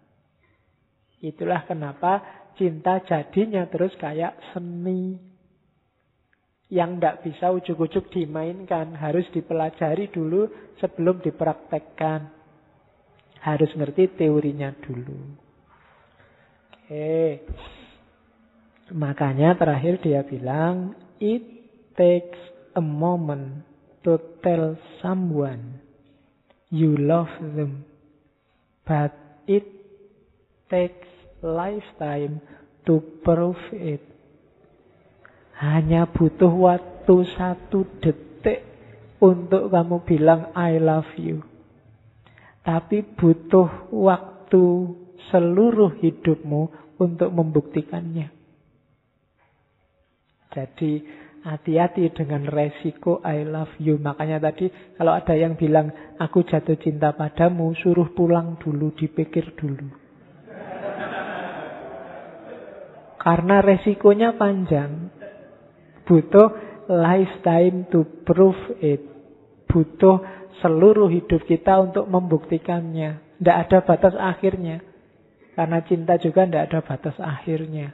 Itulah 1.20 1.68
kenapa 1.68 2.24
cinta 2.56 3.04
jadinya 3.04 3.68
terus 3.68 3.92
kayak 4.00 4.40
seni. 4.56 5.20
Yang 6.72 6.90
tidak 6.96 7.16
bisa 7.28 7.46
ujuk-ujuk 7.52 8.08
dimainkan. 8.08 8.96
Harus 8.96 9.28
dipelajari 9.36 10.08
dulu 10.08 10.48
sebelum 10.80 11.20
dipraktekkan. 11.20 12.32
Harus 13.44 13.68
ngerti 13.76 14.16
teorinya 14.16 14.72
dulu. 14.80 15.36
Oke. 16.72 17.44
Makanya 18.96 19.60
terakhir 19.60 20.00
dia 20.00 20.24
bilang 20.24 20.96
it 21.20 21.44
takes 21.92 22.56
a 22.74 22.80
moment 22.80 23.64
to 24.04 24.18
tell 24.42 24.76
someone 25.00 25.80
you 26.70 26.96
love 26.96 27.32
them. 27.40 27.84
But 28.86 29.16
it 29.46 29.64
takes 30.70 31.08
lifetime 31.42 32.40
to 32.86 33.00
prove 33.24 33.60
it. 33.72 34.00
Hanya 35.58 36.06
butuh 36.08 36.52
waktu 36.54 37.14
satu 37.34 37.84
detik 37.98 38.62
untuk 39.18 39.74
kamu 39.74 40.06
bilang 40.06 40.54
I 40.54 40.78
love 40.78 41.10
you. 41.18 41.42
Tapi 42.62 43.02
butuh 43.16 43.90
waktu 43.90 44.62
seluruh 45.32 45.98
hidupmu 45.98 46.70
untuk 47.00 47.30
membuktikannya. 47.32 48.30
Jadi 50.52 50.92
hati-hati 51.46 52.10
dengan 52.14 52.46
resiko 52.48 53.22
I 53.22 53.46
love 53.46 53.74
you. 53.78 53.98
Makanya 54.00 54.42
tadi 54.42 54.70
kalau 54.98 55.14
ada 55.14 55.34
yang 55.34 55.54
bilang 55.54 55.90
aku 56.18 56.42
jatuh 56.42 56.78
cinta 56.80 57.14
padamu, 57.14 57.74
suruh 57.78 58.10
pulang 58.14 58.58
dulu, 58.58 58.94
dipikir 58.94 59.54
dulu. 59.54 60.08
Karena 63.18 63.60
resikonya 63.60 64.38
panjang. 64.38 65.10
Butuh 66.06 66.48
lifetime 66.88 67.90
to 67.92 68.06
prove 68.24 68.80
it. 68.80 69.04
Butuh 69.68 70.24
seluruh 70.64 71.12
hidup 71.12 71.44
kita 71.44 71.76
untuk 71.82 72.08
membuktikannya. 72.08 73.36
Tidak 73.36 73.56
ada 73.68 73.78
batas 73.84 74.14
akhirnya. 74.16 74.80
Karena 75.52 75.82
cinta 75.84 76.16
juga 76.16 76.46
tidak 76.46 76.64
ada 76.70 76.80
batas 76.86 77.16
akhirnya. 77.18 77.92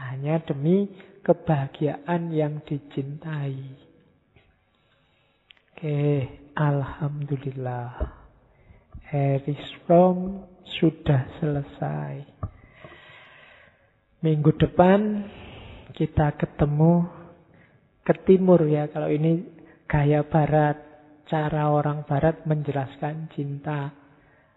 Hanya 0.00 0.42
demi 0.42 0.90
kebahagiaan 1.22 2.34
yang 2.34 2.60
dicintai. 2.66 3.58
Oke, 5.72 6.28
Alhamdulillah. 6.54 8.22
Harris 9.10 9.66
From 9.84 10.46
sudah 10.78 11.26
selesai. 11.42 12.22
Minggu 14.22 14.54
depan 14.54 15.26
kita 15.90 16.38
ketemu 16.38 17.10
ke 18.06 18.14
timur 18.22 18.62
ya. 18.70 18.86
Kalau 18.88 19.10
ini 19.10 19.42
gaya 19.90 20.22
barat, 20.22 20.78
cara 21.26 21.74
orang 21.74 22.06
barat 22.06 22.46
menjelaskan 22.46 23.28
cinta. 23.34 23.90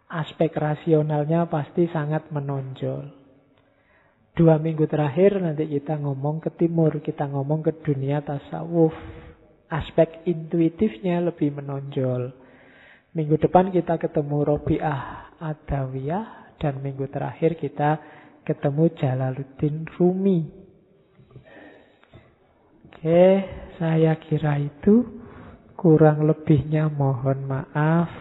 Aspek 0.05 0.53
rasionalnya 0.53 1.49
pasti 1.49 1.89
sangat 1.89 2.29
menonjol. 2.29 3.24
Dua 4.35 4.59
minggu 4.59 4.83
terakhir 4.83 5.39
nanti 5.39 5.63
kita 5.63 5.95
ngomong 5.95 6.43
ke 6.43 6.51
timur, 6.59 6.99
kita 6.99 7.23
ngomong 7.31 7.63
ke 7.63 7.71
dunia 7.79 8.19
tasawuf. 8.19 8.91
Aspek 9.71 10.27
intuitifnya 10.27 11.23
lebih 11.23 11.55
menonjol. 11.55 12.35
Minggu 13.15 13.39
depan 13.39 13.71
kita 13.71 13.95
ketemu 13.95 14.43
Robiah 14.43 15.31
Adawiyah 15.39 16.59
dan 16.59 16.83
minggu 16.83 17.07
terakhir 17.07 17.55
kita 17.55 18.03
ketemu 18.43 18.91
Jalaluddin 18.99 19.87
Rumi. 19.95 20.39
Oke, 22.91 23.25
saya 23.79 24.19
kira 24.19 24.59
itu 24.59 25.15
kurang 25.79 26.27
lebihnya 26.27 26.91
mohon 26.91 27.47
maaf. 27.47 28.11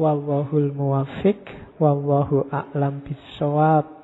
Wallahul 0.00 0.72
muwafiq, 0.72 1.76
wallahu 1.76 2.48
a'lam 2.48 3.04
bisawab. 3.04 4.03